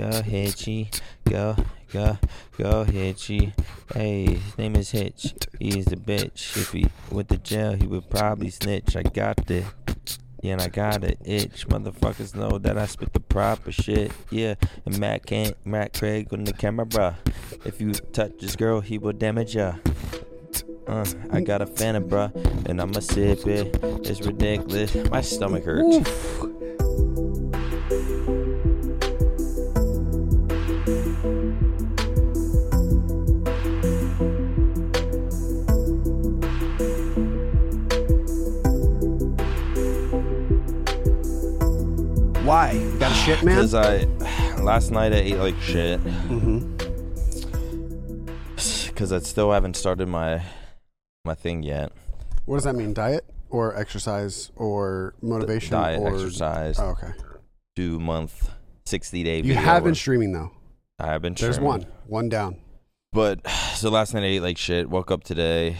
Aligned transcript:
go 0.00 0.22
Hitchy, 0.22 0.90
go, 1.24 1.54
go, 1.92 2.18
go 2.56 2.84
Hitchy. 2.84 3.52
Hey, 3.92 4.24
his 4.34 4.56
name 4.56 4.76
is 4.76 4.90
Hitch. 4.92 5.34
He's 5.58 5.84
the 5.84 5.96
bitch. 5.96 6.56
If 6.56 6.72
he 6.72 6.88
went 7.10 7.28
to 7.28 7.36
jail, 7.36 7.74
he 7.74 7.86
would 7.86 8.08
probably 8.08 8.48
snitch. 8.48 8.96
I 8.96 9.02
got 9.02 9.46
the, 9.46 9.64
yeah, 10.42 10.52
and 10.52 10.62
I 10.62 10.68
got 10.68 11.04
it 11.04 11.18
itch. 11.22 11.68
Motherfuckers 11.68 12.34
know 12.34 12.56
that 12.58 12.78
I 12.78 12.86
spit 12.86 13.12
the 13.12 13.20
proper 13.20 13.72
shit. 13.72 14.12
Yeah, 14.30 14.54
and 14.86 14.98
Matt 14.98 15.26
can't, 15.26 15.54
Matt 15.66 15.92
Craig 15.98 16.32
on 16.32 16.44
the 16.44 16.54
camera. 16.54 17.18
If 17.66 17.80
you 17.80 17.92
touch 17.92 18.32
this 18.40 18.56
girl, 18.56 18.80
he 18.80 18.96
will 18.96 19.12
damage 19.12 19.54
ya. 19.54 19.74
Uh, 20.86 21.04
I 21.30 21.42
got 21.42 21.60
a 21.60 21.66
Fanta, 21.66 22.02
bruh, 22.02 22.34
and 22.66 22.80
I'ma 22.80 23.00
sip 23.00 23.46
it. 23.46 23.78
It's 23.82 24.22
ridiculous. 24.22 24.94
My 25.10 25.20
stomach 25.20 25.64
hurts. 25.64 26.10
Why? 42.50 42.72
You 42.72 42.98
got 42.98 43.12
a 43.12 43.14
shit, 43.14 43.44
man? 43.44 43.54
Because 43.54 43.74
I 43.74 44.06
last 44.60 44.90
night 44.90 45.12
I 45.12 45.18
ate 45.18 45.36
like 45.36 45.54
shit. 45.60 46.02
mm-hmm. 46.02 46.58
Because 48.88 49.12
I 49.12 49.20
still 49.20 49.52
haven't 49.52 49.76
started 49.76 50.08
my 50.08 50.42
my 51.24 51.36
thing 51.36 51.62
yet. 51.62 51.92
What 52.46 52.56
does 52.56 52.64
that 52.64 52.74
mean? 52.74 52.92
Diet 52.92 53.24
or 53.50 53.76
exercise 53.76 54.50
or 54.56 55.14
motivation 55.22 55.70
Diet, 55.70 56.00
or 56.00 56.08
exercise, 56.08 56.80
Oh, 56.80 56.86
okay. 56.88 57.12
two 57.76 58.00
month, 58.00 58.50
sixty 58.84 59.22
day. 59.22 59.42
You 59.42 59.54
have 59.54 59.84
been 59.84 59.94
streaming 59.94 60.32
though. 60.32 60.50
I 60.98 61.06
have 61.06 61.22
been. 61.22 61.34
There's 61.34 61.54
streaming. 61.54 61.68
one. 61.68 61.86
One 62.08 62.28
down. 62.28 62.56
But 63.12 63.48
so 63.76 63.90
last 63.90 64.12
night 64.12 64.24
I 64.24 64.26
ate 64.26 64.42
like 64.42 64.58
shit. 64.58 64.90
Woke 64.90 65.12
up 65.12 65.22
today, 65.22 65.76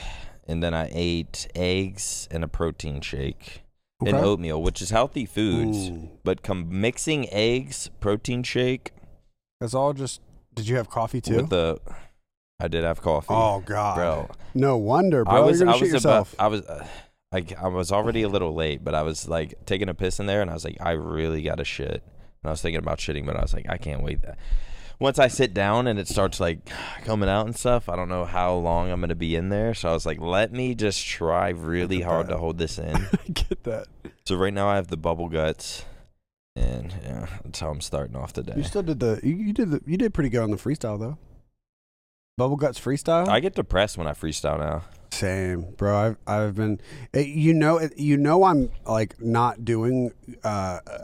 and 0.46 0.62
then 0.62 0.72
I 0.72 0.88
ate 0.92 1.48
eggs 1.56 2.28
and 2.30 2.44
a 2.44 2.48
protein 2.48 3.00
shake 3.00 3.64
and 4.06 4.16
oatmeal, 4.16 4.62
which 4.62 4.80
is 4.80 4.90
healthy 4.90 5.26
foods. 5.26 5.90
Mm. 5.90 6.08
But 6.24 6.42
come 6.42 6.80
mixing 6.80 7.28
eggs, 7.30 7.90
protein 8.00 8.42
shake 8.42 8.92
That's 9.60 9.74
all 9.74 9.92
just. 9.92 10.20
Did 10.54 10.68
you 10.68 10.76
have 10.76 10.88
coffee 10.88 11.20
too? 11.20 11.36
with 11.36 11.50
the. 11.50 11.78
I 12.58 12.68
did 12.68 12.84
have 12.84 13.00
coffee. 13.00 13.28
oh 13.30 13.62
God, 13.64 13.96
bro. 13.96 14.30
No 14.54 14.76
wonder, 14.76 15.24
bro. 15.24 15.34
I 15.34 15.40
was 15.40 15.60
You're 15.60 15.66
gonna 15.66 15.78
I 15.78 15.80
was 15.80 15.90
about 15.90 15.94
yourself. 15.94 16.34
I 16.38 16.46
was 16.48 16.66
uh, 16.66 16.86
like 17.32 17.58
I 17.58 17.68
was 17.68 17.92
already 17.92 18.22
a 18.22 18.28
little 18.28 18.54
late, 18.54 18.84
but 18.84 18.94
I 18.94 19.02
was 19.02 19.28
like 19.28 19.54
taking 19.64 19.88
a 19.88 19.94
piss 19.94 20.20
in 20.20 20.26
there, 20.26 20.42
and 20.42 20.50
I 20.50 20.54
was 20.54 20.64
like, 20.64 20.76
I 20.80 20.92
really 20.92 21.42
got 21.42 21.56
to 21.56 21.64
shit. 21.64 22.02
And 22.42 22.48
I 22.48 22.50
was 22.50 22.60
thinking 22.62 22.78
about 22.78 22.98
shitting, 22.98 23.26
but 23.26 23.36
I 23.36 23.42
was 23.42 23.54
like, 23.54 23.66
I 23.68 23.76
can't 23.76 24.02
wait. 24.02 24.22
That 24.22 24.38
once 25.00 25.18
I 25.18 25.28
sit 25.28 25.52
down 25.54 25.86
and 25.86 25.98
it 25.98 26.06
starts 26.06 26.38
like 26.38 26.70
coming 27.04 27.28
out 27.28 27.46
and 27.46 27.56
stuff, 27.56 27.88
I 27.88 27.96
don't 27.96 28.08
know 28.08 28.24
how 28.24 28.54
long 28.54 28.90
I'm 28.90 29.00
gonna 29.00 29.14
be 29.16 29.34
in 29.34 29.48
there. 29.48 29.74
So 29.74 29.88
I 29.88 29.92
was 29.92 30.06
like, 30.06 30.20
let 30.20 30.52
me 30.52 30.74
just 30.74 31.04
try 31.04 31.48
really 31.48 32.02
hard 32.02 32.26
that. 32.28 32.32
to 32.34 32.38
hold 32.38 32.58
this 32.58 32.78
in. 32.78 32.94
I 32.94 33.32
get 33.32 33.64
that. 33.64 33.86
so 34.24 34.36
right 34.36 34.54
now 34.54 34.68
I 34.68 34.76
have 34.76 34.88
the 34.88 34.96
bubble 34.96 35.28
guts, 35.28 35.84
and 36.54 36.94
yeah, 37.02 37.26
that's 37.42 37.58
how 37.58 37.70
I'm 37.70 37.80
starting 37.80 38.14
off 38.14 38.32
today. 38.32 38.52
You 38.56 38.62
still 38.62 38.82
did 38.82 39.00
the. 39.00 39.18
You, 39.24 39.34
you 39.34 39.52
did 39.52 39.70
the. 39.70 39.80
You 39.86 39.96
did 39.96 40.14
pretty 40.14 40.30
good 40.30 40.42
on 40.42 40.50
the 40.50 40.58
freestyle 40.58 41.00
though. 41.00 41.18
Bubble 42.36 42.56
guts 42.56 42.78
freestyle. 42.78 43.28
I 43.28 43.40
get 43.40 43.54
depressed 43.54 43.98
when 43.98 44.06
I 44.06 44.12
freestyle 44.12 44.58
now. 44.58 44.84
Same, 45.10 45.72
bro. 45.76 45.96
I've 45.96 46.16
I've 46.26 46.54
been, 46.54 46.80
eh, 47.12 47.20
you 47.20 47.52
know, 47.52 47.80
you 47.96 48.16
know, 48.16 48.44
I'm 48.44 48.70
like 48.86 49.20
not 49.20 49.64
doing. 49.64 50.12
uh 50.44 50.78
uh, 50.86 50.98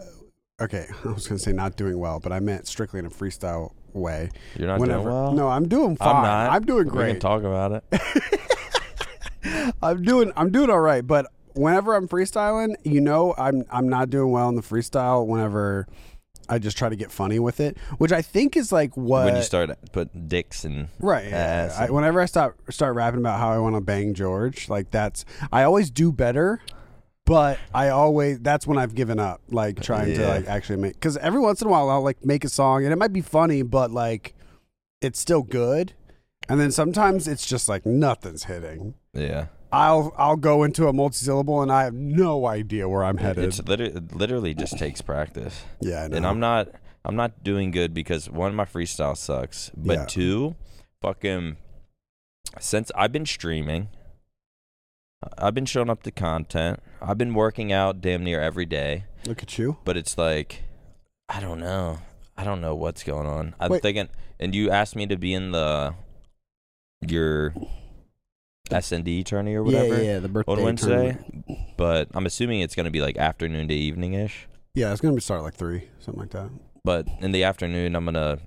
Okay, 0.58 0.86
I 1.05 1.08
was 1.08 1.27
gonna 1.28 1.39
say 1.39 1.52
not 1.52 1.77
doing 1.77 1.98
well, 1.98 2.20
but 2.20 2.33
I 2.33 2.41
meant 2.41 2.67
strictly 2.67 2.98
in 3.00 3.06
a 3.06 3.11
freestyle 3.11 3.72
way. 3.97 4.30
You're 4.56 4.69
not 4.69 4.78
Whenever, 4.80 5.02
doing 5.05 5.14
well. 5.14 5.33
no, 5.33 5.48
I'm 5.48 5.66
doing 5.69 5.97
fine. 5.97 6.16
I'm 6.16 6.22
not. 6.22 6.50
I'm 6.50 6.62
doing 6.64 6.84
We 6.84 6.91
can 6.91 6.98
great. 6.98 7.20
talk 7.20 7.42
about 7.42 7.72
it. 7.72 7.84
I'm 9.83 10.02
doing 10.02 10.33
I'm 10.36 10.50
doing 10.50 10.70
all 10.70 10.80
right, 10.80 11.07
but 11.07 11.27
whenever 11.55 11.95
I'm 11.95 12.08
freestyling, 12.08 12.74
you 12.84 13.01
know, 13.01 13.34
I'm 13.39 13.64
I'm 13.70 13.89
not 13.89 14.11
doing 14.11 14.30
well 14.30 14.48
in 14.48 14.57
the 14.57 14.62
freestyle. 14.62 15.27
Whenever 15.27 15.86
I 16.48 16.58
just 16.58 16.77
try 16.77 16.89
to 16.89 16.96
get 16.96 17.11
funny 17.12 17.39
with 17.39 17.61
it, 17.61 17.77
which 17.98 18.12
I 18.12 18.23
think 18.23 18.57
is 18.57 18.73
like 18.73 18.96
what 18.96 19.24
when 19.24 19.36
you 19.36 19.42
start 19.42 19.70
putting 19.92 20.28
dicks 20.28 20.64
and 20.64 20.89
Right. 21.01 21.27
Yeah. 21.28 21.74
I, 21.78 21.90
whenever 21.90 22.20
I 22.20 22.27
start 22.27 22.57
start 22.70 22.95
rapping 22.95 23.20
about 23.20 23.39
how 23.39 23.51
I 23.51 23.58
want 23.58 23.77
to 23.77 23.80
bang 23.80 24.14
George, 24.14 24.68
like 24.68 24.90
that's 24.90 25.24
I 25.52 25.63
always 25.63 25.90
do 25.90 26.11
better, 26.13 26.61
but 27.27 27.59
I 27.75 27.91
always 27.91 28.39
that's 28.41 28.67
when 28.67 28.79
I've 28.79 28.95
given 28.95 29.19
up, 29.19 29.42
like 29.51 29.83
trying 29.83 30.14
to 30.14 30.27
like 30.27 30.47
actually 30.47 30.79
make 30.79 30.95
because 30.95 31.19
every 31.19 31.41
once 31.41 31.61
in 31.61 31.69
a 31.69 31.70
while 31.70 31.91
I'll 31.91 32.03
like 32.03 32.25
make 32.25 32.45
a 32.45 32.48
song 32.48 32.85
and 32.85 32.92
it 32.92 32.97
might 32.97 33.13
be 33.13 33.20
funny, 33.20 33.61
but 33.63 33.91
like 33.91 34.35
it's 35.03 35.20
still 35.20 35.42
good, 35.42 35.92
and 36.48 36.59
then 36.59 36.70
sometimes 36.73 37.29
it's 37.29 37.45
just 37.47 37.69
like 37.69 37.85
nothing's 37.85 38.45
hitting. 38.45 38.95
yeah. 39.13 39.47
I'll 39.73 40.14
I'll 40.17 40.37
go 40.37 40.63
into 40.63 40.87
a 40.87 40.92
multisyllable 40.92 41.61
and 41.61 41.70
I 41.73 41.83
have 41.85 41.92
no 41.92 42.47
idea 42.47 42.89
where 42.89 43.05
I'm 43.05 43.19
headed. 43.19 43.45
It's 43.45 43.61
literally, 43.67 43.93
it 43.95 44.14
literally 44.14 44.55
just 44.55 44.79
takes 44.79 45.03
practice. 45.03 45.64
yeah, 45.81 46.05
I 46.05 46.08
know. 46.08 46.17
And 46.17 46.27
I'm 46.27 46.39
not 46.41 46.69
I'm 47.05 47.17
not 47.17 47.43
doing 47.43 47.73
good 47.73 47.93
because 47.93 48.31
one 48.31 48.55
my 48.55 48.64
freestyle 48.64 49.17
sucks, 49.17 49.70
but 49.77 49.95
Yeah. 49.95 50.05
two, 50.07 50.55
fucking 51.03 51.57
since 52.61 52.91
I've 52.95 53.13
been 53.13 53.27
streaming, 53.27 53.89
I've 55.39 55.55
been 55.55 55.67
showing 55.67 55.91
up 55.91 56.03
to 56.05 56.11
content. 56.11 56.81
I've 57.01 57.19
been 57.19 57.35
working 57.35 57.73
out 57.73 58.01
damn 58.01 58.25
near 58.25 58.41
every 58.41 58.67
day, 58.67 59.05
Look 59.27 59.42
at 59.42 59.59
you. 59.59 59.77
but 59.85 59.97
it's 59.97 60.17
like 60.19 60.64
I 61.29 61.41
don't 61.41 61.61
know. 61.61 61.98
I 62.37 62.45
don't 62.45 62.61
know 62.61 62.75
what's 62.75 63.03
going 63.03 63.27
on. 63.27 63.55
I'm 63.59 63.70
Wait. 63.70 63.83
thinking 63.83 64.09
and 64.39 64.55
you 64.55 64.70
asked 64.70 64.97
me 64.97 65.07
to 65.07 65.17
be 65.17 65.33
in 65.35 65.53
the 65.53 65.95
your 67.07 67.55
S 68.70 68.92
and 68.92 69.05
D 69.05 69.23
tourney 69.23 69.55
or 69.55 69.63
whatever. 69.63 69.97
Yeah, 70.03 70.13
yeah, 70.13 70.19
the 70.19 70.29
birthday 70.29 70.53
on 70.53 70.63
Wednesday, 70.63 71.13
tournament. 71.13 71.77
but 71.77 72.08
I'm 72.14 72.27
assuming 72.27 72.61
it's 72.61 72.75
gonna 72.75 72.91
be 72.91 73.01
like 73.01 73.17
afternoon 73.17 73.69
to 73.69 73.75
evening 73.75 74.14
ish. 74.14 74.48
Yeah, 74.75 74.93
it's 74.93 75.01
gonna 75.01 75.14
be 75.14 75.20
start 75.20 75.43
like 75.43 75.55
three, 75.55 75.89
something 76.01 76.20
like 76.20 76.31
that. 76.31 76.51
But 76.85 77.08
in 77.20 77.33
the 77.33 77.45
afternoon, 77.45 77.95
I'm 77.97 78.05
gonna. 78.05 78.39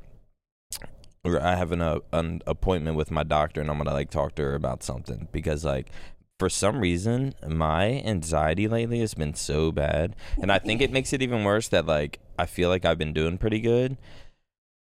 I 1.26 1.56
have 1.58 1.74
an, 1.74 1.82
uh, 1.82 2.00
an 2.14 2.42
appointment 2.48 2.96
with 2.96 3.12
my 3.12 3.24
doctor, 3.24 3.60
and 3.62 3.70
I'm 3.70 3.78
gonna 3.78 3.94
like 3.94 4.10
talk 4.10 4.36
to 4.36 4.42
her 4.44 4.56
about 4.56 4.84
something 4.84 5.28
because 5.32 5.66
like. 5.66 5.90
For 6.40 6.50
some 6.50 6.80
reason, 6.80 7.36
my 7.46 8.02
anxiety 8.06 8.68
lately 8.70 9.02
has 9.02 9.14
been 9.14 9.34
so 9.34 9.72
bad, 9.74 10.16
and 10.42 10.52
I 10.52 10.58
think 10.58 10.82
it 10.82 10.90
makes 10.92 11.12
it 11.12 11.22
even 11.22 11.44
worse 11.44 11.68
that 11.68 11.86
like 11.86 12.20
I 12.40 12.46
feel 12.46 12.70
like 12.70 12.86
I've 12.86 12.98
been 12.98 13.12
doing 13.14 13.38
pretty 13.38 13.60
good, 13.60 13.98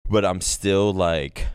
but 0.07 0.23
I'm 0.23 0.39
still 0.39 0.93
like 0.93 1.47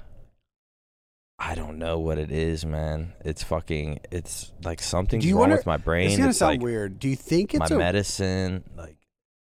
I 1.38 1.54
don't 1.54 1.78
know 1.78 1.98
what 2.00 2.18
it 2.18 2.32
is, 2.32 2.64
man. 2.66 3.12
It's 3.24 3.44
fucking 3.44 4.00
it's 4.10 4.52
like 4.64 4.80
something's 4.82 5.24
wrong 5.30 5.38
wonder- 5.40 5.56
with 5.56 5.66
my 5.66 5.76
brain. 5.76 6.08
It's 6.08 6.16
gonna 6.16 6.30
It's 6.30 6.38
sound 6.38 6.54
like 6.54 6.62
weird. 6.62 6.98
Do 6.98 7.08
you 7.08 7.16
think 7.16 7.54
my 7.54 7.64
it's 7.64 7.70
a 7.70 7.78
medicine, 7.78 8.64
like 8.76 8.96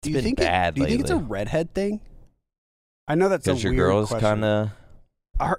do 0.02 0.08
it's 0.08 0.08
you 0.08 0.14
been 0.14 0.24
think 0.24 0.38
bad 0.38 0.68
it, 0.68 0.74
do 0.76 0.80
you 0.82 0.86
think 0.88 1.00
it's 1.02 1.10
a 1.10 1.16
redhead 1.16 1.74
thing? 1.74 2.00
I 3.06 3.14
know 3.16 3.28
that's 3.28 3.46
a 3.46 3.54
your 3.54 3.72
weird 3.72 3.86
girl's 3.86 4.10
kind 4.12 4.44
of 4.44 4.70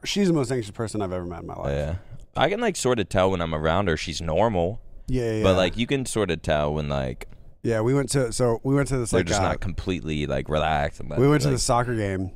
she's 0.04 0.28
the 0.28 0.34
most 0.34 0.52
anxious 0.52 0.72
person 0.72 1.02
I've 1.04 1.14
ever 1.14 1.26
met 1.26 1.42
in 1.42 1.48
my 1.48 1.56
life. 1.56 1.72
yeah. 1.72 1.96
I 2.36 2.50
can 2.50 2.60
like 2.60 2.76
sort 2.76 3.00
of 3.00 3.10
tell 3.10 3.32
when 3.32 3.42
I'm 3.42 3.54
around 3.54 3.88
her 3.88 3.98
she's 3.98 4.22
normal, 4.22 4.82
yeah, 5.08 5.34
yeah. 5.34 5.44
but 5.44 5.56
like 5.58 5.78
you 5.78 5.88
can 5.88 6.06
sort 6.06 6.32
of 6.32 6.42
tell 6.42 6.74
when 6.74 6.90
like 6.90 7.28
yeah, 7.64 7.82
we 7.82 7.94
went 7.94 8.10
to 8.12 8.32
so 8.32 8.60
we 8.64 8.74
went 8.74 8.88
to 8.90 8.98
this 8.98 9.12
they're 9.12 9.20
like 9.20 9.28
just 9.28 9.42
uh, 9.42 9.44
not 9.44 9.60
completely 9.60 10.26
like 10.26 10.50
relaxed. 10.50 11.00
And 11.00 11.10
we 11.10 11.28
went 11.28 11.42
to 11.42 11.50
like, 11.50 11.56
the 11.56 11.62
soccer 11.62 11.96
game. 11.96 12.32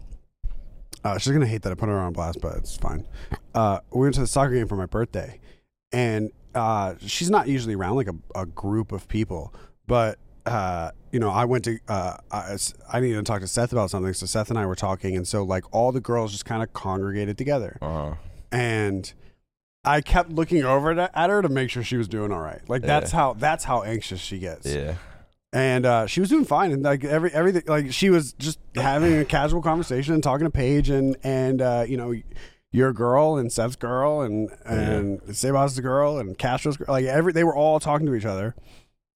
Uh, 1.03 1.17
she's 1.17 1.33
gonna 1.33 1.45
hate 1.45 1.61
that 1.63 1.71
I 1.71 1.75
put 1.75 1.89
her 1.89 1.99
on 1.99 2.13
blast, 2.13 2.39
but 2.41 2.57
it's 2.57 2.77
fine. 2.77 3.05
Uh, 3.53 3.79
we 3.91 4.01
went 4.01 4.15
to 4.15 4.21
the 4.21 4.27
soccer 4.27 4.53
game 4.53 4.67
for 4.67 4.75
my 4.75 4.85
birthday, 4.85 5.39
and 5.91 6.31
uh, 6.55 6.95
she's 7.05 7.29
not 7.29 7.47
usually 7.47 7.75
around 7.75 7.95
like 7.95 8.07
a, 8.07 8.15
a 8.39 8.45
group 8.45 8.91
of 8.91 9.07
people, 9.07 9.53
but 9.87 10.17
uh, 10.45 10.91
you 11.11 11.19
know, 11.19 11.29
I 11.29 11.45
went 11.45 11.63
to 11.65 11.79
uh, 11.87 12.17
I, 12.31 12.57
I 12.91 12.99
needed 12.99 13.15
to 13.15 13.23
talk 13.23 13.41
to 13.41 13.47
Seth 13.47 13.71
about 13.71 13.89
something, 13.89 14.13
so 14.13 14.25
Seth 14.25 14.49
and 14.49 14.59
I 14.59 14.65
were 14.65 14.75
talking, 14.75 15.15
and 15.15 15.27
so 15.27 15.43
like 15.43 15.63
all 15.71 15.91
the 15.91 16.01
girls 16.01 16.31
just 16.31 16.45
kind 16.45 16.63
of 16.63 16.73
congregated 16.73 17.37
together, 17.37 17.77
uh, 17.81 18.15
and 18.51 19.13
I 19.85 20.01
kept 20.01 20.31
looking 20.31 20.63
over 20.63 20.95
to, 20.95 21.17
at 21.17 21.29
her 21.29 21.41
to 21.41 21.49
make 21.49 21.69
sure 21.69 21.83
she 21.83 21.97
was 21.97 22.07
doing 22.07 22.31
all 22.31 22.39
right. 22.39 22.61
Like 22.69 22.81
that's 22.83 23.11
Yeah. 23.11 23.17
how 23.19 23.33
that's 23.33 23.63
how 23.63 23.83
anxious 23.83 24.19
she 24.21 24.39
gets. 24.39 24.65
Yeah, 24.65 24.95
and 25.51 25.85
uh, 25.85 26.07
she 26.07 26.19
was 26.19 26.29
doing 26.29 26.45
fine. 26.45 26.71
And 26.71 26.83
like 26.83 27.03
every 27.03 27.31
everything 27.33 27.63
like 27.67 27.91
she 27.91 28.09
was 28.09 28.33
just 28.33 28.59
having 28.75 29.17
a 29.17 29.25
casual 29.25 29.61
conversation 29.61 30.13
and 30.13 30.23
talking 30.23 30.45
to 30.45 30.51
Paige 30.51 30.89
and 30.89 31.17
and 31.23 31.61
uh, 31.61 31.85
you 31.87 31.97
know 31.97 32.13
your 32.71 32.91
girl 32.93 33.37
and 33.37 33.51
Seth's 33.51 33.75
girl 33.75 34.21
and 34.21 34.49
and 34.65 35.21
Sebas' 35.23 35.81
girl 35.81 36.17
and 36.17 36.37
Castro's 36.37 36.77
girl 36.77 36.87
like 36.89 37.05
every 37.05 37.33
they 37.33 37.43
were 37.43 37.55
all 37.55 37.79
talking 37.79 38.07
to 38.07 38.15
each 38.15 38.25
other. 38.25 38.55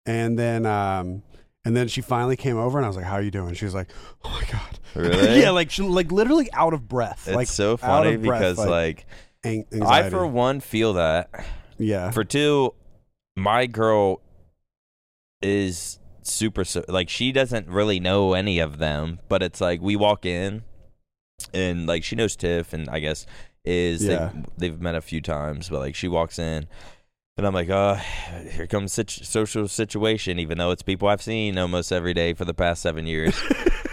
And 0.05 0.37
then 0.37 0.65
um 0.65 1.23
and 1.65 1.75
then 1.75 1.87
she 1.87 2.01
finally 2.01 2.37
came 2.37 2.55
over 2.57 2.77
and 2.77 2.85
I 2.85 2.87
was 2.87 2.95
like 2.97 3.05
how 3.05 3.15
are 3.15 3.21
you 3.21 3.31
doing? 3.31 3.53
She 3.55 3.65
was 3.65 3.73
like 3.73 3.89
oh 4.23 4.29
my 4.29 4.43
god. 4.51 4.79
Really? 4.95 5.41
yeah 5.41 5.49
like 5.51 5.69
she 5.71 5.81
like 5.83 6.11
literally 6.11 6.49
out 6.53 6.73
of 6.73 6.87
breath. 6.87 7.27
It's 7.27 7.35
like 7.35 7.47
so 7.47 7.73
out 7.73 7.79
funny 7.79 8.13
of 8.15 8.21
breath, 8.23 8.39
because 8.41 8.57
like, 8.57 9.05
an- 9.43 9.65
I 9.81 10.09
for 10.09 10.25
one 10.27 10.59
feel 10.59 10.93
that 10.93 11.29
yeah 11.77 12.11
for 12.11 12.23
two, 12.23 12.73
my 13.35 13.65
girl 13.67 14.21
is 15.41 15.99
super 16.23 16.65
so 16.65 16.83
like 16.87 17.09
she 17.09 17.31
doesn't 17.31 17.67
really 17.67 17.99
know 17.99 18.33
any 18.33 18.59
of 18.59 18.77
them, 18.79 19.19
but 19.29 19.41
it's 19.43 19.61
like 19.61 19.81
we 19.81 19.95
walk 19.95 20.25
in 20.25 20.63
and 21.53 21.87
like 21.87 22.03
she 22.03 22.15
knows 22.15 22.35
Tiff, 22.35 22.73
and 22.73 22.89
I 22.89 22.99
guess 22.99 23.25
is 23.63 24.03
Yeah. 24.05 24.31
they've, 24.33 24.45
they've 24.57 24.81
met 24.81 24.95
a 24.95 25.01
few 25.01 25.21
times, 25.21 25.69
but 25.69 25.79
like 25.79 25.95
she 25.95 26.07
walks 26.07 26.39
in. 26.39 26.67
And 27.37 27.45
I'm 27.45 27.53
like, 27.53 27.69
oh, 27.69 27.93
here 28.49 28.65
comes 28.65 28.93
situ- 28.93 29.23
social 29.23 29.67
situation, 29.67 30.39
even 30.39 30.57
though 30.57 30.71
it's 30.71 30.81
people 30.81 31.07
I've 31.07 31.21
seen 31.21 31.59
almost 31.59 31.91
every 31.91 32.15
day 32.15 32.33
for 32.33 32.45
the 32.45 32.53
past 32.55 32.81
seven 32.81 33.05
years. 33.05 33.39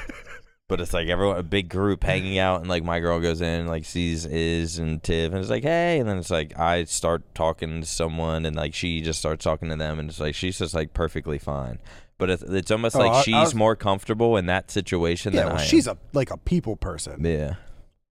but 0.74 0.80
it's 0.80 0.92
like 0.92 1.06
everyone, 1.06 1.36
a 1.36 1.42
big 1.44 1.68
group 1.68 2.02
hanging 2.02 2.36
out, 2.36 2.58
and 2.60 2.68
like 2.68 2.82
my 2.82 2.98
girl 2.98 3.20
goes 3.20 3.40
in, 3.40 3.68
like 3.68 3.84
sees 3.84 4.26
Iz 4.26 4.78
and 4.78 5.00
Tiff, 5.00 5.30
and 5.30 5.40
it's 5.40 5.48
like, 5.50 5.62
hey, 5.62 6.00
and 6.00 6.08
then 6.08 6.18
it's 6.18 6.30
like 6.30 6.58
I 6.58 6.82
start 6.82 7.22
talking 7.32 7.80
to 7.80 7.86
someone, 7.86 8.44
and 8.44 8.56
like 8.56 8.74
she 8.74 9.00
just 9.00 9.20
starts 9.20 9.44
talking 9.44 9.68
to 9.68 9.76
them, 9.76 10.00
and 10.00 10.10
it's 10.10 10.18
like 10.18 10.34
she's 10.34 10.58
just 10.58 10.74
like 10.74 10.92
perfectly 10.92 11.38
fine. 11.38 11.78
But 12.18 12.30
it's, 12.30 12.42
it's 12.42 12.70
almost 12.72 12.96
Oh, 12.96 12.98
like 12.98 13.12
I- 13.12 13.18
I 13.18 13.22
she's 13.22 13.34
was- 13.34 13.54
more 13.54 13.76
comfortable 13.76 14.36
in 14.36 14.46
that 14.46 14.72
situation 14.72 15.32
Yeah, 15.32 15.42
than 15.42 15.48
well, 15.50 15.58
I 15.58 15.62
am. 15.62 15.68
she's 15.68 15.86
a 15.86 15.96
like 16.12 16.32
a 16.32 16.38
people 16.38 16.74
person. 16.74 17.24
yeah, 17.24 17.54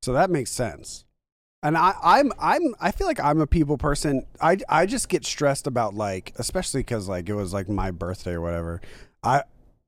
So 0.02 0.14
that 0.14 0.30
makes 0.30 0.52
sense. 0.52 1.04
And 1.64 1.78
I, 1.78 1.94
I'm 2.02 2.32
I'm 2.40 2.76
I 2.80 2.92
feel 2.92 3.08
like 3.08 3.20
I'm 3.20 3.42
a 3.42 3.48
people 3.48 3.78
person. 3.78 4.26
I 4.42 4.58
I 4.70 4.86
just 4.86 5.10
get 5.10 5.26
stressed 5.26 5.68
about 5.68 5.96
like 5.96 6.32
especially 6.38 6.80
because 6.80 7.10
like 7.10 7.28
it 7.28 7.34
was 7.36 7.52
like 7.54 7.68
my 7.68 7.92
birthday 7.92 8.32
or 8.32 8.42
whatever. 8.42 8.80
I 9.22 9.44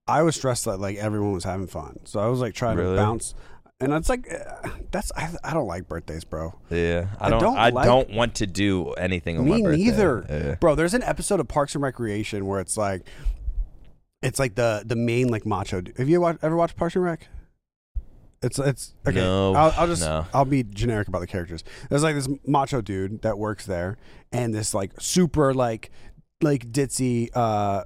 I 0.07 0.22
was 0.22 0.36
stressed 0.36 0.66
that 0.66 0.78
like 0.78 0.98
everyone 0.98 1.34
was 1.34 1.44
having 1.44 1.68
fun. 1.68 2.00
So 2.06 2.19
I 2.19 2.28
was 2.28 2.40
like 2.40 2.54
trying 2.54 2.78
Really? 2.78 2.96
to 2.96 3.02
bounce. 3.02 3.34
And 3.80 3.92
it's 3.92 4.07
like 4.07 4.31
uh, 4.31 4.69
that's 4.92 5.12
I, 5.18 5.30
I 5.44 5.54
don't 5.54 5.68
like 5.68 5.88
birthdays, 5.90 6.24
bro. 6.24 6.54
yeah. 6.69 7.07
I 7.19 7.28
I 7.28 7.30
don't. 7.30 7.42
don't 7.42 7.57
I 7.57 7.69
like- 7.69 7.86
don't 7.86 8.10
want 8.12 8.36
to 8.36 8.48
do 8.48 8.92
anything 8.94 9.44
Me 9.44 9.62
neither, 9.62 10.25
Yeah. 10.30 10.56
bro. 10.56 10.75
There's 10.75 10.94
an 10.94 11.04
episode 11.04 11.40
of 11.42 11.48
Parks 11.48 11.75
and 11.75 11.84
Recreation 11.84 12.46
where 12.46 12.62
it's 12.62 12.78
like, 12.78 13.06
it's 14.22 14.40
like 14.40 14.56
the 14.56 14.84
the 14.86 14.96
main 14.96 15.28
like 15.28 15.46
macho. 15.46 15.81
Have 15.98 16.07
you 16.07 16.22
watch, 16.22 16.38
ever 16.42 16.56
watched 16.56 16.78
Parks 16.78 16.96
and 16.96 17.04
Rec? 17.04 17.28
It's 18.42 18.60
it's 18.60 18.94
okay. 19.07 19.18
No, 19.18 19.54
I'll, 19.56 19.74
I'll 19.75 19.88
just 19.88 20.02
no. 20.04 20.25
I'll 20.34 20.46
be 20.46 20.63
generic 20.63 21.07
about 21.07 21.19
the 21.19 21.28
characters. 21.28 21.63
There's 21.90 22.04
like 22.04 22.16
this 22.16 22.30
macho 22.46 22.80
dude 22.80 23.24
that 23.24 23.38
works 23.38 23.66
there, 23.66 23.98
and 24.31 24.54
this 24.54 24.74
like 24.74 24.92
super 25.02 25.54
like 25.54 25.90
like 26.42 26.72
ditzy 26.72 27.30
uh 27.34 27.84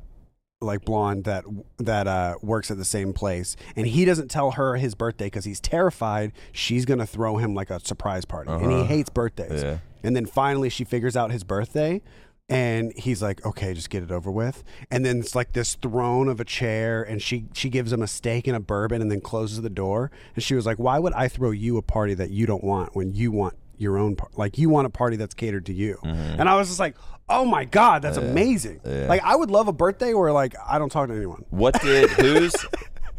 like 0.61 0.83
blonde 0.83 1.23
that 1.23 1.45
that 1.77 2.05
uh 2.07 2.35
works 2.41 2.69
at 2.69 2.77
the 2.77 2.85
same 2.85 3.13
place, 3.13 3.55
and 3.77 3.87
he 3.87 4.03
doesn't 4.03 4.29
tell 4.29 4.51
her 4.51 4.75
his 4.75 4.93
birthday 4.93 5.25
because 5.27 5.45
he's 5.45 5.59
terrified 5.61 6.33
she's 6.51 6.85
gonna 6.85 7.05
throw 7.05 7.37
him 7.37 7.53
like 7.55 7.69
a 7.69 7.79
surprise 7.79 8.25
party, 8.25 8.51
and 8.51 8.69
he 8.71 8.77
Uh-huh. 8.79 8.83
hates 8.85 9.09
birthdays. 9.09 9.63
Yeah. 9.63 9.77
And 10.03 10.15
then 10.15 10.25
finally 10.25 10.69
she 10.69 10.83
figures 10.83 11.15
out 11.15 11.31
his 11.31 11.43
birthday 11.43 12.01
and 12.49 12.91
he's 12.97 13.21
like, 13.21 13.45
"Okay, 13.45 13.73
just 13.73 13.89
get 13.89 14.01
it 14.03 14.11
over 14.11 14.29
with." 14.31 14.63
And 14.91 15.05
then 15.05 15.19
it's 15.19 15.35
like 15.35 15.53
this 15.53 15.75
throne 15.75 16.27
of 16.27 16.39
a 16.41 16.45
chair 16.45 17.03
and 17.03 17.21
she 17.21 17.45
she 17.53 17.69
gives 17.69 17.93
him 17.93 18.01
a 18.01 18.07
steak 18.07 18.45
and 18.47 18.55
a 18.55 18.59
bourbon 18.59 19.01
and 19.01 19.09
then 19.11 19.21
closes 19.21 19.61
the 19.61 19.69
door. 19.69 20.11
And 20.35 20.43
she 20.43 20.55
was 20.55 20.65
like, 20.65 20.77
"Why 20.77 20.99
would 20.99 21.13
I 21.13 21.27
throw 21.29 21.51
you 21.51 21.77
a 21.77 21.81
party 21.81 22.13
that 22.15 22.31
you 22.31 22.45
don't 22.45 22.63
want 22.63 22.95
when 22.95 23.13
you 23.13 23.31
want 23.31 23.55
your 23.79 23.97
own 23.97 24.15
par- 24.15 24.29
like 24.35 24.57
you 24.57 24.69
want 24.69 24.87
a 24.87 24.89
party 24.89 25.15
that's 25.17 25.33
catered 25.33 25.65
to 25.67 25.73
you?" 25.73 25.97
And 26.03 26.47
I 26.49 26.55
was 26.55 26.67
just 26.67 26.79
like, 26.79 26.95
"Oh 27.27 27.45
my 27.45 27.65
god, 27.65 28.01
that's 28.01 28.17
amazing." 28.17 28.79
Mm-hmm. 28.79 29.01
Yeah. 29.01 29.07
Like 29.07 29.23
I 29.23 29.35
would 29.35 29.49
love 29.51 29.67
a 29.67 29.73
birthday 29.73 30.13
where 30.13 30.31
like 30.31 30.53
I 30.67 30.77
don't 30.79 30.91
talk 30.91 31.07
to 31.07 31.15
anyone. 31.15 31.45
What 31.49 31.81
did 31.81 32.09
who's? 32.19 32.55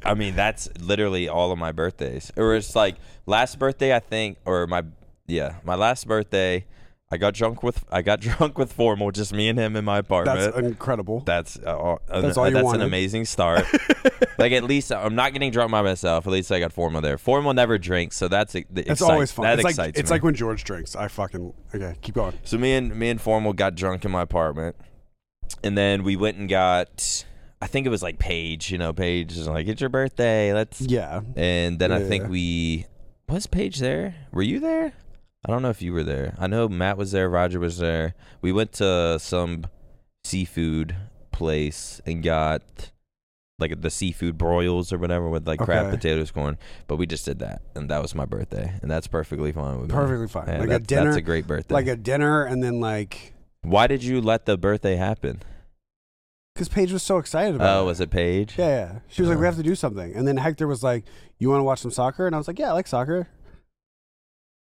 I 0.04 0.14
mean, 0.14 0.34
that's 0.36 0.68
literally 0.78 1.28
all 1.28 1.52
of 1.52 1.58
my 1.58 1.72
birthdays. 1.72 2.32
Or 2.36 2.54
it's 2.54 2.74
like 2.74 2.96
last 3.26 3.58
birthday, 3.58 3.94
I 3.94 4.00
think, 4.00 4.38
or 4.44 4.66
my 4.66 4.84
yeah, 5.26 5.56
my 5.64 5.74
last 5.74 6.06
birthday. 6.06 6.64
I 7.12 7.16
got 7.16 7.34
drunk 7.34 7.62
with 7.62 7.84
I 7.90 8.02
got 8.02 8.20
drunk 8.26 8.56
with 8.56 8.72
formal, 8.72 9.10
just 9.10 9.32
me 9.32 9.48
and 9.48 9.58
him 9.58 9.74
in 9.74 9.84
my 9.84 9.98
apartment. 9.98 10.38
That's 10.38 10.56
incredible. 10.56 11.20
That's 11.20 11.58
uh, 11.58 11.76
all- 11.76 12.00
That's 12.08 12.36
uh, 12.36 12.40
all 12.40 12.48
you 12.48 12.54
that's 12.54 12.64
wanted. 12.64 12.82
an 12.82 12.86
amazing 12.86 13.24
start. 13.24 13.66
like 14.38 14.52
at 14.52 14.62
least 14.64 14.92
I'm 14.92 15.14
not 15.16 15.32
getting 15.32 15.50
drunk 15.50 15.72
by 15.72 15.82
myself. 15.82 16.26
At 16.26 16.32
least 16.32 16.52
I 16.52 16.60
got 16.60 16.72
Formal 16.72 17.00
there. 17.00 17.18
Formal 17.18 17.52
never 17.52 17.78
drinks, 17.78 18.16
so 18.16 18.28
that's 18.28 18.54
It's 18.54 19.02
always 19.02 19.32
fun. 19.32 19.44
That 19.44 19.54
It's 19.54 19.64
like 19.64 19.72
excites 19.72 19.98
it's 19.98 20.10
me. 20.10 20.14
like 20.14 20.22
when 20.22 20.34
George 20.34 20.62
drinks. 20.62 20.94
I 20.94 21.08
fucking 21.08 21.52
okay. 21.74 21.96
Keep 22.00 22.14
going. 22.14 22.38
So 22.44 22.58
me 22.58 22.74
and 22.74 22.94
me 22.94 23.10
and 23.10 23.20
Formal 23.20 23.54
got 23.54 23.74
drunk 23.74 24.04
in 24.04 24.10
my 24.12 24.22
apartment, 24.22 24.76
and 25.64 25.76
then 25.76 26.04
we 26.04 26.16
went 26.16 26.36
and 26.36 26.48
got. 26.48 27.24
I 27.62 27.66
think 27.66 27.86
it 27.86 27.90
was 27.90 28.02
like 28.02 28.18
Paige. 28.18 28.70
You 28.70 28.78
know, 28.78 28.92
Paige 28.92 29.36
is 29.36 29.48
like, 29.48 29.66
"It's 29.66 29.80
your 29.80 29.90
birthday. 29.90 30.54
Let's." 30.54 30.80
Yeah. 30.80 31.22
And 31.36 31.78
then 31.78 31.90
I 31.92 32.02
think 32.04 32.28
we 32.28 32.86
was 33.28 33.46
Paige 33.46 33.80
there. 33.80 34.14
Were 34.32 34.42
you 34.42 34.60
there? 34.60 34.92
I 35.44 35.50
don't 35.50 35.62
know 35.62 35.70
if 35.70 35.80
you 35.82 35.92
were 35.92 36.02
there. 36.04 36.34
I 36.38 36.46
know 36.46 36.68
Matt 36.68 36.98
was 36.98 37.12
there. 37.12 37.28
Roger 37.30 37.58
was 37.60 37.78
there. 37.78 38.14
We 38.42 38.52
went 38.52 38.72
to 38.74 39.18
some 39.18 39.66
seafood 40.24 40.94
place 41.32 42.00
and 42.04 42.22
got 42.22 42.62
like 43.58 43.80
the 43.80 43.90
seafood 43.90 44.36
broils 44.38 44.92
or 44.92 44.98
whatever 44.98 45.28
with 45.28 45.46
like 45.46 45.60
crab 45.60 45.86
Okay. 45.86 45.96
potatoes 45.96 46.30
corn. 46.30 46.58
But 46.86 46.96
we 46.96 47.06
just 47.06 47.24
did 47.24 47.38
that, 47.40 47.62
and 47.74 47.90
that 47.90 48.02
was 48.02 48.14
my 48.14 48.24
birthday, 48.26 48.72
and 48.82 48.90
that's 48.90 49.06
perfectly 49.06 49.52
fine 49.52 49.80
with 49.80 49.88
me. 49.90 49.94
Perfectly 49.94 50.28
fine. 50.28 50.46
Yeah, 50.48 50.58
like 50.60 50.70
a 50.70 50.78
dinner. 50.78 51.04
That's 51.06 51.16
a 51.16 51.22
great 51.22 51.46
birthday. 51.46 51.74
like 51.74 51.86
a 51.86 51.96
dinner 51.96 52.44
and 52.44 52.62
then 52.62 52.80
like 52.80 53.32
Why 53.62 53.86
did 53.86 54.02
you 54.04 54.20
let 54.20 54.46
the 54.46 54.56
birthday 54.58 54.96
happen? 54.96 55.42
because 56.54 56.68
Paige 56.68 56.92
was 56.92 57.02
so 57.02 57.16
excited 57.16 57.54
about 57.54 57.78
Oh, 57.78 57.82
it. 57.84 57.86
was 57.86 58.00
it 58.00 58.10
Paige? 58.10 58.54
Yeah, 58.58 58.66
yeah. 58.68 58.98
She 59.08 59.22
was 59.22 59.28
like, 59.30 59.36
Uh. 59.38 59.40
"We 59.40 59.46
have 59.46 59.56
to 59.56 59.62
do 59.62 59.74
something," 59.74 60.14
and 60.14 60.28
then 60.28 60.36
Hector 60.36 60.66
was 60.66 60.82
like, 60.82 61.04
"You 61.38 61.48
want 61.48 61.60
to 61.60 61.64
watch 61.64 61.78
some 61.78 61.90
soccer?" 61.92 62.26
And 62.26 62.34
I 62.34 62.38
was 62.38 62.48
like, 62.48 62.58
"Yeah, 62.58 62.70
I 62.70 62.72
like 62.72 62.86
soccer." 62.86 63.28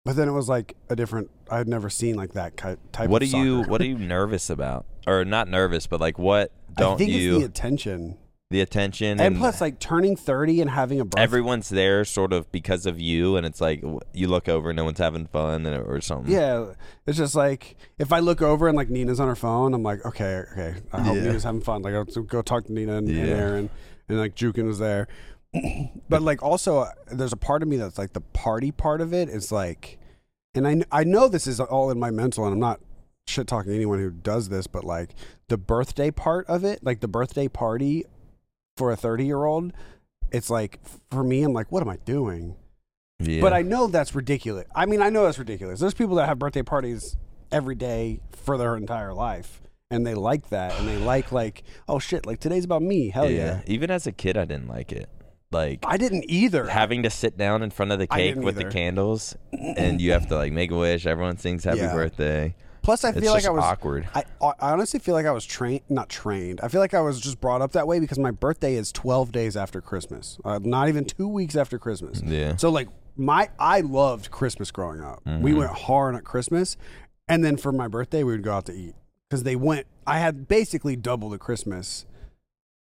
But 0.03 0.15
then 0.15 0.27
it 0.27 0.31
was 0.31 0.49
like 0.49 0.75
a 0.89 0.95
different. 0.95 1.29
I 1.49 1.57
had 1.59 1.67
never 1.67 1.89
seen 1.89 2.15
like 2.15 2.33
that 2.33 2.57
ki- 2.57 2.77
type. 2.91 3.09
What 3.09 3.21
are 3.21 3.25
of 3.25 3.31
you. 3.33 3.61
What 3.61 3.81
are 3.81 3.85
you 3.85 3.97
nervous 3.99 4.49
about? 4.49 4.85
Or 5.05 5.23
not 5.25 5.47
nervous, 5.47 5.85
but 5.87 5.99
like 5.99 6.17
what 6.17 6.51
don't 6.75 6.93
I 6.95 6.97
think 6.97 7.11
you 7.11 7.33
it's 7.35 7.39
the 7.41 7.45
attention, 7.45 8.17
the 8.49 8.61
attention 8.61 9.19
and, 9.19 9.37
plus 9.37 9.59
like 9.61 9.79
turning 9.79 10.15
thirty 10.15 10.61
and 10.61 10.69
having 10.71 10.99
a 10.99 11.05
birthday. 11.05 11.21
everyone's 11.21 11.69
there 11.69 12.03
sort 12.05 12.33
of 12.33 12.51
because 12.51 12.85
of 12.85 12.99
you, 12.99 13.35
and 13.35 13.45
it's 13.45 13.61
like 13.61 13.83
you 14.13 14.27
look 14.27 14.47
over, 14.49 14.69
and 14.69 14.77
no 14.77 14.85
one's 14.85 14.99
having 14.99 15.25
fun, 15.27 15.65
and, 15.65 15.83
or 15.87 16.01
something. 16.01 16.31
Yeah, 16.33 16.73
it's 17.05 17.17
just 17.17 17.35
like 17.35 17.75
if 17.99 18.11
I 18.13 18.19
look 18.19 18.41
over 18.41 18.67
and 18.67 18.75
like 18.77 18.89
Nina's 18.89 19.19
on 19.19 19.27
her 19.27 19.35
phone, 19.35 19.73
I'm 19.73 19.83
like, 19.83 20.03
okay, 20.05 20.43
okay. 20.51 20.75
I 20.93 21.01
hope 21.01 21.15
Yeah. 21.17 21.23
Nina's 21.23 21.43
having 21.43 21.61
fun. 21.61 21.81
Like, 21.83 21.93
I'll 21.93 22.05
go 22.05 22.41
talk 22.41 22.65
to 22.65 22.73
Nina 22.73 22.97
and, 22.97 23.09
and 23.09 23.29
Aaron, 23.29 23.69
and 24.07 24.17
like 24.19 24.35
Jukin 24.35 24.65
was 24.65 24.79
there. 24.79 25.07
But 26.09 26.21
like 26.21 26.41
also, 26.41 26.79
uh, 26.79 26.91
there's 27.11 27.33
a 27.33 27.37
part 27.37 27.61
of 27.61 27.67
me 27.67 27.77
that's 27.77 27.97
like 27.97 28.13
the 28.13 28.21
party 28.21 28.71
part 28.71 29.01
of 29.01 29.13
it 29.13 29.29
is 29.29 29.51
like, 29.51 29.99
and 30.55 30.67
I 30.67 30.81
I 30.91 31.03
know 31.03 31.27
this 31.27 31.47
is 31.47 31.59
all 31.59 31.91
in 31.91 31.99
my 31.99 32.11
mental, 32.11 32.45
and 32.45 32.53
I'm 32.53 32.59
not 32.59 32.79
shit 33.27 33.47
talking 33.47 33.73
anyone 33.73 33.99
who 33.99 34.11
does 34.11 34.49
this, 34.49 34.67
but 34.67 34.83
like 34.83 35.11
the 35.47 35.57
birthday 35.57 36.11
part 36.11 36.47
of 36.47 36.63
it, 36.63 36.83
like 36.83 37.01
the 37.01 37.07
birthday 37.07 37.47
party 37.47 38.05
for 38.77 38.91
a 38.91 38.95
30 38.95 39.25
year 39.25 39.43
old, 39.43 39.73
it's 40.31 40.49
like 40.49 40.79
for 41.09 41.23
me, 41.23 41.43
I'm 41.43 41.53
like, 41.53 41.71
what 41.71 41.81
am 41.81 41.89
I 41.89 41.97
doing? 41.97 42.55
Yeah. 43.19 43.41
But 43.41 43.53
I 43.53 43.61
know 43.61 43.87
that's 43.87 44.15
ridiculous. 44.15 44.65
I 44.73 44.85
mean, 44.85 45.01
I 45.01 45.09
know 45.09 45.23
that's 45.25 45.37
ridiculous. 45.37 45.79
There's 45.79 45.93
people 45.93 46.15
that 46.15 46.27
have 46.27 46.39
birthday 46.39 46.63
parties 46.63 47.17
every 47.51 47.75
day 47.75 48.21
for 48.31 48.57
their 48.57 48.75
entire 48.75 49.13
life, 49.13 49.61
and 49.91 50.07
they 50.07 50.15
like 50.15 50.49
that, 50.49 50.79
and 50.79 50.87
they 50.87 50.97
like 50.97 51.31
like, 51.31 51.63
oh 51.87 51.99
shit, 51.99 52.25
like 52.25 52.39
today's 52.39 52.65
about 52.65 52.81
me. 52.81 53.09
Hell 53.09 53.29
yeah. 53.29 53.61
Even 53.67 53.91
as 53.91 54.07
a 54.07 54.11
kid, 54.11 54.37
I 54.37 54.45
didn't 54.45 54.69
like 54.69 54.91
it. 54.91 55.09
Like 55.51 55.79
I 55.85 55.97
didn't 55.97 56.25
either. 56.29 56.67
having 56.67 57.03
to 57.03 57.09
sit 57.09 57.37
down 57.37 57.61
in 57.63 57.69
front 57.71 57.91
of 57.91 57.99
the 57.99 58.07
cake 58.07 58.35
with 58.35 58.57
either. 58.57 58.69
the 58.69 58.73
candles, 58.73 59.35
and 59.51 59.99
you 59.99 60.11
have 60.13 60.27
to 60.29 60.35
like 60.35 60.53
make 60.53 60.71
a 60.71 60.77
wish. 60.77 61.05
Everyone 61.05 61.37
sings 61.37 61.63
happy 61.65 61.79
Yeah. 61.79 61.93
birthday. 61.93 62.55
Plus, 62.83 63.03
I 63.03 63.09
It's 63.09 63.19
feel 63.19 63.31
like 63.33 63.45
I 63.45 63.51
was. 63.51 63.63
awkward. 63.63 64.07
I, 64.15 64.23
I 64.41 64.53
honestly 64.71 64.99
feel 64.99 65.13
like 65.13 65.27
I 65.27 65.31
was 65.31 65.45
trained, 65.45 65.81
not 65.87 66.09
trained. 66.09 66.59
I 66.63 66.67
feel 66.67 66.81
like 66.81 66.95
I 66.95 67.01
was 67.01 67.21
just 67.21 67.39
brought 67.39 67.61
up 67.61 67.73
that 67.73 67.85
way 67.85 67.99
because 67.99 68.17
my 68.17 68.31
birthday 68.31 68.73
is 68.75 68.91
12 68.91 69.31
days 69.31 69.55
after 69.55 69.81
Christmas, 69.81 70.39
uh, 70.43 70.59
not 70.63 70.87
even 70.89 71.05
two 71.05 71.27
weeks 71.27 71.55
after 71.55 71.77
Christmas. 71.77 72.23
Yeah. 72.25 72.55
So 72.55 72.69
like 72.71 72.87
my, 73.15 73.49
I 73.59 73.81
loved 73.81 74.31
Christmas 74.31 74.71
growing 74.71 74.99
up. 75.01 75.21
Mm-hmm. 75.25 75.43
We 75.43 75.53
went 75.53 75.69
hard 75.71 76.15
at 76.15 76.23
Christmas, 76.23 76.75
and 77.27 77.43
then 77.45 77.55
for 77.55 77.71
my 77.71 77.87
birthday 77.87 78.23
we 78.23 78.31
would 78.31 78.43
go 78.43 78.53
out 78.53 78.65
to 78.65 78.73
eat 78.73 78.95
because 79.29 79.43
they 79.43 79.55
went. 79.55 79.85
I 80.07 80.17
had 80.17 80.47
basically 80.47 80.95
double 80.95 81.29
the 81.29 81.37
Christmas 81.37 82.07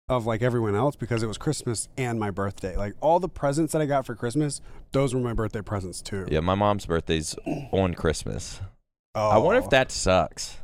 of 0.08 0.26
like 0.26 0.42
everyone 0.42 0.74
else 0.74 0.96
because 0.96 1.22
it 1.22 1.26
was 1.26 1.38
Christmas 1.38 1.88
and 1.96 2.20
my 2.20 2.30
birthday. 2.30 2.76
Like 2.76 2.94
all 3.00 3.20
the 3.20 3.28
presents 3.28 3.72
that 3.72 3.80
I 3.80 3.86
got 3.86 4.04
for 4.04 4.14
Christmas, 4.14 4.60
those 4.92 5.14
were 5.14 5.20
my 5.20 5.32
birthday 5.32 5.62
presents 5.62 6.02
too. 6.02 6.26
Yeah, 6.30 6.40
my 6.40 6.54
mom's 6.54 6.86
birthday's 6.86 7.34
on 7.72 7.94
Christmas. 7.94 8.60
Oh. 9.14 9.28
I 9.28 9.38
wonder 9.38 9.60
if 9.60 9.66
oh. 9.66 9.70
that 9.70 9.90
sucks. 9.90 10.58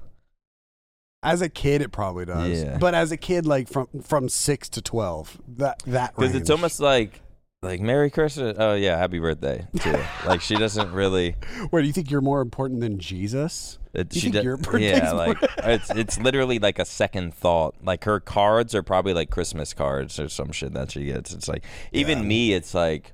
As 1.22 1.42
a 1.42 1.48
kid, 1.48 1.82
it 1.82 1.92
probably 1.92 2.24
does. 2.24 2.62
Yeah. 2.62 2.78
But 2.78 2.94
as 2.94 3.12
a 3.12 3.16
kid, 3.16 3.46
like 3.46 3.68
from 3.68 3.88
from 4.02 4.28
six 4.28 4.68
to 4.70 4.82
twelve, 4.82 5.38
that 5.56 5.82
that 5.86 6.14
Because 6.16 6.34
it's 6.34 6.48
almost 6.48 6.80
like 6.80 7.20
like 7.62 7.80
Merry 7.80 8.10
Christmas. 8.10 8.56
Oh 8.58 8.74
yeah, 8.74 8.96
Happy 8.96 9.18
birthday 9.18 9.66
too. 9.80 9.98
like 10.26 10.40
she 10.40 10.56
doesn't 10.56 10.92
really. 10.92 11.36
Where 11.68 11.82
do 11.82 11.88
you 11.88 11.92
think 11.92 12.10
you're 12.10 12.22
more 12.22 12.40
important 12.40 12.80
than 12.80 12.98
Jesus? 12.98 13.78
It, 13.92 14.14
You 14.14 14.20
she 14.20 14.24
think 14.26 14.34
does- 14.34 14.44
your 14.44 14.56
birthday's 14.58 14.98
yeah, 14.98 15.12
like 15.12 15.36
it's 15.58 15.90
it's 15.90 16.18
literally 16.20 16.58
like 16.58 16.78
a 16.78 16.84
second 16.84 17.34
thought. 17.34 17.74
Like 17.82 18.04
her 18.04 18.20
cards 18.20 18.74
are 18.74 18.82
probably 18.82 19.14
like 19.14 19.30
Christmas 19.30 19.74
cards 19.74 20.18
or 20.20 20.28
some 20.28 20.52
shit 20.52 20.72
that 20.74 20.92
she 20.92 21.06
gets. 21.06 21.32
It's 21.32 21.48
like 21.48 21.64
even 21.92 22.18
Yeah. 22.18 22.24
me, 22.24 22.52
it's 22.52 22.72
like 22.74 23.12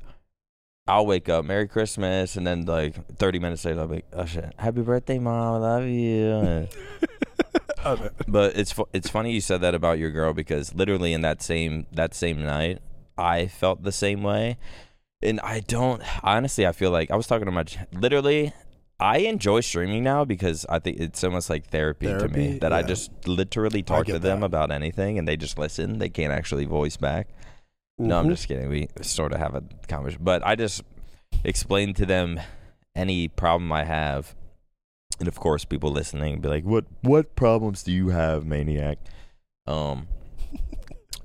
I'll 0.88 1.06
wake 1.06 1.28
up 1.28 1.44
Merry 1.44 1.66
Christmas 1.66 2.36
and 2.36 2.46
then 2.46 2.64
like 2.66 3.16
30 3.16 3.38
minutes 3.40 3.64
later 3.64 3.80
I'll 3.80 3.88
be 3.88 3.94
like, 3.96 4.06
oh 4.12 4.24
shit, 4.26 4.52
Happy 4.58 4.82
birthday, 4.82 5.18
mom, 5.18 5.54
I 5.54 5.58
love 5.58 5.84
you. 5.86 6.68
But 8.26 8.56
it's 8.56 8.72
fu- 8.72 8.88
it's 8.92 9.08
funny 9.08 9.32
you 9.32 9.40
said 9.40 9.60
that 9.60 9.74
about 9.74 9.98
your 9.98 10.10
girl 10.10 10.32
because 10.32 10.74
literally 10.74 11.12
in 11.12 11.20
that 11.20 11.40
same 11.40 11.86
that 11.92 12.14
same 12.14 12.42
night 12.42 12.80
I 13.16 13.46
felt 13.46 13.82
the 13.84 13.92
same 13.92 14.22
way. 14.24 14.58
and 15.22 15.38
I 15.40 15.60
don't 15.60 16.02
honestly. 16.24 16.66
I 16.66 16.72
feel 16.72 16.90
like 16.90 17.10
I 17.12 17.16
was 17.16 17.26
talking 17.28 17.46
to 17.46 17.52
my 17.52 17.64
literally. 17.92 18.52
I 18.98 19.18
enjoy 19.18 19.60
streaming 19.60 20.02
now 20.04 20.24
because 20.24 20.64
I 20.70 20.78
think 20.78 20.98
it's 21.00 21.22
almost 21.22 21.50
like 21.50 21.66
therapy, 21.66 22.06
to 22.06 22.28
me. 22.28 22.34
Therapy? 22.34 22.58
That 22.60 22.72
I 22.72 22.82
just 22.82 23.10
literally 23.26 23.82
talk 23.82 24.06
to 24.06 24.18
them 24.18 24.40
that. 24.40 24.46
about 24.46 24.70
anything, 24.70 25.18
and 25.18 25.28
they 25.28 25.36
just 25.36 25.58
listen. 25.58 25.98
They 25.98 26.08
can't 26.08 26.32
actually 26.32 26.64
voice 26.64 26.96
back. 26.96 27.28
No, 27.98 28.18
I'm 28.18 28.26
Mhm. 28.26 28.30
just 28.30 28.48
kidding. 28.48 28.68
We 28.68 28.88
sort 29.02 29.32
of 29.32 29.38
have 29.38 29.54
a 29.54 29.62
conversation, 29.88 30.24
but 30.24 30.46
I 30.46 30.54
just 30.54 30.82
explain 31.44 31.92
to 31.94 32.06
them 32.06 32.40
any 32.94 33.28
problem 33.28 33.70
I 33.72 33.84
have, 33.84 34.34
and 35.20 35.28
of 35.28 35.38
course, 35.38 35.64
people 35.66 35.90
listening 35.90 36.40
be 36.40 36.48
like, 36.48 36.64
"What 36.64 36.86
what 37.02 37.36
problems 37.36 37.82
do 37.82 37.92
you 37.92 38.08
have, 38.10 38.46
maniac?" 38.46 38.98
Um, 39.66 40.08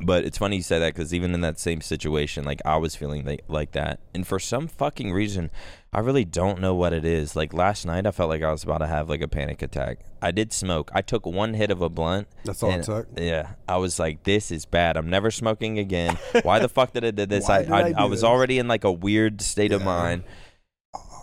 but 0.03 0.25
it's 0.25 0.37
funny 0.37 0.57
you 0.57 0.61
say 0.63 0.79
that 0.79 0.93
because 0.93 1.13
even 1.13 1.33
in 1.33 1.41
that 1.41 1.59
same 1.59 1.81
situation, 1.81 2.43
like 2.43 2.61
I 2.65 2.77
was 2.77 2.95
feeling 2.95 3.25
like, 3.25 3.43
like 3.47 3.71
that, 3.73 3.99
and 4.13 4.25
for 4.25 4.39
some 4.39 4.67
fucking 4.67 5.11
reason, 5.11 5.51
I 5.93 5.99
really 5.99 6.25
don't 6.25 6.59
know 6.59 6.73
what 6.73 6.93
it 6.93 7.05
is. 7.05 7.35
Like 7.35 7.53
last 7.53 7.85
night, 7.85 8.05
I 8.05 8.11
felt 8.11 8.29
like 8.29 8.41
I 8.41 8.51
was 8.51 8.63
about 8.63 8.79
to 8.79 8.87
have 8.87 9.09
like 9.09 9.21
a 9.21 9.27
panic 9.27 9.61
attack. 9.61 9.99
I 10.21 10.31
did 10.31 10.53
smoke. 10.53 10.91
I 10.93 11.01
took 11.01 11.25
one 11.25 11.53
hit 11.53 11.71
of 11.71 11.81
a 11.81 11.89
blunt. 11.89 12.27
That's 12.43 12.63
all 12.63 12.71
it 12.71 12.83
took. 12.83 13.07
Yeah, 13.17 13.51
I 13.67 13.77
was 13.77 13.99
like, 13.99 14.23
"This 14.23 14.51
is 14.51 14.65
bad. 14.65 14.97
I'm 14.97 15.09
never 15.09 15.31
smoking 15.31 15.79
again." 15.79 16.17
Why 16.43 16.59
the 16.59 16.69
fuck 16.69 16.93
did 16.93 17.05
I 17.05 17.11
did 17.11 17.29
this? 17.29 17.49
I 17.49 17.63
did 17.63 17.71
I, 17.71 17.89
I 17.89 17.93
I, 17.97 18.03
was 18.05 18.21
this? 18.21 18.27
already 18.27 18.59
in 18.59 18.67
like 18.67 18.83
a 18.83 18.91
weird 18.91 19.41
state 19.41 19.71
of 19.71 19.83
mind, 19.83 20.23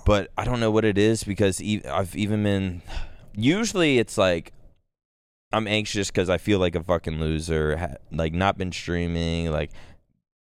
but 0.04 0.30
I 0.36 0.44
don't 0.44 0.60
know 0.60 0.70
what 0.70 0.84
it 0.84 0.98
is 0.98 1.24
because 1.24 1.60
e- 1.62 1.82
I've 1.84 2.14
even 2.14 2.42
been. 2.42 2.82
Usually, 3.34 3.98
it's 3.98 4.18
like 4.18 4.52
I'm 5.52 5.66
anxious 5.66 6.08
because 6.10 6.28
I 6.28 6.38
feel 6.38 6.58
like 6.58 6.74
a 6.74 6.82
fucking 6.82 7.18
loser. 7.20 7.76
ha- 7.76 7.94
Like 8.12 8.34
not 8.34 8.58
been 8.58 8.72
streaming, 8.72 9.50
like 9.50 9.70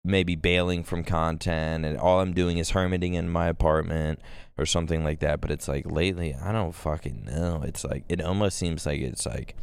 maybe 0.03 0.35
bailing 0.35 0.83
from 0.83 1.03
content, 1.03 1.85
and 1.85 1.97
all 1.97 2.19
I'm 2.19 2.33
doing 2.33 2.57
is 2.57 2.71
hermiting 2.71 3.13
in 3.15 3.29
my 3.29 3.47
apartment 3.47 4.19
or 4.57 4.65
something 4.65 5.03
like 5.03 5.19
that. 5.19 5.41
But 5.41 5.51
it's 5.51 5.67
like 5.67 5.89
lately, 5.91 6.35
I 6.35 6.51
don't 6.51 6.73
fucking 6.73 7.25
know. 7.25 7.63
It's 7.65 7.83
like 7.83 8.03
it 8.09 8.21
almost 8.21 8.57
seems 8.57 8.85
like 8.85 9.01
it's 9.01 9.25
like 9.25 9.55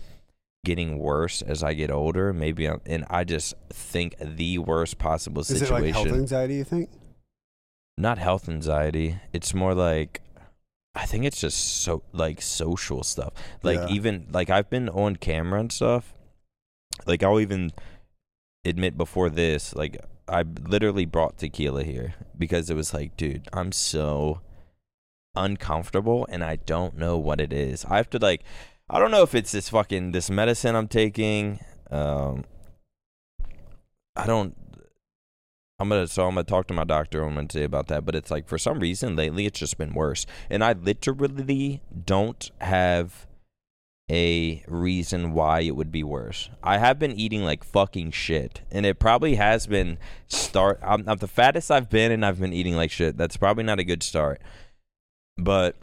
getting 0.65 0.99
worse 0.99 1.41
as 1.43 1.63
I 1.63 1.75
get 1.75 1.91
older. 1.91 2.33
Maybe, 2.33 2.67
I'm, 2.67 2.81
and 2.85 3.05
I 3.09 3.23
just 3.25 3.55
think 3.71 4.17
the 4.21 4.59
worst 4.59 4.99
possible 4.99 5.45
situation. 5.45 5.65
Is 5.65 5.71
it 5.71 5.87
like 5.87 5.95
health 5.95 6.19
anxiety? 6.19 6.55
You 6.57 6.65
think? 6.65 6.91
Not 7.97 8.19
health 8.19 8.49
anxiety. 8.49 9.21
It's 9.33 9.55
more 9.55 9.75
like 9.75 10.21
I 10.99 11.07
think 11.07 11.25
it's 11.25 11.41
just 11.41 11.83
so 11.83 12.03
like 12.13 12.43
social 12.43 13.05
stuff. 13.05 13.33
Like 13.63 13.79
Yeah. 13.79 13.89
even 13.95 14.27
like 14.33 14.51
I've 14.51 14.69
been 14.69 14.89
on 14.89 15.15
camera 15.17 15.61
and 15.61 15.71
stuff. 15.73 16.13
Like 17.07 17.23
I'll 17.23 17.39
even 17.41 17.71
admit 18.65 18.99
before 18.99 19.31
this, 19.31 19.75
like 19.77 19.97
I 20.27 20.43
literally 20.43 21.07
brought 21.07 21.39
tequila 21.39 21.85
here 21.85 22.15
because 22.37 22.69
it 22.69 22.75
was 22.75 22.93
like, 22.93 23.17
dude, 23.17 23.49
I'm 23.53 23.71
so 23.71 24.41
uncomfortable 25.37 26.27
and 26.31 26.43
I 26.43 26.57
don't 26.57 26.97
know 26.99 27.17
what 27.17 27.41
it 27.41 27.53
is. 27.53 27.85
I 27.85 27.97
have 27.99 28.11
to 28.11 28.19
like 28.19 28.43
I 28.91 28.99
don't 28.99 29.13
know 29.13 29.23
if 29.23 29.35
it's 29.37 29.53
this 29.53 29.69
fucking 29.69 30.11
this 30.11 30.29
medicine 30.29 30.75
I'm 30.75 30.89
taking. 30.89 31.61
Um 31.93 32.45
I 34.17 34.27
don't 34.27 34.57
I'm 35.79 35.89
gonna 35.89 36.09
so 36.09 36.27
I'm 36.27 36.35
gonna 36.35 36.45
talk 36.45 36.67
to 36.69 36.75
my 36.75 36.85
doctor 36.85 37.25
on 37.25 37.37
Wednesday 37.37 37.63
about 37.63 37.87
that. 37.89 38.05
But 38.05 38.15
it's 38.17 38.31
like 38.31 38.49
for 38.49 38.59
some 38.59 38.81
reason 38.81 39.15
lately 39.15 39.47
it's 39.47 39.61
just 39.61 39.79
been 39.79 39.95
worse. 39.95 40.27
And 40.51 40.65
I 40.65 40.73
literally 40.73 41.83
don't 42.05 42.51
have 42.61 43.27
a 44.11 44.65
reason 44.67 45.33
why 45.33 45.61
it 45.61 45.77
would 45.77 45.93
be 45.93 46.03
worse. 46.03 46.51
I 46.63 46.79
have 46.79 46.99
been 46.99 47.13
eating 47.13 47.45
like 47.45 47.63
fucking 47.63 48.11
shit, 48.13 48.63
and 48.71 48.87
it 48.87 48.99
probably 48.99 49.37
has 49.37 49.67
been 49.67 49.99
start. 50.27 50.81
I'm, 50.83 51.09
I'm 51.09 51.19
the 51.19 51.29
fattest 51.29 51.71
I've 51.71 51.91
been, 51.91 52.11
and 52.11 52.25
I've 52.25 52.41
been 52.41 52.53
eating 52.53 52.75
like 52.75 52.91
shit. 52.91 53.17
That's 53.17 53.37
probably 53.37 53.65
not 53.65 53.79
a 53.79 53.85
good 53.85 54.03
start, 54.03 54.41
but 55.37 55.77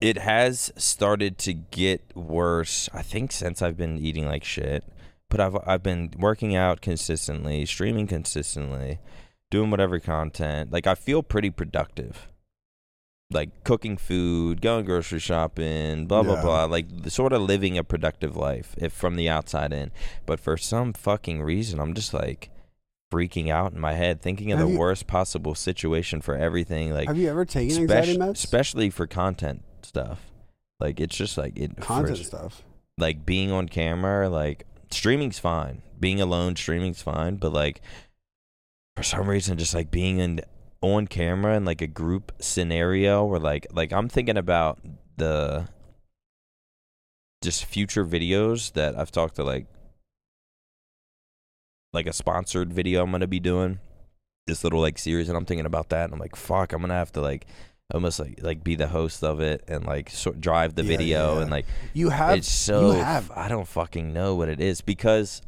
it 0.00 0.18
has 0.18 0.72
started 0.76 1.36
to 1.38 1.52
get 1.52 2.16
worse. 2.16 2.88
I 2.94 3.02
think 3.02 3.32
since 3.32 3.60
I've 3.60 3.76
been 3.76 3.98
eating 3.98 4.26
like 4.26 4.44
shit, 4.44 4.84
but 5.30 5.40
I've 5.40 5.56
I've 5.66 5.82
been 5.82 6.12
working 6.18 6.54
out 6.56 6.80
consistently, 6.80 7.66
streaming 7.66 8.06
consistently, 8.06 8.98
doing 9.50 9.70
whatever 9.70 9.98
content. 10.00 10.72
Like 10.72 10.86
I 10.86 10.94
feel 10.94 11.22
pretty 11.22 11.50
productive 11.50 12.28
like 13.32 13.64
cooking 13.64 13.96
food, 13.96 14.60
going 14.60 14.84
grocery 14.84 15.18
shopping, 15.18 16.06
blah 16.06 16.22
blah 16.22 16.36
Yeah. 16.36 16.42
blah, 16.42 16.64
like 16.66 16.86
sort 17.08 17.32
of 17.32 17.42
living 17.42 17.76
a 17.76 17.82
productive 17.82 18.36
life 18.36 18.74
if 18.78 18.92
from 18.92 19.16
the 19.16 19.28
outside 19.28 19.72
in. 19.72 19.90
But 20.26 20.38
for 20.38 20.56
some 20.56 20.92
fucking 20.92 21.42
reason, 21.42 21.80
I'm 21.80 21.92
just 21.94 22.14
like 22.14 22.50
freaking 23.12 23.48
out 23.50 23.72
in 23.72 23.80
my 23.80 23.94
head, 23.94 24.22
thinking 24.22 24.52
of 24.52 24.58
Have 24.60 24.68
the 24.68 24.74
you- 24.74 24.78
worst 24.78 25.08
possible 25.08 25.56
situation 25.56 26.20
for 26.20 26.36
everything, 26.36 26.92
like 26.92 27.08
Have 27.08 27.18
you 27.18 27.28
ever 27.28 27.44
taken 27.44 27.76
anxiety 27.82 28.16
meds? 28.16 28.34
especially 28.34 28.90
for 28.90 29.08
content 29.08 29.64
stuff. 29.82 30.30
Like 30.78 31.00
it's 31.00 31.16
just 31.16 31.36
like 31.36 31.58
it 31.58 31.74
for- 31.74 31.82
Content 31.82 32.18
stuff. 32.18 32.62
like 32.96 33.26
being 33.26 33.50
on 33.50 33.68
camera, 33.68 34.28
like 34.28 34.66
streaming's 34.90 35.38
fine. 35.38 35.82
Being 35.98 36.20
alone, 36.20 36.56
streaming's 36.56 37.02
fine. 37.02 37.36
But 37.36 37.52
like 37.52 37.80
for 38.96 39.02
some 39.02 39.28
reason, 39.28 39.58
just 39.58 39.74
like 39.74 39.90
being 39.90 40.18
in 40.18 40.40
on 40.80 41.06
camera 41.06 41.56
in 41.56 41.64
like 41.64 41.80
a 41.80 41.86
group 41.86 42.32
scenario 42.40 43.24
where 43.24 43.40
like 43.40 43.66
like 43.72 43.92
I'm 43.92 44.08
thinking 44.08 44.36
about 44.36 44.78
the 45.16 45.68
just 47.42 47.64
future 47.64 48.04
videos 48.04 48.72
that 48.72 48.96
I've 48.96 49.10
talked 49.10 49.36
to 49.36 49.44
like 49.44 49.66
like 51.92 52.06
a 52.06 52.12
sponsored 52.12 52.72
video 52.72 53.02
I'm 53.02 53.10
gonna 53.10 53.26
be 53.26 53.40
doing 53.40 53.78
this 54.46 54.64
little 54.64 54.80
like 54.80 54.98
series 54.98 55.28
and 55.28 55.36
I'm 55.36 55.44
thinking 55.44 55.66
about 55.66 55.88
that 55.90 56.04
and 56.04 56.14
I'm 56.14 56.20
like 56.20 56.36
fuck 56.36 56.72
I'm 56.72 56.80
gonna 56.82 56.94
have 56.94 57.12
to 57.12 57.20
like 57.20 57.46
almost 57.94 58.18
like 58.18 58.40
like 58.42 58.64
be 58.64 58.74
the 58.74 58.88
host 58.88 59.22
of 59.22 59.40
it 59.40 59.62
and 59.68 59.86
like 59.86 60.10
sort 60.10 60.40
drive 60.40 60.74
the 60.74 60.82
Yeah, 60.82 60.88
video 60.88 61.34
yeah. 61.36 61.42
and 61.42 61.50
like 61.50 61.66
You 61.94 62.08
have. 62.10 62.36
it's 62.38 62.50
so 62.50 62.92
you 62.92 62.98
have. 63.02 63.30
I 63.30 63.48
don't 63.48 63.68
fucking 63.68 64.12
know 64.12 64.34
what 64.34 64.48
it 64.48 64.60
is 64.60 64.80
because 64.80 65.42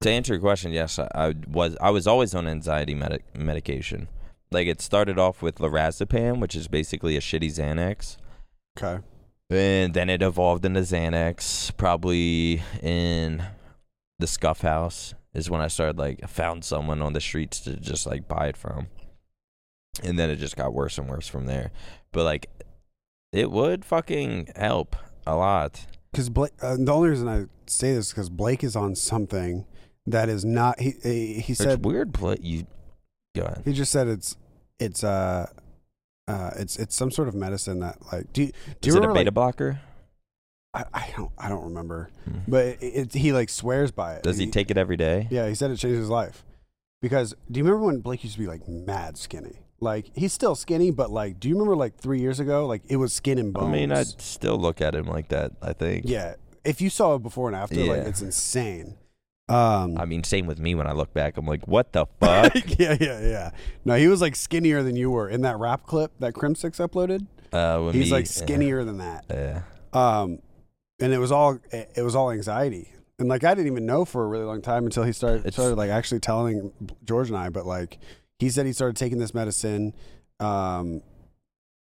to 0.00 0.10
answer 0.10 0.34
your 0.34 0.40
question, 0.40 0.72
yes, 0.72 0.98
I, 0.98 1.08
I 1.14 1.34
was 1.48 1.76
I 1.80 1.90
was 1.90 2.06
always 2.06 2.34
on 2.34 2.46
anxiety 2.48 2.94
medic 2.94 3.22
medication. 3.36 4.08
Like 4.50 4.66
it 4.66 4.80
started 4.80 5.18
off 5.18 5.40
with 5.42 5.56
lorazepam, 5.56 6.40
which 6.40 6.54
is 6.54 6.68
basically 6.68 7.16
a 7.16 7.20
shitty 7.20 7.46
Xanax, 7.50 8.16
Okay. 8.78 9.02
and 9.48 9.94
then 9.94 10.10
it 10.10 10.20
evolved 10.22 10.64
into 10.64 10.80
Xanax. 10.80 11.74
Probably 11.76 12.62
in 12.82 13.42
the 14.18 14.26
Scuf 14.26 14.60
House 14.60 15.14
is 15.34 15.48
when 15.48 15.60
I 15.62 15.68
started 15.68 15.98
like 15.98 16.28
found 16.28 16.64
someone 16.64 17.00
on 17.00 17.12
the 17.14 17.20
streets 17.20 17.60
to 17.60 17.76
just 17.76 18.06
like 18.06 18.26
buy 18.28 18.48
it 18.48 18.56
from, 18.56 18.88
and 20.02 20.18
then 20.18 20.30
it 20.30 20.36
just 20.36 20.56
got 20.56 20.72
worse 20.72 20.98
and 20.98 21.08
worse 21.08 21.28
from 21.28 21.46
there. 21.46 21.70
But 22.12 22.24
like, 22.24 22.48
it 23.32 23.50
would 23.50 23.84
fucking 23.84 24.48
help 24.56 24.96
a 25.26 25.36
lot. 25.36 25.86
Because 26.10 26.30
Blake, 26.30 26.52
uh, 26.62 26.76
the 26.78 26.92
only 26.92 27.10
reason 27.10 27.28
I 27.28 27.44
say 27.66 27.94
this 27.94 28.06
is 28.06 28.12
because 28.12 28.30
Blake 28.30 28.62
is 28.64 28.76
on 28.76 28.94
something 28.94 29.66
that 30.06 30.28
is 30.28 30.44
not. 30.44 30.80
He 30.80 30.94
he, 31.02 31.34
he 31.40 31.52
It's 31.52 31.62
said 31.62 31.84
weird. 31.84 32.12
Play 32.14 32.36
you 32.40 32.66
go 33.34 33.42
ahead. 33.44 33.62
he 33.64 33.72
just 33.72 33.90
said 33.92 34.08
it's 34.08 34.36
it's 34.78 35.02
uh 35.04 35.46
uh 36.28 36.50
it's 36.56 36.76
it's 36.78 36.94
some 36.94 37.10
sort 37.10 37.28
of 37.28 37.34
medicine 37.34 37.80
that 37.80 37.96
like 38.12 38.30
do 38.32 38.42
you, 38.44 38.52
do 38.80 38.88
Is 38.90 38.94
you 38.94 39.02
it 39.02 39.04
a 39.04 39.12
beta 39.12 39.24
like, 39.26 39.34
blocker? 39.34 39.80
I, 40.74 40.84
I 40.92 41.12
don't 41.16 41.30
I 41.38 41.48
don't 41.48 41.64
remember 41.64 42.10
Hmm. 42.24 42.38
but 42.48 42.64
it, 42.66 42.76
it, 42.80 43.12
he 43.14 43.32
like 43.32 43.48
swears 43.50 43.90
by 43.90 44.14
it 44.14 44.22
Does 44.22 44.38
he 44.38 44.46
take 44.46 44.70
it 44.70 44.76
every 44.78 44.96
day? 44.96 45.28
yeah 45.30 45.48
he 45.48 45.54
said 45.54 45.70
it 45.70 45.76
changed 45.76 45.98
his 45.98 46.08
life 46.08 46.44
because 47.00 47.34
do 47.50 47.58
you 47.58 47.64
remember 47.64 47.86
when 47.86 48.00
Blake 48.00 48.22
used 48.24 48.34
to 48.36 48.40
be 48.40 48.46
like 48.46 48.66
mad 48.68 49.16
skinny 49.18 49.58
like 49.82 50.06
he's 50.14 50.32
still 50.32 50.54
skinny 50.54 50.90
but 50.90 51.10
like 51.10 51.38
do 51.40 51.48
you 51.48 51.54
remember 51.54 51.76
like 51.76 51.96
three 51.96 52.20
years 52.20 52.40
ago 52.40 52.66
like 52.66 52.82
it 52.88 52.96
was 52.96 53.12
skin 53.12 53.38
and 53.38 53.52
bones. 53.52 53.66
I 53.66 53.70
mean, 53.72 53.92
I'd 53.92 54.20
still 54.20 54.56
look 54.58 54.80
at 54.80 54.94
him 54.94 55.06
like 55.06 55.28
that. 55.28 55.52
I 55.60 55.72
think. 55.72 56.04
yeah 56.08 56.34
if 56.64 56.80
you 56.80 56.88
saw 56.90 57.16
it 57.16 57.22
before 57.22 57.48
and 57.48 57.56
after 57.56 57.76
like 57.84 58.06
it's 58.06 58.22
insane 58.22 58.94
um 59.48 59.98
I 59.98 60.04
mean, 60.06 60.22
same 60.24 60.46
with 60.46 60.60
me. 60.60 60.74
When 60.76 60.86
I 60.86 60.92
look 60.92 61.12
back, 61.12 61.36
I'm 61.36 61.44
like, 61.46 61.66
what 61.66 61.92
the 61.92 62.06
fuck? 62.20 62.54
yeah, 62.78 62.96
yeah, 63.00 63.20
yeah. 63.20 63.50
No, 63.84 63.96
he 63.96 64.06
was 64.06 64.20
like 64.20 64.36
skinnier 64.36 64.82
than 64.84 64.94
you 64.96 65.10
were 65.10 65.28
in 65.28 65.42
that 65.42 65.58
rap 65.58 65.84
clip 65.84 66.12
that 66.20 66.32
Crimsix 66.34 66.78
uploaded. 66.78 67.26
uh, 67.52 67.90
He's 67.90 68.06
me- 68.06 68.12
like 68.12 68.26
skinnier 68.26 68.84
than 68.84 68.98
that. 68.98 69.24
Yeah. 69.28 69.62
Um, 69.92 70.38
and 71.00 71.12
it 71.12 71.18
was 71.18 71.32
all 71.32 71.58
it 71.72 72.02
was 72.02 72.14
all 72.14 72.30
anxiety. 72.30 72.92
And 73.18 73.28
like 73.28 73.42
I 73.42 73.52
didn't 73.54 73.66
even 73.70 73.84
know 73.84 74.04
for 74.04 74.24
a 74.24 74.28
really 74.28 74.44
long 74.44 74.62
time 74.62 74.84
until 74.84 75.02
he 75.02 75.12
started 75.12 75.40
It's- 75.40 75.54
started 75.54 75.76
like 75.76 75.90
actually 75.90 76.20
telling 76.20 76.72
George 77.04 77.28
and 77.28 77.36
I. 77.36 77.48
But 77.50 77.66
like 77.66 77.98
he 78.42 78.50
said, 78.50 78.66
he 78.66 78.72
started 78.72 78.96
taking 78.96 79.18
this 79.18 79.34
medicine. 79.34 79.94
Um, 80.40 81.02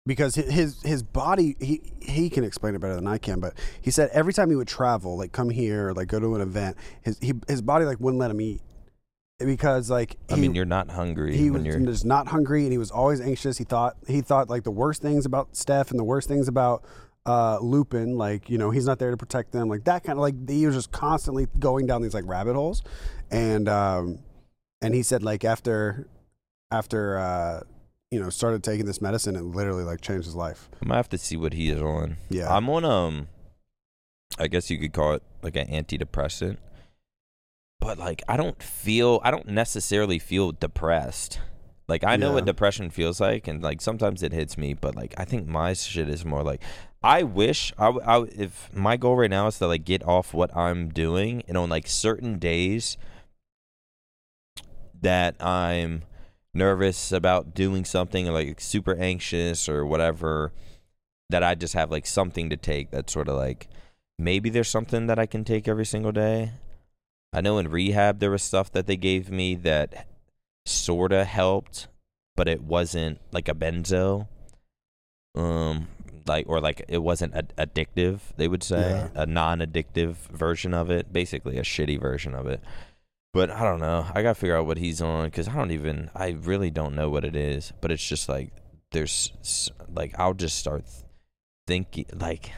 because 0.05 0.33
his 0.33 0.81
his 0.81 1.03
body 1.03 1.55
he 1.59 1.93
he 2.01 2.29
can 2.29 2.43
explain 2.43 2.73
it 2.73 2.79
better 2.79 2.95
than 2.95 3.07
I 3.07 3.19
can, 3.19 3.39
but 3.39 3.53
he 3.81 3.91
said 3.91 4.09
every 4.13 4.33
time 4.33 4.49
he 4.49 4.55
would 4.55 4.67
travel, 4.67 5.15
like 5.15 5.31
come 5.31 5.51
here, 5.51 5.89
or 5.89 5.93
like 5.93 6.07
go 6.07 6.19
to 6.19 6.35
an 6.35 6.41
event, 6.41 6.75
his 7.03 7.19
he, 7.19 7.33
his 7.47 7.61
body 7.61 7.85
like 7.85 7.99
wouldn't 7.99 8.19
let 8.19 8.31
him 8.31 8.41
eat 8.41 8.61
because 9.45 9.89
like 9.89 10.17
I 10.29 10.35
mean, 10.35 10.55
you're 10.55 10.65
not 10.65 10.89
hungry 10.89 11.35
he 11.37 11.49
when 11.49 11.63
was 11.63 11.75
you're. 11.75 11.85
just 11.85 12.05
not 12.05 12.27
hungry 12.27 12.63
and 12.63 12.71
he 12.71 12.77
was 12.77 12.91
always 12.91 13.21
anxious. 13.21 13.57
He 13.57 13.63
thought 13.63 13.95
he 14.07 14.21
thought 14.21 14.49
like 14.49 14.63
the 14.63 14.71
worst 14.71 15.01
things 15.01 15.25
about 15.25 15.55
Steph 15.55 15.91
and 15.91 15.99
the 15.99 16.03
worst 16.03 16.27
things 16.27 16.47
about 16.47 16.83
uh, 17.25 17.59
Lupin. 17.59 18.17
Like 18.17 18.49
you 18.49 18.57
know 18.57 18.71
he's 18.71 18.85
not 18.85 18.99
there 18.99 19.11
to 19.11 19.17
protect 19.17 19.51
them. 19.51 19.67
Like 19.67 19.83
that 19.85 20.03
kind 20.03 20.17
of 20.17 20.21
like 20.21 20.49
he 20.49 20.65
was 20.65 20.75
just 20.75 20.91
constantly 20.91 21.47
going 21.59 21.85
down 21.85 22.01
these 22.01 22.13
like 22.13 22.25
rabbit 22.27 22.55
holes, 22.55 22.81
and 23.29 23.67
um, 23.69 24.19
and 24.81 24.93
he 24.93 25.03
said 25.03 25.23
like 25.23 25.43
after 25.43 26.07
after 26.71 27.17
uh, 27.17 27.61
you 28.11 28.19
know 28.19 28.29
started 28.29 28.63
taking 28.63 28.85
this 28.85 29.01
medicine, 29.01 29.35
it 29.35 29.43
literally 29.43 29.83
like 29.83 30.01
changed 30.01 30.25
his 30.25 30.35
life. 30.35 30.69
I 30.81 30.85
might 30.87 30.97
have 30.97 31.09
to 31.09 31.17
see 31.17 31.37
what 31.37 31.53
he 31.53 31.69
is 31.69 31.81
on. 31.81 32.17
Yeah, 32.29 32.53
I'm 32.53 32.69
on 32.69 32.85
um 32.85 33.27
I 34.39 34.47
guess 34.47 34.69
you 34.69 34.77
could 34.77 34.93
call 34.93 35.13
it 35.13 35.23
like 35.43 35.55
an 35.55 35.67
antidepressant. 35.67 36.57
But 37.79 37.97
like 37.97 38.21
I 38.27 38.37
don't 38.37 38.61
feel 38.61 39.19
I 39.23 39.31
don't 39.31 39.47
necessarily 39.47 40.19
feel 40.19 40.51
depressed. 40.51 41.39
Like 41.87 42.03
I 42.03 42.15
know 42.15 42.29
Yeah. 42.29 42.35
what 42.35 42.45
depression 42.45 42.89
feels 42.89 43.19
like 43.19 43.47
and 43.47 43.61
like 43.61 43.81
sometimes 43.81 44.23
it 44.23 44.31
hits 44.31 44.57
me, 44.57 44.73
but 44.73 44.95
like 44.95 45.13
I 45.17 45.25
think 45.25 45.47
my 45.47 45.73
shit 45.73 46.07
is 46.07 46.23
more 46.23 46.43
like 46.43 46.61
I 47.03 47.23
wish 47.23 47.73
I, 47.79 47.87
I 47.87 48.21
if 48.37 48.69
my 48.73 48.95
goal 48.97 49.15
right 49.17 49.29
now 49.29 49.47
is 49.47 49.57
to 49.57 49.67
like 49.67 49.83
get 49.83 50.03
off 50.07 50.33
what 50.33 50.55
I'm 50.55 50.89
doing 50.89 51.43
and 51.47 51.57
on 51.57 51.69
like 51.69 51.87
certain 51.87 52.37
days 52.37 52.97
that 55.01 55.41
I'm 55.43 56.03
nervous 56.53 57.11
about 57.11 57.53
doing 57.53 57.85
something 57.85 58.27
or 58.27 58.31
like 58.33 58.59
super 58.59 58.95
anxious 58.95 59.69
or 59.69 59.85
whatever 59.85 60.51
that 61.29 61.43
I 61.43 61.55
just 61.55 61.73
have 61.73 61.91
like 61.91 62.05
something 62.05 62.49
to 62.49 62.57
take 62.57 62.91
that's 62.91 63.13
sort 63.13 63.29
of 63.29 63.35
like 63.37 63.67
maybe 64.19 64.49
there's 64.49 64.67
something 64.69 65.07
that 65.07 65.17
I 65.17 65.25
can 65.25 65.43
take 65.45 65.67
every 65.67 65.85
single 65.85 66.11
day. 66.11 66.51
I 67.33 67.39
know 67.41 67.57
in 67.57 67.69
rehab 67.69 68.19
there 68.19 68.31
was 68.31 68.43
stuff 68.43 68.71
that 68.73 68.85
they 68.87 68.97
gave 68.97 69.31
me 69.31 69.55
that 69.55 70.07
sort 70.65 71.13
of 71.13 71.25
helped, 71.27 71.87
but 72.35 72.47
it 72.49 72.61
wasn't 72.61 73.19
like 73.31 73.47
a 73.47 73.53
benzo. 73.55 74.27
Um 75.35 75.87
like 76.27 76.45
or 76.47 76.59
like 76.59 76.83
it 76.89 76.99
wasn't 77.01 77.33
ad- 77.33 77.53
addictive, 77.57 78.19
they 78.37 78.47
would 78.49 78.61
say, 78.63 79.09
Yeah. 79.15 79.21
a 79.23 79.25
non-addictive 79.25 80.15
version 80.29 80.73
of 80.73 80.91
it, 80.91 81.11
basically 81.13 81.57
a 81.57 81.63
shitty 81.63 81.99
version 81.99 82.35
of 82.35 82.45
it. 82.47 82.59
But 83.33 83.49
I 83.49 83.61
don't 83.63 83.79
know. 83.79 84.07
I 84.13 84.21
got 84.21 84.35
to 84.35 84.39
figure 84.39 84.57
out 84.57 84.65
what 84.65 84.77
he's 84.77 85.01
on 85.01 85.29
cuz 85.31 85.47
I 85.47 85.53
don't 85.53 85.71
even 85.71 86.09
I 86.13 86.29
really 86.29 86.69
don't 86.69 86.95
know 86.95 87.09
what 87.09 87.23
it 87.23 87.35
is, 87.35 87.71
but 87.81 87.91
it's 87.91 88.05
just 88.05 88.27
like 88.27 88.51
there's 88.91 89.71
like 89.89 90.13
I'll 90.19 90.33
just 90.33 90.57
start 90.57 90.83
thinking 91.67 92.05
like 92.13 92.51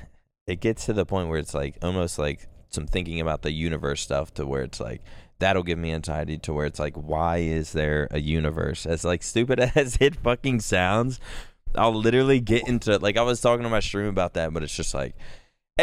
it 0.48 0.60
gets 0.60 0.86
to 0.86 0.94
the 0.94 1.06
point 1.06 1.30
where 1.30 1.40
it's 1.40 1.54
like 1.54 1.78
almost 1.82 2.18
like 2.18 2.48
some 2.70 2.88
thinking 2.88 3.22
about 3.22 3.44
the 3.44 3.52
universe 3.52 4.02
stuff 4.02 4.34
to 4.34 4.46
where 4.46 4.64
it's 4.64 4.80
like 4.80 5.02
that'll 5.40 5.64
give 5.64 5.78
me 5.78 5.92
anxiety 5.92 6.38
to 6.38 6.54
where 6.54 6.66
it's 6.66 6.80
like 6.80 6.96
why 6.96 7.38
is 7.38 7.74
there 7.74 8.08
a 8.12 8.20
universe 8.20 8.86
as 8.86 9.04
like 9.04 9.22
stupid 9.24 9.60
as 9.76 9.98
it 10.00 10.16
fucking 10.16 10.60
sounds 10.60 11.20
i'll 11.76 11.94
literally 11.94 12.40
get 12.40 12.68
into 12.68 12.98
like 13.00 13.18
i 13.18 13.22
was 13.22 13.42
talking 13.42 13.64
to 13.64 13.70
my 13.70 13.80
stream 13.80 14.08
about 14.08 14.34
that 14.34 14.54
but 14.54 14.64
it's 14.64 14.76
just 14.76 14.94
like 14.94 15.16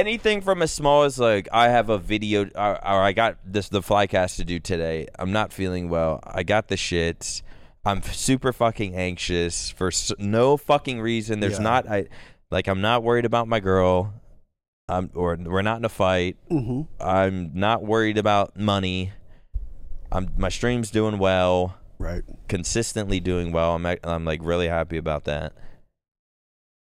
anything 0.01 0.41
from 0.41 0.63
as 0.63 0.71
small 0.73 1.03
as 1.03 1.19
like 1.19 1.49
i 1.53 1.69
have 1.69 1.89
a 1.89 1.99
video 1.99 2.45
or, 2.55 2.71
or 2.87 3.03
i 3.03 3.13
got 3.13 3.37
this 3.45 3.69
the 3.69 3.81
flycast 3.81 4.37
to 4.37 4.45
do 4.45 4.61
today 4.61 5.07
i'm 5.19 5.33
not 5.33 5.53
feeling 5.53 5.89
well. 5.89 6.21
I 6.25 6.43
got 6.45 6.69
the 6.69 6.77
shits. 6.77 7.43
I'm 7.85 8.03
super 8.03 8.53
fucking 8.53 8.95
anxious 8.95 9.71
for 9.71 9.89
s- 9.89 10.13
no 10.19 10.57
fucking 10.59 11.01
reason. 11.01 11.41
There's 11.41 11.55
Yeah. 11.59 11.65
not 11.65 11.89
i 11.89 12.07
like 12.51 12.69
i'm 12.69 12.81
not 12.81 13.03
worried 13.03 13.25
about 13.25 13.49
my 13.49 13.59
girl. 13.61 14.15
Um, 14.89 15.09
or 15.15 15.37
we're 15.41 15.63
not 15.63 15.79
in 15.79 15.85
a 15.85 15.89
fight. 15.89 16.37
Mm-hmm. 16.51 16.83
i'm 17.03 17.51
not 17.55 17.83
worried 17.83 18.19
about 18.19 18.57
money. 18.57 19.13
I'm 20.13 20.31
my 20.37 20.49
stream's 20.51 20.91
doing 20.91 21.19
well. 21.19 21.77
Right. 21.99 22.23
consistently 22.49 23.21
doing 23.21 23.53
well. 23.53 23.75
I'm, 23.75 23.85
ac- 23.85 24.01
I'm 24.05 24.25
like 24.25 24.41
really 24.43 24.69
happy 24.69 24.97
about 24.97 25.25
that. 25.25 25.53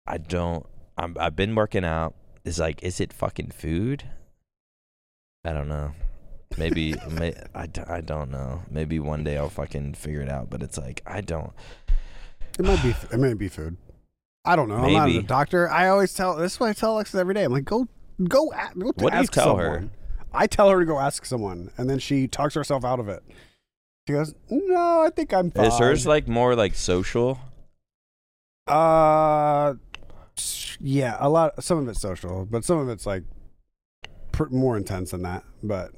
I 0.06 0.16
don't 0.18 0.64
I'm, 0.96 1.14
i've 1.20 1.36
been 1.36 1.54
working 1.54 1.84
out 1.84 2.14
is 2.46 2.58
like 2.58 2.82
is 2.82 3.00
it 3.00 3.12
fucking 3.12 3.50
food 3.50 4.04
i 5.44 5.52
don't 5.52 5.68
know 5.68 5.92
maybe 6.56 6.94
may, 7.10 7.34
I, 7.54 7.68
I 7.88 8.00
don't 8.00 8.30
know 8.30 8.62
maybe 8.70 8.98
one 8.98 9.24
day 9.24 9.36
i'll 9.36 9.50
fucking 9.50 9.94
figure 9.94 10.22
it 10.22 10.28
out 10.30 10.48
but 10.48 10.62
it's 10.62 10.78
like 10.78 11.02
i 11.06 11.20
don't 11.20 11.52
It 12.58 12.64
might 12.64 12.82
be. 12.82 12.94
It 13.12 13.18
might 13.18 13.36
be 13.36 13.48
food. 13.48 13.76
I 14.46 14.56
don't 14.56 14.68
know. 14.70 14.76
I'm 14.76 14.92
not 14.94 15.10
a 15.10 15.20
doctor. 15.22 15.68
I 15.68 15.88
always 15.88 16.14
tell. 16.14 16.36
This 16.36 16.54
is 16.54 16.60
what 16.60 16.70
I 16.70 16.72
tell 16.72 16.94
Alexis 16.94 17.16
every 17.20 17.34
day. 17.34 17.44
I'm 17.44 17.52
like, 17.52 17.66
go, 17.66 17.86
go, 18.24 18.50
a- 18.52 18.72
go. 18.78 18.92
What 18.96 19.12
do 19.12 19.18
you 19.20 19.26
tell 19.26 19.56
her? 19.58 19.64
someone. 19.74 19.90
I 20.32 20.46
tell 20.46 20.70
her 20.70 20.78
to 20.80 20.86
go 20.86 20.98
ask 20.98 21.26
someone, 21.26 21.70
and 21.76 21.90
then 21.90 21.98
she 21.98 22.28
talks 22.28 22.54
herself 22.54 22.82
out 22.82 22.98
of 22.98 23.10
it. 23.10 23.22
She 24.08 24.14
goes, 24.14 24.34
"No, 24.48 25.02
I 25.02 25.10
think 25.10 25.34
I'm 25.34 25.50
fine." 25.50 25.66
is 25.66 25.78
hers 25.78 26.06
like 26.06 26.28
more 26.28 26.54
like 26.56 26.74
social 26.74 27.40
Uh, 28.66 29.74
yeah, 30.80 31.16
a 31.18 31.28
lot. 31.28 31.62
Some 31.62 31.78
of 31.78 31.88
it's 31.88 32.00
social, 32.00 32.46
but 32.46 32.64
some 32.64 32.78
of 32.78 32.88
it's 32.88 33.06
like 33.06 33.24
pr- 34.32 34.48
more 34.50 34.76
intense 34.76 35.10
than 35.10 35.22
that. 35.22 35.44
But 35.62 35.92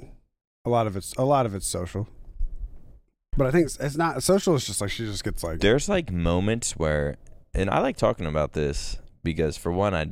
a 0.65 0.71
lot 0.71 0.87
of 0.87 0.97
it's 0.97 1.13
a 1.15 1.25
lot 1.25 1.47
of 1.47 1.55
it's 1.55 1.67
social. 1.67 2.09
But 3.37 3.47
I 3.47 3.51
think 3.53 3.67
it's, 3.67 3.79
it's 3.79 3.97
not 3.97 4.23
social. 4.23 4.57
It's 4.57 4.67
just 4.67 4.81
like 4.81 4.91
she 4.91 5.07
just 5.07 5.23
gets 5.23 5.45
like, 5.45 5.61
there's 5.61 5.89
like 5.89 6.11
moments 6.11 6.73
where 6.73 7.17
and 7.55 7.71
i 7.71 7.81
like 7.81 7.97
talking 7.97 8.27
about 8.27 8.53
this 8.53 8.99
because 9.23 9.57
for 9.57 9.73
one 9.73 9.95
i 9.95 10.07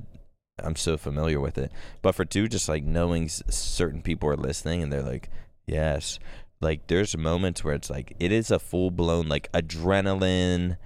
i'm 0.63 0.77
so 0.77 0.97
familiar 0.97 1.39
with 1.39 1.59
it 1.59 1.71
but 2.03 2.15
for 2.15 2.25
two 2.25 2.49
just 2.49 2.69
like 2.69 2.83
knowing 2.83 3.29
certain 3.29 4.03
people 4.03 4.29
are 4.29 4.37
listening 4.37 4.83
and 4.83 4.93
they're 4.93 5.03
like 5.03 5.29
yes 5.67 6.19
like 6.61 6.87
there's 6.87 7.17
moments 7.17 7.63
where 7.63 7.75
it's 7.75 7.91
like 7.91 8.15
it 8.19 8.33
is 8.33 8.51
a 8.51 8.59
full 8.59 8.91
blown 8.91 9.29
like 9.29 9.51
adrenaline 9.53 10.77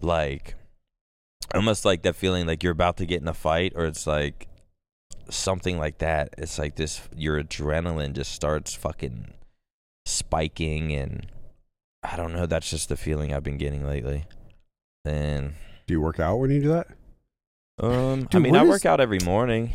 like 0.00 0.54
almost 1.54 1.84
like 1.84 2.02
that 2.02 2.14
feeling 2.16 2.46
like 2.46 2.62
you're 2.62 2.72
about 2.72 2.96
to 2.98 3.06
get 3.06 3.20
in 3.22 3.28
a 3.28 3.34
fight 3.34 3.72
or 3.74 3.84
it's 3.86 4.06
like 4.06 4.46
something 5.28 5.78
like 5.78 5.98
that 5.98 6.30
it's 6.38 6.58
like 6.58 6.76
this 6.76 7.00
your 7.16 7.42
adrenaline 7.42 8.12
just 8.12 8.32
starts 8.32 8.74
fucking 8.74 9.32
spiking 10.06 10.92
and 10.92 11.26
i 12.02 12.16
don't 12.16 12.32
know 12.32 12.46
that's 12.46 12.70
just 12.70 12.88
the 12.88 12.96
feeling 12.96 13.32
i've 13.32 13.42
been 13.44 13.58
getting 13.58 13.86
lately 13.86 14.24
and 15.04 15.54
"Do 15.86 15.94
you 15.94 16.00
work 16.00 16.18
out 16.20 16.36
when 16.38 16.50
you 16.50 16.60
do 16.62 16.68
that?" 16.68 16.86
um 17.80 18.28
i 18.34 18.38
mean 18.38 18.56
i 18.56 18.62
is- 18.62 18.68
work 18.68 18.86
out 18.86 19.00
every 19.00 19.20
morning 19.24 19.74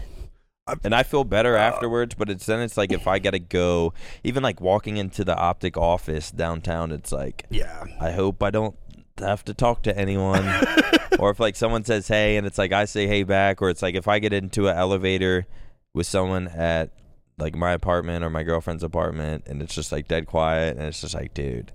and 0.83 0.93
i 0.95 1.03
feel 1.03 1.23
better 1.23 1.55
Uh, 1.57 1.61
afterwards 1.61 2.15
but 2.15 2.29
it's 2.29 2.45
then 2.45 2.59
it's 2.59 2.75
like 2.77 2.91
if 2.91 3.07
i 3.07 3.19
gotta 3.19 3.39
go 3.39 3.93
even 4.23 4.43
like 4.43 4.59
walking 4.59 4.97
into 4.97 5.23
the 5.23 5.35
optic 5.37 5.77
office 5.77 6.31
downtown 6.31 6.91
it's 6.91 7.11
like 7.11 7.45
Yeah. 7.49 7.85
i 8.01 8.11
hope 8.11 8.41
i 8.43 8.49
don't 8.49 8.75
have 9.19 9.45
to 9.45 9.53
talk 9.53 9.81
to 9.83 9.97
anyone 9.97 10.45
or 11.19 11.29
if 11.29 11.39
like 11.39 11.55
someone 11.55 11.83
says 11.85 12.07
hey 12.07 12.35
and 12.37 12.45
it's 12.45 12.57
like 12.57 12.71
I 12.73 12.85
say 12.85 13.07
hey 13.07 13.23
back 13.23 13.61
or 13.61 13.69
it's 13.69 13.81
like 13.81 13.95
if 13.95 14.07
I 14.07 14.19
get 14.19 14.33
into 14.33 14.67
an 14.67 14.75
elevator 14.75 15.47
with 15.93 16.05
someone 16.07 16.47
at 16.49 16.91
like 17.37 17.55
my 17.55 17.71
apartment 17.71 18.23
or 18.23 18.29
my 18.29 18.43
girlfriend's 18.43 18.83
apartment 18.83 19.43
and 19.47 19.61
it's 19.61 19.73
just 19.73 19.91
like 19.91 20.07
dead 20.07 20.25
quiet 20.27 20.77
and 20.77 20.85
it's 20.87 21.01
just 21.01 21.13
like 21.13 21.33
dude 21.33 21.71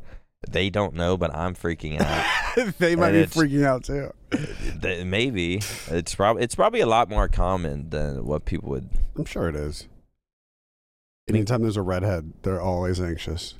they 0.51 0.71
don't 0.71 0.95
know 0.95 1.17
but 1.17 1.35
I'm 1.35 1.55
freaking 1.55 2.01
out 2.01 2.75
they 2.79 2.97
might 2.97 3.15
And 3.15 3.31
be 3.31 3.39
freaking 3.41 3.65
out 3.65 3.85
too. 3.85 4.13
Th- 4.83 5.05
maybe 5.07 5.61
it's 5.89 6.15
probably 6.15 6.43
it's 6.43 6.55
probably 6.55 6.81
a 6.81 6.87
lot 6.87 7.09
more 7.09 7.29
common 7.29 7.91
than 7.91 8.25
what 8.27 8.45
people 8.45 8.69
would 8.71 8.89
I'm 9.17 9.25
sure 9.25 9.49
it 9.49 9.57
is. 9.57 9.87
Anytime 11.29 11.63
there's 11.63 11.77
a 11.77 11.83
redhead, 11.83 12.33
they're 12.43 12.61
always 12.61 13.01
anxious. 13.01 13.55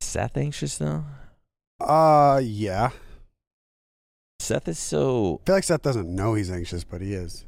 Seth 0.00 0.36
anxious 0.36 0.78
though 0.78 1.04
Uh, 1.80 2.40
yeah. 2.42 2.90
Seth 4.38 4.68
is 4.68 4.78
so 4.78 5.40
I 5.42 5.46
feel 5.46 5.54
like 5.56 5.64
Seth 5.64 5.82
doesn't 5.82 6.14
know 6.14 6.34
he's 6.34 6.50
anxious, 6.50 6.84
but 6.84 7.00
he 7.00 7.14
is. 7.14 7.44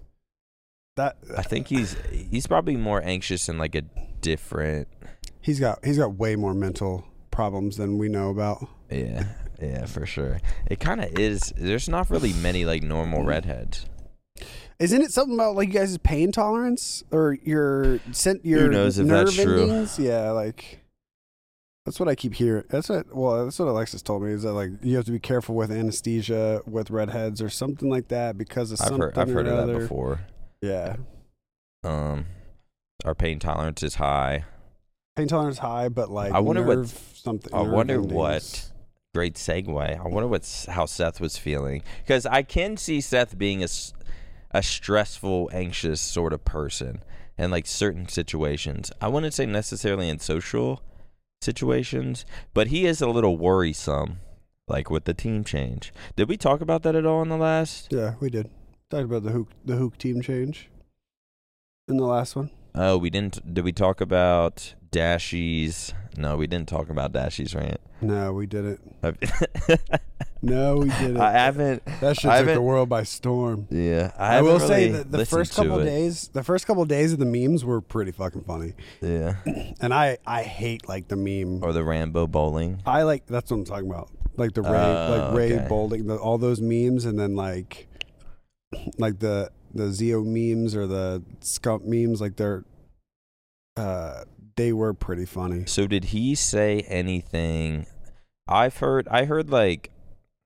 That 0.97 1.17
I 1.37 1.43
think 1.43 1.69
he's 1.69 1.97
he's 2.31 2.47
probably 2.47 2.77
more 2.77 3.01
anxious 3.05 3.49
in 3.49 3.57
like 3.59 3.75
a 3.75 3.83
different 4.21 4.89
he's 5.41 5.61
got 5.61 5.85
he's 5.85 5.99
got 5.99 6.15
way 6.17 6.35
more 6.35 6.55
mental 6.55 7.05
problems 7.31 7.77
than 7.77 7.99
we 7.99 8.09
know 8.09 8.31
about. 8.31 8.67
Yeah, 8.91 9.25
yeah, 9.61 9.87
for 9.87 10.07
sure. 10.07 10.41
It 10.67 10.81
kind 10.81 11.01
of 11.01 11.17
is. 11.19 11.53
There's 11.57 11.89
not 11.89 12.11
really 12.11 12.33
many 12.33 12.65
like 12.65 12.83
normal 12.83 13.23
redheads. 13.23 13.87
Isn't 14.81 15.03
it 15.03 15.13
something 15.13 15.35
about 15.35 15.55
like 15.57 15.69
you 15.69 15.75
guys' 15.75 15.99
pain 15.99 16.33
tolerance 16.33 17.05
or 17.13 17.37
your 17.45 18.01
sent 18.13 18.45
your 18.45 18.63
Who 18.63 18.69
knows 18.71 18.99
if 18.99 19.07
nerve 19.07 19.27
that's 19.27 19.37
true. 19.37 19.63
endings? 19.63 19.99
Yeah, 19.99 20.31
like 20.31 20.81
that's 21.89 21.99
what 22.01 22.09
I 22.09 22.15
keep 22.15 22.35
hearing. 22.35 22.65
That's 22.69 22.89
what 22.89 23.15
well, 23.15 23.45
that's 23.45 23.59
what 23.59 23.69
Alexis 23.69 24.03
told 24.03 24.23
me 24.23 24.33
is 24.33 24.43
that 24.43 24.53
like 24.53 24.71
you 24.83 24.97
have 24.97 25.05
to 25.07 25.13
be 25.13 25.19
careful 25.19 25.55
with 25.55 25.71
anesthesia 25.71 26.61
with 26.67 26.91
redheads 26.91 27.41
or 27.43 27.49
something 27.49 27.89
like 27.89 28.09
that 28.09 28.37
because 28.37 28.71
of 28.73 28.81
I've 28.81 28.89
something 28.89 29.01
heard 29.03 29.19
I've 29.19 29.29
heard 29.31 29.47
or 29.47 29.51
of 29.53 29.67
that 29.69 29.79
before. 29.79 30.21
Yeah, 30.61 30.97
Um, 31.85 32.27
our 33.05 33.15
pain 33.15 33.39
tolerance 33.39 33.83
is 33.83 33.95
high. 33.97 34.45
pain 35.17 35.29
tolerance 35.29 35.57
is 35.57 35.61
high, 35.61 35.89
but 35.89 36.11
like 36.11 36.33
I 36.33 36.41
wonder 36.41 36.63
what- 36.63 36.89
something. 36.89 37.53
I 37.55 37.63
wonder 37.63 37.95
endings. 37.95 38.13
what- 38.13 38.71
Great 39.15 39.35
segue. 39.35 39.99
I 39.99 40.07
wonder 40.07 40.29
what's 40.29 40.67
how 40.67 40.85
Seth 40.85 41.21
was 41.21 41.39
feeling 41.39 41.83
because 42.05 42.27
I 42.27 42.43
can 42.43 42.77
see 42.77 43.01
Seth 43.01 43.39
being 43.39 43.65
a, 43.65 43.69
a 44.51 44.63
stressful, 44.63 45.49
anxious 45.53 46.01
sort 46.01 46.33
of 46.35 46.45
person 46.45 47.03
in 47.39 47.51
like 47.51 47.67
certain 47.67 48.07
situations. 48.07 48.93
I 49.01 49.09
wouldn't 49.09 49.33
say 49.33 49.47
necessarily 49.47 50.09
in 50.11 50.19
social 50.19 50.83
situations, 51.41 52.25
but 52.55 52.69
he 52.69 52.87
is 52.87 53.01
a 53.01 53.09
little 53.09 53.37
worrisome, 53.37 54.21
like 54.67 54.91
with 54.91 55.05
the 55.05 55.15
team 55.15 55.45
change. 55.45 55.93
Did 56.17 56.29
we 56.29 56.37
talk 56.37 56.61
about 56.61 56.83
that 56.83 56.95
at 56.95 57.07
all 57.07 57.23
in 57.23 57.29
the 57.29 57.37
last? 57.37 57.89
Yeah, 57.91 58.15
we 58.21 58.31
did. 58.31 58.51
Talked 58.91 59.05
about 59.05 59.23
the 59.23 59.31
hook 59.31 59.49
the 59.65 59.77
hook 59.77 59.99
team 59.99 60.23
change 60.23 60.71
in 61.89 61.97
the 61.97 62.07
last 62.07 62.37
one. 62.37 62.51
Oh, 62.75 62.97
we 62.97 63.11
didn't. 63.11 63.55
Did 63.55 63.65
we 63.65 63.73
talk 63.73 64.01
about 64.01 64.75
Dashy's? 64.91 65.93
No, 66.17 66.37
we 66.37 66.47
didn't 66.47 66.69
talk 66.69 66.89
about 66.89 67.13
Dashy's, 67.13 67.55
rant. 67.55 67.81
No, 68.01 68.33
we 68.33 68.47
didn't. 68.47 68.81
No, 70.41 70.77
we 70.77 70.89
didn't. 70.89 71.17
I 71.17 71.33
haven't. 71.33 71.85
that 72.01 72.17
shit 72.17 72.31
I 72.31 72.43
took 72.43 72.55
the 72.55 72.63
world 72.63 72.89
by 72.89 73.03
storm. 73.03 73.67
Yeah, 73.71 74.13
I, 74.17 74.37
I, 74.39 74.43
will 74.43 74.61
say 74.61 74.89
that 74.89 75.11
the 75.11 75.27
first 75.27 75.55
couple 75.55 75.83
days, 75.83 76.29
the 76.29 76.45
first 76.45 76.67
couple 76.67 76.85
days 76.85 77.13
of 77.13 77.19
the 77.19 77.27
memes 77.27 77.65
were 77.65 77.81
pretty 77.81 78.13
fucking 78.13 78.43
funny. 78.43 78.75
Yeah, 79.01 79.37
And 79.81 79.93
I, 79.93 80.19
I 80.27 80.43
hate 80.43 80.89
like 80.89 81.09
the 81.09 81.17
meme. 81.17 81.65
or 81.65 81.73
the 81.73 81.83
Rambo 81.83 82.29
bowling. 82.29 82.81
I 82.87 83.03
like 83.03 83.27
that's 83.27 83.51
what 83.51 83.59
I'm 83.59 83.65
talking 83.65 83.91
about. 83.91 84.11
Like 84.37 84.55
the 84.55 84.63
Ray, 84.63 84.69
Oh, 84.79 85.17
like 85.19 85.37
Ray 85.37 85.53
okay. 85.59 85.69
Bowling, 85.69 86.07
the, 86.07 86.17
all 86.17 86.39
those 86.39 86.61
memes, 86.61 87.05
and 87.05 87.19
then 87.19 87.35
like, 87.35 87.89
like 88.99 89.19
the 89.19 89.51
the 89.75 89.91
Zio 89.93 90.23
memes 90.23 90.77
or 90.77 90.87
the 90.87 91.23
Scump 91.41 91.85
memes. 91.85 92.21
Like 92.21 92.37
they're, 92.37 92.65
uh, 93.77 94.25
they 94.55 94.73
were 94.73 94.95
pretty 94.95 95.25
funny. 95.25 95.65
So 95.67 95.89
did 95.89 96.05
he 96.05 96.37
say 96.37 96.81
anything? 96.83 97.87
I've 98.47 98.77
heard. 98.79 99.09
I 99.09 99.25
heard 99.25 99.51
like 99.51 99.91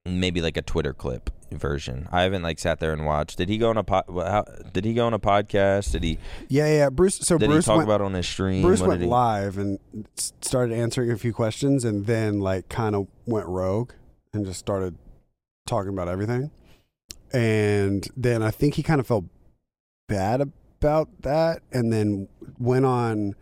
maybe 0.06 0.40
like 0.40 0.56
a 0.56 0.62
Twitter 0.62 0.92
clip 0.92 1.30
version. 1.50 2.08
I 2.10 2.22
haven't 2.22 2.42
like 2.42 2.58
sat 2.58 2.80
there 2.80 2.92
and 2.92 3.04
watched. 3.04 3.38
Did 3.38 3.48
he 3.48 3.58
go 3.58 3.70
on 3.70 3.76
a 3.76 3.84
pod? 3.84 4.04
How, 4.08 4.44
did 4.72 4.84
he 4.84 4.94
go 4.94 5.06
on 5.06 5.14
a 5.14 5.18
podcast? 5.18 5.92
Did 5.92 6.02
he? 6.02 6.18
Yeah, 6.48 6.66
yeah. 6.66 6.90
Bruce. 6.90 7.16
So 7.18 7.38
Did 7.38 7.50
Bruce 7.50 7.64
he 7.64 7.68
talk 7.68 7.76
went, 7.78 7.88
about 7.88 8.00
on 8.00 8.14
his 8.14 8.26
stream? 8.26 8.62
Bruce 8.62 8.80
What 8.80 8.90
went 8.90 9.02
he- 9.02 9.06
live 9.08 9.58
and 9.58 9.78
started 10.16 10.74
answering 10.76 11.10
a 11.10 11.18
few 11.18 11.32
questions, 11.32 11.84
and 11.84 12.06
then 12.06 12.40
like 12.40 12.68
kind 12.68 12.94
of 12.94 13.06
went 13.26 13.46
rogue 13.46 13.92
and 14.32 14.44
just 14.46 14.58
started 14.58 14.96
talking 15.66 15.90
about 15.90 16.08
everything. 16.08 16.50
And 17.32 18.06
then 18.16 18.42
I 18.42 18.50
think 18.50 18.74
he 18.74 18.82
kind 18.82 19.00
of 19.00 19.06
felt 19.06 19.24
bad 20.08 20.40
about 20.40 21.08
that, 21.22 21.62
and 21.70 21.92
then 21.92 22.28
went 22.58 22.84
on 22.86 23.34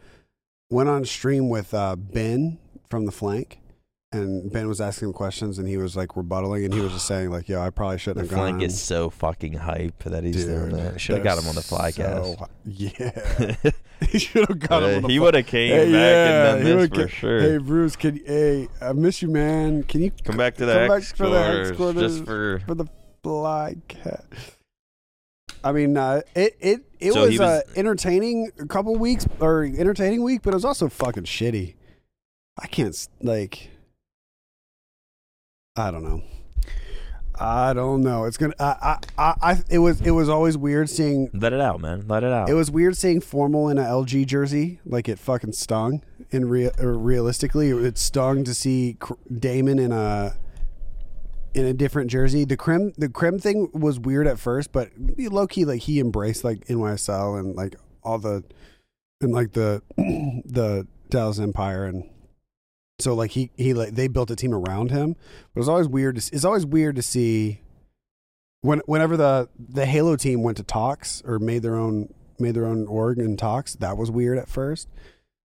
went 0.68 0.88
on 0.88 1.04
stream 1.04 1.48
with 1.48 1.72
uh, 1.74 1.96
Ben 1.96 2.58
from 2.88 3.06
the 3.06 3.12
flank. 3.12 3.59
And 4.12 4.50
Ben 4.52 4.66
was 4.66 4.80
asking 4.80 5.06
him 5.08 5.12
questions, 5.12 5.60
and 5.60 5.68
he 5.68 5.76
was 5.76 5.96
like 5.96 6.08
rebuttaling, 6.10 6.64
and 6.64 6.74
he 6.74 6.80
was 6.80 6.92
just 6.92 7.06
saying 7.06 7.30
like, 7.30 7.48
"Yo, 7.48 7.62
I 7.62 7.70
probably 7.70 7.96
shouldn't 7.98 8.28
have 8.28 8.36
gone." 8.36 8.60
is 8.60 8.80
so 8.82 9.08
fucking 9.08 9.52
hype 9.52 10.02
that 10.02 10.24
he's 10.24 10.44
doing 10.46 10.70
Dude, 10.70 10.78
that. 10.80 11.00
Should 11.00 11.14
have 11.18 11.24
got 11.24 11.38
him 11.38 11.46
on 11.48 11.54
the 11.54 11.60
flycast. 11.60 12.36
so- 12.36 12.48
yeah, 12.64 13.70
he 14.10 14.18
should 14.18 14.48
have 14.48 14.58
got 14.58 14.82
him. 14.82 14.96
On 14.96 15.02
the 15.02 15.08
he 15.10 15.20
would 15.20 15.34
have 15.34 15.46
came 15.46 15.70
Hey, 15.70 15.84
back 15.84 15.92
yeah, 15.92 16.54
and 16.54 16.64
done 16.64 16.78
this 16.78 16.88
for 16.88 16.94
ca- 17.06 17.06
sure. 17.08 17.40
Hey 17.40 17.58
Bruce, 17.58 17.94
can 17.94 18.16
hey, 18.26 18.66
I 18.80 18.92
miss 18.94 19.22
you, 19.22 19.28
man. 19.28 19.84
Can 19.84 20.02
you 20.02 20.10
come 20.24 20.36
back 20.36 20.56
to 20.56 20.66
the 20.66 20.72
come 20.74 20.88
back 20.88 20.96
X 21.02 21.12
for 21.12 21.28
the 21.28 21.36
X 21.38 21.46
quarters 21.46 21.76
quarters. 21.76 22.12
just 22.14 22.24
for. 22.24 22.58
for 22.66 22.74
the 22.74 22.86
fly 23.22 23.76
cat? 23.86 24.24
I 25.62 25.70
mean, 25.70 25.96
uh, 25.96 26.22
it 26.34 26.56
it 26.58 26.80
it 26.98 27.12
So 27.12 27.20
was, 27.26 27.30
was- 27.38 27.40
uh, 27.40 27.60
entertaining 27.76 28.50
a 28.58 28.66
couple 28.66 28.96
weeks 28.96 29.24
or 29.38 29.62
entertaining 29.62 30.24
week, 30.24 30.40
but 30.42 30.50
it 30.52 30.56
was 30.56 30.64
also 30.64 30.88
fucking 30.88 31.24
shitty. 31.24 31.76
I 32.60 32.66
can't 32.66 33.08
like. 33.22 33.70
I 35.76 35.90
don't 35.90 36.02
know. 36.02 36.22
I 37.38 37.72
don't 37.72 38.02
know. 38.02 38.24
It's 38.24 38.36
gonna. 38.36 38.54
I, 38.60 38.98
I, 39.16 39.34
I. 39.40 39.58
It 39.70 39.78
was. 39.78 40.00
It 40.02 40.10
was 40.10 40.28
always 40.28 40.58
weird 40.58 40.90
seeing 40.90 41.30
Let 41.32 41.54
it 41.54 41.60
out, 41.60 41.80
man. 41.80 42.06
Let 42.06 42.22
it 42.22 42.32
out. 42.32 42.50
It 42.50 42.54
was 42.54 42.70
weird 42.70 42.96
seeing 42.96 43.20
formal 43.20 43.68
in 43.70 43.78
a 43.78 43.84
LG 43.84 44.26
jersey. 44.26 44.80
Like 44.84 45.08
it 45.08 45.18
fucking 45.18 45.52
stung. 45.52 46.02
In 46.30 46.48
real, 46.48 46.70
realistically, 46.78 47.70
it 47.70 47.96
stung 47.96 48.44
to 48.44 48.52
see 48.52 48.98
Damon 49.32 49.78
in 49.78 49.90
a 49.90 50.36
in 51.54 51.64
a 51.64 51.72
different 51.72 52.10
jersey. 52.10 52.44
The 52.44 52.58
crim, 52.58 52.92
the 52.98 53.08
crim 53.08 53.38
thing 53.38 53.70
was 53.72 53.98
weird 53.98 54.26
at 54.26 54.38
first, 54.38 54.72
but 54.72 54.90
low 54.98 55.46
key, 55.46 55.64
like 55.64 55.82
he 55.82 55.98
embraced 55.98 56.44
like 56.44 56.66
NYSL 56.66 57.38
and 57.38 57.56
like 57.56 57.76
all 58.02 58.18
the 58.18 58.44
and 59.22 59.32
like 59.32 59.52
the 59.52 59.82
the 59.96 60.86
Dallas 61.08 61.38
Empire 61.38 61.86
and. 61.86 62.10
So 63.02 63.14
like 63.14 63.32
he 63.32 63.50
he 63.56 63.74
like 63.74 63.94
they 63.94 64.08
built 64.08 64.30
a 64.30 64.36
team 64.36 64.54
around 64.54 64.90
him, 64.90 65.16
but 65.54 65.60
it's 65.60 65.68
always 65.68 65.88
weird. 65.88 66.16
To, 66.16 66.34
it's 66.34 66.44
always 66.44 66.66
weird 66.66 66.96
to 66.96 67.02
see 67.02 67.62
when 68.62 68.80
whenever 68.86 69.16
the 69.16 69.48
the 69.58 69.86
Halo 69.86 70.16
team 70.16 70.42
went 70.42 70.56
to 70.58 70.62
talks 70.62 71.22
or 71.24 71.38
made 71.38 71.62
their 71.62 71.76
own 71.76 72.12
made 72.38 72.54
their 72.54 72.66
own 72.66 72.86
org 72.86 73.18
and 73.18 73.38
talks, 73.38 73.74
that 73.76 73.96
was 73.96 74.10
weird 74.10 74.38
at 74.38 74.48
first. 74.48 74.88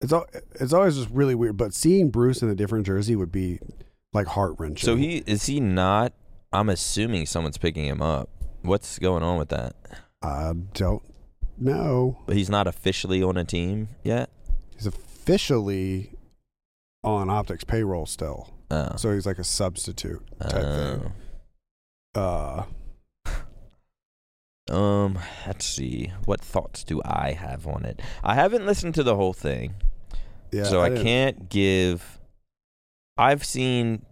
It's 0.00 0.12
all 0.12 0.26
it's 0.60 0.72
always 0.72 0.96
just 0.96 1.10
really 1.10 1.34
weird. 1.34 1.56
But 1.56 1.74
seeing 1.74 2.10
Bruce 2.10 2.42
in 2.42 2.48
a 2.48 2.54
different 2.54 2.86
jersey 2.86 3.16
would 3.16 3.32
be 3.32 3.58
like 4.12 4.26
heart 4.28 4.54
wrenching. 4.58 4.84
so 4.84 4.96
he 4.96 5.22
is 5.26 5.46
he 5.46 5.60
not? 5.60 6.12
I'm 6.52 6.68
assuming 6.68 7.26
someone's 7.26 7.58
picking 7.58 7.86
him 7.86 8.02
up. 8.02 8.28
What's 8.62 8.98
going 8.98 9.22
on 9.22 9.38
with 9.38 9.48
that? 9.48 9.74
I 10.22 10.52
don't 10.74 11.02
know. 11.58 12.18
But 12.26 12.36
he's 12.36 12.50
not 12.50 12.66
officially 12.66 13.22
on 13.22 13.36
a 13.36 13.44
team 13.44 13.88
yet. 14.04 14.30
He's 14.74 14.86
officially 14.86 16.12
on 17.04 17.28
Optics 17.30 17.64
payroll 17.64 18.06
still, 18.06 18.50
Oh. 18.70 18.96
so 18.96 19.12
he's 19.12 19.26
like 19.26 19.38
a 19.38 19.44
substitute 19.44 20.22
type 20.40 20.52
thing. 20.52 21.12
Oh. 22.14 22.20
Uh, 22.20 22.64
Um, 24.70 25.18
let's 25.46 25.66
see. 25.66 26.12
What 26.24 26.40
thoughts 26.40 26.84
do 26.84 27.02
I 27.04 27.32
have 27.32 27.66
on 27.66 27.84
it? 27.84 28.00
I 28.22 28.34
haven't 28.36 28.64
listened 28.64 28.94
to 28.94 29.02
the 29.02 29.16
whole 29.16 29.32
thing, 29.32 29.74
yeah. 30.52 30.64
so 30.64 30.80
I, 30.80 30.88
didn't- 30.88 31.04
can't 31.04 31.48
give. 31.48 32.20
I've 33.18 33.44
seen 33.44 34.06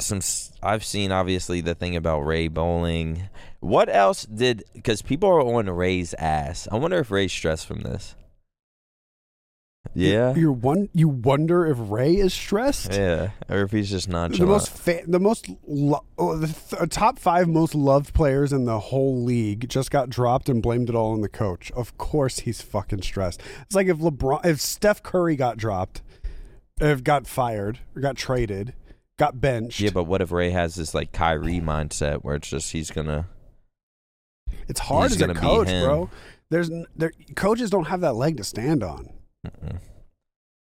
some. 0.00 0.20
I've 0.62 0.84
seen 0.84 1.10
obviously 1.12 1.60
the 1.60 1.74
thing 1.74 1.96
about 1.96 2.20
Ray 2.20 2.48
bowling. 2.48 3.28
What 3.60 3.88
else 3.94 4.24
did? 4.24 4.64
Because 4.72 5.02
people 5.02 5.28
are 5.28 5.40
on 5.42 5.68
Ray's 5.68 6.14
ass. 6.14 6.68
I 6.70 6.76
wonder 6.76 6.98
if 6.98 7.10
Ray's 7.10 7.32
stressed 7.32 7.66
from 7.66 7.80
this. 7.82 8.14
Yeah, 9.94 10.34
You're 10.34 10.52
one. 10.52 10.88
You 10.94 11.08
wonder 11.08 11.66
if 11.66 11.76
Ray 11.78 12.14
is 12.16 12.32
stressed. 12.32 12.92
yeah, 12.92 13.30
or 13.48 13.62
if 13.62 13.72
he's 13.72 13.90
just 13.90 14.06
the 14.06 14.12
nonchalant. 14.12 14.48
most 14.48 14.70
fa- 14.70 15.02
the 15.06 15.20
most 15.20 15.50
lo- 15.66 16.04
oh, 16.16 16.36
the 16.38 16.46
th- 16.46 16.80
uh, 16.80 16.86
top 16.86 17.18
five 17.18 17.48
most 17.48 17.74
loved 17.74 18.14
players 18.14 18.52
in 18.52 18.64
the 18.64 18.78
whole 18.78 19.22
league 19.22 19.68
just 19.68 19.90
got 19.90 20.08
dropped 20.08 20.48
and 20.48 20.62
blamed 20.62 20.88
it 20.88 20.94
all 20.94 21.12
on 21.12 21.20
the 21.20 21.28
coach. 21.28 21.70
Of 21.72 21.98
course 21.98 22.40
he's 22.40 22.62
fucking 22.62 23.02
stressed. 23.02 23.42
It's 23.62 23.74
like 23.74 23.88
if 23.88 23.98
LeBron 23.98 24.46
if 24.46 24.60
Steph 24.60 25.02
Curry 25.02 25.36
got 25.36 25.58
dropped, 25.58 26.00
if 26.80 27.04
got 27.04 27.26
fired 27.26 27.80
or 27.94 28.00
got 28.00 28.16
traded, 28.16 28.72
got 29.18 29.40
benched. 29.40 29.80
yeah, 29.80 29.90
but 29.90 30.04
what 30.04 30.22
if 30.22 30.30
Ray 30.32 30.50
has 30.50 30.74
this 30.76 30.94
like 30.94 31.12
Kyrie 31.12 31.60
mindset 31.60 32.18
where 32.22 32.36
it's 32.36 32.48
just 32.48 32.72
he's 32.72 32.90
gonna 32.90 33.26
it's 34.68 34.80
hard 34.80 35.10
he's 35.10 35.20
as 35.20 35.28
a 35.28 35.34
coach, 35.34 35.66
bro. 35.68 36.08
There's 36.50 36.70
there 36.96 37.12
coaches 37.34 37.68
don't 37.68 37.88
have 37.88 38.00
that 38.02 38.14
leg 38.14 38.38
to 38.38 38.44
stand 38.44 38.82
on. 38.82 39.10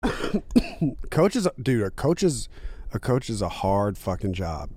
Coaches 1.10 1.48
dude, 1.62 1.84
a 1.84 1.92
coach 1.92 2.24
is 2.24 2.50
a 2.92 3.00
coach 3.00 3.30
is 3.30 3.42
a 3.42 3.50
hard 3.50 3.98
fucking 3.98 4.34
job. 4.34 4.70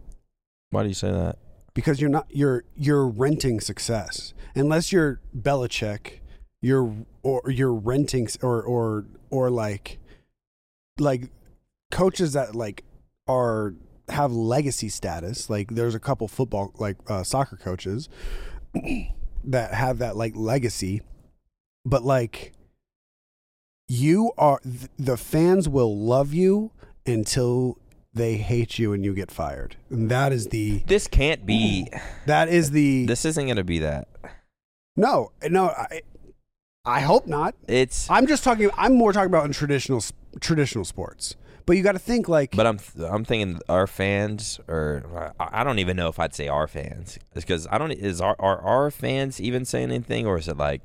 Why 0.71 0.83
do 0.83 0.89
you 0.89 0.95
say 0.95 1.11
that? 1.11 1.39
because 1.77 2.01
you're 2.01 2.11
not 2.11 2.27
you're 2.31 2.65
you're 2.75 3.07
renting 3.07 3.61
success 3.61 4.33
unless 4.55 4.91
you're 4.91 5.21
Belichick 5.39 6.21
you're 6.63 6.91
or 7.23 7.43
you're 7.51 7.75
renting 7.75 8.27
or 8.43 8.63
or 8.63 9.05
or 9.29 9.51
like 9.51 9.99
like 10.99 11.31
coaches 11.91 12.33
that 12.33 12.57
like 12.57 12.83
are 13.29 13.75
have 14.09 14.33
legacy 14.33 14.89
status 14.89 15.51
like 15.51 15.69
there's 15.73 15.95
a 15.95 16.01
couple 16.01 16.27
football 16.27 16.73
like 16.79 16.97
uh, 17.09 17.23
soccer 17.23 17.57
coaches 17.57 18.09
that 19.45 19.75
have 19.75 19.99
that 19.99 20.17
like 20.17 20.35
legacy 20.35 21.03
but 21.85 22.03
like 22.05 22.55
you 23.89 24.33
are 24.37 24.59
th- 24.61 24.89
the 24.99 25.17
fans 25.17 25.69
will 25.69 25.97
love 25.97 26.33
you 26.35 26.73
until 27.07 27.79
they 28.13 28.37
hate 28.37 28.79
you 28.79 28.93
and 28.93 29.05
you 29.05 29.13
get 29.15 29.31
fired 29.31 29.77
and 29.91 30.11
that 30.11 30.33
is 30.33 30.49
the 30.49 30.83
This 30.87 31.07
can't 31.07 31.45
be. 31.47 31.89
that 32.27 32.49
is 32.49 32.71
the 32.71 33.07
This 33.07 33.25
isn't 33.25 33.47
gonna 33.47 33.63
be 33.65 33.79
that. 33.81 34.09
no, 34.97 35.33
no. 35.49 35.67
I, 35.67 36.01
I 36.85 37.01
hope 37.01 37.27
not. 37.27 37.55
It's. 37.69 38.09
I'm 38.09 38.27
just 38.29 38.45
talking. 38.45 38.71
I'm 38.79 38.95
more 38.97 39.13
talking 39.13 39.27
about 39.27 39.45
in 39.45 39.53
traditional 39.53 40.03
traditional 40.41 40.85
sports. 40.85 41.35
But 41.67 41.77
you 41.77 41.83
got 41.83 41.93
to 41.93 41.99
think 41.99 42.29
like 42.29 42.55
But 42.55 42.65
I'm 42.65 42.79
I'm 43.11 43.25
thinking 43.25 43.61
our 43.69 43.89
fans, 43.89 44.61
or 44.69 45.33
I 45.41 45.61
I 45.61 45.65
don't 45.65 45.81
even 45.81 45.97
know 45.97 46.07
if 46.09 46.21
I'd 46.21 46.33
say 46.33 46.47
our 46.47 46.69
fans, 46.69 47.19
because 47.35 47.67
I 47.73 47.77
don't 47.79 47.91
is 47.91 48.21
our 48.21 48.37
are 48.39 48.61
our 48.61 48.91
fans 48.93 49.41
even 49.41 49.65
saying 49.65 49.91
anything, 49.91 50.27
or 50.29 50.39
is 50.39 50.47
it 50.47 50.57
like 50.57 50.81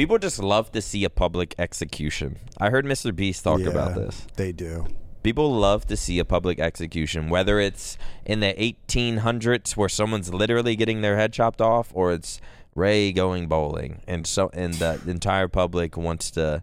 people 0.00 0.16
just 0.18 0.38
love 0.42 0.72
to 0.72 0.80
see 0.80 1.04
a 1.04 1.10
public 1.10 1.54
execution? 1.58 2.38
I 2.56 2.70
heard 2.70 2.86
Mr. 2.86 3.14
Beast 3.14 3.44
talk 3.44 3.60
about 3.60 3.94
this. 3.94 4.26
They 4.36 4.50
do. 4.50 4.86
People 5.22 5.52
love 5.52 5.86
to 5.88 5.96
see 5.96 6.18
a 6.18 6.24
public 6.24 6.58
execution, 6.58 7.28
whether 7.28 7.60
it's 7.60 7.98
in 8.24 8.40
the 8.40 8.54
1800s 8.54 9.76
where 9.76 9.90
someone's 9.90 10.32
literally 10.32 10.74
getting 10.74 11.02
their 11.02 11.16
head 11.16 11.34
chopped 11.34 11.60
off, 11.60 11.90
or 11.92 12.14
it's 12.14 12.40
Ray 12.74 13.12
going 13.12 13.46
bowling, 13.46 14.00
and 14.06 14.26
so 14.26 14.48
and 14.54 14.72
the 14.74 14.98
entire 15.06 15.48
public 15.48 15.98
wants 15.98 16.30
to 16.30 16.62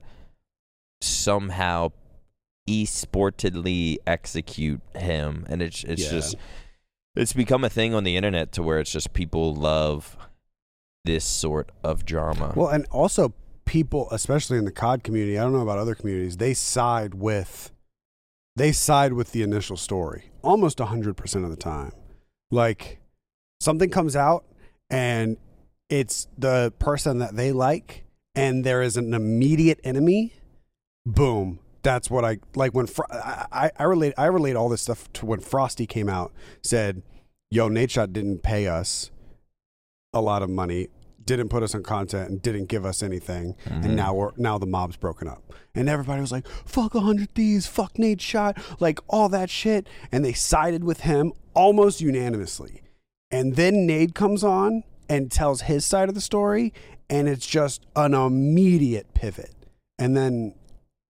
somehow 1.00 1.91
e-sportedly 2.65 3.97
execute 4.08 4.82
him, 4.95 5.45
and 5.47 5.62
it's 5.62 5.84
it's 5.84 6.06
Yeah. 6.06 6.10
just 6.10 6.36
it's 7.15 7.34
become 7.34 7.63
a 7.63 7.69
thing 7.69 7.93
on 7.93 8.04
the 8.04 8.15
internet 8.17 8.52
to 8.54 8.63
where 8.63 8.80
it's 8.80 8.91
just 8.91 9.13
people 9.13 9.54
love 9.54 10.17
this 11.07 11.25
sort 11.25 11.71
of 11.83 12.05
drama. 12.05 12.53
Well, 12.55 12.69
and 12.69 12.85
also 12.91 13.33
people, 13.65 14.07
especially 14.11 14.57
in 14.57 14.65
the 14.65 14.71
COD 14.71 15.03
community, 15.03 15.39
I 15.39 15.43
don't 15.43 15.53
know 15.53 15.61
about 15.61 15.79
other 15.79 15.95
communities, 15.95 16.37
they 16.37 16.53
side 16.53 17.15
with 17.15 17.71
they 18.55 18.71
side 18.71 19.13
with 19.13 19.33
the 19.33 19.43
initial 19.43 19.77
story 19.77 20.31
almost 20.47 20.77
100% 20.77 21.43
of 21.43 21.49
the 21.49 21.55
time. 21.55 21.91
Like 22.49 22.99
something 23.59 23.89
comes 23.89 24.15
out 24.15 24.45
and 24.89 25.37
it's 25.89 26.27
the 26.37 26.73
person 26.79 27.19
that 27.19 27.35
they 27.35 27.51
like 27.51 28.05
and 28.33 28.63
there 28.63 28.81
is 28.81 28.95
an 28.97 29.13
immediate 29.13 29.79
enemy, 29.83 30.33
boom. 31.05 31.59
That's 31.83 32.09
what 32.09 32.25
I 32.25 32.39
like 32.55 32.73
when 32.73 32.87
Fro- 32.87 33.07
I, 33.11 33.71
I 33.77 33.83
relate 33.83 34.13
I 34.17 34.25
relate 34.25 34.55
all 34.55 34.67
this 34.67 34.81
stuff 34.81 35.11
to 35.13 35.25
when 35.25 35.39
Frosty 35.39 35.85
came 35.85 36.09
out 36.09 36.33
said, 36.61 37.01
"Yo, 37.49 37.69
Nadeshot 37.69 38.11
didn't 38.11 38.43
pay 38.43 38.67
us 38.67 39.09
a 40.11 40.19
lot 40.19 40.41
of 40.41 40.49
money, 40.49 40.89
didn't 41.27 41.49
put 41.49 41.61
us 41.61 41.75
on 41.75 41.83
content, 41.83 42.29
and 42.31 42.41
didn't 42.41 42.65
give 42.65 42.83
us 42.85 43.03
anything, 43.03 43.55
Mhm. 43.65 43.85
and 43.85 43.95
now 43.95 44.15
we're 44.15 44.31
now 44.37 44.57
the 44.57 44.65
mob's 44.65 44.97
broken 44.97 45.27
up." 45.27 45.53
And 45.75 45.87
everybody 45.87 46.21
was 46.21 46.31
like, 46.31 46.47
"Fuck 46.65 46.95
a 46.95 47.01
hundred 47.01 47.35
thieves, 47.35 47.67
fuck 47.67 47.93
Nadeshot, 47.93 48.57
like 48.79 48.99
all 49.07 49.29
that 49.29 49.51
shit," 49.51 49.87
and 50.11 50.25
they 50.25 50.33
sided 50.33 50.83
with 50.83 51.01
him 51.01 51.33
almost 51.53 52.01
unanimously. 52.01 52.81
And 53.29 53.55
then 53.55 53.85
Nade 53.85 54.15
comes 54.15 54.43
on 54.43 54.83
and 55.07 55.31
tells 55.31 55.61
his 55.61 55.85
side 55.85 56.09
of 56.09 56.15
the 56.15 56.21
story, 56.21 56.73
and 57.09 57.27
it's 57.27 57.45
just 57.45 57.85
an 57.95 58.13
immediate 58.13 59.13
pivot. 59.13 59.53
And 59.99 60.17
then 60.17 60.55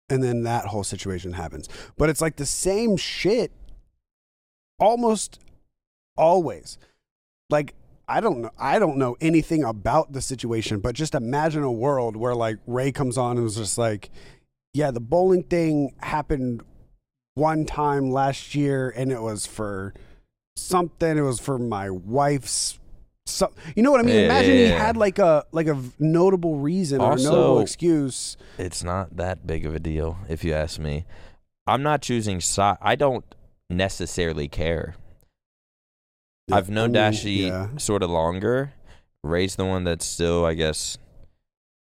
and 0.09 0.23
then 0.23 0.43
that 0.43 0.67
whole 0.67 0.83
situation 0.83 1.33
happens. 1.33 1.67
But 1.97 2.09
it's 2.09 2.21
like 2.21 2.35
the 2.35 2.45
same 2.45 2.95
shit 2.95 3.51
almost 4.79 5.39
always. 6.15 6.77
Like 7.49 7.73
I 8.07 8.21
don't 8.21 8.41
know 8.41 8.51
I 8.57 8.79
don't 8.79 8.97
know 8.97 9.17
anything 9.21 9.63
about 9.63 10.13
the 10.13 10.21
situation, 10.21 10.79
but 10.79 10.95
just 10.95 11.15
imagine 11.15 11.63
a 11.63 11.71
world 11.71 12.15
where 12.15 12.35
like 12.35 12.57
Ray 12.67 12.91
comes 12.91 13.17
on 13.17 13.37
and 13.37 13.43
was 13.43 13.55
just 13.55 13.77
like, 13.77 14.09
Yeah, 14.73 14.91
the 14.91 14.99
bowling 14.99 15.43
thing 15.43 15.95
happened 15.99 16.61
one 17.35 17.65
time 17.65 18.11
last 18.11 18.55
year 18.55 18.93
and 18.95 19.11
it 19.11 19.21
was 19.21 19.45
for 19.45 19.93
something. 20.55 21.17
It 21.17 21.21
was 21.21 21.39
for 21.39 21.57
my 21.57 21.89
wife's. 21.89 22.79
So, 23.27 23.51
you 23.75 23.81
know 23.81 23.89
what 23.89 24.01
I 24.01 24.03
mean? 24.03 24.15
Yeah, 24.15 24.25
Imagine 24.25 24.55
yeah, 24.55 24.65
he 24.65 24.69
had 24.69 24.97
like 24.97 25.17
a 25.17 25.45
like 25.51 25.67
a 25.67 25.81
notable 25.97 26.57
reason 26.57 27.01
or 27.01 27.17
notable 27.17 27.59
excuse. 27.59 28.37
It's 28.57 28.83
not 28.83 29.17
that 29.17 29.47
big 29.47 29.65
of 29.65 29.73
a 29.73 29.79
deal, 29.79 30.17
if 30.29 30.43
you 30.43 30.53
ask 30.53 30.79
me. 30.79 31.05
I'm 31.65 31.81
not 31.81 32.03
choosing 32.03 32.39
side. 32.39 32.77
I 32.81 32.95
don't 32.95 33.25
necessarily 33.69 34.47
care. 34.47 34.95
I've 36.51 36.69
known 36.69 36.91
Dashy 36.91 37.47
yeah. 37.47 37.69
sort 37.77 38.03
of 38.03 38.09
longer. 38.09 38.73
Ray's 39.23 39.55
the 39.55 39.65
one 39.65 39.83
that's 39.83 40.05
still, 40.05 40.45
I 40.45 40.53
guess, 40.53 40.97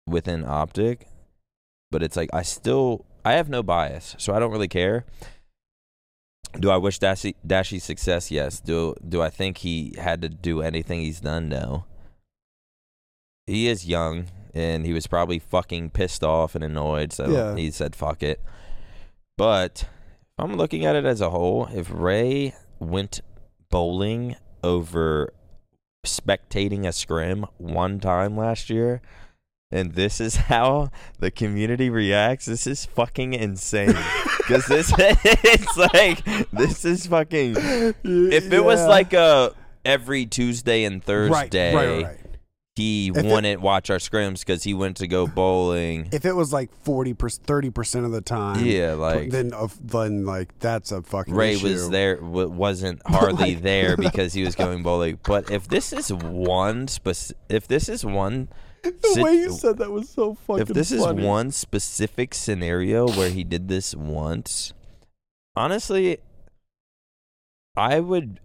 within 0.07 0.45
optic. 0.45 1.07
But 1.91 2.03
it's 2.03 2.15
like 2.15 2.29
I 2.33 2.41
still 2.43 3.05
I 3.25 3.33
have 3.33 3.49
no 3.49 3.63
bias, 3.63 4.15
so 4.17 4.33
I 4.33 4.39
don't 4.39 4.51
really 4.51 4.67
care. 4.67 5.05
Do 6.59 6.69
I 6.69 6.77
wish 6.77 6.99
Dashy 6.99 7.35
Dashy 7.45 7.79
success? 7.79 8.29
Yes. 8.31 8.59
Do 8.59 8.95
do 9.07 9.21
I 9.21 9.29
think 9.29 9.59
he 9.59 9.95
had 9.97 10.21
to 10.21 10.29
do 10.29 10.61
anything 10.61 10.99
he's 10.99 11.19
done? 11.21 11.49
No. 11.49 11.85
He 13.47 13.67
is 13.67 13.85
young 13.85 14.27
and 14.53 14.85
he 14.85 14.93
was 14.93 15.07
probably 15.07 15.39
fucking 15.39 15.89
pissed 15.89 16.23
off 16.23 16.53
and 16.53 16.63
annoyed, 16.63 17.11
so 17.11 17.27
Yeah. 17.27 17.55
he 17.55 17.71
said 17.71 17.95
fuck 17.95 18.21
it. 18.21 18.39
But 19.37 19.85
I'm 20.37 20.55
looking 20.55 20.85
at 20.85 20.95
it 20.95 21.05
as 21.05 21.21
a 21.21 21.31
whole, 21.31 21.67
if 21.73 21.89
Ray 21.91 22.53
went 22.79 23.21
bowling 23.71 24.35
over 24.63 25.33
spectating 26.05 26.87
a 26.87 26.91
scrim 26.91 27.45
one 27.57 27.99
time 27.99 28.37
last 28.37 28.69
year, 28.69 29.01
and 29.71 29.93
this 29.93 30.21
is 30.21 30.35
how 30.49 30.91
the 31.19 31.31
community 31.31 31.89
reacts, 31.89 32.45
this 32.45 32.67
is 32.67 32.85
fucking 32.85 33.33
insane. 33.33 33.95
Because 34.43 34.65
this, 34.65 34.93
it's 34.99 35.77
like, 35.77 36.51
this 36.51 36.83
is 36.83 37.07
fucking. 37.07 37.55
If 38.03 38.51
it 38.51 38.59
was 38.61 38.85
like 38.85 39.13
a 39.13 39.53
every 39.85 40.25
Tuesday 40.25 40.83
and 40.83 41.01
Thursday, 41.01 41.73
right, 41.73 41.87
right, 41.87 42.03
right. 42.03 42.19
He 42.75 43.09
If 43.13 43.23
wouldn't 43.25 43.61
watch 43.61 43.89
our 43.91 43.97
scrims 43.97 44.39
because 44.39 44.63
he 44.63 44.73
went 44.73 44.97
to 44.97 45.07
go 45.07 45.27
bowling. 45.41 46.09
If 46.11 46.25
it 46.25 46.33
was 46.35 46.51
like 46.51 46.71
40 46.83 47.13
30 47.13 47.69
percent 47.69 48.05
of 48.05 48.11
the 48.11 48.21
time, 48.21 48.65
yeah, 48.65 48.93
like 48.93 49.29
then 49.29 49.53
of 49.53 49.77
then 49.85 50.25
like 50.25 50.57
that's 50.59 50.91
a 50.91 51.01
fucking 51.03 51.33
Ray 51.35 51.53
issue. 51.53 51.67
was 51.67 51.89
there, 51.91 52.15
w- 52.15 52.49
wasn't 52.49 53.01
hardly 53.07 53.53
like- 53.55 53.63
there 53.63 53.95
because 54.07 54.33
he 54.33 54.43
was 54.43 54.55
going 54.55 54.81
bowling. 54.81 55.19
But 55.23 55.51
if 55.51 55.67
this 55.67 55.93
is 55.93 56.11
one 56.11 56.87
spec- 56.87 57.37
if 57.49 57.67
this 57.67 57.87
is 57.89 58.03
one, 58.03 58.47
The 58.83 59.21
way 59.21 59.33
you 59.35 59.51
said 59.51 59.77
that 59.77 59.91
was 59.91 60.09
so 60.09 60.33
fucking. 60.33 60.63
if 60.63 60.67
this 60.69 60.89
funny. 60.89 61.21
is 61.21 61.25
one 61.27 61.51
specific 61.51 62.33
scenario 62.33 63.07
where 63.07 63.29
he 63.29 63.43
did 63.43 63.67
this 63.67 63.93
once, 63.93 64.73
honestly, 65.55 66.17
I 67.77 67.99
would 67.99 68.39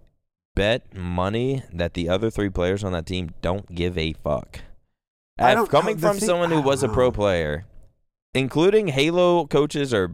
bet 0.58 0.92
money 0.94 1.62
that 1.72 1.94
the 1.94 2.08
other 2.08 2.30
three 2.30 2.50
players 2.50 2.82
on 2.82 2.90
that 2.92 3.06
team 3.06 3.30
don't 3.40 3.72
give 3.72 3.96
a 3.96 4.12
fuck. 4.12 4.60
Coming 5.38 5.98
from 5.98 6.16
thing- 6.16 6.26
someone 6.26 6.50
who 6.50 6.60
was 6.60 6.82
a 6.82 6.88
pro 6.88 7.12
player, 7.12 7.64
including 8.34 8.88
Halo 8.88 9.46
coaches 9.46 9.94
are 9.94 10.10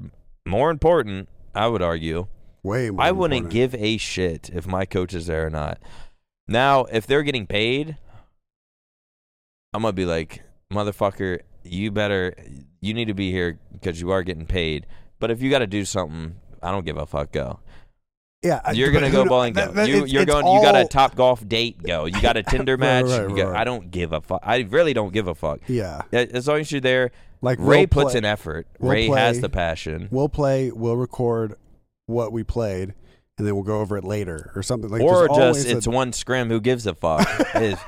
more 0.46 0.70
important, 0.70 1.30
I 1.54 1.68
would 1.68 1.80
argue. 1.80 2.26
way 2.62 2.90
more. 2.90 3.04
I 3.04 3.10
wouldn't 3.10 3.46
important. 3.46 3.52
give 3.72 3.74
a 3.82 3.96
shit 3.96 4.50
if 4.52 4.66
my 4.66 4.84
coach 4.84 5.14
is 5.14 5.26
there 5.26 5.46
or 5.46 5.50
not. 5.50 5.78
Now, 6.46 6.84
if 6.84 7.06
they're 7.06 7.22
getting 7.22 7.46
paid, 7.46 7.96
I'm 9.72 9.82
gonna 9.82 9.92
be 9.94 10.04
like, 10.04 10.42
motherfucker, 10.70 11.40
you 11.62 11.90
better, 11.90 12.34
you 12.82 12.92
need 12.92 13.06
to 13.06 13.14
be 13.14 13.30
here 13.30 13.58
because 13.72 13.98
you 14.00 14.10
are 14.10 14.22
getting 14.22 14.46
paid. 14.46 14.86
But 15.18 15.30
if 15.30 15.40
you 15.40 15.50
got 15.50 15.60
to 15.60 15.66
do 15.66 15.86
something, 15.86 16.36
I 16.62 16.70
don't 16.70 16.84
give 16.84 16.98
a 16.98 17.06
fuck. 17.06 17.32
Go. 17.32 17.60
Yeah, 18.44 18.70
You're 18.72 18.92
gonna 18.92 19.10
go 19.10 19.24
bowling. 19.24 19.54
Go. 19.54 19.66
that- 19.72 19.88
you, 19.88 20.04
it's 20.04 20.12
going. 20.26 20.46
You 20.46 20.62
got 20.62 20.76
a 20.76 20.84
top 20.86 21.14
golf 21.16 21.46
date. 21.48 21.82
Go. 21.82 22.04
You 22.04 22.20
got 22.20 22.36
a 22.36 22.42
Tinder 22.42 22.76
match. 22.78 23.06
right, 23.06 23.28
you 23.28 23.34
got- 23.36 23.48
right. 23.52 23.60
I 23.60 23.64
don't 23.64 23.90
give 23.90 24.12
a 24.12 24.20
fuck. 24.20 24.40
I 24.42 24.58
really 24.68 24.92
don't 24.92 25.12
give 25.12 25.26
a 25.28 25.34
fuck. 25.34 25.60
Yeah, 25.66 26.02
As 26.12 26.46
long 26.46 26.60
as 26.60 26.70
you're 26.70 26.80
there, 26.82 27.10
like 27.40 27.58
Ray 27.58 27.78
we'll 27.80 27.86
puts 27.88 28.10
play, 28.12 28.18
in 28.18 28.24
effort. 28.24 28.66
we'll 28.78 28.92
Ray 28.92 29.06
has 29.08 29.40
the 29.40 29.48
passion. 29.48 30.08
We'll 30.10 30.28
play. 30.28 30.70
We'll 30.70 30.96
record 30.96 31.54
what 32.06 32.32
we 32.32 32.42
played, 32.44 32.92
and 33.38 33.46
then 33.46 33.54
we'll 33.54 33.64
go 33.64 33.80
over 33.80 33.96
it 33.96 34.04
later 34.04 34.52
or 34.54 34.62
something 34.62 34.90
like. 34.90 35.00
or 35.00 35.26
just 35.28 35.66
a- 35.66 35.76
it's 35.76 35.88
one 35.88 36.12
scrim. 36.12 36.48
Who 36.50 36.60
gives 36.60 36.86
a 36.86 36.94
fuck? 36.94 37.26
Is- 37.54 37.78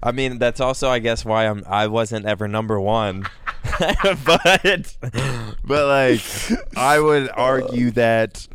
I 0.00 0.12
mean, 0.12 0.38
that's 0.38 0.60
also, 0.60 0.88
I 0.88 1.00
guess, 1.00 1.24
why 1.24 1.48
I'm 1.48 1.64
I 1.66 1.88
wasn't 1.88 2.24
ever 2.24 2.46
number 2.46 2.80
one. 2.80 3.24
but 4.24 4.96
but 5.64 5.86
like, 5.88 6.20
I 6.76 7.00
would 7.00 7.28
argue 7.30 7.90
that 7.92 8.46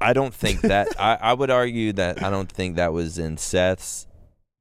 I 0.00 0.12
don't 0.12 0.34
think 0.34 0.60
that 0.62 0.88
I, 1.00 1.18
I 1.20 1.32
would 1.34 1.50
argue 1.50 1.92
that 1.94 2.22
I 2.22 2.30
don't 2.30 2.50
think 2.50 2.76
that 2.76 2.92
was 2.92 3.18
in 3.18 3.36
Seth's 3.36 4.06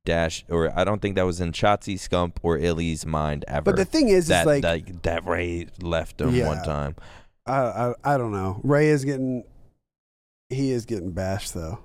dash 0.06 0.46
or 0.50 0.72
I 0.78 0.84
don't 0.84 1.02
think 1.02 1.16
that 1.16 1.26
was 1.26 1.42
in 1.42 1.52
Shotzzy 1.52 1.96
Scump 1.96 2.38
or 2.42 2.58
Illey's 2.58 3.06
mind 3.06 3.44
ever. 3.48 3.64
But 3.64 3.76
the 3.76 3.86
thing 3.86 4.10
is, 4.10 4.28
that 4.28 4.48
is 4.48 4.64
like, 4.64 5.02
that 5.04 5.26
Ray 5.26 5.68
left 5.82 6.22
him 6.22 6.34
Yeah. 6.34 6.48
one 6.48 6.64
time. 6.64 6.96
I, 7.46 7.58
I 7.58 7.94
I 8.04 8.18
don't 8.18 8.32
know. 8.32 8.60
Ray 8.64 8.88
is 8.88 9.06
getting 9.06 9.44
he 10.50 10.72
is 10.72 10.86
getting 10.86 11.12
bashed 11.12 11.54
though. 11.54 11.80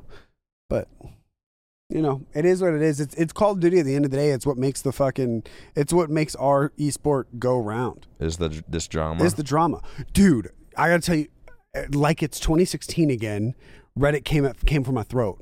But 0.71 0.89
you 1.91 2.01
know, 2.01 2.23
it 2.33 2.45
is 2.47 2.63
what 2.63 2.73
it 2.73 2.81
is. 2.83 3.01
It's 3.01 3.15
it's 3.17 3.33
Call 3.33 3.53
of 3.53 3.61
Duty 3.61 3.79
at 3.81 3.85
the 3.85 3.95
end 3.95 4.05
of 4.07 4.11
the 4.11 4.17
day. 4.17 4.31
It's 4.31 4.47
what 4.47 4.57
makes 4.57 4.81
the 4.83 4.93
fucking 4.93 5.43
it's 5.77 5.93
what 5.93 6.09
makes 6.11 6.35
our 6.37 6.71
esport 6.79 7.25
go 7.39 7.59
round. 7.59 8.07
Is 8.19 8.39
the 8.39 8.63
this 8.69 8.89
drama? 8.89 9.23
Is 9.23 9.35
the 9.35 9.43
drama. 9.43 9.83
Dude, 10.13 10.51
I 10.77 10.89
got 10.89 11.03
to 11.03 11.07
tell 11.07 11.17
you 11.17 11.29
like 11.91 12.23
it's 12.23 12.39
2016 12.41 13.11
again, 13.11 13.55
Reddit 13.99 14.25
came 14.25 14.45
at, 14.45 14.65
came 14.65 14.85
for 14.85 14.93
my 14.93 15.03
throat. 15.03 15.41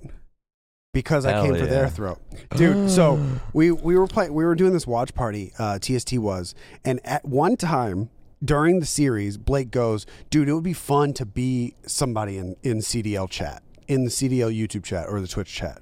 Because 0.92 1.24
I 1.24 1.32
Hell 1.32 1.44
came 1.44 1.54
for 1.54 1.66
their 1.66 1.88
throat, 1.88 2.18
dude. 2.56 2.90
So 2.90 3.24
we 3.52 3.70
we 3.70 3.96
were 3.96 4.08
playing, 4.08 4.34
we 4.34 4.44
were 4.44 4.56
doing 4.56 4.72
this 4.72 4.88
watch 4.88 5.14
party. 5.14 5.52
Uh, 5.56 5.78
TST 5.78 6.18
was, 6.18 6.52
and 6.84 6.98
at 7.06 7.24
one 7.24 7.56
time 7.56 8.10
during 8.44 8.80
the 8.80 8.86
series, 8.86 9.36
Blake 9.36 9.70
goes, 9.70 10.04
"Dude, 10.30 10.48
it 10.48 10.52
would 10.52 10.64
be 10.64 10.72
fun 10.72 11.12
to 11.12 11.24
be 11.24 11.74
somebody 11.86 12.38
in 12.38 12.56
in 12.64 12.78
CDL 12.78 13.30
chat, 13.30 13.62
in 13.86 14.02
the 14.02 14.10
CDL 14.10 14.52
YouTube 14.52 14.82
chat 14.82 15.06
or 15.08 15.20
the 15.20 15.28
Twitch 15.28 15.52
chat." 15.52 15.80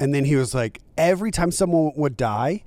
And 0.00 0.14
then 0.14 0.24
he 0.24 0.34
was 0.34 0.54
like, 0.54 0.80
every 0.96 1.30
time 1.30 1.52
someone 1.52 1.92
would 1.94 2.16
die, 2.16 2.64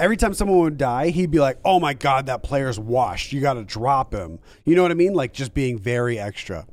every 0.00 0.16
time 0.16 0.34
someone 0.34 0.58
would 0.60 0.78
die, 0.78 1.10
he'd 1.10 1.30
be 1.30 1.38
like, 1.38 1.58
"Oh 1.64 1.78
my 1.78 1.94
god, 1.94 2.26
that 2.26 2.42
player's 2.42 2.78
washed. 2.80 3.32
You 3.32 3.40
got 3.40 3.54
to 3.54 3.64
drop 3.64 4.12
him." 4.12 4.40
You 4.64 4.74
know 4.74 4.82
what 4.82 4.90
I 4.90 4.94
mean? 4.94 5.12
Like 5.12 5.32
just 5.32 5.54
being 5.54 5.78
very 5.78 6.18
extra. 6.18 6.66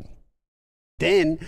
Then, 1.00 1.40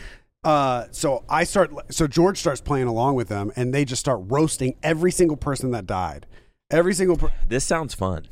uh, 0.43 0.85
so 0.91 1.23
I 1.27 1.43
start. 1.43 1.71
So 1.91 2.05
George 2.07 2.37
starts 2.37 2.61
playing 2.61 2.87
along 2.87 3.15
with 3.15 3.29
them, 3.29 3.51
and 3.55 3.73
they 3.73 3.85
just 3.85 3.99
start 3.99 4.19
roasting 4.25 4.75
every 4.83 5.11
single 5.11 5.37
person 5.37 5.71
that 5.71 5.87
died. 5.87 6.27
Every 6.71 6.93
single, 6.93 7.17
per- 7.17 7.31
this 7.47 7.63
sounds 7.65 7.95
fun. 7.95 8.27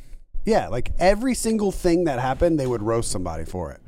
yeah, 0.45 0.67
like 0.67 0.91
every 0.99 1.33
single 1.33 1.71
thing 1.71 2.03
that 2.03 2.19
happened, 2.19 2.59
they 2.59 2.67
would 2.67 2.83
roast 2.83 3.09
somebody 3.11 3.45
for 3.45 3.71
it. 3.71 3.81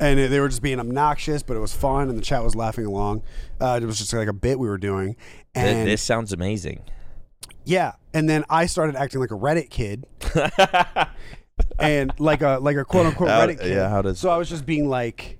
And 0.00 0.18
they 0.18 0.40
were 0.40 0.48
just 0.48 0.60
being 0.60 0.78
obnoxious, 0.80 1.42
but 1.42 1.56
it 1.56 1.60
was 1.60 1.72
fun, 1.72 2.10
and 2.10 2.18
the 2.18 2.22
chat 2.22 2.42
was 2.42 2.54
laughing 2.56 2.84
along. 2.84 3.22
Uh, 3.60 3.78
it 3.80 3.86
was 3.86 3.96
just 3.98 4.12
like 4.12 4.28
a 4.28 4.32
bit 4.32 4.58
we 4.58 4.68
were 4.68 4.76
doing, 4.76 5.16
and 5.54 5.86
this 5.86 6.02
sounds 6.02 6.32
amazing. 6.32 6.82
Yeah, 7.66 7.92
and 8.14 8.28
then 8.28 8.44
I 8.48 8.64
started 8.66 8.96
acting 8.96 9.20
like 9.20 9.30
a 9.30 9.34
Reddit 9.34 9.68
kid, 9.68 10.06
and 11.78 12.12
like 12.18 12.42
a 12.42 12.58
like 12.60 12.76
a 12.76 12.84
quote 12.84 13.06
unquote 13.06 13.28
How- 13.28 13.46
Reddit 13.46 13.60
kid. 13.60 13.74
yeah, 13.74 13.88
how 13.88 14.02
does- 14.02 14.18
so 14.18 14.30
I 14.30 14.36
was 14.36 14.48
just 14.48 14.66
being 14.66 14.88
like, 14.88 15.38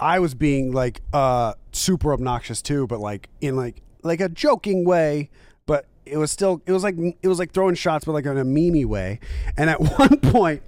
I 0.00 0.18
was 0.18 0.34
being 0.34 0.72
like 0.72 1.00
uh 1.12 1.54
super 1.72 2.12
obnoxious 2.12 2.62
too, 2.62 2.86
but 2.86 3.00
like 3.00 3.28
in 3.40 3.56
like 3.56 3.82
like 4.02 4.20
a 4.20 4.28
joking 4.28 4.84
way, 4.84 5.30
but 5.66 5.86
it 6.06 6.16
was 6.16 6.30
still 6.30 6.62
it 6.66 6.72
was 6.72 6.82
like 6.82 6.96
it 7.22 7.28
was 7.28 7.38
like 7.38 7.52
throwing 7.52 7.74
shots, 7.74 8.04
but 8.04 8.12
like 8.12 8.24
in 8.26 8.38
a 8.38 8.44
memey 8.44 8.84
way. 8.86 9.20
And 9.56 9.68
at 9.70 9.80
one 9.98 10.18
point, 10.20 10.62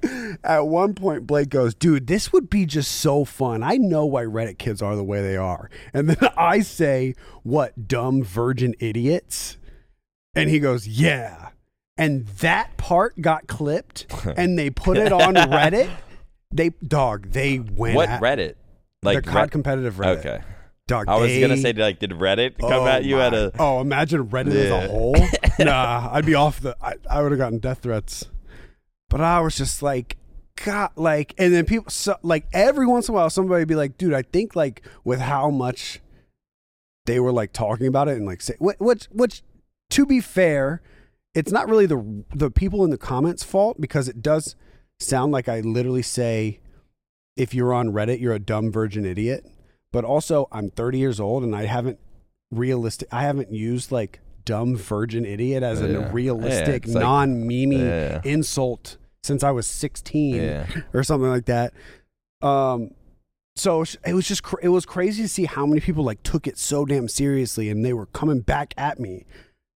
at 0.44 0.66
one 0.66 0.94
point, 0.94 1.26
Blake 1.26 1.48
goes, 1.48 1.74
"Dude, 1.74 2.06
this 2.06 2.32
would 2.32 2.50
be 2.50 2.66
just 2.66 2.90
so 2.92 3.24
fun. 3.24 3.62
I 3.62 3.76
know 3.76 4.04
why 4.06 4.24
Reddit 4.24 4.58
kids 4.58 4.82
are 4.82 4.96
the 4.96 5.04
way 5.04 5.22
they 5.22 5.36
are." 5.36 5.70
And 5.94 6.08
then 6.10 6.28
I 6.36 6.60
say, 6.60 7.14
"What 7.42 7.88
dumb 7.88 8.22
virgin 8.22 8.74
idiots?" 8.80 9.56
And 10.34 10.48
he 10.50 10.58
goes, 10.60 10.86
"Yeah." 10.86 11.48
And 11.98 12.26
that 12.38 12.76
part 12.76 13.20
got 13.20 13.46
clipped, 13.46 14.06
and 14.36 14.58
they 14.58 14.70
put 14.70 14.96
it 14.96 15.12
on 15.12 15.34
Reddit. 15.34 15.90
They 16.52 16.70
dog, 16.70 17.30
they 17.30 17.58
went 17.58 17.94
what 17.96 18.08
at, 18.08 18.22
Reddit? 18.22 18.54
Like 19.02 19.24
the 19.24 19.30
COD 19.30 19.34
Red- 19.36 19.50
competitive 19.50 19.94
Reddit. 19.96 20.18
Okay. 20.18 20.42
Dog, 20.86 21.08
I 21.08 21.16
was 21.16 21.28
they- 21.28 21.40
gonna 21.40 21.56
say, 21.56 21.72
like, 21.72 21.98
did 22.00 22.10
Reddit 22.10 22.58
come 22.58 22.72
Oh 22.72 22.86
at 22.86 23.04
you 23.04 23.20
at 23.20 23.32
a? 23.34 23.52
Oh, 23.58 23.80
imagine 23.80 24.26
Reddit 24.28 24.54
as 24.54 24.70
a 24.70 24.88
whole. 24.88 25.14
nah, 25.60 26.08
I'd 26.12 26.26
be 26.26 26.34
off 26.34 26.60
the. 26.60 26.76
I, 26.82 26.94
I 27.08 27.22
would 27.22 27.30
have 27.32 27.38
gotten 27.38 27.58
death 27.58 27.80
threats. 27.82 28.26
But 29.08 29.20
I 29.20 29.40
was 29.40 29.56
just 29.56 29.82
like, 29.82 30.16
God, 30.64 30.90
like, 30.96 31.34
and 31.38 31.52
then 31.52 31.64
people, 31.66 31.90
so, 31.90 32.16
like, 32.22 32.46
every 32.52 32.86
once 32.86 33.08
in 33.08 33.14
a 33.14 33.16
while, 33.16 33.28
somebody 33.30 33.60
would 33.62 33.68
be 33.68 33.74
like, 33.74 33.98
dude, 33.98 34.14
I 34.14 34.22
think, 34.22 34.54
like, 34.54 34.82
with 35.04 35.18
how 35.20 35.50
much 35.50 36.00
they 37.06 37.18
were, 37.18 37.32
like, 37.32 37.52
talking 37.52 37.86
about 37.88 38.06
it 38.08 38.16
and, 38.16 38.24
like, 38.26 38.40
say, 38.40 38.54
wh- 38.58 38.80
which, 38.80 39.06
which, 39.06 39.42
to 39.90 40.06
be 40.06 40.20
fair, 40.20 40.82
it's 41.34 41.52
not 41.52 41.68
really 41.68 41.86
the 41.86 42.24
the 42.34 42.50
people 42.50 42.84
in 42.84 42.90
the 42.90 42.98
comments' 42.98 43.44
fault 43.44 43.80
because 43.80 44.08
it 44.08 44.22
does 44.22 44.56
sound 44.98 45.32
like 45.32 45.48
I 45.48 45.60
literally 45.60 46.02
say, 46.02 46.60
if 47.36 47.54
you're 47.54 47.72
on 47.72 47.92
Reddit, 47.92 48.20
you're 48.20 48.34
a 48.34 48.38
dumb 48.38 48.70
virgin 48.72 49.04
idiot. 49.04 49.46
But 49.92 50.04
also, 50.04 50.46
I'm 50.52 50.70
30 50.70 50.98
years 50.98 51.18
old 51.18 51.42
and 51.42 51.54
I 51.54 51.64
haven't 51.64 51.98
realistic. 52.50 53.08
I 53.12 53.22
haven't 53.22 53.52
used 53.52 53.90
like 53.92 54.20
dumb 54.44 54.76
virgin 54.76 55.24
idiot 55.24 55.62
as 55.62 55.80
Yeah. 55.80 55.86
a 55.86 55.90
Yeah, 55.92 56.10
realistic, 56.12 56.84
it's 56.86 56.94
like- 56.94 57.02
non 57.02 57.44
memey 57.44 57.78
Yeah. 57.80 58.20
insult 58.24 58.96
since 59.22 59.42
I 59.42 59.50
was 59.50 59.66
16 59.66 60.36
Yeah. 60.36 60.66
or 60.94 61.02
something 61.02 61.28
like 61.28 61.46
that. 61.46 61.72
Um, 62.42 62.92
so 63.56 63.82
it 64.06 64.14
was 64.14 64.26
just 64.26 64.42
cr- 64.42 64.60
it 64.62 64.68
was 64.68 64.86
crazy 64.86 65.22
to 65.22 65.28
see 65.28 65.44
how 65.44 65.66
many 65.66 65.80
people 65.80 66.04
like 66.04 66.22
took 66.22 66.46
it 66.46 66.56
so 66.56 66.84
damn 66.84 67.08
seriously, 67.08 67.68
and 67.68 67.84
they 67.84 67.92
were 67.92 68.06
coming 68.06 68.40
back 68.40 68.72
at 68.76 68.98
me. 69.00 69.26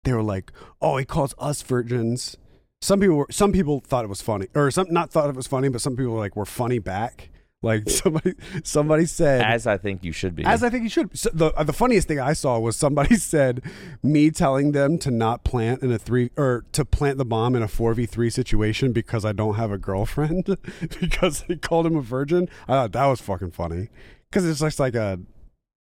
They 0.04 0.12
were 0.12 0.22
like, 0.22 0.52
"Oh, 0.80 0.96
he 0.96 1.04
calls 1.04 1.34
us 1.38 1.62
virgins." 1.62 2.36
Some 2.80 3.00
people 3.00 3.16
were, 3.16 3.26
some 3.30 3.50
people 3.52 3.80
thought 3.80 4.04
it 4.04 4.08
was 4.08 4.20
funny, 4.20 4.46
or 4.54 4.70
some 4.70 4.86
not 4.90 5.10
thought 5.10 5.30
it 5.30 5.36
was 5.36 5.46
funny, 5.46 5.68
but 5.68 5.80
some 5.80 5.96
people 5.96 6.12
were 6.12 6.18
like 6.20 6.36
were 6.36 6.44
funny 6.44 6.78
back. 6.78 7.30
Like 7.62 7.88
somebody 7.88 8.34
somebody 8.62 9.06
said, 9.06 9.40
As 9.40 9.66
I 9.66 9.78
think 9.78 10.04
you 10.04 10.12
should 10.12 10.36
be. 10.36 10.44
as 10.44 10.62
I 10.62 10.68
think 10.68 10.82
you 10.82 10.90
should. 10.90 11.18
So 11.18 11.30
the 11.32 11.50
the 11.64 11.72
funniest 11.72 12.06
thing 12.06 12.20
I 12.20 12.34
saw 12.34 12.58
was 12.58 12.76
somebody 12.76 13.16
said 13.32 13.62
me 14.02 14.30
telling 14.30 14.72
them 14.72 14.98
to 14.98 15.10
not 15.10 15.44
plant 15.44 15.82
in 15.82 15.90
a 15.90 15.98
three 15.98 16.30
or 16.36 16.66
to 16.72 16.84
plant 16.84 17.16
the 17.16 17.24
bomb 17.24 17.56
in 17.56 17.62
a 17.62 17.68
four 17.68 17.94
v 17.94 18.04
three 18.04 18.28
situation 18.28 18.92
because 18.92 19.24
I 19.24 19.32
don't 19.32 19.54
have 19.54 19.72
a 19.72 19.78
girlfriend 19.78 20.44
because 21.00 21.44
they 21.48 21.56
called 21.56 21.86
him 21.86 21.96
a 21.96 22.02
virgin. 22.02 22.50
I 22.68 22.72
thought 22.72 22.92
that 22.92 23.06
was 23.06 23.22
fucking 23.22 23.52
funny 23.52 23.88
because 24.30 24.46
it's 24.46 24.60
just 24.60 24.78
like 24.78 24.94
a 24.94 25.18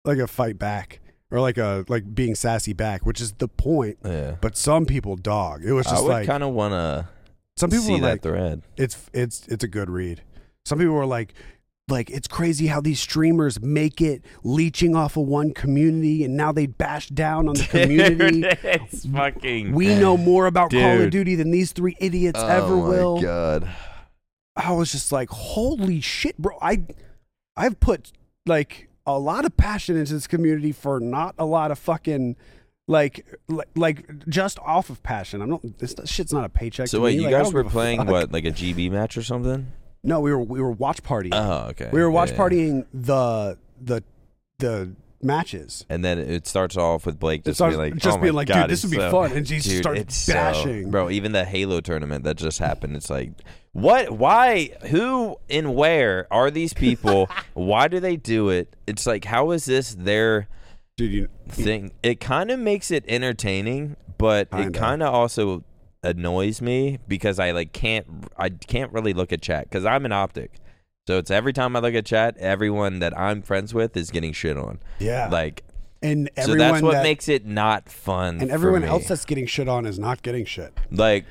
like 0.04 0.18
a 0.18 0.28
fight 0.28 0.56
back 0.58 1.00
or 1.36 1.40
like 1.40 1.58
a 1.58 1.84
like 1.88 2.14
being 2.14 2.34
sassy 2.34 2.72
back, 2.72 3.04
which 3.04 3.20
is 3.20 3.32
the 3.32 3.48
point. 3.48 3.98
yeah. 4.04 4.36
But 4.40 4.56
some 4.56 4.86
people 4.86 5.16
dog. 5.16 5.64
It 5.64 5.72
was 5.72 5.86
I 5.86 5.90
just 5.90 6.02
would 6.04 6.08
like 6.10 6.26
kind 6.26 6.42
of 6.42 6.52
want 6.54 6.72
to 6.72 7.08
some 7.56 7.70
people 7.70 7.84
see 7.84 7.92
were 7.94 8.00
that 8.00 8.06
like 8.06 8.22
thread. 8.22 8.62
it's 8.76 9.08
it's 9.12 9.46
it's 9.48 9.62
a 9.64 9.68
good 9.68 9.90
read. 9.90 10.22
Some 10.64 10.78
people 10.78 10.94
were 10.94 11.06
like 11.06 11.34
like 11.88 12.10
it's 12.10 12.26
crazy 12.26 12.66
how 12.66 12.80
these 12.80 12.98
streamers 12.98 13.60
make 13.60 14.00
it 14.00 14.24
leeching 14.42 14.96
off 14.96 15.16
of 15.16 15.24
one 15.26 15.52
community 15.54 16.24
and 16.24 16.36
now 16.36 16.50
they 16.50 16.66
bash 16.66 17.08
down 17.10 17.48
on 17.48 17.54
the 17.54 17.64
community. 17.70 18.40
Dude, 18.40 18.58
it's 18.64 19.06
fucking. 19.06 19.72
we 19.72 19.94
know 19.94 20.16
more 20.16 20.46
about 20.46 20.70
Call 20.72 21.00
of 21.02 21.10
Duty 21.10 21.34
than 21.36 21.50
these 21.52 21.72
three 21.72 21.96
idiots 22.00 22.40
Oh 22.42 22.46
ever 22.48 22.76
my 22.76 22.88
will. 22.88 23.20
God. 23.20 23.68
I 24.56 24.72
was 24.72 24.90
just 24.90 25.12
like, 25.12 25.28
holy 25.28 26.00
shit, 26.00 26.36
bro. 26.38 26.58
I 26.60 26.82
I've 27.56 27.78
put 27.78 28.10
like 28.46 28.88
a 29.06 29.18
lot 29.18 29.44
of 29.44 29.56
passion 29.56 29.96
into 29.96 30.14
this 30.14 30.26
community 30.26 30.72
for 30.72 30.98
not 31.00 31.34
a 31.38 31.44
lot 31.46 31.70
of 31.70 31.78
fucking 31.78 32.36
like 32.88 33.26
like, 33.48 33.68
like 33.74 34.26
just 34.28 34.58
off 34.60 34.90
of 34.90 35.02
passion. 35.02 35.42
I'm 35.42 35.50
not 35.50 35.78
this 35.78 35.94
shit's 36.04 36.32
not 36.32 36.44
a 36.44 36.48
paycheck. 36.48 36.88
So 36.88 37.00
wait, 37.00 37.16
me. 37.16 37.24
you 37.24 37.30
Like, 37.30 37.42
guys 37.44 37.52
were 37.52 37.64
playing 37.64 37.98
fuck. 38.00 38.08
what, 38.08 38.32
like 38.32 38.44
a 38.44 38.52
GB 38.52 38.90
match 38.90 39.16
or 39.16 39.22
something? 39.22 39.66
No, 40.04 40.20
we 40.20 40.30
were 40.32 40.42
we 40.42 40.60
were 40.60 40.70
watch 40.72 41.02
partying. 41.02 41.30
Oh, 41.32 41.68
okay. 41.70 41.90
We 41.92 42.00
were 42.00 42.10
watch 42.10 42.30
Yeah. 42.30 42.36
partying 42.36 42.86
the 42.94 43.58
the 43.80 44.02
the 44.58 44.92
matches. 45.22 45.84
and 45.88 46.04
then 46.04 46.18
it 46.18 46.46
starts 46.46 46.76
off 46.76 47.06
with 47.06 47.18
Blake 47.18 47.42
just 47.44 47.56
starts- 47.56 47.76
being 47.76 47.90
like, 47.92 48.00
just 48.00 48.18
oh 48.18 48.20
being 48.20 48.34
like, 48.34 48.48
dude, 48.48 48.68
this 48.68 48.82
would 48.84 48.92
be 48.92 48.98
fun, 48.98 49.32
and 49.32 49.48
she 49.48 49.58
Dude, 49.58 49.78
starts 49.78 50.00
it's 50.00 50.16
so- 50.16 50.32
bashing. 50.34 50.90
bro. 50.90 51.10
Even 51.10 51.32
the 51.32 51.44
Halo 51.44 51.80
tournament 51.80 52.22
that 52.24 52.36
just 52.36 52.58
happened, 52.58 52.94
it's 52.96 53.10
like, 53.10 53.30
what? 53.80 54.10
Why? 54.10 54.70
Who 54.90 55.36
and 55.50 55.74
where 55.74 56.26
are 56.30 56.50
these 56.50 56.72
people? 56.72 57.28
Why 57.54 57.88
do 57.88 58.00
they 58.00 58.16
do 58.16 58.48
it? 58.48 58.74
It's 58.86 59.06
like, 59.06 59.24
how 59.26 59.50
is 59.50 59.64
this 59.66 59.94
their 59.94 60.48
Dude, 60.96 61.12
you, 61.12 61.28
thing? 61.48 61.92
It 62.02 62.20
kind 62.20 62.50
of 62.50 62.58
makes 62.58 62.90
it 62.90 63.04
entertaining, 63.06 63.96
but 64.18 64.48
it 64.52 64.56
Kinda. 64.56 64.78
kind 64.78 65.02
of 65.02 65.12
also 65.14 65.62
annoys 66.02 66.62
me 66.62 66.98
because 67.08 67.38
I 67.38 67.50
like 67.50 67.72
can't 67.72 68.06
I 68.38 68.48
can't 68.50 68.92
really 68.92 69.12
look 69.12 69.32
at 69.32 69.42
chat 69.42 69.64
because 69.64 69.84
I'm 69.84 70.04
an 70.04 70.12
optic. 70.12 70.52
So 71.06 71.18
it's 71.18 71.30
every 71.30 71.52
time 71.52 71.76
I 71.76 71.80
look 71.80 71.94
at 71.94 72.04
chat, 72.06 72.36
everyone 72.38 72.98
that 73.00 73.16
I'm 73.18 73.42
friends 73.42 73.72
with 73.74 73.96
is 73.96 74.10
getting 74.10 74.32
shit 74.32 74.56
on. 74.56 74.80
yeah, 74.98 75.28
Like, 75.30 75.62
and 76.02 76.28
so 76.44 76.54
that's 76.56 76.82
what 76.82 76.94
that, 76.94 77.02
makes 77.04 77.28
it 77.28 77.46
not 77.46 77.88
fun. 77.88 78.40
and 78.40 78.50
everyone 78.50 78.82
else 78.84 79.06
that's 79.08 79.24
getting 79.24 79.46
shit 79.46 79.68
on 79.68 79.86
is 79.86 79.98
not 80.00 80.22
getting 80.22 80.44
shit. 80.44 80.76
like, 80.90 81.24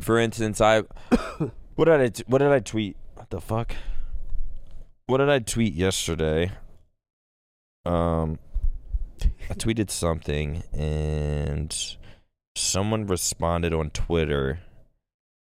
for 0.00 0.18
instance, 0.18 0.60
I 0.60 0.80
what 1.74 1.86
did 1.86 2.00
I 2.00 2.08
t- 2.08 2.24
what 2.26 2.38
did 2.38 2.52
I 2.52 2.60
tweet? 2.60 2.96
What 3.14 3.30
the 3.30 3.40
fuck? 3.40 3.74
What 5.06 5.18
did 5.18 5.28
I 5.28 5.38
tweet 5.38 5.74
yesterday? 5.74 6.52
Um, 7.84 8.38
I 9.48 9.54
tweeted 9.54 9.90
something 9.90 10.64
and 10.72 11.96
someone 12.56 13.06
responded 13.06 13.72
on 13.72 13.90
Twitter 13.90 14.60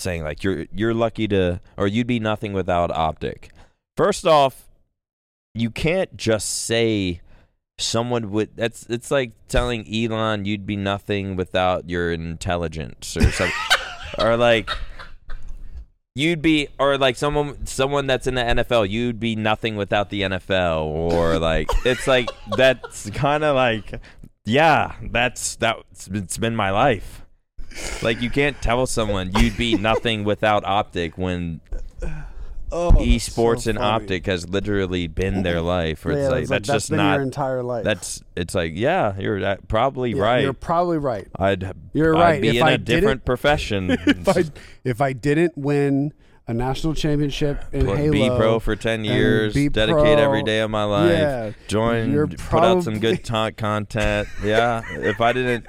saying 0.00 0.24
like 0.24 0.42
you're 0.42 0.66
you're 0.72 0.94
lucky 0.94 1.28
to 1.28 1.60
or 1.76 1.86
you'd 1.86 2.06
be 2.06 2.20
nothing 2.20 2.52
without 2.52 2.90
optic. 2.90 3.50
First 3.96 4.26
off, 4.26 4.68
you 5.54 5.70
can't 5.70 6.16
just 6.16 6.64
say 6.64 7.20
someone 7.78 8.30
would 8.30 8.56
that's 8.56 8.86
it's 8.86 9.10
like 9.10 9.32
telling 9.48 9.86
Elon 9.92 10.44
you'd 10.44 10.66
be 10.66 10.76
nothing 10.76 11.36
without 11.36 11.88
your 11.88 12.10
intelligence 12.10 13.16
or 13.16 13.30
something 13.30 13.54
or 14.18 14.36
like 14.36 14.70
you'd 16.14 16.40
be 16.40 16.68
or 16.78 16.96
like 16.96 17.16
someone 17.16 17.66
someone 17.66 18.06
that's 18.06 18.26
in 18.26 18.34
the 18.34 18.42
NFL 18.42 18.88
you'd 18.88 19.20
be 19.20 19.36
nothing 19.36 19.76
without 19.76 20.10
the 20.10 20.22
NFL 20.22 20.84
or 20.84 21.38
like 21.38 21.68
it's 21.84 22.06
like 22.06 22.30
that's 22.56 23.10
kind 23.10 23.44
of 23.44 23.54
like 23.54 24.00
yeah 24.44 24.94
that's 25.10 25.56
that's 25.56 26.08
it's 26.08 26.38
been 26.38 26.56
my 26.56 26.70
life. 26.70 27.22
Like 28.02 28.22
you 28.22 28.30
can't 28.30 28.60
tell 28.62 28.86
someone 28.86 29.30
you'd 29.36 29.56
be 29.56 29.76
nothing 29.76 30.24
without 30.24 30.64
optic 30.64 31.18
when 31.18 31.60
Oh, 32.72 32.90
esports 32.98 33.68
and 33.68 33.78
optic 33.78 34.26
has 34.26 34.48
literally 34.48 35.06
been 35.06 35.44
their 35.44 35.60
life 35.60 36.04
or 36.04 36.10
it's 36.10 36.28
like 36.28 36.46
that's, 36.48 36.66
just 36.66 36.90
been 36.90 36.96
not 36.96 37.14
your 37.14 37.22
entire 37.22 37.62
life. 37.62 37.84
that's 37.84 38.22
it's 38.34 38.56
like 38.56 38.72
yeah 38.74 39.16
you're 39.18 39.44
uh, 39.44 39.56
probably 39.68 40.12
Yeah, 40.14 40.22
right 40.22 40.42
You're 40.42 40.52
probably 40.52 40.98
right. 40.98 41.28
I'd 41.36 41.72
You're 41.92 42.16
I'd 42.16 42.20
right. 42.20 42.42
be 42.42 42.48
If 42.48 42.56
in 42.56 42.62
I 42.64 42.70
a 42.72 42.78
different 42.78 43.24
profession 43.24 43.90
if 44.06 44.28
I 44.28 44.44
if 44.82 45.00
I 45.00 45.12
didn't 45.12 45.56
win 45.56 46.12
a 46.48 46.54
national 46.54 46.94
championship 46.94 47.62
in 47.72 47.86
Put- 47.86 47.98
Halo, 47.98 48.12
be 48.12 48.28
pro 48.30 48.58
for 48.58 48.74
10 48.74 49.04
years 49.04 49.54
dedicate 49.54 49.86
pro, 49.86 50.16
every 50.16 50.42
day 50.42 50.58
of 50.60 50.70
my 50.70 50.84
life 50.84 51.12
yeah, 51.12 51.50
join 51.68 52.28
put 52.28 52.64
out 52.64 52.82
some 52.82 52.98
good 52.98 53.24
ta- 53.24 53.50
content 53.52 54.28
yeah 54.44 54.82
if 54.92 55.20
i 55.20 55.32
didn't 55.32 55.66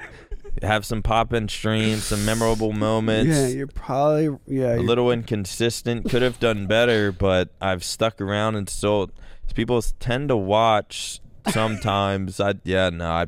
have 0.62 0.84
some 0.84 1.02
pop-in 1.02 1.48
streams 1.48 2.04
some 2.04 2.24
memorable 2.24 2.72
moments 2.72 3.36
yeah, 3.36 3.46
you're 3.48 3.66
probably 3.66 4.36
yeah. 4.46 4.76
a 4.76 4.80
little 4.80 5.10
inconsistent 5.10 6.08
could 6.08 6.22
have 6.22 6.38
done 6.40 6.66
better 6.66 7.12
but 7.12 7.50
i've 7.60 7.84
stuck 7.84 8.20
around 8.20 8.54
and 8.54 8.68
still 8.68 9.10
people 9.54 9.80
tend 10.00 10.28
to 10.28 10.36
watch 10.36 11.20
sometimes 11.50 12.40
i 12.40 12.54
yeah 12.64 12.90
no 12.90 13.08
i 13.08 13.26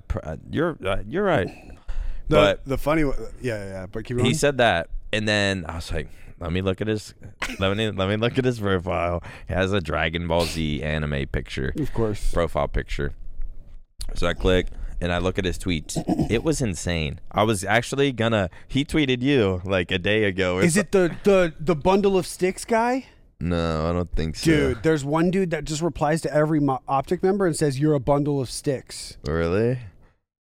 you're 0.51 0.77
uh, 0.85 0.99
you're 1.07 1.25
right 1.25 1.49
the, 2.29 2.37
but 2.37 2.65
the 2.65 2.79
funny, 2.79 3.03
one- 3.03 3.19
yeah, 3.41 3.65
yeah. 3.65 3.87
But 3.91 4.05
keep 4.05 4.17
going. 4.17 4.25
he 4.27 4.35
said 4.35 4.59
that 4.59 4.89
and 5.13 5.27
then 5.27 5.65
i 5.69 5.77
was 5.77 5.91
like 5.93 6.09
let 6.39 6.53
me 6.53 6.63
look 6.63 6.81
at 6.81 6.87
his 6.87 7.15
let 7.59 7.77
me 7.77 7.91
let 7.91 8.09
me 8.09 8.17
look 8.17 8.39
at 8.39 8.45
his 8.45 8.61
profile 8.61 9.23
he 9.49 9.55
has 9.55 9.73
a 9.73 9.81
dragon 9.81 10.27
ball 10.29 10.47
z 10.47 10.83
anime 10.83 11.27
picture 11.27 11.73
of 11.79 11.93
course. 11.93 12.33
profile 12.33 12.69
picture 12.69 13.13
so 14.15 14.27
i 14.27 14.35
click 14.35 14.67
and 15.01 15.13
I 15.13 15.19
look 15.19 15.39
at 15.39 15.45
his 15.45 15.59
tweets. 15.59 15.97
It 16.31 16.43
was 16.45 16.61
insane. 16.61 17.21
I 17.33 17.43
was 17.43 17.65
actually 17.65 18.13
gonna. 18.13 18.51
He 18.69 18.85
tweeted 18.85 19.23
you 19.23 19.61
like 19.65 19.91
a 19.91 19.99
day 19.99 20.25
ago. 20.25 20.59
Is 20.59 20.77
it 20.77 20.93
the 20.93 21.17
the 21.25 21.55
the 21.59 21.75
bundle 21.77 22.17
of 22.19 22.27
sticks 22.27 22.65
guy? 22.65 23.07
No, 23.41 23.89
I 23.89 23.93
don't 23.95 24.15
think 24.15 24.37
so. 24.37 24.45
Dude, 24.51 24.83
there's 24.83 25.03
one 25.05 25.31
dude 25.31 25.51
that 25.53 25.65
just 25.65 25.81
replies 25.81 26.21
to 26.23 26.35
every 26.35 26.61
mo- 26.61 26.83
optic 26.87 27.23
member 27.23 27.47
and 27.47 27.57
says 27.57 27.81
you're 27.81 27.95
a 27.95 28.01
bundle 28.01 28.39
of 28.39 28.51
sticks, 28.51 29.17
Really? 29.27 29.79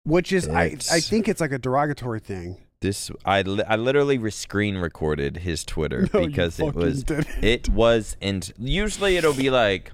which 0.04 0.32
is 0.32 0.48
I 0.48 0.78
I 0.92 1.00
think 1.00 1.28
it's 1.28 1.42
like 1.42 1.52
a 1.52 1.58
derogatory 1.58 2.20
thing. 2.20 2.58
This 2.82 3.10
I, 3.26 3.42
li- 3.44 3.64
I 3.68 3.78
literally 3.78 4.18
re- 4.18 4.30
screen 4.30 4.76
recorded 4.78 5.38
his 5.38 5.64
Twitter 5.64 6.08
No, 6.14 6.28
because 6.28 6.60
it 6.60 6.76
was 6.76 7.04
didn't. 7.04 7.28
it 7.44 7.70
was 7.70 8.16
and 8.22 8.52
usually 8.60 9.16
it'll 9.18 9.34
be 9.34 9.50
like 9.50 9.92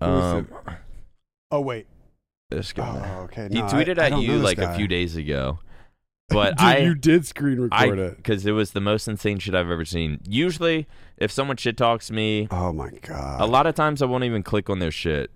um 0.00 0.48
Oh 1.50 1.60
wait. 1.60 1.86
This 2.54 2.72
guy. 2.72 3.14
Oh, 3.18 3.22
okay. 3.24 3.48
he 3.50 3.54
No, 3.60 3.66
I- 3.66 3.68
tweeted 3.68 3.98
I 3.98 4.06
at 4.06 4.08
don't 4.10 4.24
know 4.26 4.32
you 4.32 4.38
this 4.38 4.44
like 4.44 4.58
a 4.58 4.74
few 4.74 4.88
days 4.88 5.16
ago. 5.16 5.58
But 6.30 6.56
Dude, 6.56 6.66
I 6.66 6.78
you 6.78 6.94
did 6.94 7.26
screen 7.26 7.68
I 7.70 7.82
record 7.84 7.98
it. 7.98 8.16
because 8.16 8.46
it 8.46 8.52
was 8.52 8.70
the 8.70 8.80
most 8.80 9.06
insane 9.08 9.38
shit 9.40 9.54
I've 9.54 9.70
ever 9.70 9.84
seen. 9.84 10.20
Usually 10.26 10.88
if 11.18 11.30
someone 11.30 11.58
shit 11.58 11.76
talks 11.76 12.10
me, 12.10 12.48
Oh 12.50 12.72
my 12.72 12.88
god. 13.02 13.42
a 13.42 13.44
lot 13.44 13.66
of 13.66 13.74
times 13.74 14.00
I 14.00 14.06
won't 14.06 14.24
even 14.24 14.42
click 14.42 14.70
on 14.70 14.78
their 14.78 14.90
shit. 14.90 15.30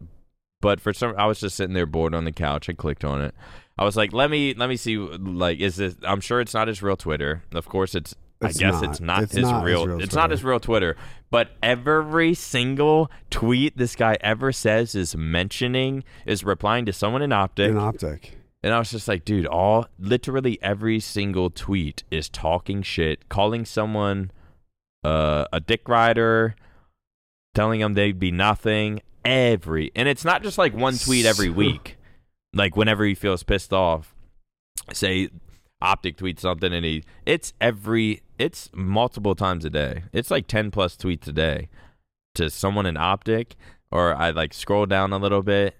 But 0.63 0.81
for 0.81 0.95
some 0.95 1.15
I 1.19 1.27
was 1.27 1.41
just 1.41 1.57
sitting 1.57 1.75
there 1.75 1.85
bored 1.85 2.15
on 2.15 2.25
the 2.25 2.33
couch. 2.33 2.71
I 2.71 2.73
clicked 2.73 3.05
on 3.05 3.21
it. 3.21 3.35
I 3.79 3.85
was 3.85 3.97
like, 3.99 4.15
let 4.15 4.31
me 4.31 4.55
let 4.55 4.71
me 4.71 4.77
see 4.77 4.97
like 4.97 5.61
is 5.61 5.77
this 5.77 5.95
I'm 6.05 6.23
sure 6.23 6.41
it's 6.41 6.55
not 6.55 6.69
his 6.69 6.83
real 6.83 6.97
Twitter. 6.97 7.43
Of 7.53 7.69
course 7.69 7.95
it's 7.95 8.15
It's 8.41 8.57
I 8.57 8.61
guess 8.61 8.75
not. 8.83 8.85
it's 8.85 9.01
not 9.01 9.23
It's 9.25 9.33
his 9.33 9.43
not 9.43 9.65
real, 9.65 10.01
it's 10.01 10.15
not 10.15 10.23
Twitter. 10.27 10.31
his 10.33 10.45
real 10.45 10.61
Twitter. 10.61 10.97
But 11.31 11.51
every 11.63 12.35
single 12.35 13.11
tweet 13.31 13.77
this 13.77 13.97
guy 13.97 14.17
ever 14.21 14.53
says 14.53 14.95
is 14.95 15.17
mentioning 15.17 16.05
is 16.25 16.45
replying 16.45 16.87
to 16.87 16.93
someone 16.93 17.21
in 17.23 17.33
Optic. 17.33 17.71
An 17.71 17.77
optic. 17.79 18.39
And 18.63 18.73
I 18.73 18.79
was 18.79 18.91
just 18.91 19.07
like, 19.09 19.25
dude, 19.25 19.47
all 19.47 19.87
literally 19.99 20.59
every 20.63 21.01
single 21.01 21.51
tweet 21.51 22.03
is 22.11 22.29
talking 22.29 22.83
shit, 22.83 23.29
calling 23.29 23.65
someone 23.65 24.31
uh, 25.05 25.45
a 25.53 25.61
dick 25.61 25.89
rider, 25.89 26.57
telling 27.55 27.81
them 27.81 27.95
they'd 27.95 28.19
be 28.19 28.31
nothing. 28.33 29.01
Every 29.25 29.93
and 29.95 30.09
it's 30.09 30.25
not 30.25 30.43
just 30.43 30.57
like 30.59 30.75
one 30.75 30.97
tweet 30.97 31.27
every 31.27 31.51
week. 31.65 31.97
Like 32.55 32.77
whenever 32.77 33.05
he 33.05 33.15
feels 33.15 33.43
pissed 33.43 33.73
off, 33.73 34.15
say 34.93 35.29
Optic 35.81 36.17
tweets 36.17 36.41
something 36.41 36.73
and 36.73 36.85
he 36.85 37.05
it's 37.25 37.53
every 37.61 38.23
it's 38.39 38.71
multiple 38.75 39.35
times 39.35 39.65
a 39.65 39.71
day. 39.71 40.05
It's 40.13 40.31
like 40.31 40.47
ten 40.47 40.71
plus 40.71 40.97
tweets 40.97 41.29
a 41.29 41.33
day 41.33 41.69
to 42.35 42.51
someone 42.51 42.87
in 42.87 42.97
Optic, 42.97 43.57
or 43.91 44.15
I 44.15 44.31
like 44.31 44.55
scroll 44.55 44.87
down 44.87 45.13
a 45.13 45.19
little 45.19 45.43
bit 45.43 45.77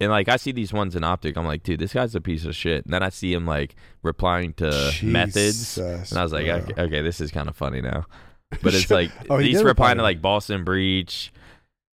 and 0.00 0.10
like 0.10 0.28
I 0.28 0.36
see 0.36 0.52
these 0.52 0.72
ones 0.72 0.96
in 0.96 1.04
Optic, 1.04 1.36
I'm 1.36 1.46
like, 1.46 1.62
dude, 1.62 1.78
this 1.78 1.92
guy's 1.92 2.14
a 2.14 2.20
piece 2.20 2.44
of 2.44 2.56
shit. 2.56 2.84
And 2.84 2.92
then 2.92 3.02
I 3.02 3.10
see 3.10 3.32
him 3.32 3.46
like 3.46 3.76
replying 4.02 4.52
to 4.54 4.92
methods, 5.02 5.78
and 5.78 6.18
I 6.18 6.22
was 6.22 6.32
like, 6.32 6.46
okay, 6.46 6.82
okay, 6.82 7.00
this 7.00 7.20
is 7.20 7.30
kind 7.30 7.48
of 7.48 7.56
funny 7.56 7.80
now. 7.80 8.06
But 8.62 8.74
it's 8.74 8.90
like 8.90 9.10
Oh, 9.30 9.38
he 9.38 9.50
he's 9.50 9.62
replying 9.62 9.98
to 9.98 10.02
like 10.02 10.20
Boston 10.20 10.64
Breach 10.64 11.32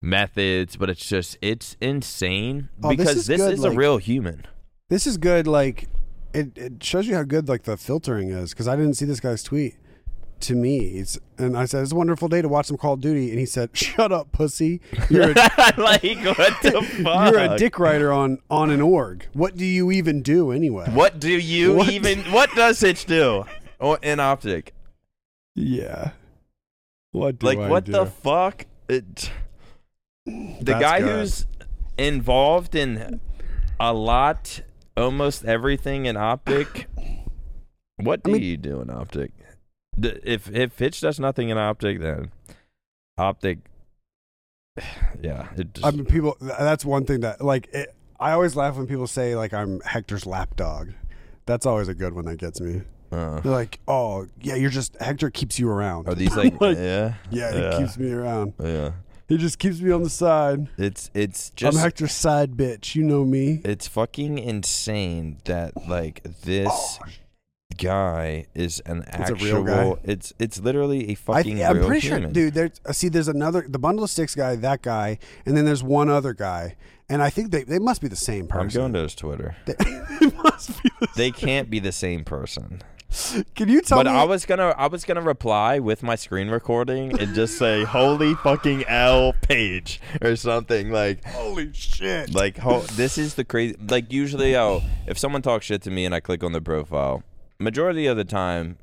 methods, 0.02 0.76
but 0.76 0.88
it's 0.88 1.06
just 1.06 1.36
it's 1.42 1.76
insane 1.80 2.70
Oh, 2.82 2.88
this 2.88 2.96
because 2.96 3.16
is 3.16 3.26
this 3.26 3.40
good, 3.40 3.54
is 3.54 3.64
a 3.64 3.70
real 3.70 3.98
human. 3.98 4.46
This 4.88 5.06
is 5.06 5.18
good. 5.18 5.46
Like, 5.46 5.86
it, 6.32 6.56
it 6.56 6.82
shows 6.84 7.06
you 7.06 7.14
how 7.14 7.22
good 7.22 7.48
like 7.48 7.62
the 7.64 7.76
filtering 7.76 8.30
is. 8.30 8.50
Because 8.50 8.68
I 8.68 8.76
didn't 8.76 8.94
see 8.94 9.04
this 9.04 9.20
guy's 9.20 9.42
tweet 9.42 9.76
to 10.40 10.54
me. 10.54 10.78
It's, 10.98 11.18
and 11.38 11.56
I 11.56 11.64
said 11.66 11.82
it's 11.82 11.92
a 11.92 11.96
wonderful 11.96 12.28
day 12.28 12.40
to 12.42 12.48
watch 12.48 12.66
some 12.66 12.76
Call 12.76 12.94
of 12.94 13.00
Duty, 13.00 13.30
and 13.30 13.38
he 13.38 13.46
said, 13.46 13.70
"Shut 13.76 14.10
up, 14.12 14.32
pussy. 14.32 14.80
You're 15.08 15.30
a, 15.32 15.34
like 15.76 16.02
what 16.02 16.62
the 16.62 16.82
fuck? 17.02 17.32
you're 17.32 17.40
a 17.40 17.56
dick 17.58 17.78
rider 17.78 18.12
on 18.12 18.38
on 18.50 18.70
an 18.70 18.80
org. 18.80 19.26
What 19.32 19.56
do 19.56 19.64
you 19.64 19.90
even 19.90 20.22
do 20.22 20.50
anyway?" 20.52 20.86
What 20.90 21.20
do 21.20 21.30
you 21.30 21.74
What? 21.76 21.90
even? 21.90 22.20
What 22.32 22.54
does 22.54 22.80
Hitch 22.80 23.04
do? 23.06 23.44
Oh, 23.80 23.94
in 23.94 24.20
Optic, 24.20 24.74
Yeah. 25.54 26.10
What 27.12 27.38
do 27.38 27.46
like 27.46 27.58
I 27.58 27.68
what 27.68 27.84
do? 27.84 27.92
the 27.92 28.06
fuck? 28.06 28.66
It, 28.88 29.30
the 30.26 30.56
That's 30.62 30.80
guy 30.80 31.00
good. 31.00 31.20
who's 31.20 31.46
involved 31.98 32.74
in 32.74 33.20
a 33.80 33.92
lot, 33.92 34.60
almost 35.00 35.44
everything 35.44 36.06
in 36.06 36.16
Optic. 36.16 36.86
What 38.02 38.22
do 38.22 38.30
I 38.30 38.34
mean- 38.34 38.42
you 38.42 38.56
do 38.56 38.80
in 38.80 38.88
Optic? 38.90 39.32
If 40.02 40.48
if 40.54 40.78
Hitch 40.78 41.00
does 41.02 41.20
nothing 41.20 41.50
in 41.50 41.58
Optic, 41.58 42.00
then 42.00 42.30
Optic, 43.18 43.58
yeah, 45.20 45.48
it 45.56 45.74
just, 45.74 45.86
I 45.86 45.90
mean, 45.90 46.06
people. 46.06 46.36
That's 46.40 46.84
one 46.84 47.04
thing 47.04 47.20
that 47.20 47.42
like. 47.44 47.68
It, 47.74 47.94
I 48.18 48.32
always 48.32 48.54
laugh 48.56 48.76
when 48.76 48.86
people 48.86 49.06
say 49.06 49.34
like 49.36 49.52
I'm 49.52 49.80
Hector's 49.80 50.24
lapdog. 50.26 50.90
That's 51.46 51.66
always 51.66 51.88
a 51.88 51.94
good 51.94 52.14
one 52.14 52.24
that 52.26 52.36
gets 52.38 52.60
me. 52.60 52.82
uh, 53.12 53.40
They're 53.40 53.52
like, 53.52 53.80
"Oh, 53.88 54.26
yeah, 54.40 54.54
you're 54.54 54.70
just 54.70 54.96
Hector 55.00 55.28
keeps 55.30 55.58
you 55.58 55.68
around." 55.68 56.08
are 56.08 56.14
these 56.14 56.34
like, 56.42 56.58
Like, 56.60 56.76
yeah, 56.78 57.14
yeah, 57.30 57.54
yeah, 57.54 57.78
keeps 57.78 57.98
me 57.98 58.12
around. 58.12 58.54
yeah. 58.62 58.92
He 59.30 59.38
just 59.38 59.58
keeps 59.58 59.80
me 59.80 59.90
on 59.92 60.02
the 60.02 60.10
side. 60.10 60.68
It's 60.76 61.10
it's 61.14 61.48
just 61.50 61.78
I'm 61.78 61.82
Hector's 61.82 62.12
side 62.12 62.52
bitch. 62.56 62.94
You 62.94 63.02
know 63.04 63.24
me. 63.24 63.62
it's 63.64 63.86
fucking 63.88 64.38
insane 64.38 65.38
that 65.44 65.88
like 65.88 66.22
this 66.42 66.68
Oh, 66.70 67.06
guy 67.78 68.46
is 68.54 68.80
an 68.86 69.04
a 69.06 69.20
actual 69.20 69.98
it's 70.04 70.32
it's 70.38 70.60
literally 70.60 71.10
a 71.10 71.14
fucking 71.14 71.62
I'm 71.64 71.76
real 71.78 71.86
pretty 71.86 72.06
sure, 72.08 72.16
human. 72.18 72.32
dude. 72.32 72.54
There's 72.54 72.80
uh, 72.84 72.92
see, 72.92 73.08
there's 73.08 73.28
another 73.28 73.64
the 73.68 73.78
bundle 73.78 74.04
of 74.04 74.10
sticks 74.10 74.34
guy, 74.34 74.56
that 74.56 74.82
guy, 74.82 75.18
and 75.46 75.56
then 75.56 75.64
there's 75.64 75.82
one 75.84 76.08
other 76.10 76.34
guy, 76.34 76.76
and 77.08 77.22
I 77.22 77.30
think 77.30 77.52
they 77.52 77.62
they 77.62 77.78
must 77.78 78.02
be 78.02 78.08
the 78.08 78.16
same 78.16 78.48
person. 78.48 78.60
I'm 78.62 78.68
going 78.68 78.92
to 78.94 78.98
his 79.02 79.14
Twitter. 79.14 79.54
They, 79.64 79.74
they 80.20 80.30
must 80.42 80.82
be. 80.82 80.90
The, 81.00 81.08
They 81.16 81.30
can't 81.30 81.70
be 81.70 81.78
the 81.78 81.92
same 81.92 82.24
person. 82.24 82.82
can 83.54 83.68
you 83.68 83.80
tell 83.80 83.98
But 83.98 84.06
me? 84.06 84.12
I 84.12 84.24
was 84.24 84.46
gonna 84.46 84.74
I 84.76 84.86
was 84.86 85.04
gonna 85.04 85.20
reply 85.20 85.78
with 85.78 86.02
my 86.02 86.14
screen 86.14 86.48
recording 86.48 87.18
and 87.20 87.34
just 87.34 87.58
say 87.58 87.84
holy 87.84 88.34
fucking 88.34 88.84
L 88.86 89.32
page 89.42 90.00
or 90.22 90.36
something 90.36 90.90
like 90.90 91.24
Holy 91.24 91.72
shit! 91.72 92.32
like 92.34 92.58
ho- 92.58 92.80
this 92.92 93.18
is 93.18 93.34
the 93.34 93.44
crazy 93.44 93.76
like 93.88 94.12
usually 94.12 94.56
oh 94.56 94.82
if 95.06 95.18
someone 95.18 95.42
talks 95.42 95.66
shit 95.66 95.82
to 95.82 95.90
me 95.90 96.04
and 96.04 96.14
I 96.14 96.20
click 96.20 96.44
on 96.44 96.52
their 96.52 96.60
profile 96.60 97.22
majority 97.58 98.06
of 98.06 98.16
the 98.16 98.24
time 98.24 98.78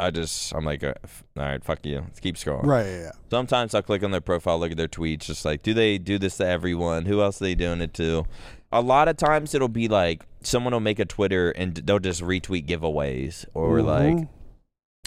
I 0.00 0.10
just 0.10 0.54
I'm 0.54 0.64
like 0.64 0.82
uh, 0.82 0.94
all 1.36 1.42
right 1.44 1.62
fuck 1.62 1.84
you 1.84 1.96
let's 2.00 2.20
keep 2.20 2.36
scrolling 2.36 2.64
right? 2.64 2.86
Yeah, 2.86 3.00
yeah. 3.00 3.10
Sometimes 3.30 3.74
I'll 3.74 3.82
click 3.82 4.02
on 4.02 4.10
their 4.12 4.20
profile, 4.22 4.58
look 4.58 4.70
at 4.70 4.76
their 4.76 4.88
tweets, 4.88 5.22
just 5.22 5.44
like, 5.44 5.62
do 5.62 5.74
they 5.74 5.98
do 5.98 6.16
this 6.16 6.36
to 6.36 6.46
everyone? 6.46 7.06
Who 7.06 7.20
else 7.20 7.42
are 7.42 7.44
they 7.44 7.56
doing 7.56 7.80
it 7.80 7.92
to? 7.94 8.24
A 8.72 8.80
lot 8.80 9.08
of 9.08 9.16
times 9.16 9.54
it'll 9.54 9.68
be 9.68 9.88
like 9.88 10.24
someone 10.42 10.72
will 10.72 10.80
make 10.80 10.98
a 10.98 11.04
Twitter 11.04 11.50
and 11.50 11.74
they'll 11.74 11.98
just 11.98 12.22
retweet 12.22 12.66
giveaways 12.66 13.44
or 13.54 13.80
like, 13.82 14.14
Mhm. 14.16 14.28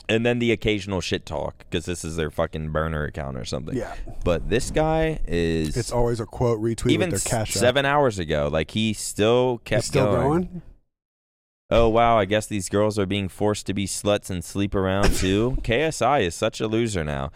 and 0.08 0.26
then 0.26 0.40
the 0.40 0.52
occasional 0.52 1.02
shit 1.02 1.26
talk 1.26 1.60
because 1.60 1.86
this 1.86 2.04
is 2.04 2.16
their 2.16 2.32
fucking 2.32 2.72
burner 2.72 3.04
account 3.06 3.38
or 3.38 3.46
something. 3.46 3.76
yeah. 3.76 3.96
But 4.24 4.50
this 4.50 4.72
guy 4.72 5.20
is 5.28 5.76
It's 5.78 5.92
always 5.92 6.20
a 6.20 6.26
quote 6.26 6.60
retweet 6.62 6.92
even 6.92 7.12
with 7.12 7.24
their 7.24 7.40
cash 7.40 7.52
seven 7.54 7.86
hours 7.86 8.18
ago, 8.20 8.50
like 8.52 8.72
he 8.72 8.94
still 8.94 9.60
kept 9.66 9.84
He's 9.84 9.88
still 9.88 10.06
going. 10.06 10.24
going. 10.44 10.62
Oh 11.72 11.88
wow, 11.90 12.18
I 12.18 12.26
guess 12.26 12.48
these 12.48 12.68
girls 12.70 12.98
are 12.98 13.06
being 13.06 13.28
forced 13.30 13.68
to 13.68 13.74
be 13.74 13.86
sluts 13.86 14.30
and 14.30 14.44
sleep 14.44 14.74
around 14.74 15.14
too. 15.16 15.58
KSI 15.64 16.22
is 16.22 16.34
such 16.34 16.60
a 16.62 16.68
loser 16.68 17.04
now. 17.04 17.32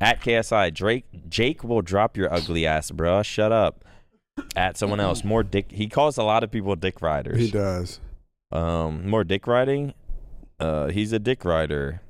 At 0.00 0.20
KSI, 0.20 0.70
Drake 0.74 1.06
Jake 1.28 1.62
will 1.64 1.80
drop 1.80 2.16
your 2.16 2.30
ugly 2.32 2.66
ass, 2.66 2.90
bruh. 2.90 3.24
Shut 3.24 3.52
up. 3.52 3.83
At 4.56 4.76
someone 4.76 5.00
else, 5.00 5.24
more 5.24 5.42
dick. 5.42 5.70
He 5.70 5.88
calls 5.88 6.16
a 6.16 6.22
lot 6.22 6.42
of 6.44 6.50
people 6.50 6.74
dick 6.76 7.00
riders. 7.02 7.38
He 7.38 7.50
does. 7.50 8.00
Um, 8.52 9.08
more 9.08 9.24
dick 9.24 9.46
riding. 9.46 9.94
Uh, 10.60 10.88
he's 10.88 11.12
a 11.12 11.18
dick 11.18 11.44
rider. 11.44 12.00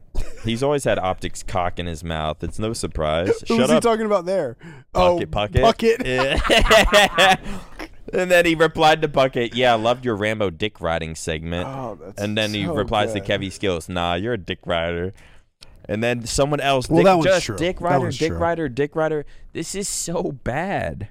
He's 0.45 0.63
always 0.63 0.85
had 0.85 0.99
optics 0.99 1.43
cock 1.43 1.79
in 1.79 1.87
his 1.87 2.05
mouth. 2.05 2.45
It's 2.45 2.59
no 2.59 2.73
surprise. 2.73 3.29
Who's 3.49 3.59
Shut 3.59 3.71
he 3.71 3.77
up, 3.77 3.83
talking 3.83 4.07
about 4.07 4.27
there? 4.27 4.57
Bucket, 4.93 5.29
oh, 5.29 5.31
Bucket. 5.31 5.63
Bucket. 5.63 6.07
Yeah. 6.07 7.37
and 8.13 8.31
then 8.31 8.45
he 8.45 8.55
replied 8.55 9.03
to 9.03 9.09
Bucket, 9.09 9.55
"Yeah, 9.55 9.73
I 9.73 9.77
loved 9.77 10.05
your 10.05 10.17
Rambo 10.17 10.51
dick 10.51 10.81
riding 10.81 11.15
segment." 11.15 11.67
Oh, 11.67 11.99
that's 12.01 12.21
And 12.23 12.37
then 12.37 12.53
he 12.53 12.67
replies 12.67 13.13
good. 13.13 13.25
to 13.25 13.33
Kevy 13.39 13.51
Skills, 13.51 13.89
"Nah, 13.89 14.15
you're 14.15 14.35
a 14.35 14.39
dick 14.39 14.61
rider." 14.67 15.15
And 15.87 16.03
then 16.03 16.25
someone 16.27 16.61
else, 16.61 16.89
Well, 16.89 16.99
dick, 16.99 17.05
that 17.07 17.15
one's 17.17 17.27
just 17.27 17.47
true. 17.47 17.57
dick 17.57 17.81
rider, 17.81 18.11
dick 18.11 18.31
true. 18.31 18.39
rider, 18.39 18.69
dick 18.69 18.97
rider. 18.97 19.27
This 19.53 19.75
is 19.75 19.89
so 19.89 20.33
bad. 20.33 21.09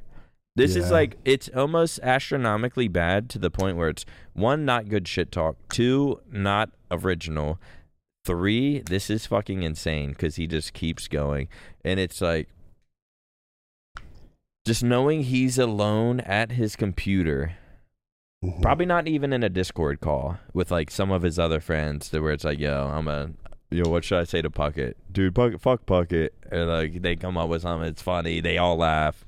This 0.56 0.76
is 0.76 0.92
like 0.92 1.18
it's 1.26 1.50
almost 1.56 2.00
astronomically 2.04 2.88
bad 2.88 3.30
to 3.32 3.40
the 3.40 3.50
point 3.50 3.76
where 3.76 3.90
it's 3.90 4.06
one 4.34 4.66
not 4.66 4.88
good 4.88 5.08
shit 5.08 5.32
talk, 5.32 5.56
two 5.70 6.22
not 6.32 6.70
original, 6.92 7.60
three 8.24 8.80
this 8.80 9.10
is 9.10 9.26
fucking 9.26 9.64
insane 9.64 10.10
because 10.10 10.36
he 10.36 10.46
just 10.46 10.74
keeps 10.74 11.08
going, 11.08 11.48
and 11.84 12.00
it's 12.00 12.22
like 12.22 12.50
just 14.66 14.84
knowing 14.84 15.24
he's 15.24 15.58
alone 15.58 16.20
at 16.22 16.52
his 16.52 16.76
computer 16.76 17.58
Mhm. 18.44 18.62
Probably 18.62 18.86
not 18.86 19.08
even 19.08 19.32
in 19.32 19.42
a 19.42 19.50
Discord 19.50 20.02
call 20.02 20.38
with 20.54 20.70
like 20.70 20.92
some 20.92 21.12
of 21.12 21.22
his 21.22 21.40
other 21.40 21.62
friends, 21.62 22.12
where 22.12 22.34
it's 22.34 22.44
like, 22.44 22.60
"Yo, 22.60 22.90
I'm 22.94 23.08
a, 23.08 23.30
yo, 23.72 23.90
what 23.90 24.04
should 24.04 24.20
I 24.20 24.26
say 24.26 24.42
to 24.42 24.50
Puckett, 24.50 24.96
dude? 25.10 25.34
Puckett, 25.34 25.62
fuck 25.62 25.86
Puckett," 25.86 26.32
and 26.52 26.68
like 26.70 27.02
they 27.02 27.16
come 27.16 27.38
up 27.38 27.48
with 27.48 27.62
something. 27.62 27.88
It's 27.88 28.02
funny. 28.02 28.42
They 28.42 28.58
all 28.58 28.76
laugh. 28.76 29.24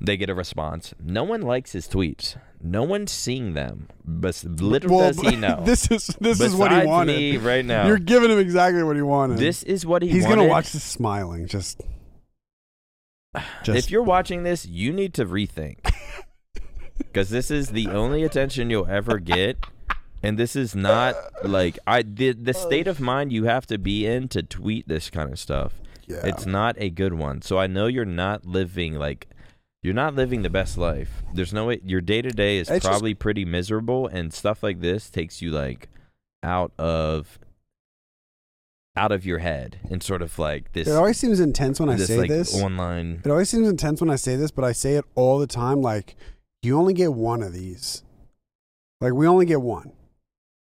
They 0.00 0.16
get 0.16 0.28
a 0.30 0.34
response. 0.34 0.92
No 1.02 1.24
one 1.24 1.42
likes 1.42 1.72
his 1.72 1.88
tweets. 1.88 2.36
No 2.62 2.82
one's 2.82 3.12
seeing 3.12 3.54
them. 3.54 3.88
But 4.04 4.42
little 4.44 4.96
Well, 4.96 5.12
does 5.12 5.20
he 5.20 5.36
know. 5.36 5.62
this 5.64 5.90
is 5.90 6.06
this 6.20 6.40
is 6.40 6.54
what 6.54 6.72
he 6.72 6.86
wanted. 6.86 7.16
me 7.16 7.36
right 7.38 7.64
now. 7.64 7.86
You're 7.86 7.98
giving 7.98 8.30
him 8.30 8.38
exactly 8.38 8.82
what 8.82 8.96
he 8.96 9.02
wanted. 9.02 9.38
this 9.38 9.62
is 9.62 9.86
what 9.86 10.02
he 10.02 10.08
He's 10.08 10.24
wanted. 10.24 10.36
gonna 10.36 10.48
watch 10.48 10.72
this 10.72 10.82
smiling. 10.84 11.46
Just, 11.46 11.80
just 13.62 13.78
if 13.86 13.90
you're 13.90 14.02
watching 14.02 14.42
this, 14.42 14.66
you 14.66 14.92
need 14.92 15.14
to 15.14 15.24
rethink. 15.26 15.78
Because 16.98 17.28
this 17.28 17.50
is 17.50 17.68
the 17.68 17.88
only 17.88 18.22
attention 18.24 18.70
you'll 18.70 18.86
ever 18.86 19.18
get. 19.18 19.58
And 20.22 20.38
this 20.38 20.56
is 20.56 20.74
not 20.74 21.14
like 21.44 21.78
I 21.86 22.00
the 22.02 22.32
the 22.32 22.52
uh, 22.52 22.54
state 22.54 22.86
of 22.86 23.00
mind 23.00 23.32
you 23.34 23.44
have 23.44 23.66
to 23.66 23.76
be 23.76 24.06
in 24.06 24.28
to 24.28 24.42
tweet 24.42 24.88
this 24.88 25.10
kind 25.10 25.30
of 25.30 25.38
stuff. 25.38 25.74
yeah. 26.06 26.20
It's 26.24 26.46
not 26.46 26.74
a 26.78 26.88
good 26.88 27.12
one. 27.12 27.42
So 27.42 27.58
I 27.58 27.66
know 27.66 27.86
you're 27.86 28.06
not 28.06 28.46
living 28.46 28.94
like 28.94 29.28
you're 29.86 29.94
not 29.94 30.14
living 30.14 30.42
the 30.42 30.50
best 30.50 30.76
life. 30.76 31.22
There's 31.32 31.52
no 31.54 31.66
way 31.66 31.80
your 31.84 32.00
day 32.00 32.20
to 32.20 32.30
day 32.30 32.58
is 32.58 32.68
It's 32.68 32.82
just- 32.82 32.86
probably 32.86 33.14
pretty 33.14 33.44
miserable 33.44 34.06
and 34.08 34.32
stuff 34.34 34.62
like 34.62 34.80
this 34.80 35.08
takes 35.08 35.40
you 35.40 35.50
like 35.52 35.88
out 36.42 36.72
of 36.78 37.38
out 38.96 39.12
of 39.12 39.26
your 39.26 39.38
head 39.38 39.78
and 39.90 40.02
sort 40.02 40.22
of 40.22 40.38
like 40.38 40.72
this 40.72 40.88
it 40.88 40.92
always 40.92 41.18
seems 41.18 41.38
intense 41.38 41.78
when 41.78 41.88
I 41.90 41.96
this 41.96 42.06
say 42.08 42.18
like 42.18 42.28
this. 42.30 42.54
online 42.60 43.20
It 43.24 43.30
always 43.30 43.48
seems 43.50 43.68
intense 43.68 44.00
when 44.00 44.08
I 44.10 44.16
say 44.16 44.36
this, 44.36 44.50
but 44.50 44.64
I 44.64 44.72
say 44.72 44.94
it 44.94 45.04
all 45.14 45.38
the 45.38 45.46
time. 45.46 45.82
Like, 45.82 46.16
you 46.62 46.78
only 46.78 46.94
get 46.94 47.12
one 47.12 47.42
of 47.42 47.52
these. 47.52 48.02
Like, 49.00 49.12
we 49.12 49.26
only 49.28 49.44
get 49.46 49.60
one, 49.60 49.92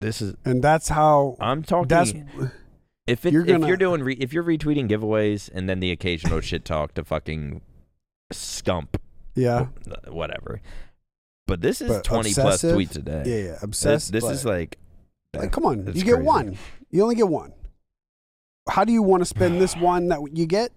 this 0.01 0.21
is 0.21 0.35
and 0.43 0.61
that's 0.63 0.89
how. 0.89 1.37
I'm 1.39 1.61
talking 1.63 1.87
That's 1.87 2.11
if 3.07 3.25
it, 3.25 3.31
you're 3.31 3.43
if 3.43 3.47
gonna- 3.47 3.67
you're 3.67 3.77
doing 3.77 4.01
re, 4.03 4.15
if 4.15 4.33
you're 4.33 4.43
retweeting 4.43 4.89
giveaways 4.89 5.49
and 5.53 5.69
then 5.69 5.79
the 5.79 5.91
occasional 5.91 6.41
shit 6.41 6.65
talk 6.65 6.95
to 6.95 7.03
fucking 7.05 7.61
scump 8.33 8.95
yeah, 9.35 9.67
uh, 9.91 10.11
whatever. 10.11 10.61
But 11.47 11.61
this 11.61 11.79
is 11.81 11.89
But 11.89 12.03
20 12.03 12.33
plus 12.33 12.63
obsessive? 12.63 12.75
tweets 12.77 12.95
a 12.97 13.01
day. 13.01 13.23
yeah, 13.25 13.35
yeah. 13.35 13.51
This, 13.51 13.63
Obsessed. 13.63 14.11
this 14.11 14.23
but- 14.23 14.33
is 14.33 14.45
like 14.45 14.77
like, 15.35 15.51
come 15.51 15.65
on, 15.65 15.85
you 15.93 16.03
get 16.03 16.13
crazy. 16.15 16.21
one. 16.25 16.57
You 16.91 17.03
only 17.03 17.15
get 17.15 17.27
one. 17.27 17.51
How 18.69 18.83
do 18.85 18.91
you 18.93 19.03
want 19.03 19.21
to 19.21 19.25
spend 19.25 19.61
this 19.61 19.75
one 19.77 20.07
that 20.07 20.19
you 20.33 20.45
get? 20.45 20.71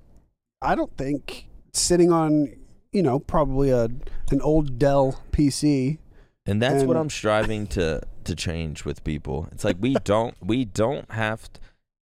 I 0.61 0.75
don't 0.75 0.95
think 0.97 1.47
sitting 1.73 2.11
on, 2.13 2.53
you 2.93 3.03
know, 3.03 3.19
probably 3.21 3.71
a 3.71 3.85
an 4.31 4.41
old 4.43 4.79
Dell 4.79 5.23
PC. 5.33 5.99
and 6.45 6.61
that's 6.61 6.83
what 6.85 6.97
And- 6.97 7.05
I'm 7.05 7.11
striving 7.11 7.67
to 7.69 8.03
to 8.25 8.35
change 8.35 8.85
with 8.85 9.05
people. 9.05 9.49
It's 9.53 9.65
like 9.65 9.77
we 9.81 9.95
don't 10.05 10.35
we 10.43 10.65
don't 10.67 11.11
have 11.13 11.49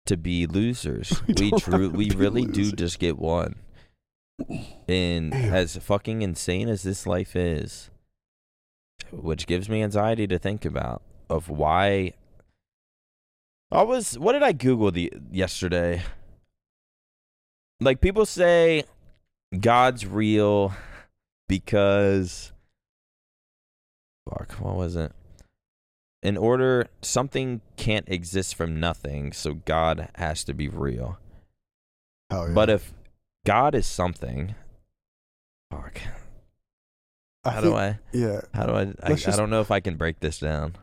to 0.06 0.16
be 0.16 0.46
losers. 0.46 1.20
We 1.28 1.50
true 1.52 1.90
to 1.90 1.96
we 1.96 2.08
be 2.10 2.16
really 2.16 2.42
do 2.46 2.62
losers. 2.62 2.72
just 2.72 2.98
get 2.98 3.18
one. 3.18 3.56
And 4.88 5.34
as 5.34 5.76
fucking 5.76 6.22
insane 6.22 6.68
as 6.68 6.82
this 6.82 7.06
life 7.06 7.34
is, 7.34 7.90
which 9.10 9.46
gives 9.46 9.68
me 9.68 9.82
anxiety 9.82 10.26
to 10.26 10.38
think 10.38 10.64
about 10.64 11.02
of 11.28 11.48
why 11.48 12.12
I 13.70 13.82
was 13.82 14.18
what 14.18 14.32
did 14.32 14.42
I 14.42 14.52
Google 14.52 14.90
the 14.90 15.12
yesterday? 15.30 16.02
Like 17.80 18.00
people 18.00 18.26
say 18.26 18.84
God's 19.58 20.06
real 20.06 20.72
because 21.48 22.52
fuck, 24.28 24.52
what 24.52 24.76
was 24.76 24.96
it? 24.96 25.12
In 26.22 26.36
order 26.36 26.88
something 27.02 27.60
can't 27.76 28.08
exist 28.08 28.54
from 28.54 28.80
nothing, 28.80 29.32
so 29.32 29.54
God 29.54 30.08
has 30.16 30.42
to 30.44 30.54
be 30.54 30.68
real. 30.68 31.18
Oh, 32.30 32.46
yeah. 32.46 32.52
But 32.52 32.70
if 32.70 32.92
God 33.46 33.74
is 33.74 33.86
something, 33.86 34.54
fuck. 35.70 36.00
I 37.44 37.50
How 37.50 37.60
think- 37.60 37.72
do 37.72 37.78
I? 37.78 37.98
Yeah. 38.12 38.40
How 38.52 38.66
do 38.66 38.72
I? 38.72 38.82
I, 39.02 39.10
Let's 39.10 39.28
I 39.28 39.36
don't 39.36 39.50
know 39.50 39.60
if 39.60 39.70
I 39.70 39.80
can 39.80 39.96
break 39.96 40.20
this 40.20 40.40
down. 40.40 40.76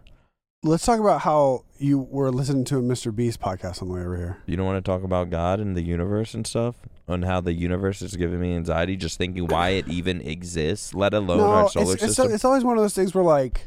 Let's 0.65 0.85
talk 0.85 0.97
about 1.01 1.19
how 1.21 1.65
you 1.77 1.99
were 1.99 2.31
listening 2.31 2.63
to 2.65 2.77
a 2.77 2.81
Mr. 2.81 3.13
Beast 3.13 3.41
podcast 3.41 3.81
on 3.81 3.89
the 3.89 3.95
way 3.95 3.99
over 3.99 4.15
here. 4.15 4.37
You 4.45 4.55
don't 4.55 4.65
want 4.65 4.83
to 4.83 4.89
talk 4.89 5.03
about 5.03 5.29
God 5.29 5.59
and 5.59 5.75
the 5.75 5.81
universe 5.81 6.33
and 6.33 6.47
stuff, 6.47 6.77
and 7.05 7.25
how 7.25 7.41
the 7.41 7.51
universe 7.51 8.01
is 8.01 8.15
giving 8.15 8.39
me 8.39 8.55
anxiety 8.55 8.95
just 8.95 9.17
thinking 9.17 9.47
why 9.47 9.71
it 9.71 9.89
even 9.89 10.21
exists, 10.21 10.93
let 10.93 11.13
alone 11.13 11.41
our 11.41 11.69
solar 11.69 11.95
it's, 11.95 12.03
it's, 12.03 12.15
system. 12.15 12.33
it's 12.33 12.45
always 12.45 12.63
one 12.63 12.77
of 12.77 12.83
those 12.83 12.93
things 12.93 13.13
where 13.13 13.25
like 13.25 13.65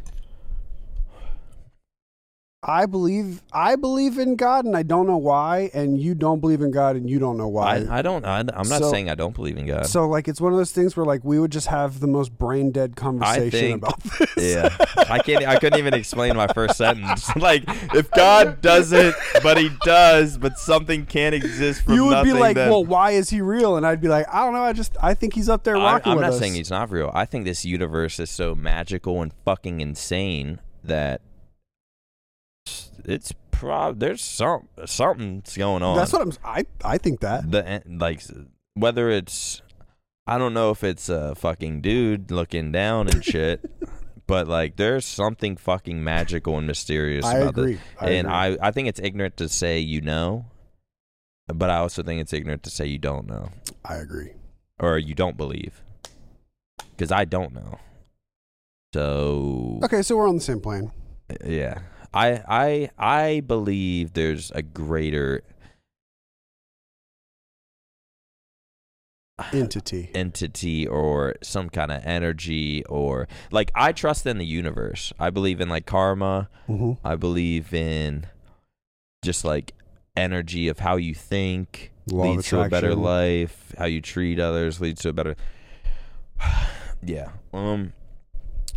I 2.69 2.85
believe 2.87 3.43
I 3.53 3.77
believe 3.77 4.19
in 4.19 4.35
God 4.35 4.65
and 4.65 4.77
I 4.77 4.83
don't 4.83 5.07
know 5.07 5.17
why, 5.17 5.71
and 5.73 6.01
you 6.01 6.17
don't 6.17 6.41
believe 6.41 6.61
in 6.63 6.73
God 6.73 6.97
and 6.97 7.09
you 7.09 7.21
don't 7.21 7.37
know 7.37 7.47
why. 7.47 7.77
I, 7.89 7.99
I 7.99 8.03
don't. 8.03 8.25
I, 8.25 8.41
I'm 8.41 8.69
not 8.69 8.81
So- 8.81 8.91
saying 8.91 9.09
I 9.09 9.15
don't 9.15 9.37
believe 9.37 9.57
in 9.57 9.67
God. 9.67 9.87
so 9.87 10.09
like 10.09 10.27
it's 10.27 10.41
one 10.41 10.53
of 10.53 10.59
those 10.59 10.73
things 10.73 10.97
where 10.97 11.07
like 11.07 11.23
we 11.25 11.39
would 11.39 11.53
just 11.53 11.69
have 11.69 12.01
the 12.01 12.09
most 12.09 12.37
brain 12.37 12.73
dead 12.73 12.97
conversation 12.97 13.51
think- 13.51 13.77
about 13.77 14.03
this. 14.03 14.55
yeah, 14.57 14.77
I 15.09 15.21
can't. 15.21 15.47
I 15.47 15.61
couldn't 15.61 15.79
even 15.79 15.95
explain 15.95 16.35
my 16.37 16.49
first 16.49 16.77
sentence. 16.77 17.35
like, 17.37 17.63
if 17.95 18.11
God 18.11 18.61
doesn't, 18.63 19.15
but 19.45 19.59
He 19.59 19.71
does, 19.85 20.37
but 20.37 20.59
something 20.59 21.07
can't 21.07 21.37
exist 21.37 21.83
from 21.85 21.95
you 21.95 22.07
would 22.07 22.25
be 22.25 22.33
like, 22.33 22.57
then- 22.57 22.69
well, 22.71 22.85
why 22.85 23.13
is 23.13 23.31
he 23.31 23.41
real? 23.41 23.77
And 23.77 23.87
I'd 23.87 24.01
be 24.01 24.09
like, 24.09 24.27
I 24.35 24.41
don't 24.45 24.55
know. 24.55 24.65
I 24.65 24.73
just 24.73 24.97
I 25.01 25.15
think 25.15 25.35
he's 25.35 25.49
up 25.49 25.63
there 25.63 25.77
I, 25.77 25.85
rocking 25.85 26.11
I'm 26.13 26.19
with 26.19 26.25
not 26.25 26.33
us. 26.33 26.39
saying 26.41 26.55
he's 26.55 26.71
not 26.71 26.91
real. 26.91 27.13
I 27.15 27.27
think 27.27 27.45
this 27.45 27.65
universe 27.65 28.19
is 28.19 28.29
so 28.29 28.57
magical 28.57 29.23
and 29.23 29.33
fucking 29.45 29.81
insane 29.81 30.59
that 30.83 31.21
it's 33.07 33.33
prob 33.51 34.01
there's 34.01 34.23
some 34.23 34.69
something's 34.85 35.57
going 35.57 35.83
on. 35.83 35.97
That's 35.97 36.13
what 36.13 36.23
I'm. 36.23 36.33
I 36.45 36.65
I 36.85 36.99
think 36.99 37.21
that. 37.21 37.51
the 37.51 37.83
like 37.87 38.23
whether 38.75 39.09
it's 39.11 39.63
I 40.27 40.39
don't 40.39 40.53
know 40.55 40.71
if 40.71 40.83
it's 40.85 41.09
a 41.09 41.35
fucking 41.35 41.81
dude 41.81 42.31
looking 42.31 42.73
down 42.73 43.09
and 43.09 43.25
shit, 43.25 43.65
but 44.27 44.49
like 44.49 44.77
there's 44.77 45.05
something 45.07 45.57
fucking 45.57 46.03
magical 46.03 46.59
and 46.59 46.67
mysterious 46.67 47.25
I 47.25 47.39
about 47.39 47.55
this. 47.55 47.63
agree. 47.65 47.79
I 48.01 48.11
and 48.11 48.27
agree. 48.27 48.59
I 48.63 48.69
I 48.69 48.71
think 48.73 48.89
it's 48.89 49.01
ignorant 49.01 49.37
to 49.39 49.49
say 49.49 49.79
you 49.79 50.01
know, 50.01 50.47
but 51.47 51.71
I 51.71 51.77
also 51.77 52.03
think 52.03 52.21
it's 52.21 52.33
ignorant 52.33 52.63
to 52.65 52.71
say 52.71 52.87
you 52.87 52.99
don't 52.99 53.27
know 53.27 53.51
I 53.85 53.95
agree. 53.97 54.33
or 54.81 54.99
you 54.99 55.15
don't 55.15 55.37
believe 55.37 55.81
because 56.97 57.13
I 57.13 57.25
don't 57.25 57.55
know. 57.55 57.79
So 58.95 59.81
Okay, 59.85 60.03
so 60.03 60.17
we're 60.17 60.29
on 60.29 60.37
the 60.37 60.41
same 60.41 60.61
plane. 60.61 60.91
Uh, 61.31 61.35
yeah, 61.47 61.81
I 62.17 62.43
I 62.49 62.91
I 62.99 63.41
believe 63.41 64.15
there's 64.15 64.51
a 64.53 64.63
greater 64.63 65.43
Entity. 69.53 70.11
entity 70.15 70.87
or 70.87 71.35
some 71.43 71.69
kind 71.69 71.93
of 71.93 72.01
energy 72.07 72.83
or 72.87 73.29
like 73.51 73.71
I 73.75 73.93
trust 73.93 74.25
in 74.27 74.39
the 74.39 74.47
universe. 74.47 75.13
I 75.21 75.29
believe 75.31 75.61
in 75.61 75.69
like 75.69 75.85
karma. 75.85 76.49
hmm 76.67 76.93
I 77.05 77.17
believe 77.17 77.75
in 77.75 78.27
just 79.23 79.45
like 79.45 79.73
energy 80.17 80.69
of 80.69 80.79
how 80.79 80.97
you 80.97 81.15
think 81.15 81.93
Law 82.11 82.31
leads 82.31 82.49
to 82.49 82.63
a 82.63 82.69
better 82.71 82.95
life, 82.95 83.75
how 83.77 83.85
you 83.85 84.01
treat 84.01 84.41
others 84.41 84.81
leads 84.81 85.03
to 85.03 85.11
a 85.11 85.13
better 85.13 85.37
Yeah. 87.03 87.33
Um 87.53 87.93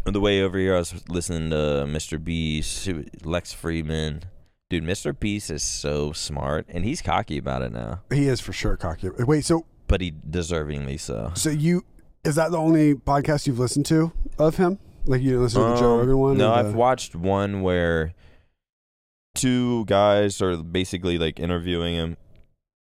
on 0.10 0.14
the 0.14 0.20
way 0.20 0.42
over 0.42 0.58
here 0.58 0.74
I 0.74 0.80
was 0.80 1.08
listening 1.08 1.52
to 1.52 1.86
Mr. 1.88 2.22
Beast, 2.22 2.90
Lex 3.24 3.54
Fridman. 3.54 4.24
Dude, 4.72 4.84
Mr. 4.84 5.18
Beast 5.18 5.52
is 5.52 5.62
so 5.62 6.14
smart 6.14 6.66
and 6.68 6.84
he's 6.84 7.00
cocky 7.00 7.38
about 7.38 7.62
it 7.62 7.72
now, 7.72 8.02
He 8.12 8.28
is 8.28 8.40
for 8.42 8.52
sure 8.52 8.76
cocky. 8.76 9.10
Wait, 9.20 9.46
so 9.46 9.68
but 9.88 10.02
he 10.02 10.12
deservingly 10.12 11.00
so. 11.00 11.32
so 11.36 11.52
you 11.52 11.86
is 12.24 12.36
that 12.36 12.50
the 12.50 12.58
only 12.58 12.96
podcast 12.96 13.46
you've 13.46 13.60
listened 13.60 13.86
to 13.88 14.12
of 14.40 14.58
him? 14.58 14.80
Like 15.06 15.22
you 15.22 15.30
didn't 15.30 15.44
listen 15.44 15.62
to 15.62 15.70
the 15.70 15.76
Joe 15.76 15.94
Um, 15.94 16.00
Rogan 16.00 16.18
one? 16.18 16.38
No, 16.40 16.50
or 16.50 16.54
I've 16.56 16.74
watched 16.74 17.16
one 17.16 17.62
where 17.62 18.14
two 19.36 19.86
guys 19.86 20.42
are 20.42 20.58
basically 20.58 21.20
like 21.20 21.40
interviewing 21.40 21.94
him, 21.94 22.18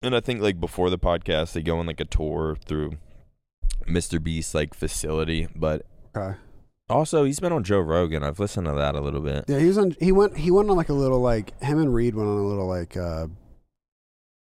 and 0.03 0.14
I 0.16 0.18
think 0.18 0.41
like 0.41 0.59
before 0.59 0.91
the 0.91 0.99
podcast 0.99 1.53
they 1.53 1.62
go 1.62 1.79
on 1.79 1.87
like 1.87 2.01
a 2.01 2.05
tour 2.05 2.57
through 2.66 2.99
Mr. 3.87 4.20
Beast's 4.20 4.55
like 4.57 4.75
facility, 4.75 5.47
but 5.55 5.87
Okay. 6.16 6.37
Also 6.93 7.24
he's 7.24 7.40
been 7.40 7.53
on 7.53 7.64
Joe 7.64 7.80
Rogan. 7.80 8.22
I've 8.22 8.38
listened 8.38 8.66
to 8.66 8.72
that 8.72 8.95
a 8.95 9.01
little 9.01 9.20
bit. 9.20 9.45
Yeah, 9.49 9.59
he 9.59 9.66
was 9.66 9.78
on. 9.78 9.97
He 9.99 10.12
went. 10.12 10.36
He 10.36 10.51
went 10.51 10.70
on 10.70 10.76
like 10.76 10.88
a 10.88 10.95
little 10.95 11.20
like 11.20 11.59
him 11.62 11.78
and 11.78 11.95
Reed 11.95 12.14
went 12.14 12.28
on 12.28 12.38
a 12.38 12.47
little 12.47 12.66
like 12.66 12.97
uh 12.97 13.26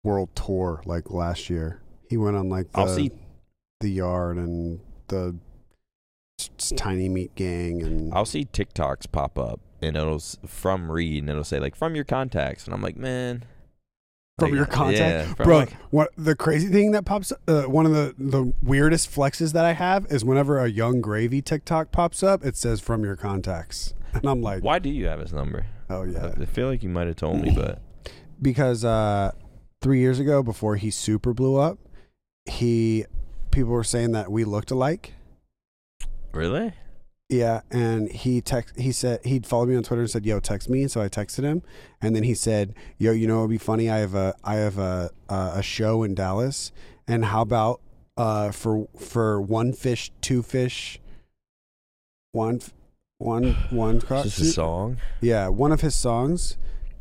world 0.05 0.31
tour 0.35 0.83
like 0.85 1.11
last 1.11 1.51
year. 1.51 1.81
He 2.09 2.17
went 2.17 2.37
on 2.37 2.49
like 2.49 2.73
the 2.73 2.81
I'll 2.81 2.89
see. 2.89 3.11
the 3.81 3.91
yard 3.91 4.37
and 4.39 4.81
the 5.09 5.37
tiny 6.77 7.09
meat 7.09 7.35
gang 7.35 7.83
and 7.83 8.15
I'll 8.15 8.25
see 8.25 8.45
TikToks 8.45 9.11
pop 9.11 9.39
up, 9.39 9.61
and 9.83 9.97
it'll 9.97 10.21
from 10.47 10.91
Reed, 10.91 11.23
and 11.23 11.31
it'll 11.31 11.45
say 11.45 11.59
like 11.59 11.77
from 11.77 11.95
your 11.95 12.05
contacts, 12.05 12.65
and 12.65 12.75
I'm 12.75 12.83
like, 12.83 12.97
man, 12.97 13.45
from 14.39 14.55
your 14.55 14.67
contact, 14.67 15.29
yeah, 15.39 15.45
bro. 15.45 15.59
like- 15.59 15.73
what 15.91 16.11
the 16.17 16.35
crazy 16.37 16.69
thing 16.69 16.93
that 16.93 17.05
pops? 17.05 17.33
Uh, 17.47 17.63
one 17.63 17.87
of 17.87 17.93
the 17.93 18.15
the 18.19 18.53
weirdest 18.63 19.11
flexes 19.15 19.53
that 19.53 19.65
I 19.65 19.73
have 19.73 20.07
is 20.11 20.25
whenever 20.25 20.59
a 20.59 20.69
Yung 20.69 21.01
Gravy 21.01 21.43
TikTok 21.43 21.91
pops 21.93 22.23
up, 22.23 22.45
it 22.45 22.57
says 22.57 22.81
from 22.81 23.05
your 23.05 23.17
contacts, 23.17 23.95
and 24.13 24.27
I'm 24.27 24.41
like, 24.43 24.63
why 24.63 24.79
do 24.79 24.89
you 24.89 25.07
have 25.07 25.21
his 25.21 25.33
number? 25.33 25.67
oh 25.91 26.05
yeah, 26.05 26.33
I 26.41 26.45
feel 26.45 26.69
like 26.69 26.83
you 26.83 26.89
might 26.91 27.07
have 27.07 27.17
told 27.17 27.41
me, 27.41 27.51
but 27.55 27.81
because 28.43 28.85
uh, 28.85 29.33
three 29.81 30.01
years 30.01 30.19
ago, 30.19 30.43
before 30.43 30.77
he 30.77 30.91
super 30.91 31.33
blew 31.35 31.57
up, 31.57 31.79
he 32.45 33.05
people 33.51 33.73
were 33.73 33.85
saying 33.85 34.13
that 34.13 34.31
we 34.31 34.45
looked 34.45 34.71
alike, 34.71 35.15
Really? 36.33 36.73
Yeah, 37.29 37.61
and 37.71 38.11
he 38.11 38.41
text 38.41 38.79
he 38.79 38.91
said 38.91 39.21
he'd 39.25 39.45
followed 39.47 39.69
me 39.69 39.77
on 39.77 39.83
Twitter 39.83 40.01
and 40.01 40.11
said, 40.11 40.25
"Yo, 40.25 40.41
text 40.41 40.71
me." 40.71 40.89
So 40.89 41.03
I 41.03 41.09
texted 41.09 41.43
him, 41.45 41.63
and 42.01 42.17
then 42.17 42.23
he 42.23 42.35
said, 42.35 42.75
"Yo, 42.97 43.13
you 43.13 43.27
know 43.27 43.41
it'd 43.41 43.51
be 43.51 43.59
funny. 43.59 43.91
I 43.91 43.99
have 43.99 44.15
a 44.15 44.35
I 44.43 44.55
have 44.55 44.79
a 44.79 45.11
a, 45.29 45.53
a 45.57 45.63
show 45.63 46.03
in 46.03 46.15
Dallas, 46.15 46.73
and 47.07 47.27
how 47.27 47.43
about 47.43 47.81
uh 48.17 48.51
for 48.51 48.89
for 48.99 49.43
one 49.43 49.75
fish, 49.75 50.11
two 50.23 50.43
fish, 50.43 51.01
one 52.33 52.63
one 53.19 53.53
one 53.71 54.01
cross 54.01 54.25
Just 54.25 54.41
a 54.41 54.45
song. 54.47 54.97
yeah, 55.21 55.49
one 55.49 55.71
of 55.73 55.83
his 55.83 55.95
songs, 55.95 56.57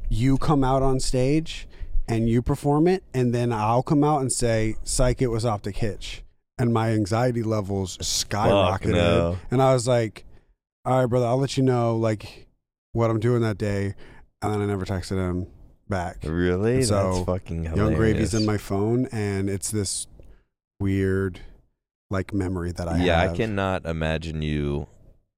you 0.09 0.37
come 0.37 0.61
out 0.63 0.83
on 0.83 0.99
stage 0.99 1.67
and 2.05 2.27
you 2.27 2.41
perform 2.41 2.87
it, 2.87 3.03
and 3.13 3.33
then 3.33 3.53
I'll 3.53 3.83
come 3.83 4.03
out 4.03 4.19
and 4.21 4.31
say, 4.31 4.75
"Psych, 4.83 5.21
it 5.21 5.27
was 5.27 5.45
Optic 5.45 5.77
Hitch," 5.77 6.23
and 6.59 6.73
my 6.73 6.91
anxiety 6.91 7.43
levels 7.43 7.97
skyrocketed, 7.99 8.93
no. 8.93 9.37
and 9.51 9.61
I 9.61 9.73
was 9.73 9.87
like, 9.87 10.25
"All 10.85 10.99
right, 10.99 11.05
brother, 11.05 11.27
I'll 11.27 11.37
let 11.37 11.57
you 11.57 11.63
know 11.63 11.95
like 11.97 12.47
what 12.93 13.09
I'm 13.09 13.19
doing 13.19 13.41
that 13.41 13.57
day," 13.57 13.95
and 14.41 14.53
then 14.53 14.61
I 14.61 14.65
never 14.65 14.85
texted 14.85 15.17
him 15.17 15.47
back. 15.89 16.17
Really? 16.23 16.83
So, 16.83 17.13
That's 17.13 17.25
fucking 17.25 17.63
hilarious. 17.63 17.77
Yung 17.77 17.93
Gravy's 17.95 18.33
in 18.33 18.45
my 18.45 18.57
phone, 18.57 19.07
and 19.11 19.49
it's 19.49 19.71
this 19.71 20.07
weird 20.79 21.41
like 22.09 22.33
memory 22.33 22.71
that 22.71 22.87
I 22.87 23.03
yeah, 23.03 23.21
have. 23.21 23.31
I 23.31 23.35
cannot 23.35 23.85
imagine 23.85 24.41
you. 24.41 24.87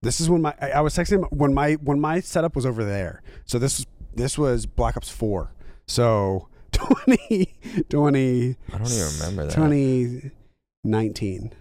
This 0.01 0.21
is 0.21 0.29
when 0.29 0.41
my 0.41 0.53
I, 0.61 0.71
I 0.71 0.81
was 0.81 0.95
texting 0.95 1.19
him 1.19 1.23
when 1.31 1.53
my 1.53 1.73
when 1.73 1.99
my 1.99 2.19
setup 2.19 2.55
was 2.55 2.65
over 2.65 2.83
there. 2.85 3.21
So 3.45 3.59
this 3.59 3.85
this 4.15 4.37
was 4.37 4.65
Black 4.65 4.95
Ops 4.95 5.09
Four. 5.09 5.53
So 5.87 6.47
20, 6.71 7.55
20 7.89 8.55
I 8.71 8.77
don't 8.77 8.87
even 8.87 9.07
remember 9.19 9.45
that. 9.47 10.31
2019, 10.83 11.51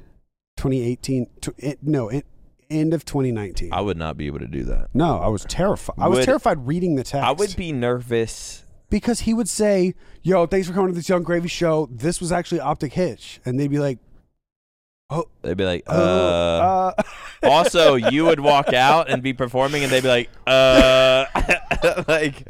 2018. 0.56 1.26
Tw- 1.40 1.48
it, 1.58 1.78
no, 1.82 2.08
it, 2.08 2.26
end 2.70 2.94
of 2.94 3.04
2019. 3.04 3.70
I 3.72 3.80
would 3.80 3.96
not 3.96 4.16
be 4.16 4.26
able 4.26 4.38
to 4.40 4.46
do 4.46 4.64
that. 4.64 4.88
no, 4.94 5.18
I 5.18 5.28
was 5.28 5.44
terrified. 5.44 5.96
I 5.98 6.08
was 6.08 6.18
Would- 6.18 6.24
terrified 6.26 6.66
reading 6.66 6.94
the 6.96 7.04
text. 7.04 7.26
I 7.26 7.32
would 7.32 7.56
be 7.56 7.72
nervous. 7.72 8.64
because 8.90 9.20
he 9.20 9.34
would 9.34 9.48
say, 9.48 9.94
"Yo, 10.22 10.46
thanks 10.46 10.66
for 10.68 10.72
coming 10.74 10.88
to 10.88 10.94
this 10.94 11.08
Yung 11.08 11.22
Gravy 11.22 11.48
show. 11.48 11.88
This 11.90 12.20
was 12.20 12.32
actually 12.32 12.60
Optic 12.60 12.92
Hitch," 12.94 13.40
and 13.44 13.58
they'd 13.58 13.68
be 13.70 13.78
like, 13.78 13.98
Oh 15.10 15.24
They'd 15.42 15.56
be 15.56 15.64
like, 15.64 15.84
uh. 15.86 15.92
"Oh, 15.94 16.92
uh, 16.98 17.02
also, 17.44 17.94
you 17.94 18.26
would 18.26 18.40
walk 18.40 18.72
out 18.74 19.08
and 19.10 19.22
be 19.22 19.32
performing, 19.32 19.82
and 19.82 19.90
they'd 19.90 20.02
be 20.02 20.08
like, 20.08 20.28
uh, 20.46 21.24
like, 22.08 22.46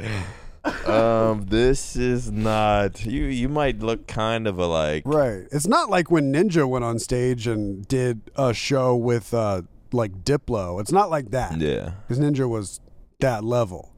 um, 0.87 1.45
this 1.47 1.95
is 1.95 2.31
not 2.31 3.05
you. 3.05 3.25
You 3.25 3.49
might 3.49 3.79
look 3.79 4.07
kind 4.07 4.47
of 4.47 4.59
alike. 4.59 5.03
Right. 5.05 5.47
It's 5.51 5.67
not 5.67 5.89
like 5.89 6.09
when 6.11 6.33
Ninja 6.33 6.67
went 6.67 6.85
on 6.85 6.99
stage 6.99 7.47
and 7.47 7.87
did 7.87 8.21
a 8.35 8.53
show 8.53 8.95
with 8.95 9.33
uh 9.33 9.63
like 9.91 10.23
Diplo. 10.23 10.79
It's 10.79 10.91
not 10.91 11.09
like 11.09 11.31
that. 11.31 11.59
Yeah. 11.59 11.93
Because 12.07 12.19
Ninja 12.19 12.47
was 12.49 12.79
that 13.19 13.43
level. 13.43 13.93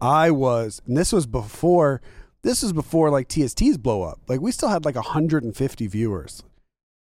I 0.00 0.30
was, 0.30 0.82
and 0.86 0.96
this 0.96 1.12
was 1.12 1.26
before. 1.26 2.02
This 2.42 2.62
was 2.62 2.72
before 2.72 3.10
like 3.10 3.28
TSTs 3.28 3.76
blow 3.78 4.02
up. 4.02 4.20
Like 4.28 4.40
we 4.40 4.52
still 4.52 4.68
had 4.68 4.84
like 4.84 4.94
150 4.94 5.86
viewers. 5.88 6.44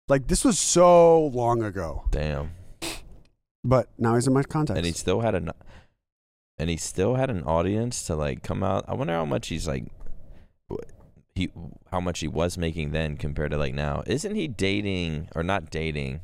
Like 0.09 0.29
this 0.29 0.45
was 0.45 0.59
so 0.59 1.27
long 1.27 1.63
ago. 1.63 2.05
Damn. 2.11 2.53
But 3.63 3.89
now 3.99 4.15
he's 4.15 4.27
in 4.27 4.35
my 4.35 4.43
contacts. 4.43 4.79
And 4.79 4.87
he 4.87 4.93
still 4.93 5.21
had 5.21 5.35
an, 5.35 5.51
and 6.59 6.71
he 6.71 6.77
still 6.77 7.17
had 7.17 7.31
an 7.31 7.43
audience 7.45 8.05
to 8.07 8.17
like 8.17 8.43
come 8.43 8.63
out. 8.63 8.85
I 8.89 8.95
wonder 8.95 9.13
how 9.13 9.25
much 9.25 9.49
he's 9.49 9.67
like, 9.67 9.85
he 11.35 11.51
how 11.91 12.01
much 12.01 12.21
he 12.21 12.29
was 12.29 12.57
making 12.57 12.93
then 12.93 13.17
compared 13.17 13.51
to 13.51 13.57
like 13.57 13.75
now. 13.75 14.03
Isn't 14.07 14.35
he 14.35 14.49
dating 14.49 15.29
or 15.35 15.43
not 15.43 15.71
dating? 15.71 16.21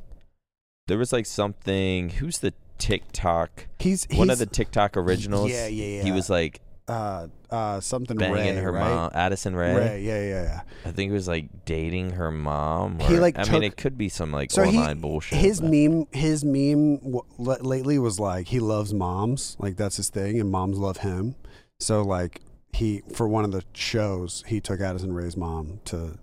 There 0.87 0.99
was 0.99 1.13
like 1.13 1.27
something. 1.27 2.11
Who's 2.11 2.39
the 2.39 2.55
TikTok? 2.79 3.67
he's, 3.79 4.07
he's 4.09 4.19
one 4.19 4.31
of 4.31 4.39
the 4.39 4.47
TikTok 4.47 4.97
originals. 4.97 5.51
Yeah, 5.51 5.67
yeah, 5.67 5.99
yeah. 5.99 6.03
He 6.03 6.13
was 6.13 6.31
like 6.31 6.61
uh 6.91 7.29
uh 7.51 7.81
something 7.81 8.17
banging 8.17 8.57
Rae, 8.57 8.63
her 8.63 8.73
right? 8.73 8.91
mom, 8.91 9.11
Addison 9.15 9.55
Rae. 9.55 9.75
Rae, 9.75 10.03
yeah, 10.03 10.21
yeah, 10.23 10.43
yeah. 10.43 10.61
I 10.85 10.91
think 10.93 11.11
he 11.11 11.15
was 11.15 11.29
like 11.29 11.65
dating 11.65 12.11
her 12.11 12.31
mom. 12.31 13.01
Or, 13.01 13.09
He, 13.09 13.19
like, 13.19 13.39
I 13.39 13.43
took- 13.45 13.53
mean, 13.55 13.63
it 13.63 13.77
could 13.77 13.97
be 13.97 14.09
some 14.09 14.33
like 14.33 14.51
So 14.51 14.63
he- 14.65 14.77
online 14.79 15.01
bullshit. 15.01 15.39
His 15.39 15.61
but- 15.61 15.71
meme, 15.71 16.07
his 16.13 16.45
meme 16.45 16.97
w- 16.99 17.23
lately 17.39 17.99
was 17.99 18.19
like 18.19 18.49
he 18.49 18.59
loves 18.61 18.93
moms, 18.93 19.57
like 19.61 19.77
that's 19.77 19.97
his 19.97 20.09
thing, 20.11 20.41
and 20.41 20.51
moms 20.51 20.79
love 20.79 20.99
him. 20.99 21.37
So 21.79 22.03
like 22.03 22.41
he 22.73 23.03
for 23.15 23.29
one 23.29 23.45
of 23.45 23.53
the 23.53 23.63
shows, 23.73 24.43
he 24.47 24.61
took 24.61 24.81
Addison 24.81 25.13
Rae's 25.13 25.37
mom 25.37 25.81
to 25.87 26.19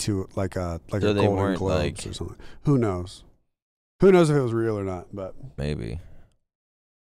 to 0.00 0.28
like 0.36 0.56
a 0.56 0.80
like 0.92 1.02
So 1.02 1.10
a 1.10 1.14
Golden 1.14 1.54
Globes 1.54 1.60
like- 1.60 2.06
or 2.06 2.14
something. 2.14 2.36
Who 2.64 2.78
knows? 2.78 3.24
Who 4.00 4.12
knows 4.12 4.28
if 4.30 4.36
it 4.36 4.40
was 4.42 4.52
real 4.52 4.78
or 4.78 4.84
not? 4.84 5.06
But 5.12 5.34
maybe. 5.56 6.00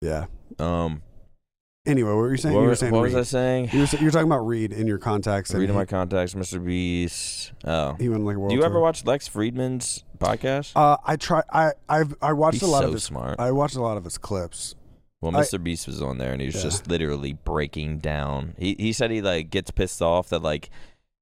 yeah. 0.01 0.25
Um, 0.57 1.01
Anyway, 1.89 2.09
what 2.09 2.17
were 2.17 2.31
you 2.31 2.37
saying? 2.37 2.55
what, 2.55 2.61
you 2.61 2.67
were 2.67 2.75
saying 2.75 2.93
what 2.93 3.01
was 3.01 3.13
Reed. 3.13 3.19
I 3.19 3.23
saying? 3.23 3.69
You 3.73 3.79
were, 3.81 3.85
sa- 3.87 3.97
you 3.97 4.05
were 4.05 4.11
talking 4.11 4.27
about 4.27 4.45
Reed 4.47 4.71
in 4.73 4.85
your 4.87 4.97
contacts. 4.99 5.49
and 5.49 5.59
Reading 5.59 5.75
my 5.75 5.85
contacts, 5.85 6.33
Mr. 6.35 6.63
Beast. 6.63 7.51
Oh, 7.65 7.95
he 7.99 8.09
went 8.09 8.23
like 8.25 8.37
world 8.37 8.51
do 8.51 8.55
you 8.55 8.63
ever 8.63 8.79
watch 8.79 9.05
Lex 9.05 9.27
Fridman's 9.27 10.03
podcast? 10.19 10.73
Uh, 10.75 10.97
I 11.05 11.15
try. 11.15 11.43
I 11.51 11.71
I've 11.89 12.15
I 12.21 12.33
watched 12.33 12.55
He's 12.55 12.63
a 12.63 12.67
lot 12.67 12.81
so 12.81 12.87
of 12.87 12.93
his. 12.93 13.03
smart. 13.03 13.39
I 13.39 13.51
watched 13.51 13.75
a 13.75 13.81
lot 13.81 13.97
of 13.97 14.03
his 14.03 14.17
clips. 14.17 14.75
Well, 15.21 15.35
I- 15.35 15.41
Mr. 15.41 15.61
Beast 15.61 15.87
was 15.87 16.01
on 16.01 16.17
there, 16.17 16.31
and 16.31 16.39
he 16.41 16.47
was 16.47 16.55
Yeah. 16.55 16.61
just 16.63 16.87
literally 16.87 17.33
breaking 17.33 17.99
down. 17.99 18.55
He 18.57 18.75
he 18.79 18.93
said 18.93 19.11
he 19.11 19.21
like 19.21 19.49
gets 19.49 19.71
pissed 19.71 20.01
off 20.01 20.29
that 20.29 20.41
like 20.41 20.69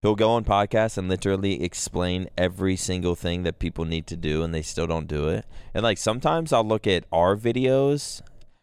he'll 0.04 0.16
go 0.16 0.30
on 0.32 0.44
podcasts 0.44 0.98
and 0.98 1.10
literally 1.10 1.64
explain 1.64 2.30
every 2.38 2.76
single 2.76 3.16
thing 3.16 3.42
that 3.44 3.58
people 3.58 3.86
need 3.86 4.06
to 4.08 4.16
do, 4.16 4.44
and 4.44 4.54
they 4.54 4.62
still 4.62 4.86
don't 4.86 5.08
do 5.08 5.28
it. 5.30 5.46
And 5.74 5.84
like 5.84 5.98
sometimes 5.98 6.54
I'll 6.54 6.64
look 6.68 6.86
at 6.86 7.06
our 7.12 7.36
videos. 7.36 8.22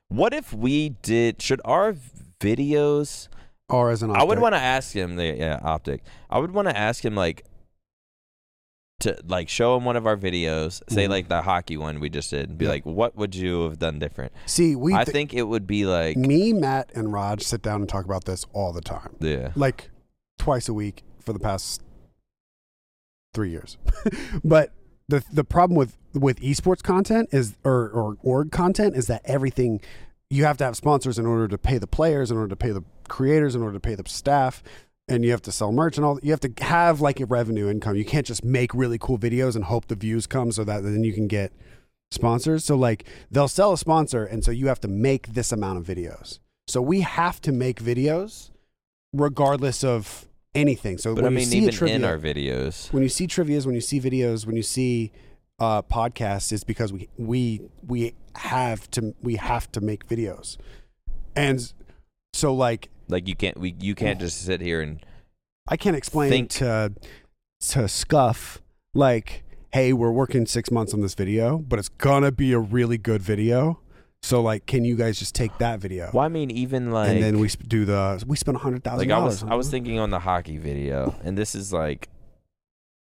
What 0.08 0.32
if 0.34 0.52
we 0.52 0.90
did? 1.02 1.40
Should 1.42 1.60
our 1.64 1.94
videos? 2.40 3.28
Or 3.68 3.90
as 3.90 4.02
an 4.02 4.10
I 4.14 4.22
would 4.22 4.38
want 4.38 4.54
to 4.54 4.60
ask 4.60 4.94
him. 4.94 5.16
The, 5.16 5.34
yeah, 5.36 5.58
optic. 5.62 6.02
I 6.30 6.38
would 6.38 6.52
want 6.52 6.68
to 6.68 6.76
ask 6.76 7.04
him 7.04 7.14
like 7.14 7.44
to 9.00 9.16
like 9.26 9.48
show 9.48 9.76
him 9.76 9.84
one 9.84 9.96
of 9.96 10.06
our 10.06 10.16
videos. 10.16 10.82
Say 10.88 11.06
Mhm. 11.06 11.10
like 11.10 11.28
the 11.28 11.42
hockey 11.42 11.76
one 11.76 11.98
we 11.98 12.08
just 12.10 12.30
did. 12.30 12.50
and 12.50 12.58
Be 12.58 12.68
like, 12.68 12.84
what 12.84 13.16
would 13.16 13.34
you 13.34 13.64
have 13.64 13.78
done 13.78 13.98
different? 13.98 14.32
see. 14.46 14.76
We 14.76 14.94
I 14.94 15.04
thi- 15.04 15.12
think 15.12 15.34
it 15.34 15.42
would 15.44 15.66
be 15.66 15.86
like 15.86 16.16
me, 16.16 16.52
Matt, 16.52 16.90
and 16.94 17.12
Raj 17.12 17.42
sit 17.42 17.62
down 17.62 17.80
and 17.80 17.88
talk 17.88 18.04
about 18.04 18.24
this 18.24 18.46
all 18.52 18.72
the 18.72 18.80
time, 18.82 19.16
yeah. 19.20 19.50
like 19.56 19.90
twice 20.38 20.68
a 20.68 20.74
week 20.74 21.02
for 21.20 21.32
the 21.32 21.40
past 21.40 21.82
three 23.32 23.50
years. 23.50 23.78
but 24.44 24.72
the 25.08 25.24
the 25.32 25.44
problem 25.44 25.76
with 25.76 25.96
with 26.12 26.40
esports 26.40 26.82
content 26.82 27.28
is 27.32 27.56
or 27.64 27.88
or 27.90 28.16
org 28.22 28.50
content 28.52 28.96
is 28.96 29.06
that 29.06 29.22
everything 29.24 29.80
you 30.30 30.44
have 30.44 30.56
to 30.58 30.64
have 30.64 30.76
sponsors 30.76 31.18
in 31.18 31.26
order 31.26 31.46
to 31.48 31.58
pay 31.58 31.78
the 31.78 31.86
players, 31.86 32.30
in 32.30 32.36
order 32.36 32.48
to 32.48 32.56
pay 32.56 32.70
the 32.70 32.82
creators, 33.08 33.54
in 33.54 33.62
order 33.62 33.74
to 33.74 33.80
pay 33.80 33.94
the 33.94 34.08
staff. 34.08 34.62
And 35.06 35.22
you 35.22 35.32
have 35.32 35.42
to 35.42 35.52
sell 35.52 35.70
merch 35.70 35.98
and 35.98 36.04
all. 36.04 36.18
You 36.22 36.30
have 36.30 36.40
to 36.40 36.64
have 36.64 37.02
like 37.02 37.20
a 37.20 37.26
revenue 37.26 37.68
income. 37.68 37.94
You 37.94 38.06
can't 38.06 38.26
just 38.26 38.42
make 38.42 38.72
really 38.72 38.96
cool 38.98 39.18
videos 39.18 39.54
and 39.54 39.64
hope 39.64 39.88
the 39.88 39.94
views 39.94 40.26
come 40.26 40.50
so 40.50 40.64
that 40.64 40.82
then 40.82 41.04
you 41.04 41.12
can 41.12 41.28
get 41.28 41.52
sponsors. 42.10 42.64
So 42.64 42.74
like 42.74 43.04
they'll 43.30 43.48
sell 43.48 43.74
a 43.74 43.78
sponsor, 43.78 44.24
and 44.24 44.42
so 44.42 44.50
you 44.50 44.68
have 44.68 44.80
to 44.80 44.88
make 44.88 45.34
this 45.34 45.52
amount 45.52 45.78
of 45.78 45.84
videos. 45.84 46.38
So 46.66 46.80
we 46.80 47.02
have 47.02 47.42
to 47.42 47.52
make 47.52 47.82
videos 47.82 48.50
regardless 49.12 49.84
of 49.84 50.26
anything. 50.54 50.98
So 50.98 51.14
But 51.14 51.24
when 51.24 51.36
I 51.36 51.40
you 51.40 51.46
see 51.46 51.56
even 51.58 51.68
a 51.68 51.72
trivia, 51.72 51.96
in 51.96 52.04
our 52.04 52.18
videos, 52.18 52.92
when 52.92 53.02
you 53.02 53.08
see 53.08 53.26
trivia's, 53.26 53.66
when 53.66 53.74
you 53.74 53.80
see 53.80 54.00
videos, 54.00 54.46
when 54.46 54.56
you 54.56 54.62
see 54.62 55.12
uh, 55.58 55.82
podcasts, 55.82 56.52
it's 56.52 56.64
because 56.64 56.92
we 56.92 57.08
we 57.16 57.60
we 57.86 58.14
have 58.36 58.90
to 58.92 59.14
we 59.22 59.36
have 59.36 59.70
to 59.72 59.80
make 59.80 60.06
videos, 60.06 60.56
and 61.36 61.72
so 62.32 62.54
like 62.54 62.90
like 63.08 63.28
you 63.28 63.36
can't 63.36 63.58
we 63.58 63.74
you 63.80 63.94
can't 63.94 64.20
just 64.20 64.42
sit 64.42 64.60
here 64.60 64.80
and 64.80 65.04
I 65.68 65.76
can't 65.76 65.96
explain 65.96 66.30
Think- 66.30 66.50
to 66.50 66.92
to 67.68 67.78
Scuf 67.80 68.58
like, 68.94 69.44
hey, 69.72 69.92
we're 69.92 70.12
working 70.12 70.46
six 70.46 70.70
months 70.70 70.92
on 70.94 71.00
this 71.00 71.14
video, 71.14 71.58
but 71.58 71.78
it's 71.78 71.88
gonna 71.88 72.32
be 72.32 72.52
a 72.52 72.58
really 72.58 72.98
good 72.98 73.22
video. 73.22 73.80
So 74.24 74.40
like, 74.40 74.64
can 74.64 74.86
you 74.86 74.96
guys 74.96 75.18
just 75.18 75.34
take 75.34 75.58
that 75.58 75.80
video? 75.80 76.08
well, 76.14 76.24
I 76.24 76.28
mean, 76.28 76.50
even 76.50 76.90
like 76.90 77.10
and 77.10 77.22
then 77.22 77.38
we 77.40 77.48
sp- 77.52 77.68
do 77.68 77.84
the 77.84 78.24
we 78.26 78.36
spent 78.38 78.56
a 78.56 78.60
hundred 78.60 78.82
thousand 78.82 79.00
like 79.08 79.14
I 79.14 79.20
dollars. 79.20 79.42
was 79.44 79.50
I 79.52 79.54
was 79.54 79.68
thinking 79.70 79.98
on 79.98 80.08
the 80.08 80.18
hockey 80.20 80.56
video, 80.56 81.14
and 81.22 81.36
this 81.36 81.54
is 81.54 81.74
like 81.74 82.08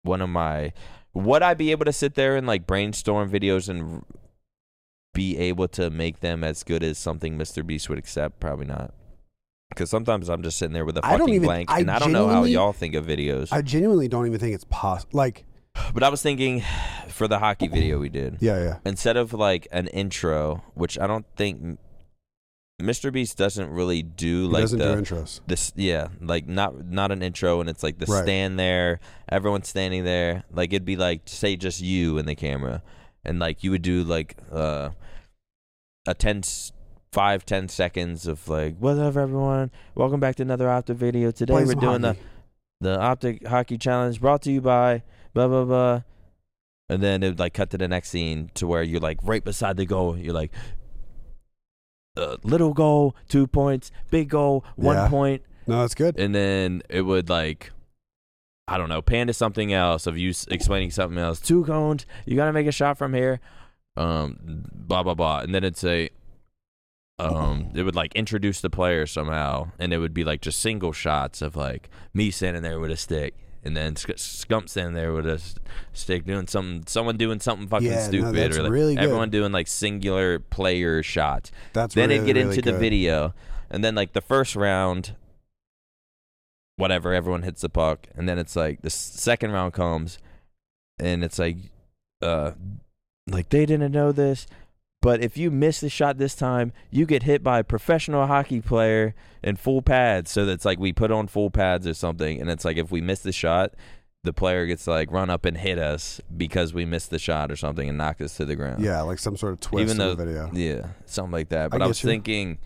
one 0.02 0.20
of 0.20 0.28
my 0.28 0.72
would 1.14 1.42
I 1.42 1.54
be 1.54 1.70
able 1.70 1.84
to 1.84 1.92
sit 1.92 2.16
there 2.16 2.34
and 2.36 2.48
like 2.48 2.66
brainstorm 2.66 3.30
videos 3.30 3.68
and 3.68 3.82
r- 3.94 4.02
be 5.12 5.38
able 5.38 5.68
to 5.68 5.88
make 5.88 6.18
them 6.18 6.42
as 6.42 6.64
good 6.64 6.82
as 6.82 6.98
something 6.98 7.38
Mr. 7.38 7.64
Beast 7.64 7.88
would 7.88 7.98
accept? 7.98 8.40
Probably 8.40 8.66
not. 8.66 8.92
Because 9.68 9.90
sometimes 9.90 10.28
I'm 10.28 10.42
just 10.42 10.58
sitting 10.58 10.72
there 10.72 10.84
with 10.84 10.98
a 10.98 11.02
fucking 11.02 11.28
even- 11.28 11.42
blank, 11.46 11.70
I 11.70 11.78
and 11.78 11.90
I 11.92 12.00
don't 12.00 12.10
know 12.10 12.26
how 12.26 12.42
y'all 12.42 12.72
think 12.72 12.96
of 12.96 13.06
videos. 13.06 13.52
I 13.52 13.62
genuinely 13.62 14.08
don't 14.08 14.26
even 14.26 14.40
think 14.40 14.52
it's 14.56 14.64
possible. 14.68 15.16
Like, 15.16 15.44
but 15.92 16.02
I 16.02 16.08
was 16.08 16.22
thinking 16.22 16.62
for 17.08 17.28
the 17.28 17.38
hockey 17.38 17.68
video 17.68 17.98
we 17.98 18.08
did, 18.08 18.38
yeah, 18.40 18.62
yeah, 18.62 18.76
instead 18.84 19.16
of 19.16 19.32
like 19.32 19.66
an 19.72 19.86
intro, 19.88 20.62
which 20.74 20.98
I 20.98 21.06
don't 21.06 21.26
think 21.36 21.78
Mr. 22.82 23.12
Beast 23.12 23.36
doesn't 23.38 23.70
really 23.70 24.02
do 24.02 24.46
like 24.46 24.62
doesn't 24.62 24.78
the 24.78 24.94
do 24.96 25.00
intros. 25.02 25.40
this 25.46 25.72
yeah 25.76 26.08
like 26.20 26.46
not 26.48 26.86
not 26.86 27.12
an 27.12 27.22
intro 27.22 27.60
and 27.60 27.70
it's 27.70 27.82
like 27.84 27.98
the 27.98 28.06
Right. 28.06 28.24
stand 28.24 28.58
there 28.58 28.98
everyone's 29.28 29.68
standing 29.68 30.02
there 30.04 30.42
like 30.50 30.72
it'd 30.72 30.84
be 30.84 30.96
like 30.96 31.22
say 31.26 31.54
just 31.54 31.80
you 31.80 32.18
in 32.18 32.26
the 32.26 32.34
camera 32.34 32.82
and 33.24 33.38
like 33.38 33.62
you 33.62 33.70
would 33.70 33.82
do 33.82 34.02
like 34.02 34.36
uh, 34.50 34.90
a 36.06 36.14
10, 36.14 36.38
s- 36.38 36.72
five, 37.12 37.46
10 37.46 37.68
seconds 37.68 38.26
of 38.26 38.46
like, 38.48 38.74
what's 38.78 38.98
up, 38.98 39.16
everyone? 39.16 39.70
Welcome 39.94 40.18
back 40.20 40.34
to 40.36 40.42
another 40.42 40.68
Optic 40.68 40.96
video. 40.98 41.30
Today 41.30 41.52
Play 41.54 41.64
we're 41.64 41.70
some 41.70 41.80
doing 41.80 42.02
hockey. 42.02 42.18
the 42.80 42.90
the 42.90 43.00
Optic 43.00 43.46
Hockey 43.46 43.78
Challenge 43.78 44.20
brought 44.20 44.42
to 44.42 44.52
you 44.52 44.60
by 44.60 45.02
blah 45.34 45.48
blah 45.48 45.64
blah. 45.64 46.02
And 46.88 47.02
then 47.02 47.22
it 47.22 47.28
would 47.30 47.38
like 47.38 47.54
cut 47.54 47.70
to 47.70 47.78
the 47.78 47.88
next 47.88 48.10
scene 48.10 48.50
to 48.54 48.66
where 48.66 48.82
you're 48.82 49.00
like 49.00 49.18
right 49.22 49.42
beside 49.44 49.76
the 49.76 49.86
goal. 49.86 50.16
You're 50.18 50.34
like, 50.34 50.52
uh, 52.16 52.36
little 52.42 52.72
goal, 52.74 53.16
two 53.28 53.46
points, 53.46 53.90
big 54.10 54.28
goal, 54.28 54.64
one 54.76 54.96
Yeah. 54.96 55.08
point 55.08 55.42
No, 55.66 55.80
that's 55.80 55.94
good. 55.94 56.18
and 56.18 56.34
then 56.34 56.82
it 56.88 57.02
would 57.02 57.28
like 57.28 57.72
I 58.66 58.78
don't 58.78 58.88
know, 58.88 59.02
pan 59.02 59.26
to 59.26 59.34
something 59.34 59.74
else 59.74 60.06
of 60.06 60.16
you 60.16 60.30
s- 60.30 60.46
explaining 60.50 60.90
something 60.90 61.18
else. 61.18 61.38
Two 61.38 61.64
cones, 61.66 62.06
you 62.24 62.34
got 62.34 62.46
to 62.46 62.52
make 62.52 62.66
a 62.66 62.72
shot 62.72 62.96
from 62.96 63.12
here. 63.12 63.40
Um 63.96 64.38
blah 64.72 65.02
blah 65.02 65.14
blah. 65.14 65.40
And 65.40 65.54
then 65.54 65.64
it'd 65.64 65.76
say 65.76 66.10
um 67.18 67.70
it 67.74 67.82
would 67.82 67.94
like 67.94 68.14
introduce 68.14 68.60
the 68.60 68.70
player 68.70 69.06
somehow 69.06 69.70
and 69.78 69.92
it 69.92 69.98
would 69.98 70.14
be 70.14 70.24
like 70.24 70.40
just 70.40 70.60
single 70.60 70.92
shots 70.92 71.42
of 71.42 71.56
like 71.56 71.88
me 72.12 72.30
standing 72.30 72.62
there 72.62 72.80
with 72.80 72.90
a 72.90 72.96
stick 72.96 73.34
and 73.64 73.76
then 73.76 73.96
Sc- 73.96 74.10
Scump 74.16 74.68
standing 74.68 74.94
there 74.94 75.12
with 75.12 75.26
a 75.26 75.40
stick 75.92 76.26
doing 76.26 76.46
something 76.46 76.84
someone 76.86 77.16
doing 77.16 77.40
something 77.40 77.66
fucking 77.66 77.86
Yeah, 77.88 77.94
no, 78.00 78.08
stupid 78.08 78.34
that's 78.34 78.58
or 78.58 78.62
like 78.64 78.72
really 78.72 78.94
good. 78.94 79.04
everyone 79.04 79.30
doing 79.30 79.52
like 79.52 79.66
singular 79.66 80.38
player 80.38 81.02
shots 81.02 81.50
That's 81.72 81.94
then 81.94 82.10
really, 82.10 82.16
it'd 82.16 82.26
get 82.26 82.36
really 82.36 82.56
into 82.56 82.70
the 82.70 82.78
video 82.78 83.34
and 83.70 83.82
then 83.82 83.94
like 83.94 84.12
the 84.12 84.20
first 84.20 84.54
round 84.54 85.16
whatever 86.76 87.14
everyone 87.14 87.42
hits 87.42 87.62
the 87.62 87.68
puck 87.68 88.06
and 88.16 88.28
then 88.28 88.38
it's 88.38 88.56
like 88.56 88.82
the 88.82 88.90
second 88.90 89.52
round 89.52 89.72
comes 89.72 90.18
and 90.98 91.22
it's 91.24 91.38
like 91.38 91.56
uh 92.22 92.50
like 93.28 93.48
they 93.50 93.64
didn't 93.64 93.92
know 93.92 94.12
this 94.12 94.46
but 95.04 95.22
if 95.22 95.36
you 95.36 95.50
miss 95.50 95.80
the 95.80 95.88
shot 95.90 96.18
this 96.18 96.34
time 96.34 96.72
you 96.90 97.04
get 97.06 97.22
hit 97.22 97.42
by 97.42 97.58
a 97.60 97.64
professional 97.64 98.26
hockey 98.26 98.60
player 98.60 99.14
in 99.42 99.54
full 99.54 99.82
pads 99.82 100.30
so 100.30 100.44
that's 100.46 100.64
like 100.64 100.78
we 100.80 100.92
put 100.92 101.10
on 101.12 101.26
full 101.28 101.50
pads 101.50 101.86
or 101.86 101.94
something 101.94 102.40
and 102.40 102.48
it's 102.50 102.64
like 102.64 102.76
if 102.78 102.90
we 102.90 103.00
miss 103.00 103.20
the 103.20 103.32
shot 103.32 103.74
the 104.24 104.32
player 104.32 104.64
gets 104.66 104.84
to 104.84 104.90
like 104.90 105.10
run 105.12 105.28
up 105.28 105.44
and 105.44 105.58
hit 105.58 105.78
us 105.78 106.20
because 106.34 106.72
we 106.72 106.86
missed 106.86 107.10
the 107.10 107.18
shot 107.18 107.52
or 107.52 107.56
something 107.56 107.88
and 107.90 107.98
knock 107.98 108.20
us 108.22 108.34
to 108.38 108.44
the 108.46 108.56
ground 108.56 108.82
Yeah, 108.82 109.02
like 109.02 109.18
some 109.18 109.36
sort 109.36 109.52
of 109.52 109.60
twist 109.60 109.90
Even 109.94 110.00
in 110.00 110.08
the 110.08 110.24
video. 110.24 110.50
yeah, 110.54 110.88
something 111.04 111.32
like 111.32 111.50
that. 111.50 111.70
But 111.70 111.82
I, 111.82 111.84
get 111.84 111.88
was 111.88 112.02
you. 112.02 112.08
thinking, 112.08 112.56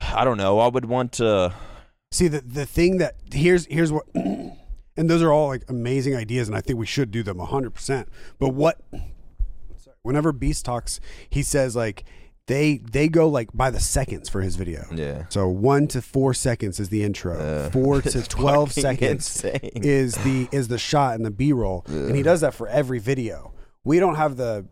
I 0.00 0.24
don't 0.24 0.36
know. 0.36 0.58
I 0.58 0.66
would 0.66 0.84
want 0.86 1.12
to. 1.12 1.54
See 2.10 2.26
the 2.26 2.40
the 2.40 2.66
thing 2.66 2.98
that 2.98 3.14
here's 3.32 3.66
here's 3.66 3.92
what 3.92 4.06
and 4.14 4.56
those 4.96 5.22
are 5.22 5.30
all 5.32 5.46
like 5.46 5.62
amazing 5.68 6.16
ideas 6.16 6.48
and 6.48 6.56
I 6.56 6.60
think 6.60 6.76
we 6.76 6.86
should 6.86 7.12
do 7.12 7.22
them 7.22 7.36
100%. 7.38 8.06
But 8.40 8.48
what 8.48 8.80
whenever 10.02 10.32
Beast 10.32 10.64
talks, 10.64 11.00
he 11.30 11.42
says 11.42 11.74
like 11.76 12.04
they 12.46 12.78
they 12.78 13.08
go 13.08 13.28
like 13.28 13.50
by 13.52 13.70
the 13.70 13.80
seconds 13.80 14.28
for 14.28 14.40
his 14.40 14.56
video. 14.56 14.84
Yeah. 14.92 15.26
So 15.28 15.48
1 15.48 15.88
to 15.88 16.02
4 16.02 16.34
seconds 16.34 16.80
is 16.80 16.88
the 16.88 17.04
intro. 17.04 17.68
4 17.72 18.02
to 18.02 18.22
12 18.22 18.72
seconds 18.72 19.44
insane. 19.44 19.70
is 19.74 20.14
the 20.16 20.48
is 20.50 20.68
the 20.68 20.78
shot 20.78 21.14
and 21.14 21.24
the 21.24 21.30
B-roll. 21.30 21.84
And 21.86 22.16
he 22.16 22.22
does 22.22 22.40
that 22.40 22.54
for 22.54 22.66
every 22.68 22.98
video. 22.98 23.52
We 23.84 23.98
don't 24.00 24.16
have 24.16 24.36
the 24.36 24.66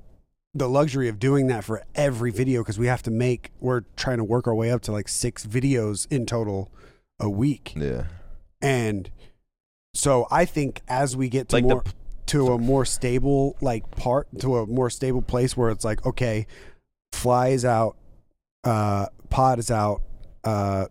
the 0.55 0.68
luxury 0.70 1.09
of 1.09 1.18
doing 1.18 1.49
that 1.49 1.64
for 1.64 1.85
every 1.95 2.31
video 2.31 2.62
because 2.62 2.79
we 2.79 2.87
have 2.87 3.03
to 3.03 3.11
make 3.11 3.51
we're 3.61 3.83
trying 3.95 4.16
to 4.16 4.24
work 4.24 4.47
our 4.47 4.55
way 4.55 4.70
up 4.70 4.81
to 4.83 4.93
like 4.93 5.07
6 5.09 5.47
videos 5.47 6.11
in 6.11 6.24
total 6.24 6.72
a 7.20 7.29
week. 7.29 7.74
yeah. 7.77 8.05
And 8.62 9.11
so 9.93 10.27
I 10.31 10.47
think 10.47 10.81
as 10.89 11.14
we 11.14 11.29
get 11.29 11.51
to 11.51 11.57
Like 11.57 11.64
the 11.64 11.74
more 11.74 11.85
to 12.27 12.49
a 12.49 12.59
more 12.59 12.85
stable 12.85 13.57
like 13.61 13.91
part 13.93 14.29
to 14.41 14.59
a 14.59 14.66
more 14.66 14.91
stable 14.91 15.22
place 15.22 15.57
where 15.57 15.70
it's 15.70 15.85
like 15.85 16.05
okay, 16.07 16.47
fly 17.12 17.49
is 17.49 17.64
out, 17.64 17.97
uh, 18.64 19.07
pod 19.31 19.59
is 19.59 19.70
out, 19.70 20.03
uh, 20.45 20.87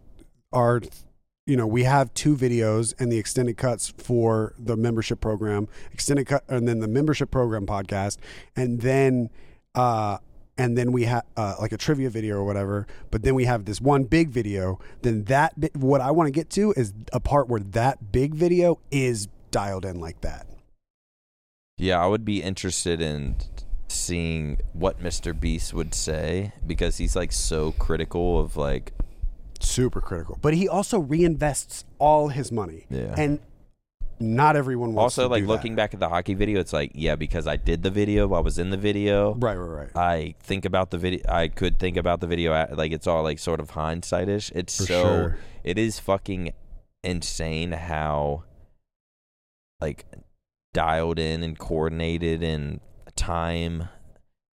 our 0.52 0.82
you 1.46 1.56
know 1.56 1.68
we 1.68 1.84
have 1.84 2.14
two 2.14 2.36
videos 2.36 2.94
and 3.00 3.12
the 3.12 3.18
extended 3.18 3.58
cuts 3.58 3.94
for 3.98 4.54
the 4.58 4.76
membership 4.76 5.22
program, 5.22 5.68
extended 5.92 6.26
cut, 6.26 6.44
and 6.48 6.68
then 6.68 6.80
the 6.80 6.88
membership 6.88 7.32
program 7.32 7.66
podcast, 7.66 8.18
and 8.56 8.82
then 8.82 9.30
uh 9.76 10.18
and 10.58 10.78
then 10.78 10.92
we 10.92 11.04
have 11.04 11.24
uh, 11.36 11.56
like 11.60 11.72
a 11.72 11.78
trivia 11.78 12.10
video 12.10 12.38
or 12.38 12.46
whatever. 12.46 12.88
But 13.12 13.24
then 13.24 13.36
we 13.36 13.46
have 13.46 13.66
this 13.66 13.82
one 13.82 14.06
big 14.06 14.30
video. 14.30 14.80
Then 15.02 15.26
that 15.26 15.60
bit, 15.60 15.76
what 15.76 16.02
I 16.02 16.12
want 16.12 16.28
to 16.28 16.32
get 16.32 16.50
to 16.52 16.74
is 16.78 16.94
a 17.12 17.20
part 17.20 17.50
where 17.50 17.60
that 17.60 18.12
big 18.12 18.34
video 18.34 18.80
is 18.90 19.28
dialed 19.52 19.86
in 19.86 20.00
like 20.00 20.22
that. 20.22 20.48
Yeah, 21.78 22.02
I 22.02 22.08
would 22.08 22.24
be 22.24 22.42
interested 22.42 23.02
in 23.02 23.36
seeing 23.88 24.60
what 24.74 25.02
Mr. 25.02 25.38
Beast 25.38 25.74
would 25.74 25.94
say 25.94 26.54
because 26.66 26.98
he's 26.98 27.16
like 27.16 27.32
so 27.32 27.72
critical 27.74 28.40
of 28.40 28.58
like 28.58 28.94
Super 29.60 30.02
critical. 30.02 30.38
But 30.42 30.54
he 30.54 30.68
also 30.68 31.02
reinvests 31.02 31.86
all 31.98 32.30
his 32.30 32.52
money. 32.52 32.86
Yeah. 32.90 33.16
And 33.18 33.40
not 34.20 34.56
everyone 34.56 34.94
wants 34.94 35.18
also 35.18 35.30
like 35.30 35.44
looking 35.44 35.74
that. 35.74 35.84
back 35.84 35.94
at 35.94 36.00
the 36.00 36.10
hockey 36.10 36.34
video. 36.34 36.60
It's 36.60 36.72
like 36.74 36.92
yeah, 36.94 37.16
because 37.16 37.48
I 37.48 37.58
did 37.58 37.84
the 37.84 37.90
video, 37.90 38.34
I 38.34 38.40
was 38.40 38.58
in 38.58 38.70
the 38.70 38.78
video. 38.78 39.34
Right, 39.36 39.56
right, 39.56 39.90
right. 39.94 39.98
I 39.98 40.36
think 40.42 40.66
about 40.66 40.92
the 40.92 40.98
video. 40.98 41.22
I 41.28 41.48
could 41.48 41.80
think 41.80 41.98
about 41.98 42.22
the 42.22 42.28
video 42.28 42.68
like 42.76 42.92
it's 42.92 43.08
all 43.08 43.24
like 43.24 43.40
sort 43.40 43.60
of 43.60 43.72
hindsight-ish. 43.72 44.52
It's 44.52 44.78
For 44.78 44.84
so 44.86 45.02
sure. 45.04 45.38
it 45.64 45.78
is 45.78 46.00
fucking 46.00 46.54
insane 47.04 47.72
how 47.74 48.44
like 49.82 50.06
dialed 50.76 51.18
in 51.18 51.42
and 51.42 51.58
coordinated 51.58 52.44
and 52.44 52.80
time 53.16 53.88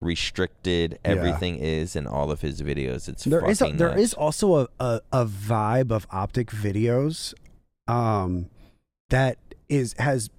restricted 0.00 0.92
Yeah. 1.04 1.10
everything 1.12 1.56
is 1.58 1.94
in 1.96 2.06
all 2.06 2.30
of 2.30 2.40
his 2.40 2.62
videos. 2.62 3.08
It's 3.08 3.24
There 3.24 3.44
is 3.48 3.60
a, 3.60 3.70
there 3.72 3.88
nuts. 3.90 4.00
is 4.00 4.14
also 4.14 4.54
a, 4.56 4.68
a, 4.80 5.00
a 5.12 5.26
vibe 5.26 5.90
of 5.92 6.06
optic 6.10 6.50
videos 6.50 7.34
um 7.88 8.48
that 9.10 9.36
is 9.68 9.94
has 9.98 10.30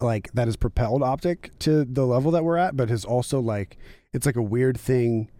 like 0.00 0.30
that 0.32 0.48
has 0.48 0.56
propelled 0.56 1.02
optic 1.02 1.56
to 1.60 1.84
the 1.84 2.04
level 2.06 2.30
that 2.32 2.42
we're 2.44 2.56
at 2.56 2.76
but 2.76 2.88
has 2.88 3.04
also 3.04 3.38
like 3.40 3.76
it's 4.12 4.26
like 4.26 4.36
a 4.36 4.42
weird 4.42 4.78
thing 4.78 5.30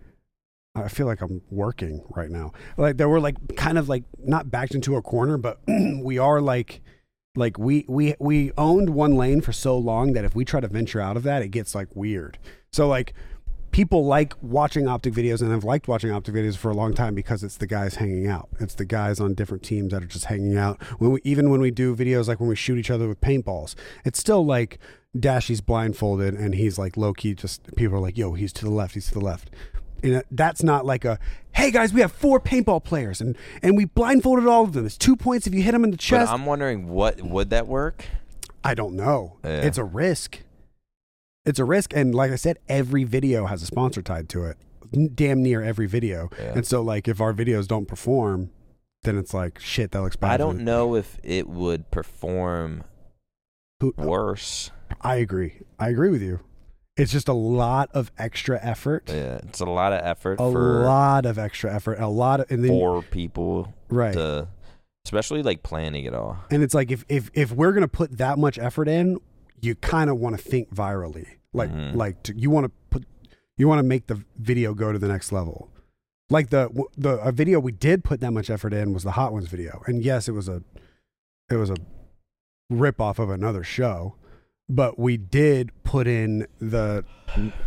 I 0.75 0.87
feel 0.87 1.07
like 1.07 1.21
I'm 1.21 1.43
working 1.51 2.05
right 2.15 2.31
now. 2.31 2.53
Like 2.77 2.97
that 2.99 3.09
we're 3.09 3.19
like 3.19 3.35
kind 3.57 3.77
of 3.77 3.89
like 3.89 4.05
not 4.25 4.53
backed 4.53 4.73
into 4.77 4.95
a 4.95 5.03
corner, 5.03 5.37
but 5.37 5.59
we 6.01 6.17
are 6.19 6.41
like 6.41 6.81
like 7.37 7.59
we 7.59 7.85
we 7.89 8.15
we 8.19 8.53
owned 8.59 8.91
one 8.91 9.15
lane 9.15 9.41
for 9.41 9.53
so 9.53 9.77
long 9.79 10.13
that 10.15 10.25
if 10.25 10.35
we 10.35 10.45
try 10.45 10.61
to 10.61 10.69
venture 10.69 11.01
out 11.01 11.17
of 11.17 11.23
that, 11.23 11.43
it 11.43 11.49
gets 11.49 11.75
like 11.75 11.95
weird. 11.95 12.39
So 12.73 12.89
like 12.89 13.15
people 13.71 14.05
like 14.05 14.35
watching 14.43 14.89
optic 14.89 15.15
videos 15.15 15.41
and 15.41 15.53
have 15.53 15.63
liked 15.63 15.87
watching 15.87 16.11
optic 16.11 16.35
videos 16.35 16.57
for 16.57 16.71
a 16.71 16.75
long 16.75 16.93
time 16.93 17.15
because 17.15 17.45
it's 17.45 17.57
the 17.57 17.67
guys 17.67 17.97
hanging 17.97 18.27
out. 18.27 18.49
It's 18.59 18.75
the 18.75 18.85
guys 18.85 19.21
on 19.21 19.35
different 19.35 19.63
teams 19.63 19.93
that 19.93 20.03
are 20.03 20.07
just 20.07 20.25
hanging 20.25 20.57
out. 20.57 20.83
When 20.99 21.13
we 21.13 21.21
even 21.23 21.51
when 21.51 21.61
we 21.61 21.71
do 21.71 21.95
videos 21.95 22.27
like 22.27 22.41
when 22.41 22.49
we 22.49 22.57
shoot 22.57 22.79
each 22.79 22.91
other 22.91 23.09
with 23.09 23.21
paintballs, 23.21 23.75
it's 24.05 24.19
still 24.19 24.45
like 24.45 24.79
Dashy's 25.17 25.61
blindfolded 25.61 26.35
and 26.35 26.55
he's 26.55 26.79
like 26.79 26.97
low 26.97 27.13
key 27.13 27.35
just 27.35 27.75
people 27.77 27.97
are 27.97 28.01
like, 28.01 28.19
yo, 28.19 28.35
he's 28.35 28.53
to 28.55 28.65
the 28.65 28.71
left, 28.71 28.95
he's 28.95 29.07
to 29.09 29.15
the 29.15 29.21
left. 29.21 29.51
And 30.03 30.23
that's 30.31 30.63
not 30.63 30.85
like 30.87 31.05
a 31.05 31.19
hey 31.53 31.71
guys, 31.71 31.93
we 31.93 32.01
have 32.01 32.13
four 32.13 32.41
paintball 32.41 32.85
players 32.85 33.21
and 33.21 33.37
and 33.63 33.77
we 33.77 33.85
blindfolded 33.85 34.47
all 34.47 34.65
of 34.65 34.73
them. 34.73 34.87
It's 34.87 34.97
two 34.97 35.17
points 35.17 35.47
if 35.47 35.55
you 35.55 35.63
hit 35.63 35.73
them 35.73 35.85
in 35.85 35.91
the 35.91 35.97
chest 35.97 36.29
But. 36.31 36.35
I'm 36.35 36.47
wondering 36.47 36.89
what 36.89 37.21
would 37.23 37.51
that 37.51 37.67
work? 37.67 38.05
I 38.63 38.75
don't 38.75 38.95
know. 38.95 39.39
Yeah. 39.45 39.63
It's 39.63 39.79
a 39.79 39.85
risk. 39.85 40.41
It's 41.47 41.59
a 41.59 41.65
risk, 41.65 41.95
and 41.97 42.15
like 42.15 42.31
I 42.31 42.37
said, 42.37 42.59
every 42.69 43.05
video 43.05 43.47
has 43.47 43.63
a 43.63 43.67
sponsor 43.67 44.03
tied 44.03 44.29
to 44.31 44.45
it. 44.45 44.59
Damn 45.15 45.43
near 45.43 45.63
every 45.63 45.87
video, 45.87 46.29
Yeah. 46.39 46.53
and 46.57 46.67
so 46.67 46.83
like 46.83 47.09
if 47.09 47.21
our 47.21 47.33
videos 47.33 47.67
don't 47.67 47.87
perform, 47.87 48.51
then 49.05 49.17
it's 49.17 49.33
like 49.33 49.59
shit. 49.59 49.93
That 49.93 50.03
looks 50.03 50.17
bad. 50.17 50.33
I 50.33 50.37
don't 50.37 50.61
know 50.61 50.95
if 50.97 51.19
it 51.23 51.49
would 51.49 51.91
perform 51.91 52.85
Who, 53.81 53.95
worse. 53.97 54.71
I 55.01 55.17
agree. 55.17 55.61
I 55.79 55.89
agree 55.89 56.11
with 56.11 56.21
you. 56.23 56.41
It's 57.01 57.13
just 57.13 57.29
a 57.29 57.33
lot 57.33 57.91
of 57.95 58.13
extra 58.19 58.59
effort. 58.63 59.05
Yeah, 59.09 59.41
it's 59.49 59.61
a 59.61 59.65
lot 59.65 59.93
of 59.95 60.01
effort 60.05 60.39
A 60.39 60.45
lot 60.45 61.25
of 61.25 61.39
extra 61.39 61.75
effort. 61.75 61.99
A 61.99 62.09
lot 62.09 62.41
of 62.41 62.51
and 62.51 62.63
then 62.63 62.71
four 62.71 63.03
people 63.03 63.73
right. 63.89 64.13
to, 64.13 64.49
especially 65.07 65.43
like 65.43 65.63
planning 65.63 66.05
it 66.05 66.15
all. 66.15 66.37
And 66.51 66.63
it's 66.63 66.75
like 66.75 66.91
if 66.91 67.05
if 67.09 67.31
if 67.33 67.53
we're 67.53 67.73
gonna 67.73 67.89
put 67.89 68.19
that 68.19 68.39
much 68.39 68.59
effort 68.59 68.87
in, 68.87 69.19
you 69.63 69.75
kind 69.77 70.11
of 70.11 70.19
want 70.19 70.37
to 70.37 70.43
think 70.43 70.75
virally. 70.75 71.27
Like 71.55 71.71
Mhm. 71.73 71.97
like 71.97 72.23
to, 72.25 72.39
you 72.39 72.51
want 72.51 72.67
to 72.67 72.73
put 72.91 73.07
you 73.57 73.67
want 73.67 73.79
to 73.79 73.83
make 73.83 74.07
the 74.07 74.23
video 74.37 74.75
go 74.75 74.93
to 74.93 74.99
the 74.99 75.09
next 75.09 75.33
level. 75.33 75.71
Like 76.29 76.51
the 76.51 76.69
the 76.99 77.19
a 77.21 77.33
video 77.33 77.61
we 77.61 77.73
did 77.73 78.05
put 78.05 78.21
that 78.21 78.33
much 78.33 78.51
effort 78.51 78.75
in 78.75 78.93
was 78.93 79.05
the 79.05 79.13
Hot 79.13 79.33
Ones 79.33 79.49
video, 79.49 79.83
and 79.87 80.05
yes, 80.05 80.29
it 80.29 80.33
was 80.33 80.49
a 80.49 80.63
it 81.51 81.57
was 81.57 81.71
a 81.71 81.77
rip 82.69 83.01
off 83.01 83.19
of 83.19 83.31
another 83.31 83.65
show, 83.65 84.15
but 84.75 84.99
we 84.99 85.17
did 85.17 85.71
put 85.85 86.07
in 86.07 86.47
the 86.59 87.05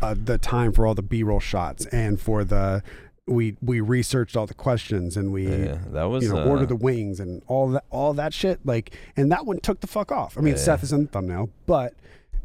uh, 0.02 0.16
the 0.18 0.38
time 0.38 0.72
for 0.74 0.86
all 0.88 0.96
the 0.96 1.02
B 1.04 1.24
roll 1.24 1.40
shots 1.40 1.86
and 1.88 2.20
for 2.20 2.44
the 2.44 2.84
we 3.26 3.56
we 3.62 3.80
researched 3.80 4.36
all 4.36 4.46
the 4.46 4.54
questions 4.54 5.16
and 5.16 5.32
we 5.32 5.48
Yeah, 5.48 5.78
that 5.92 6.04
was 6.04 6.24
you 6.24 6.34
know, 6.34 6.40
uh, 6.42 6.46
order 6.46 6.66
the 6.66 6.76
wings 6.76 7.20
and 7.20 7.42
all 7.48 7.70
that, 7.70 7.86
all 7.90 8.14
that 8.16 8.34
shit. 8.34 8.60
Like, 8.66 8.98
and 9.16 9.32
that 9.32 9.46
one 9.46 9.60
took 9.60 9.80
the 9.80 9.88
fuck 9.88 10.12
off. 10.12 10.38
I 10.38 10.42
mean, 10.42 10.56
Yeah. 10.56 10.60
Seth 10.60 10.84
is 10.84 10.92
in 10.92 11.04
the 11.04 11.08
thumbnail, 11.10 11.50
but 11.66 11.94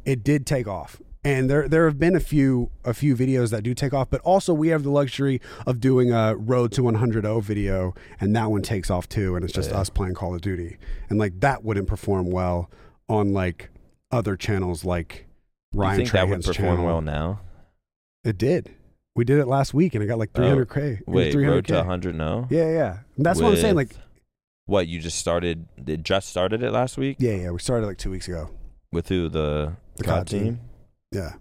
it 0.04 0.22
did 0.22 0.46
take 0.46 0.68
off. 0.68 1.00
And 1.24 1.50
there 1.50 1.68
there 1.68 1.86
have 1.86 1.98
been 1.98 2.14
a 2.14 2.20
few 2.20 2.70
a 2.84 2.94
few 2.94 3.16
videos 3.16 3.50
that 3.50 3.64
do 3.64 3.74
take 3.74 3.92
off, 3.92 4.09
but 4.09 4.20
also 4.20 4.54
we 4.54 4.68
have 4.68 4.84
the 4.84 4.90
luxury 4.90 5.40
of 5.66 5.80
doing 5.80 6.12
a 6.12 6.36
Road 6.36 6.70
to 6.72 6.84
100 6.84 7.24
video, 7.42 7.92
and 8.20 8.34
that 8.36 8.50
one 8.50 8.62
takes 8.62 8.88
off 8.88 9.09
too, 9.09 9.34
and 9.34 9.44
it's 9.44 9.52
just 9.52 9.70
Yeah. 9.70 9.78
us 9.78 9.90
playing 9.90 10.14
Call 10.14 10.34
of 10.36 10.40
Duty, 10.40 10.76
and 11.11 11.18
like 11.18 11.40
that 11.40 11.64
wouldn't 11.64 11.88
perform 11.88 12.30
well 12.30 12.70
on 13.09 13.32
like 13.32 13.68
other 14.11 14.36
channels 14.36 14.84
like 14.84 15.26
Ryan. 15.74 16.00
You 16.00 16.04
think 16.06 16.12
that 16.12 16.28
would 16.28 16.38
Trahan's 16.40 16.46
perform 16.46 16.68
channel. 16.76 16.86
well 16.86 17.00
now? 17.00 17.40
It 18.24 18.38
did. 18.38 18.74
We 19.14 19.24
did 19.24 19.38
it 19.38 19.46
last 19.46 19.74
week, 19.74 19.94
and 19.94 20.02
it 20.04 20.06
got 20.06 20.18
like 20.18 20.32
300k. 20.32 21.00
Oh, 21.06 21.12
Wait, 21.12 21.34
300K. 21.34 21.48
road 21.48 21.66
to 21.66 21.74
100 21.74 22.14
no? 22.14 22.46
Yeah, 22.50 22.70
yeah. 22.70 22.98
And 23.16 23.26
that's 23.26 23.40
what 23.40 23.50
I'm 23.52 23.56
saying. 23.56 23.74
Like, 23.74 23.96
what 24.66 24.86
you 24.86 25.00
just 25.00 25.18
started? 25.18 25.66
It 25.86 26.02
just 26.02 26.28
started 26.28 26.62
it 26.62 26.70
last 26.72 26.96
week 26.98 27.16
yeah, 27.18 27.32
yeah. 27.32 27.50
We 27.50 27.59
started 27.59 27.86
like 27.86 27.98
two 27.98 28.11
weeks 28.11 28.28
ago. 28.28 28.50
with 28.92 29.09
who 29.09 29.28
the, 29.28 29.72
The 29.96 30.04
COD 30.04 30.14
COD 30.18 30.26
team. 30.28 30.44
team? 30.44 30.61
Yeah, 31.11 31.32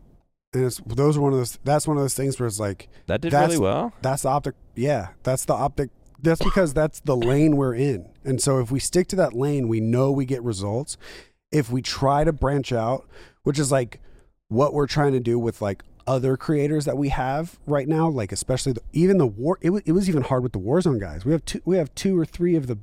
and 0.53 0.63
it's 0.65 0.77
those 0.87 1.17
are 1.17 1.21
one 1.21 1.33
of 1.33 1.39
those. 1.39 1.59
That's 1.63 1.87
one 1.87 1.97
of 1.97 2.03
those 2.03 2.13
things 2.15 2.39
where 2.39 2.47
it's 2.47 2.59
like 2.59 2.87
That 3.07 3.21
did 3.21 3.33
really 3.33 3.57
well. 3.59 3.93
that's 4.01 4.23
the 4.23 4.29
optic. 4.29 4.55
Yeah, 4.75 5.09
that's 5.23 5.45
the 5.45 5.53
optic. 5.53 5.89
That's 6.19 6.41
because 6.43 6.73
that's 6.73 6.99
the 7.01 7.15
lane 7.15 7.57
we're 7.57 7.75
in, 7.75 8.09
and 8.23 8.41
so 8.41 8.59
if 8.59 8.71
we 8.71 8.79
stick 8.79 9.07
to 9.09 9.15
that 9.17 9.33
lane, 9.33 9.67
we 9.67 9.79
know 9.81 10.11
we 10.11 10.25
get 10.25 10.41
results. 10.41 10.97
If 11.51 11.71
we 11.71 11.81
try 11.81 12.23
to 12.23 12.33
branch 12.33 12.71
out, 12.73 13.07
which 13.43 13.59
is 13.59 13.71
like 13.71 13.99
what 14.49 14.73
we're 14.73 14.87
trying 14.87 15.13
to 15.13 15.19
do 15.19 15.37
with 15.39 15.61
like 15.61 15.83
other 16.05 16.37
creators 16.37 16.85
that 16.85 16.97
we 16.97 17.09
have 17.09 17.59
right 17.65 17.87
now, 17.87 18.07
like 18.07 18.31
especially 18.31 18.71
the, 18.73 18.81
even 18.93 19.17
the 19.17 19.27
war. 19.27 19.57
It 19.61 19.71
was 19.71 19.81
it 19.85 19.91
was 19.91 20.07
even 20.09 20.23
hard 20.23 20.43
with 20.43 20.53
the 20.53 20.59
Warzone 20.59 20.99
guys. 20.99 21.25
We 21.25 21.31
have 21.33 21.43
two. 21.45 21.61
We 21.65 21.77
have 21.77 21.93
two 21.95 22.17
or 22.19 22.25
three 22.25 22.55
of 22.55 22.67
the 22.67 22.77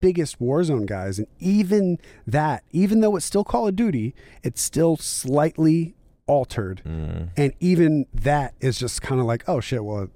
biggest 0.00 0.38
Warzone 0.38 0.86
guys, 0.86 1.18
and 1.18 1.26
even 1.40 1.98
that, 2.26 2.62
even 2.70 3.00
though 3.00 3.16
it's 3.16 3.26
still 3.26 3.42
Call 3.44 3.66
of 3.68 3.74
Duty, 3.76 4.14
it's 4.42 4.60
still 4.60 4.96
slightly 4.96 5.94
altered 6.26 6.82
Mm. 6.84 7.30
and 7.38 7.54
even 7.58 8.04
that 8.12 8.52
is 8.60 8.78
just 8.78 9.00
kind 9.00 9.18
of 9.18 9.26
like 9.26 9.42
oh 9.48 9.60
shit 9.60 9.82
well 9.82 10.08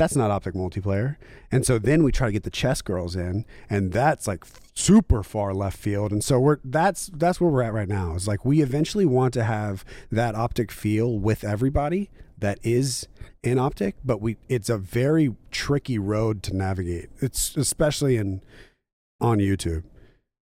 that's 0.00 0.16
not 0.16 0.30
optic 0.30 0.54
multiplayer. 0.54 1.16
And 1.52 1.66
so 1.66 1.78
then 1.78 2.02
we 2.02 2.10
try 2.10 2.26
to 2.26 2.32
get 2.32 2.42
the 2.42 2.50
chess 2.50 2.80
girls 2.80 3.14
in 3.14 3.44
and 3.68 3.92
that's 3.92 4.26
like 4.26 4.46
super 4.72 5.22
far 5.22 5.52
left 5.52 5.76
field. 5.76 6.10
And 6.10 6.24
so 6.24 6.40
we're 6.40 6.56
that's 6.64 7.10
that's 7.12 7.38
where 7.38 7.50
we're 7.50 7.62
at 7.62 7.74
right 7.74 7.88
now 7.88 8.14
is 8.14 8.26
like 8.26 8.42
we 8.42 8.62
eventually 8.62 9.04
want 9.04 9.34
to 9.34 9.44
have 9.44 9.84
that 10.10 10.34
optic 10.34 10.72
feel 10.72 11.18
with 11.18 11.44
everybody 11.44 12.08
that 12.38 12.58
is 12.62 13.08
in 13.42 13.58
optic 13.58 13.96
but 14.02 14.22
we 14.22 14.38
it's 14.48 14.70
a 14.70 14.78
very 14.78 15.36
tricky 15.50 15.98
road 15.98 16.42
to 16.44 16.56
navigate. 16.56 17.10
It's 17.18 17.54
especially 17.54 18.16
in 18.16 18.40
on 19.20 19.36
youtube. 19.36 19.84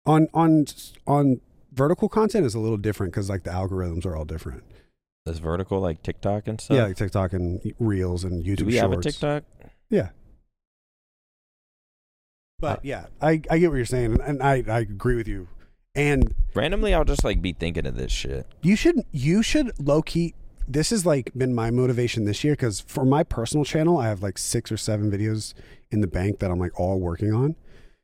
On 0.06 0.28
on 0.34 0.66
on 1.08 1.40
vertical 1.72 2.10
content 2.10 2.46
is 2.46 2.54
a 2.54 2.60
little 2.60 2.76
different 2.76 3.14
because 3.14 3.30
like 3.30 3.44
the 3.44 3.52
algorithms 3.52 4.06
are 4.06 4.14
all 4.14 4.26
different 4.26 4.64
Is 5.28 5.40
vertical 5.40 5.80
like 5.80 6.02
TikTok 6.04 6.48
and 6.48 6.60
stuff? 6.60 6.76
yeah, 6.76 6.84
like 6.86 6.98
TikTok 6.98 7.34
and 7.34 7.62
Reels 7.80 8.24
and 8.24 8.44
YouTube 8.44 8.58
Do 8.58 8.66
we 8.66 8.72
Shorts. 8.74 8.82
have 8.82 8.92
a 8.94 9.02
TikTok? 9.02 9.44
Yeah. 9.90 10.10
But 12.60 12.80
uh, 12.80 12.82
yeah, 12.84 13.06
I, 13.22 13.42
I 13.50 13.60
get 13.60 13.70
what 13.70 13.76
you're 13.76 13.86
saying, 13.86 14.20
and 14.22 14.42
I, 14.42 14.64
I 14.68 14.80
agree 14.80 15.16
with 15.16 15.28
you. 15.28 15.48
And 15.94 16.34
Randomly, 16.56 16.94
I'll 16.94 17.06
just 17.06 17.24
like 17.24 17.42
be 17.42 17.54
thinking 17.54 17.86
of 17.86 17.96
this 17.96 18.12
shit. 18.12 18.46
you 18.62 18.76
should 18.76 19.04
you 19.12 19.42
should 19.44 19.72
low 19.80 20.02
key. 20.02 20.34
This 20.68 20.90
has 20.90 21.06
like 21.06 21.32
been 21.36 21.56
my 21.56 21.72
motivation 21.72 22.26
this 22.26 22.44
year 22.44 22.54
because 22.54 22.82
for 22.82 23.06
my 23.06 23.24
personal 23.24 23.64
channel, 23.64 23.98
I 23.98 24.08
have 24.08 24.22
like 24.22 24.38
six 24.38 24.72
or 24.72 24.78
seven 24.78 25.10
videos 25.12 25.54
in 25.92 26.02
the 26.02 26.08
bank 26.08 26.40
that 26.40 26.52
I'm 26.52 26.60
like 26.60 26.78
all 26.80 27.00
working 27.00 27.34
on 27.34 27.56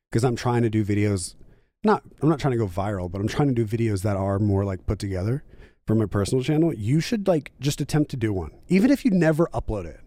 because 0.10 0.24
I'm 0.24 0.36
trying 0.36 0.62
to 0.64 0.70
do 0.70 0.84
videos. 0.86 1.36
Not 1.84 2.04
I'm 2.22 2.30
not 2.30 2.40
trying 2.40 2.54
to 2.54 2.58
go 2.58 2.68
viral, 2.68 3.12
but 3.12 3.20
I'm 3.22 3.28
trying 3.28 3.54
to 3.54 3.54
do 3.54 3.66
videos 3.66 4.02
that 4.04 4.16
are 4.18 4.40
more 4.40 4.64
like 4.66 4.86
put 4.86 4.98
together 5.00 5.44
for 5.86 5.96
my 5.96 6.06
personal 6.06 6.44
channel. 6.44 6.74
You 6.74 7.00
should 7.00 7.28
like 7.28 7.52
just 7.60 7.82
attempt 7.82 8.12
to 8.12 8.18
do 8.18 8.32
one, 8.34 8.52
even 8.68 8.92
if 8.92 9.04
you 9.06 9.12
never 9.12 9.48
upload 9.48 9.86
it. 9.86 10.00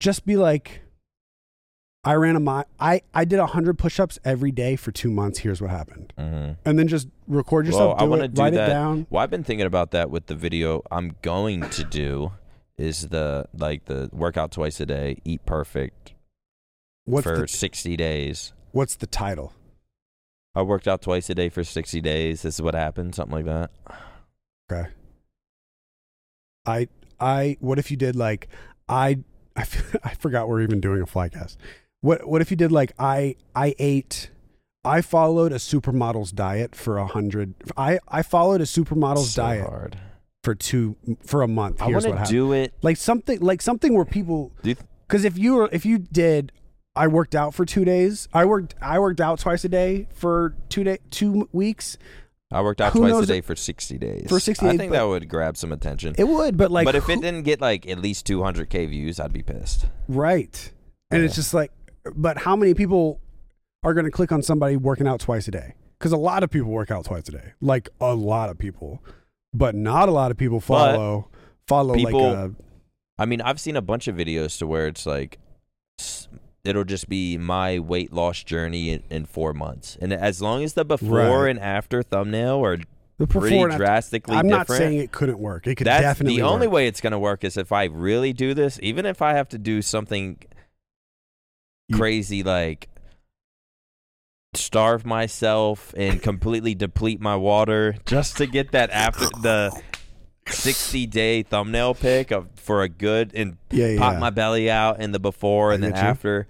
Just 0.00 0.24
be 0.24 0.36
like, 0.36 0.82
I 2.04 2.14
ran 2.14 2.36
a 2.36 2.40
mile. 2.40 2.64
I 2.78 3.02
I 3.12 3.24
did 3.24 3.38
hundred 3.40 3.78
push-ups 3.78 4.18
every 4.24 4.52
day 4.52 4.76
for 4.76 4.92
two 4.92 5.10
months. 5.10 5.40
Here's 5.40 5.60
what 5.60 5.70
happened, 5.70 6.12
hmm 6.16 6.52
and 6.64 6.78
then 6.78 6.88
just 6.88 7.08
record 7.26 7.66
yourself. 7.66 7.96
Well, 7.96 8.04
I 8.06 8.08
wanna 8.08 8.28
do 8.28 8.40
write 8.40 8.54
that. 8.54 8.68
it 8.68 8.72
down. 8.72 9.06
Well, 9.10 9.22
I've 9.22 9.30
been 9.30 9.44
thinking 9.44 9.66
about 9.66 9.90
that 9.90 10.10
with 10.10 10.26
the 10.26 10.34
video 10.34 10.82
I'm 10.90 11.16
going 11.22 11.68
to 11.70 11.84
do. 11.84 12.32
Is 12.76 13.08
the 13.08 13.46
like 13.52 13.86
the 13.86 14.08
workout 14.12 14.52
twice 14.52 14.78
a 14.80 14.86
day, 14.86 15.16
eat 15.24 15.44
perfect 15.44 16.12
What's 17.06 17.24
for 17.24 17.38
the 17.38 17.48
60 17.48 17.96
days. 17.96 18.52
what's 18.70 18.94
the 18.94 19.08
title? 19.08 19.52
I 20.54 20.62
worked 20.62 20.86
out 20.86 21.02
twice 21.02 21.28
a 21.28 21.34
day 21.34 21.48
for 21.48 21.64
60 21.64 22.00
days. 22.00 22.42
This 22.42 22.54
is 22.54 22.62
what 22.62 22.74
happened, 22.74 23.16
something 23.16 23.34
like 23.34 23.46
that. 23.46 23.70
Okay. 24.70 24.90
I 26.68 26.88
I 27.18 27.56
what 27.60 27.78
if 27.78 27.90
you 27.90 27.96
did 27.96 28.14
like 28.16 28.48
I 28.88 29.18
I, 29.56 29.62
f- 29.62 29.96
I 30.04 30.14
forgot 30.14 30.48
we're 30.48 30.62
even 30.62 30.80
doing 30.80 31.00
a 31.02 31.06
flycast. 31.06 31.56
What 32.00 32.28
what 32.28 32.40
if 32.42 32.50
you 32.50 32.56
did 32.56 32.70
like 32.72 32.92
I 32.98 33.36
I 33.54 33.74
ate 33.78 34.30
I 34.84 35.00
followed 35.00 35.52
a 35.52 35.56
supermodel's 35.56 36.30
diet 36.32 36.74
for 36.76 36.98
a 36.98 37.06
hundred. 37.06 37.54
I 37.76 37.98
I 38.08 38.22
followed 38.22 38.60
a 38.60 38.64
supermodel's 38.64 39.32
So 39.32 39.42
diet 39.42 39.66
hard. 39.68 39.96
for 40.44 40.54
two 40.54 40.96
for 41.26 41.42
a 41.42 41.48
month. 41.48 41.82
I 41.82 41.86
Here's 41.86 42.06
want 42.06 42.24
to 42.24 42.30
do 42.30 42.52
it. 42.52 42.72
like 42.82 42.96
something 42.96 43.40
like 43.40 43.60
something 43.62 43.94
where 43.94 44.04
people 44.04 44.52
Do 44.62 44.70
you 44.70 44.74
th- 44.76 44.86
because 45.06 45.24
if 45.24 45.36
you 45.38 45.54
were 45.56 45.68
if 45.72 45.84
you 45.86 45.98
did 45.98 46.52
I 46.94 47.06
worked 47.06 47.34
out 47.36 47.54
for 47.54 47.64
two 47.64 47.84
days. 47.84 48.28
I 48.32 48.44
worked 48.44 48.74
I 48.80 48.98
worked 48.98 49.20
out 49.20 49.38
twice 49.40 49.64
a 49.64 49.68
day 49.68 50.08
for 50.14 50.54
two 50.68 50.84
day 50.84 50.98
two 51.10 51.48
weeks. 51.52 51.96
I 52.50 52.62
worked 52.62 52.80
out 52.80 52.92
Who 52.94 53.00
twice 53.00 53.10
a 53.10 53.14
knows 53.14 53.26
day 53.26 53.40
for 53.42 53.54
60 53.54 53.98
days. 53.98 54.26
For 54.28 54.40
60 54.40 54.64
I 54.66 54.70
days, 54.70 54.78
think 54.78 54.92
but- 54.92 54.98
that 54.98 55.04
would 55.04 55.28
grab 55.28 55.56
some 55.56 55.70
attention. 55.72 56.14
It 56.16 56.26
would, 56.28 56.56
but 56.56 56.70
like 56.70 56.86
but 56.86 56.94
if 56.94 57.08
it 57.08 57.16
who- 57.16 57.20
didn't 57.22 57.42
get 57.42 57.60
like 57.60 57.86
at 57.88 57.98
least 57.98 58.26
200k 58.26 58.88
views, 58.88 59.20
I'd 59.20 59.32
be 59.32 59.42
pissed. 59.42 59.86
Right. 60.08 60.72
And 61.10 61.22
it's 61.22 61.34
just 61.34 61.52
like, 61.54 61.72
but 62.14 62.38
how 62.38 62.56
many 62.56 62.74
people 62.74 63.20
are 63.82 63.92
going 63.94 64.04
to 64.06 64.10
click 64.10 64.32
on 64.32 64.42
somebody 64.42 64.76
working 64.76 65.06
out 65.06 65.20
twice 65.20 65.46
a 65.48 65.50
day? 65.50 65.74
Because 65.98 66.12
a 66.12 66.16
lot 66.16 66.42
of 66.42 66.50
people 66.50 66.70
work 66.70 66.90
out 66.90 67.04
twice 67.04 67.28
a 67.28 67.32
day, 67.32 67.52
like 67.60 67.88
a 68.00 68.14
lot 68.14 68.50
of 68.50 68.58
people, 68.58 69.02
but 69.52 69.74
not 69.74 70.08
a 70.08 70.12
lot 70.12 70.30
of 70.30 70.36
people 70.36 70.60
follow 70.60 71.28
follow 71.66 71.94
people- 71.94 72.30
like 72.30 72.50
a 72.50 72.54
I 73.20 73.26
mean, 73.26 73.40
I've 73.40 73.58
seen 73.60 73.74
a 73.76 73.82
bunch 73.82 74.06
of 74.06 74.14
videos 74.14 74.58
to 74.58 74.66
where 74.66 74.86
it's 74.86 75.04
like 75.04 75.38
s- 75.98 76.28
it'll 76.68 76.84
just 76.84 77.08
be 77.08 77.36
my 77.38 77.78
weight 77.78 78.12
loss 78.12 78.42
journey 78.42 78.90
in, 78.90 79.02
in 79.10 79.24
four 79.24 79.52
months, 79.52 79.96
and 80.00 80.12
as 80.12 80.42
long 80.42 80.62
as 80.62 80.74
the 80.74 80.84
before 80.84 81.44
Right. 81.44 81.50
and 81.50 81.58
after 81.60 82.02
thumbnail 82.02 82.64
are 82.64 82.78
the 83.18 83.26
pretty 83.26 83.50
before 83.50 83.66
and 83.66 83.72
after. 83.72 83.84
drastically 83.84 84.36
I'm 84.36 84.46
not 84.46 84.66
different, 84.68 84.78
saying 84.78 84.98
it 84.98 85.12
couldn't 85.12 85.38
work. 85.38 85.66
It 85.66 85.74
could 85.76 85.86
that's 85.86 86.02
definitely 86.02 86.36
the 86.36 86.42
only 86.42 86.66
way 86.68 86.86
it's 86.86 87.00
gonna 87.00 87.18
work 87.18 87.42
is 87.44 87.56
if 87.56 87.72
I 87.72 87.84
really 87.84 88.32
do 88.32 88.54
this, 88.54 88.78
even 88.82 89.06
if 89.06 89.20
I 89.22 89.34
have 89.34 89.48
to 89.50 89.58
do 89.58 89.82
something 89.82 90.38
crazy 91.92 92.42
like 92.42 92.88
starve 94.54 95.04
myself 95.06 95.94
and 95.96 96.22
completely 96.22 96.74
deplete 96.74 97.20
my 97.20 97.36
water 97.36 97.96
just 98.06 98.36
to 98.38 98.46
get 98.46 98.72
that 98.72 98.90
after 98.90 99.26
the 99.42 99.70
60 100.50 101.06
day 101.06 101.42
thumbnail 101.42 101.94
pic 101.94 102.30
of 102.30 102.48
for 102.56 102.82
a 102.82 102.88
good 102.88 103.32
and 103.34 103.56
Yeah, 103.70 103.88
yeah. 103.88 103.98
pop 103.98 104.18
my 104.18 104.30
belly 104.30 104.70
out 104.70 105.00
in 105.00 105.12
the 105.12 105.18
before 105.18 105.72
I 105.72 105.74
and 105.74 105.82
then 105.82 105.94
after. 105.94 106.46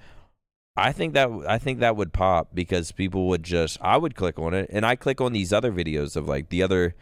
I 0.76 0.92
think 0.92 1.14
that 1.14 1.28
I 1.48 1.58
think 1.58 1.80
that 1.80 1.96
would 1.96 2.12
pop 2.12 2.54
because 2.54 2.92
people 2.92 3.26
would 3.28 3.42
just 3.42 3.78
I 3.80 3.96
would 3.96 4.14
click 4.14 4.38
on 4.38 4.54
it 4.54 4.70
and 4.72 4.86
I 4.86 4.94
click 4.96 5.20
on 5.20 5.32
these 5.32 5.52
other 5.52 5.72
videos 5.72 6.14
of 6.16 6.28
like 6.28 6.50
the 6.50 6.62
other 6.62 6.94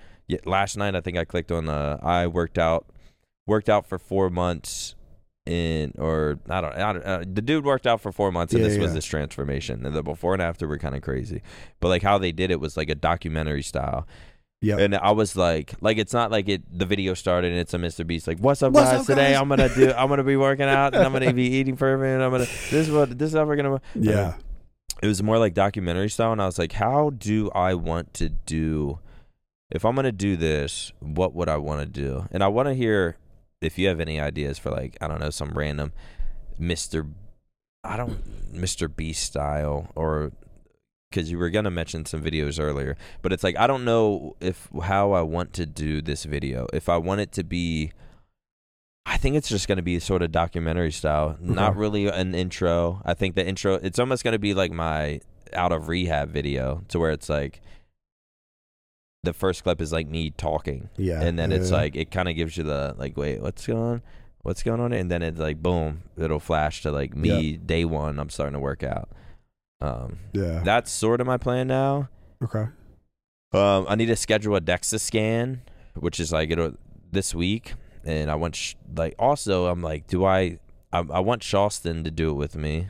last 0.45 0.77
night 0.77 0.97
I 0.97 1.01
think 1.01 1.19
I 1.19 1.25
clicked 1.25 1.53
on 1.53 1.69
uh 1.69 1.99
I 2.03 2.27
worked 2.27 2.59
out 2.59 2.87
worked 3.47 3.69
out 3.69 3.87
for 3.87 3.99
4 3.99 4.31
months 4.31 4.95
in 5.45 5.93
or 5.99 6.41
I 6.49 6.61
don't, 6.61 6.73
I 6.75 6.93
don't 6.93 7.03
uh, 7.05 7.19
the 7.31 7.43
dude 7.43 7.65
worked 7.65 7.87
out 7.87 8.01
for 8.01 8.11
4 8.13 8.33
months 8.33 8.53
and 8.55 8.63
Yeah, 8.63 8.69
this 8.71 8.79
was 8.79 8.89
yeah. 8.91 8.95
this 8.95 9.05
transformation 9.05 9.85
and 9.85 9.95
the 9.95 10.03
before 10.03 10.33
and 10.33 10.43
after 10.43 10.67
were 10.67 10.79
kind 10.79 10.95
of 10.97 11.03
crazy. 11.03 11.43
But 11.79 11.89
like 11.89 12.03
how 12.03 12.17
they 12.19 12.33
did 12.33 12.51
it 12.51 12.59
was 12.61 12.77
like 12.79 12.89
a 12.89 12.95
documentary 12.97 13.63
style. 13.63 14.07
Yep. 14.63 14.79
And 14.79 14.95
I 14.95 15.11
was 15.11 15.37
like, 15.37 15.75
like 15.81 15.99
it's 15.99 16.13
not 16.13 16.31
like 16.31 16.49
it. 16.49 16.63
The 16.79 16.87
video 16.87 17.15
started 17.15 17.53
and 17.53 17.61
it's 17.61 17.75
a 17.75 17.79
Mr. 17.79 18.07
Beast 18.07 18.27
like, 18.27 18.39
"What's 18.39 18.63
up, 18.63 18.73
What's 18.73 18.91
guys? 18.91 19.01
up, 19.01 19.07
Today 19.07 19.33
guys?" 19.33 19.41
I'm 19.41 19.49
gonna 19.49 19.69
do. 19.75 19.93
I'm 19.93 20.09
gonna 20.09 20.25
be 20.25 20.37
working 20.49 20.67
out 20.67 20.95
and 20.95 21.05
I'm 21.05 21.13
gonna 21.13 21.33
be 21.33 21.45
eating 21.49 21.77
perfect. 21.77 22.07
And 22.09 22.23
I'm 22.23 22.31
gonna. 22.31 22.45
This 22.45 22.73
is 22.73 22.91
what. 22.91 23.19
This 23.19 23.31
is 23.31 23.37
how 23.37 23.45
we're 23.45 23.57
gonna. 23.57 23.81
yeah. 23.95 24.35
It 25.03 25.07
was 25.09 25.23
more 25.23 25.37
like 25.39 25.53
documentary 25.53 26.09
style, 26.09 26.33
and 26.33 26.41
I 26.41 26.47
was 26.47 26.59
like, 26.59 26.73
how 26.73 27.11
do 27.11 27.51
I 27.51 27.75
want 27.75 28.15
to 28.15 28.31
do? 28.31 28.99
If 29.71 29.85
I'm 29.85 29.95
gonna 29.95 30.11
do 30.11 30.37
this, 30.37 30.91
what 31.01 31.35
would 31.35 31.51
I 31.51 31.59
want 31.59 31.81
to 31.81 31.87
do? 31.87 32.27
And 32.31 32.43
I 32.43 32.49
want 32.49 32.69
to 32.69 32.75
hear 32.75 33.19
if 33.61 33.77
you 33.79 33.89
have 33.89 34.01
any 34.01 34.19
ideas 34.19 34.59
for 34.59 34.71
like 34.71 34.97
I 35.03 35.07
don't 35.09 35.21
know 35.21 35.31
some 35.31 35.51
random 35.51 35.93
Mr. 36.59 37.13
I 37.85 37.97
don't 37.99 38.55
Mr. 38.55 38.95
Beast 38.95 39.23
style 39.25 39.91
or 39.95 40.33
because 41.11 41.31
you 41.31 41.39
were 41.39 41.51
gonna 41.51 41.71
mention 41.71 42.05
some 42.05 42.23
videos 42.23 42.61
earlier, 42.61 42.97
but 43.23 43.33
it's 43.33 43.45
like 43.45 43.57
I 43.57 43.67
don't 43.67 43.85
know 43.85 44.37
if 44.41 44.69
how 44.83 45.13
I 45.13 45.23
want 45.23 45.53
to 45.55 45.67
do 45.67 46.03
this 46.03 46.25
video. 46.25 46.67
If 46.73 46.89
I 46.89 46.97
want 46.97 47.21
it 47.21 47.33
to 47.33 47.45
be, 47.45 47.93
I 49.05 49.17
think 49.17 49.37
it's 49.37 49.49
just 49.49 49.69
gonna 49.69 49.83
be 49.83 49.99
sort 50.01 50.23
of 50.23 50.33
documentary 50.33 50.93
style, 50.93 51.37
not 51.41 51.77
really 51.77 52.09
an 52.09 52.35
intro. 52.35 53.03
I 53.05 53.15
think 53.15 53.35
the 53.35 53.47
intro 53.47 53.75
it's 53.75 53.99
almost 53.99 54.25
gonna 54.25 54.39
be 54.39 54.55
like 54.55 54.73
my 54.73 55.21
out 55.53 55.73
of 55.73 55.89
rehab 55.89 56.31
video, 56.31 56.83
to 56.89 56.99
where 56.99 57.13
it's 57.13 57.29
like 57.29 57.61
the 59.23 59.33
first 59.33 59.63
clip 59.65 59.81
is 59.81 59.93
like 59.93 60.07
me 60.09 60.31
talking, 60.31 60.89
Yeah. 60.97 61.23
and 61.23 61.39
then 61.39 61.51
it's 61.51 61.71
like 61.71 61.97
it 61.97 62.11
kind 62.11 62.29
of 62.29 62.37
gives 62.37 62.57
you 62.57 62.63
the 62.65 62.95
like, 62.99 63.17
wait, 63.17 63.41
what's 63.41 63.67
going 63.67 63.83
on? 63.83 64.03
What's 64.43 64.63
going 64.63 64.81
on? 64.81 64.93
And 64.93 65.11
then 65.11 65.23
it's 65.23 65.41
like, 65.41 65.61
boom, 65.61 66.03
it'll 66.17 66.39
flash 66.39 66.83
to 66.83 66.93
like 66.93 67.17
me 67.17 67.57
day 67.57 67.85
one. 67.85 68.21
I'm 68.21 68.31
starting 68.31 68.53
to 68.53 68.61
work 68.61 68.85
out. 68.85 69.09
Um, 69.81 70.19
yeah. 70.33 70.63
that's 70.65 70.91
sort 70.91 71.21
of 71.21 71.27
my 71.27 71.37
plan 71.37 71.69
now. 71.69 72.09
okay. 72.43 72.67
Um, 73.53 73.87
I 73.89 73.95
need 73.95 74.07
to 74.07 74.17
schedule 74.17 74.57
a 74.57 74.61
DEXA 74.61 75.01
scan, 75.01 75.63
which 75.95 76.19
is 76.21 76.33
like 76.33 76.51
it'll 76.51 76.75
this 77.11 77.35
week, 77.35 77.75
and 78.05 78.31
I 78.31 78.35
want 78.35 78.57
sh- 78.57 78.75
like 78.95 79.15
also 79.19 79.67
I'm 79.67 79.83
like, 79.83 80.07
do 80.07 80.25
I? 80.25 80.59
I, 80.93 80.99
I 80.99 81.21
want 81.21 81.43
Charleston 81.43 82.05
to 82.05 82.11
do 82.11 82.31
it 82.31 82.35
with 82.35 82.57
me. 82.57 82.89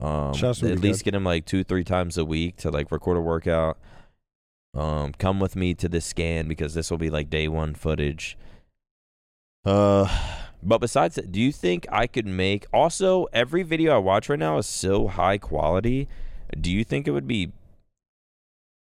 Um, 0.00 0.32
at 0.72 0.78
least 0.80 1.04
get 1.04 1.14
him 1.14 1.24
like 1.24 1.44
two, 1.44 1.64
three 1.64 1.84
times 1.84 2.16
a 2.16 2.24
week 2.24 2.56
to 2.58 2.70
like 2.70 2.90
record 2.90 3.16
a 3.16 3.20
workout. 3.20 3.78
Um, 4.74 5.12
come 5.18 5.40
with 5.40 5.56
me 5.56 5.74
to 5.74 5.88
this 5.88 6.06
scan 6.06 6.46
because 6.48 6.74
this 6.74 6.90
will 6.90 6.98
be 6.98 7.10
like 7.10 7.30
day 7.30 7.48
one 7.48 7.74
footage. 7.74 8.38
Uh, 9.64 10.06
but 10.62 10.78
besides 10.78 11.14
that, 11.14 11.32
do 11.32 11.40
you 11.40 11.52
think 11.52 11.86
I 11.90 12.06
could 12.06 12.26
make 12.26 12.66
also 12.72 13.26
every 13.32 13.62
video 13.62 13.94
I 13.94 13.98
watch 13.98 14.28
right 14.28 14.38
now 14.38 14.58
is 14.58 14.66
so 14.66 15.08
high 15.08 15.38
quality? 15.38 16.08
Do 16.58 16.72
you 16.72 16.84
think 16.84 17.06
it 17.06 17.12
would 17.12 17.28
be 17.28 17.52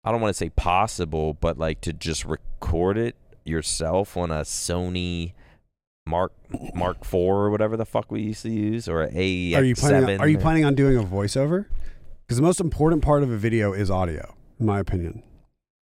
I 0.04 0.12
don't 0.12 0.20
want 0.20 0.34
to 0.34 0.38
say 0.38 0.50
possible, 0.50 1.34
but 1.34 1.58
like 1.58 1.80
to 1.82 1.92
just 1.92 2.26
record 2.26 2.98
it 2.98 3.16
yourself 3.44 4.16
on 4.16 4.30
a 4.30 4.40
Sony 4.40 5.32
Mark 6.06 6.32
Mark 6.74 6.98
IV 7.00 7.14
or 7.14 7.50
whatever 7.50 7.76
the 7.76 7.86
fuck 7.86 8.12
we 8.12 8.20
used 8.20 8.42
to 8.42 8.50
use 8.50 8.86
or 8.86 9.04
a 9.04 9.08
AX7. 9.08 9.56
Are 9.56 9.64
you 9.64 9.74
planning? 9.74 10.14
On, 10.16 10.20
are 10.20 10.28
you 10.28 10.38
planning 10.38 10.64
on 10.66 10.74
doing 10.74 10.98
a 10.98 11.02
voiceover? 11.02 11.66
Because 12.26 12.36
the 12.36 12.42
most 12.42 12.60
important 12.60 13.02
part 13.02 13.22
of 13.22 13.30
a 13.30 13.36
video 13.36 13.72
is 13.72 13.90
audio, 13.90 14.34
in 14.60 14.66
my 14.66 14.78
opinion. 14.78 15.22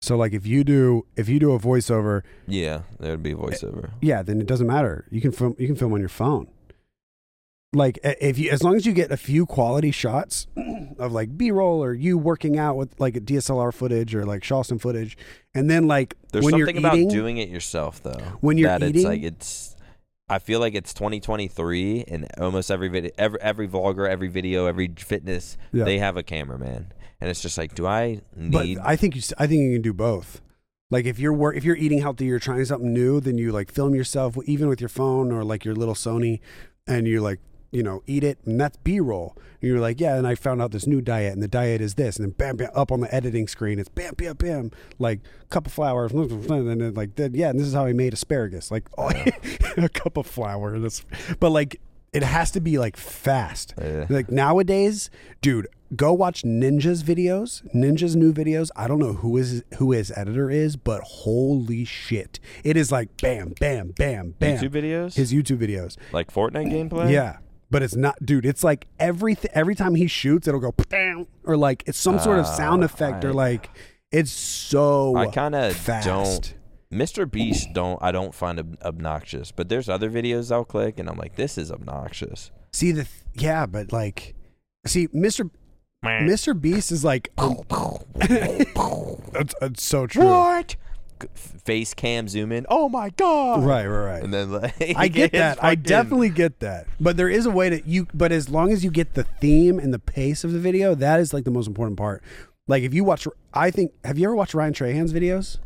So, 0.02 0.16
like, 0.16 0.32
if 0.32 0.46
you 0.46 0.62
do 0.62 1.06
if 1.16 1.28
you 1.28 1.38
do 1.40 1.52
a 1.52 1.58
voiceover, 1.58 2.22
Yeah, 2.46 2.82
there 3.00 3.10
would 3.12 3.22
be 3.22 3.32
eh, 3.32 3.34
voiceover. 3.34 3.90
yeah, 4.00 4.22
then 4.22 4.40
it 4.40 4.46
doesn't 4.46 4.66
matter. 4.66 5.06
You 5.10 5.20
can 5.20 5.32
film. 5.32 5.56
You 5.58 5.66
can 5.66 5.76
film 5.76 5.92
on 5.94 6.00
your 6.00 6.08
phone. 6.08 6.48
Like, 7.72 7.98
eh, 8.04 8.14
if 8.20 8.38
you 8.38 8.50
as 8.50 8.62
long 8.62 8.76
as 8.76 8.86
you 8.86 8.92
get 8.92 9.10
a 9.10 9.16
few 9.16 9.46
quality 9.46 9.90
shots 9.90 10.46
of 10.98 11.12
like 11.12 11.36
B 11.36 11.50
roll 11.50 11.82
or 11.82 11.92
you 11.92 12.16
working 12.18 12.58
out 12.58 12.76
with 12.76 12.98
like 13.00 13.16
a 13.16 13.20
DSLR 13.20 13.72
footage 13.74 14.14
or 14.14 14.24
like 14.24 14.42
Charleston 14.42 14.78
footage, 14.78 15.16
and 15.54 15.68
then 15.68 15.86
like 15.88 16.14
There's 16.32 16.44
when 16.44 16.52
something 16.52 16.76
you're 16.82 16.86
about 17.02 17.10
doing 17.10 17.38
it 17.38 17.48
yourself 17.48 18.02
though. 18.02 18.20
When 18.40 18.58
you're 18.58 18.68
that 18.70 18.82
it's 18.82 19.04
like 19.04 19.22
it's 19.22 19.76
I 20.28 20.38
feel 20.40 20.58
like 20.60 20.74
it's 20.74 20.92
2023 20.94 22.04
and 22.08 22.26
almost 22.38 22.70
every 22.70 22.88
video 22.88 23.10
every 23.18 23.40
every 23.40 23.68
vlogger, 23.68 24.08
every 24.08 24.28
video, 24.28 24.66
every 24.66 24.88
fitness, 24.96 25.56
Yeah. 25.72 25.84
they 25.84 25.98
have 25.98 26.16
a 26.16 26.22
cameraman. 26.22 26.92
And 27.20 27.30
it's 27.30 27.40
just 27.40 27.56
like, 27.56 27.74
do 27.74 27.86
I 27.86 28.20
need? 28.34 28.76
But 28.76 28.86
I 28.86 28.96
think 28.96 29.16
you, 29.16 29.22
I 29.38 29.46
think 29.46 29.62
you 29.62 29.72
can 29.74 29.82
do 29.82 29.92
both. 29.92 30.40
Like 30.90 31.04
if 31.04 31.18
you're 31.18 31.32
work, 31.32 31.56
if 31.56 31.64
you're 31.64 31.76
eating 31.76 32.00
healthy, 32.00 32.26
you're 32.26 32.38
trying 32.38 32.64
something 32.64 32.92
new, 32.92 33.20
then 33.20 33.38
you 33.38 33.50
like 33.52 33.72
film 33.72 33.94
yourself 33.94 34.36
even 34.44 34.68
with 34.68 34.80
your 34.80 34.88
phone 34.88 35.32
or 35.32 35.44
like 35.44 35.64
your 35.64 35.74
little 35.74 35.94
Sony, 35.94 36.40
and 36.86 37.08
you're 37.08 37.20
like 37.20 37.40
you 37.72 37.82
know 37.82 38.02
eat 38.06 38.22
it, 38.22 38.38
and 38.44 38.60
that's 38.60 38.76
B-roll. 38.78 39.36
And 39.60 39.68
you're 39.68 39.80
like, 39.80 40.00
yeah, 40.00 40.16
and 40.16 40.26
I 40.26 40.36
found 40.36 40.62
out 40.62 40.70
this 40.70 40.86
new 40.86 41.00
diet, 41.00 41.32
and 41.32 41.42
the 41.42 41.48
diet 41.48 41.80
is 41.80 41.94
this, 41.94 42.18
and 42.18 42.26
then 42.26 42.30
bam, 42.32 42.56
bam, 42.56 42.70
up 42.74 42.92
on 42.92 43.00
the 43.00 43.12
editing 43.12 43.48
screen, 43.48 43.80
it's 43.80 43.88
bam, 43.88 44.14
bam, 44.16 44.36
bam, 44.36 44.70
like 45.00 45.20
cup 45.50 45.66
of 45.66 45.72
flour, 45.72 46.06
and 46.06 46.48
then 46.48 46.94
like 46.94 47.16
then, 47.16 47.34
yeah, 47.34 47.50
and 47.50 47.58
this 47.58 47.66
is 47.66 47.74
how 47.74 47.86
I 47.86 47.92
made 47.92 48.12
asparagus, 48.12 48.70
like 48.70 48.88
oh, 48.98 49.10
a 49.76 49.88
cup 49.88 50.16
of 50.16 50.26
flour, 50.26 50.78
but 51.40 51.50
like 51.50 51.80
it 52.12 52.22
has 52.22 52.52
to 52.52 52.60
be 52.60 52.78
like 52.78 52.96
fast. 52.96 53.74
Yeah. 53.78 54.06
Like 54.08 54.30
nowadays, 54.30 55.10
dude, 55.42 55.66
go 55.94 56.12
watch 56.12 56.42
Ninja's 56.42 57.02
videos. 57.04 57.62
Ninja's 57.74 58.16
new 58.16 58.32
videos. 58.32 58.70
I 58.74 58.88
don't 58.88 58.98
know 58.98 59.12
who 59.14 59.36
is 59.36 59.62
who 59.78 59.92
his 59.92 60.10
editor 60.16 60.50
is, 60.50 60.76
but 60.76 61.02
holy 61.02 61.84
shit, 61.84 62.40
it 62.64 62.76
is 62.76 62.90
like 62.90 63.16
bam, 63.20 63.54
bam, 63.60 63.92
bam, 63.96 64.34
bam. 64.38 64.58
YouTube 64.58 64.70
videos? 64.70 65.14
His 65.14 65.32
YouTube 65.32 65.58
videos. 65.58 65.96
like 66.12 66.32
Fortnite 66.32 66.72
gameplay? 66.72 67.10
Yeah. 67.12 67.38
But 67.70 67.82
it's 67.82 67.96
not, 67.96 68.16
dude. 68.24 68.46
It's 68.46 68.62
like 68.62 68.86
every 69.00 69.36
every 69.52 69.74
time 69.74 69.96
he 69.96 70.06
shoots, 70.06 70.46
it'll 70.46 70.60
go 70.60 70.72
bam, 70.88 71.26
or 71.44 71.56
like 71.56 71.82
it's 71.86 71.98
some 71.98 72.18
sort 72.20 72.38
of 72.38 72.46
sound 72.46 72.82
Ah, 72.82 72.86
effect, 72.86 73.24
or 73.24 73.32
like 73.32 73.70
it's 74.12 74.30
so 74.30 75.16
I 75.16 75.26
kind 75.26 75.54
of 75.54 75.74
fast. 75.76 76.06
don't. 76.06 76.54
Mr. 76.92 77.28
Beast 77.28 77.70
don't 77.72 77.98
I 78.00 78.12
don't 78.12 78.32
find 78.32 78.60
ob- 78.60 78.78
obnoxious, 78.82 79.50
but 79.50 79.68
there's 79.68 79.88
other 79.88 80.08
videos 80.08 80.52
I'll 80.52 80.64
click 80.64 81.00
and 81.00 81.08
I'm 81.10 81.18
like, 81.18 81.34
this 81.34 81.58
is 81.58 81.72
obnoxious. 81.72 82.52
see 82.72 82.92
the 82.92 83.02
th- 83.02 83.24
yeah, 83.34 83.66
but 83.66 83.92
like 83.92 84.36
see, 84.86 85.08
Mr. 85.08 85.50
Mr. 86.06 86.58
Beast 86.60 86.92
is 86.92 87.04
like 87.04 87.30
um, 87.38 87.56
it's, 88.16 89.54
it's 89.60 89.82
so 89.82 90.06
true. 90.06 90.24
What? 90.24 90.76
Face 91.34 91.94
cam 91.94 92.28
zoom 92.28 92.52
in. 92.52 92.66
Oh 92.68 92.88
my 92.90 93.08
god! 93.10 93.64
Right, 93.64 93.86
right, 93.86 94.04
right. 94.14 94.22
And 94.22 94.34
then 94.34 94.52
like, 94.52 94.74
I 94.96 95.08
get 95.08 95.26
it's 95.26 95.32
that. 95.38 95.58
I 95.64 95.70
fucking- 95.70 95.82
definitely 95.82 96.28
get 96.28 96.60
that. 96.60 96.86
But 97.00 97.16
there 97.16 97.30
is 97.30 97.46
a 97.46 97.50
way 97.50 97.70
that 97.70 97.86
you. 97.86 98.06
But 98.12 98.32
as 98.32 98.50
long 98.50 98.70
as 98.70 98.84
you 98.84 98.90
get 98.90 99.14
the 99.14 99.24
theme 99.24 99.78
and 99.78 99.94
the 99.94 99.98
pace 99.98 100.44
of 100.44 100.52
the 100.52 100.58
video, 100.58 100.94
that 100.94 101.18
is 101.20 101.32
like 101.32 101.44
the 101.44 101.50
most 101.50 101.66
important 101.68 101.96
part. 101.96 102.22
Like 102.68 102.82
if 102.82 102.92
you 102.92 103.02
watch, 103.02 103.26
I 103.54 103.70
think. 103.70 103.92
Have 104.04 104.18
you 104.18 104.26
ever 104.26 104.36
watched 104.36 104.52
Ryan 104.52 104.74
Trahan's 104.74 105.12
videos? 105.14 105.58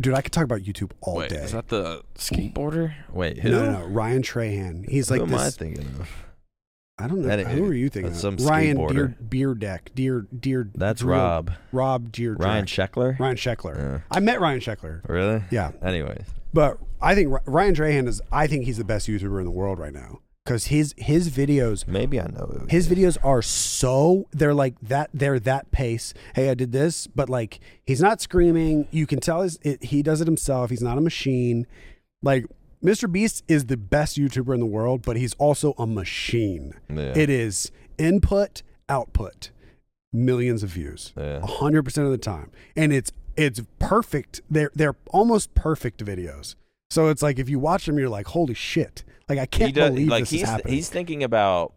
Dude, 0.00 0.14
I 0.14 0.20
could 0.22 0.32
talk 0.32 0.44
about 0.44 0.60
YouTube 0.60 0.90
all 1.02 1.16
Wait, 1.16 1.30
day. 1.30 1.36
is 1.36 1.52
that 1.52 1.68
the 1.68 2.02
skateboarder? 2.16 2.94
Wait, 3.12 3.38
who? 3.38 3.50
no, 3.50 3.64
no, 3.64 3.78
no. 3.80 3.86
Ryan 3.86 4.22
Trahan. 4.22 4.88
He's 4.88 5.08
Who 5.08 5.14
like 5.16 5.22
am 5.28 5.34
I 5.34 5.44
this. 5.44 5.56
thinking 5.56 5.84
of? 6.00 6.10
I 6.98 7.08
don't 7.08 7.20
know. 7.22 7.28
That- 7.28 7.46
Who 7.48 7.66
are 7.66 7.74
you 7.74 7.88
thinking? 7.90 8.10
that's 8.12 8.24
of? 8.24 8.40
some 8.40 8.46
Ryan 8.48 8.78
skateboarder. 8.78 9.14
Deer. 9.28 9.54
Deer 9.94 10.26
Deer. 10.40 10.70
That's 10.74 11.02
Rob. 11.02 11.52
Rob 11.72 12.10
Deer. 12.10 12.32
Ryan 12.34 12.64
Sheckler. 12.64 13.18
Ryan 13.18 13.36
Sheckler. 13.36 14.02
I 14.10 14.20
met 14.20 14.40
Ryan 14.40 14.60
Sheckler. 14.60 15.06
Really? 15.08 15.42
Yeah. 15.50 15.72
Anyways, 15.82 16.24
But 16.54 16.78
I 17.02 17.14
think 17.14 17.34
Ryan 17.44 17.74
Trahan 17.74 18.08
is. 18.08 18.22
I 18.32 18.46
think 18.46 18.64
he's 18.64 18.78
the 18.78 18.84
best 18.84 19.08
YouTuber 19.08 19.38
in 19.40 19.44
the 19.44 19.50
world 19.50 19.78
right 19.78 19.92
now 19.92 20.20
because 20.44 20.66
his 20.66 20.94
his 20.96 21.28
videos 21.28 21.86
maybe 21.88 22.18
I 22.20 22.28
know 22.28 22.46
who. 22.60 22.66
his 22.70 22.88
videos 22.88 23.18
are 23.22 23.42
so 23.42 24.26
they're 24.32 24.54
like 24.54 24.76
that 24.80 25.10
they're 25.12 25.40
that 25.40 25.72
pace 25.72 26.14
hey 26.36 26.50
i 26.50 26.54
did 26.54 26.70
this 26.70 27.08
but 27.08 27.28
like 27.28 27.58
he's 27.84 28.00
not 28.00 28.20
screaming 28.20 28.86
you 28.92 29.08
can 29.08 29.18
tell 29.18 29.42
his, 29.42 29.58
it, 29.62 29.82
he 29.82 30.04
does 30.04 30.20
it 30.20 30.28
himself 30.28 30.70
he's 30.70 30.80
not 30.82 30.96
a 30.98 31.00
machine 31.00 31.66
like 32.22 32.46
mr 32.86 33.10
beast 33.10 33.42
is 33.48 33.66
the 33.66 33.76
best 33.76 34.16
youtuber 34.16 34.54
in 34.54 34.60
the 34.60 34.66
world 34.66 35.02
but 35.02 35.16
he's 35.16 35.34
also 35.34 35.74
a 35.78 35.86
machine 35.86 36.72
Yeah. 36.88 37.12
it 37.16 37.28
is 37.28 37.70
input 37.98 38.62
output 38.88 39.50
millions 40.12 40.62
of 40.62 40.70
views 40.70 41.12
Yeah. 41.16 41.40
100% 41.40 42.04
of 42.04 42.10
the 42.10 42.18
time 42.18 42.50
and 42.76 42.92
it's 42.92 43.10
it's 43.36 43.60
perfect 43.78 44.40
they're 44.50 44.70
they're 44.74 44.96
almost 45.10 45.54
perfect 45.54 46.02
videos 46.04 46.54
so 46.88 47.08
it's 47.08 47.22
like 47.22 47.38
if 47.38 47.48
you 47.48 47.58
watch 47.58 47.84
them 47.86 47.98
you're 47.98 48.08
like 48.08 48.28
holy 48.28 48.54
shit 48.54 49.04
like 49.28 49.38
i 49.38 49.46
can't 49.46 49.74
does- 49.74 49.90
believe 49.90 50.08
like 50.08 50.22
this 50.22 50.30
he's 50.30 50.42
is 50.42 50.48
happening 50.48 50.74
he's 50.74 50.88
thinking 50.88 51.22
about 51.22 51.72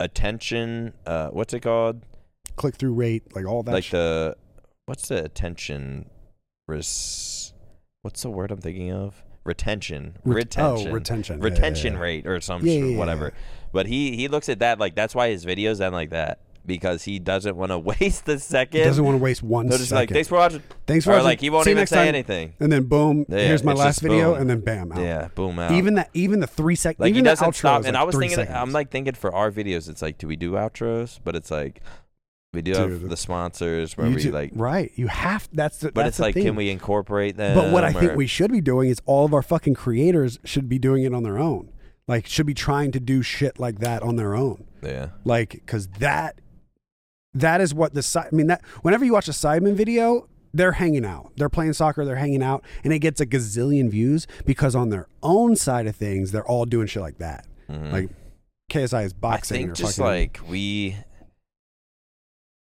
attention. 0.00 0.92
Uh, 1.06 1.28
what's 1.28 1.54
it 1.54 1.60
called? 1.60 2.02
click 2.56 2.76
through 2.76 2.92
rate 2.92 3.22
like 3.34 3.46
all 3.46 3.62
that 3.64 3.72
like 3.72 3.84
shit. 3.84 3.92
the 3.92 4.36
what's 4.86 5.08
the 5.08 5.24
attention 5.24 6.08
res 6.68 7.52
what's 8.02 8.22
the 8.22 8.30
word 8.30 8.50
I'm 8.52 8.58
thinking 8.60 8.92
of? 8.92 9.22
Retention. 9.44 10.16
Ret- 10.24 10.36
retention. 10.36 10.88
Oh, 10.88 10.92
retention. 10.92 11.40
Yeah, 11.42 11.50
yeah, 11.50 11.92
yeah. 11.92 11.98
rate 12.00 12.26
or 12.26 12.40
some 12.40 12.64
Yeah, 12.64 12.72
shit, 12.72 12.80
yeah, 12.82 12.86
yeah, 12.92 12.98
whatever. 12.98 13.32
But 13.72 13.86
he 13.86 14.16
he 14.16 14.28
looks 14.28 14.48
at 14.48 14.60
that 14.60 14.78
like 14.78 14.94
that's 14.94 15.14
why 15.14 15.28
his 15.30 15.44
videos 15.44 15.80
end 15.80 15.94
like 15.94 16.10
that 16.10 16.38
because 16.66 17.02
he 17.02 17.18
doesn't 17.18 17.56
want 17.56 17.70
to 17.72 17.78
waste 18.00 18.24
the 18.24 18.38
second. 18.38 18.78
He 18.80 18.84
doesn't 18.84 19.04
want 19.04 19.18
to 19.18 19.22
waste 19.22 19.42
one 19.42 19.66
He'll 19.68 19.76
second. 19.78 19.96
like 19.96 20.10
thanks 20.10 20.28
for 20.28 20.36
watching. 20.38 20.62
Thanks 20.86 21.04
for 21.04 21.10
or 21.10 21.14
watching. 21.14 21.24
like 21.24 21.40
he 21.40 21.50
won't 21.50 21.64
See 21.66 21.72
even 21.72 21.86
say 21.86 21.96
time. 21.96 22.08
anything. 22.08 22.54
And 22.60 22.72
then 22.72 22.84
boom, 22.84 23.26
Yeah, 23.28 23.38
here's 23.38 23.62
my 23.64 23.74
last 23.74 24.00
video, 24.00 24.32
boom. 24.32 24.40
and 24.42 24.50
then 24.50 24.60
bam, 24.60 24.92
out. 24.92 24.98
Yeah, 25.00 25.28
boom 25.34 25.58
out. 25.58 25.72
Even 25.72 25.94
that, 25.96 26.08
even 26.14 26.40
the 26.40 26.46
three 26.46 26.76
seconds, 26.76 27.00
like 27.00 27.10
even 27.10 27.16
he 27.16 27.20
the 27.22 27.30
doesn't 27.32 27.48
outro 27.50 27.54
stop. 27.54 27.84
And 27.84 27.92
like 27.94 28.00
I 28.00 28.04
was 28.04 28.16
thinking, 28.16 28.36
seconds. 28.36 28.56
I'm 28.56 28.72
like 28.72 28.90
thinking 28.90 29.14
for 29.14 29.34
our 29.34 29.50
videos, 29.50 29.90
it's 29.90 30.00
like, 30.00 30.16
do 30.16 30.26
we 30.26 30.36
do 30.36 30.52
outros? 30.52 31.18
But 31.22 31.36
it's 31.36 31.50
like 31.50 31.82
we 32.54 32.62
do 32.62 32.72
have 32.74 33.08
the 33.08 33.16
sponsors 33.16 33.96
where 33.96 34.06
You 34.06 34.14
we 34.16 34.22
do- 34.22 34.30
like. 34.30 34.52
right. 34.54 34.90
You 34.94 35.08
have 35.08 35.48
that's 35.52 35.78
the. 35.78 35.92
But 35.92 36.04
that's 36.04 36.08
it's 36.16 36.20
like, 36.20 36.34
thing. 36.34 36.44
can 36.44 36.56
we 36.56 36.70
incorporate 36.70 37.36
them? 37.36 37.56
But 37.56 37.72
what 37.72 37.84
I 37.84 37.92
think 37.92 38.14
we 38.16 38.26
should 38.26 38.50
be 38.52 38.60
doing 38.60 38.88
is 38.90 39.00
all 39.06 39.24
of 39.24 39.34
our 39.34 39.42
fucking 39.42 39.74
creators 39.74 40.38
should 40.44 40.68
be 40.68 40.78
doing 40.78 41.02
it 41.04 41.12
on 41.14 41.22
their 41.22 41.38
own. 41.38 41.70
Like, 42.06 42.26
should 42.26 42.46
be 42.46 42.54
trying 42.54 42.92
to 42.92 43.00
do 43.00 43.22
shit 43.22 43.58
like 43.58 43.78
that 43.80 44.02
on 44.02 44.16
their 44.16 44.34
own. 44.34 44.66
yeah. 44.82 45.08
Like, 45.24 45.50
because 45.52 45.88
that 45.98 46.38
that 47.34 47.60
is 47.60 47.74
what 47.74 47.94
the 47.94 48.02
side. 48.02 48.28
I 48.32 48.34
mean, 48.36 48.46
that 48.48 48.62
whenever 48.82 49.04
you 49.04 49.12
watch 49.12 49.28
a 49.28 49.32
Sidemen 49.32 49.74
video, 49.74 50.28
they're 50.52 50.72
hanging 50.72 51.04
out. 51.04 51.32
They're 51.36 51.48
playing 51.48 51.72
soccer. 51.72 52.04
They're 52.04 52.14
hanging 52.16 52.42
out, 52.42 52.64
and 52.84 52.92
it 52.92 53.00
gets 53.00 53.20
a 53.20 53.26
gazillion 53.26 53.90
views 53.90 54.26
because 54.46 54.74
on 54.76 54.90
their 54.90 55.08
own 55.22 55.56
side 55.56 55.86
of 55.86 55.96
things, 55.96 56.30
they're 56.30 56.46
all 56.46 56.64
doing 56.64 56.86
shit 56.86 57.02
like 57.02 57.18
that. 57.18 57.46
Mhm. 57.68 57.92
Like 57.92 58.10
KSI 58.70 59.04
is 59.04 59.12
boxing. 59.12 59.56
I 59.56 59.58
think 59.60 59.70
or 59.70 59.74
just 59.74 59.96
fucking, 59.98 60.04
like 60.04 60.40
we. 60.48 60.96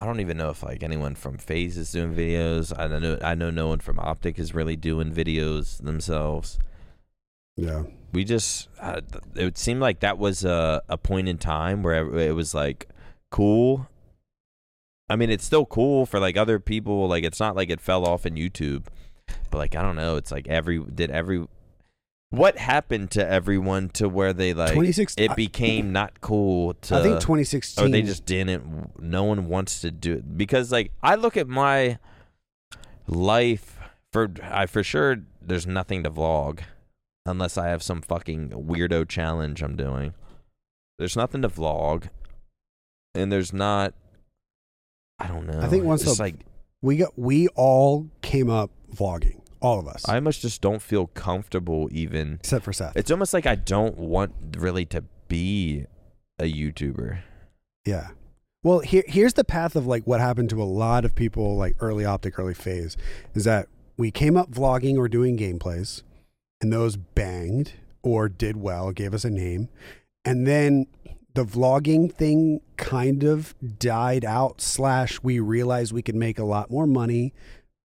I 0.01 0.05
don't 0.05 0.21
even 0.21 0.37
know 0.37 0.49
if 0.49 0.63
like 0.63 0.81
anyone 0.81 1.15
from 1.15 1.37
FaZe 1.37 1.77
is 1.77 1.91
doing 1.91 2.13
videos. 2.15 2.77
I 2.77 2.87
know 2.87 3.17
I 3.21 3.35
know 3.35 3.49
no 3.49 3.67
one 3.67 3.79
from 3.79 3.99
Optic 3.99 4.39
is 4.39 4.53
really 4.53 4.75
doing 4.77 5.11
videos 5.13 5.83
themselves. 5.83 6.57
yeah, 7.57 7.83
We 8.13 8.23
just 8.23 8.69
uh, 8.79 9.01
it 9.35 9.43
would 9.43 9.57
seem 9.57 9.79
like 9.79 9.99
that 9.99 10.17
was 10.17 10.45
a 10.45 10.81
a 10.87 10.97
point 10.97 11.27
in 11.27 11.37
time 11.37 11.83
where 11.83 12.17
it 12.17 12.31
was 12.33 12.53
like 12.53 12.87
cool, 13.29 13.87
I 15.09 15.15
mean, 15.15 15.29
it's 15.29 15.43
still 15.43 15.65
cool 15.65 16.05
for 16.05 16.19
like 16.19 16.37
other 16.37 16.59
people. 16.59 17.07
Like, 17.07 17.23
it's 17.23 17.39
not 17.39 17.55
like 17.55 17.69
it 17.69 17.81
fell 17.81 18.05
off 18.05 18.25
in 18.25 18.35
YouTube, 18.35 18.85
but 19.49 19.57
like 19.57 19.75
I 19.75 19.81
don't 19.81 19.95
know. 19.95 20.15
It's 20.15 20.31
like 20.31 20.47
every 20.47 20.79
did 20.79 21.09
every. 21.09 21.47
What 22.31 22.57
happened 22.59 23.09
to 23.11 23.27
everyone 23.27 23.89
to 23.89 24.07
where 24.07 24.33
they 24.33 24.53
like 24.53 24.69
2016 24.69 25.23
it 25.31 25.35
became 25.35 25.91
not 25.91 26.21
cool 26.21 26.75
to 26.75 26.95
I 26.97 27.01
think 27.01 27.19
2016. 27.21 27.83
or 27.83 27.89
they 27.89 28.03
just 28.03 28.25
didn't 28.25 28.99
no 29.01 29.23
one 29.23 29.47
wants 29.47 29.81
to 29.81 29.89
do 29.91 30.13
it. 30.13 30.37
Because 30.37 30.71
like 30.71 30.91
i 31.01 31.15
look 31.15 31.37
at 31.37 31.47
my 31.47 31.97
life 33.07 33.79
for 34.13 34.29
i 34.43 34.65
for 34.67 34.83
sure 34.83 35.17
there's 35.41 35.65
nothing 35.65 36.03
to 36.03 36.11
vlog 36.11 36.59
unless 37.25 37.57
i 37.57 37.67
have 37.67 37.81
some 37.81 38.01
fucking 38.01 38.49
weirdo 38.49 39.07
challenge 39.07 39.61
i'm 39.63 39.75
doing. 39.75 40.13
There's 40.99 41.15
nothing 41.15 41.41
to 41.41 41.49
vlog 41.49 42.09
and 43.15 43.31
there's 43.31 43.53
not 43.53 43.93
i 45.17 45.27
don't 45.27 45.47
know. 45.47 45.59
I 45.61 45.67
think 45.67 45.83
once 45.83 46.03
it's 46.03 46.17
the- 46.17 46.23
like 46.23 46.35
we 46.81 46.97
got 46.97 47.17
we 47.17 47.47
all 47.55 48.07
came 48.21 48.49
up 48.51 48.69
vlogging, 48.95 49.38
all 49.61 49.79
of 49.79 49.87
us, 49.87 50.07
i 50.07 50.15
almost 50.15 50.41
just 50.41 50.61
don't 50.61 50.81
feel 50.81 51.07
comfortable 51.07 51.89
even 51.91 52.35
except 52.39 52.63
for 52.65 52.73
Seth. 52.73 52.95
it's 52.95 53.11
almost 53.11 53.33
like 53.33 53.45
i 53.45 53.55
don't 53.55 53.97
want 53.97 54.33
really 54.57 54.85
to 54.85 55.03
be 55.27 55.85
a 56.39 56.51
youtuber 56.51 57.19
Yeah. 57.85 58.09
Well, 58.63 58.79
here 58.79 59.03
here's 59.07 59.33
the 59.35 59.43
path 59.45 59.75
of 59.77 59.87
like 59.87 60.05
what 60.05 60.19
happened 60.19 60.49
to 60.49 60.61
a 60.61 60.65
lot 60.65 61.05
of 61.05 61.15
people 61.15 61.55
like 61.55 61.75
early 61.79 62.03
optic, 62.03 62.37
early 62.37 62.53
FaZe, 62.53 62.97
is 63.33 63.45
that 63.45 63.67
we 63.95 64.11
came 64.11 64.35
up 64.35 64.51
vlogging 64.51 64.97
or 64.97 65.07
doing 65.07 65.37
gameplays, 65.37 66.03
and 66.61 66.71
those 66.73 66.97
banged 66.97 67.73
or 68.03 68.27
did 68.27 68.57
well, 68.57 68.91
gave 68.91 69.13
us 69.13 69.23
a 69.23 69.29
name, 69.29 69.69
and 70.25 70.45
then 70.45 70.87
the 71.35 71.45
vlogging 71.45 72.11
thing 72.13 72.59
kind 72.75 73.23
of 73.23 73.55
died 73.79 74.25
out. 74.25 74.59
Slash, 74.59 75.21
we 75.23 75.39
realized 75.39 75.93
we 75.93 76.01
could 76.01 76.15
make 76.15 76.37
a 76.37 76.43
lot 76.43 76.69
more 76.69 76.85
money 76.87 77.33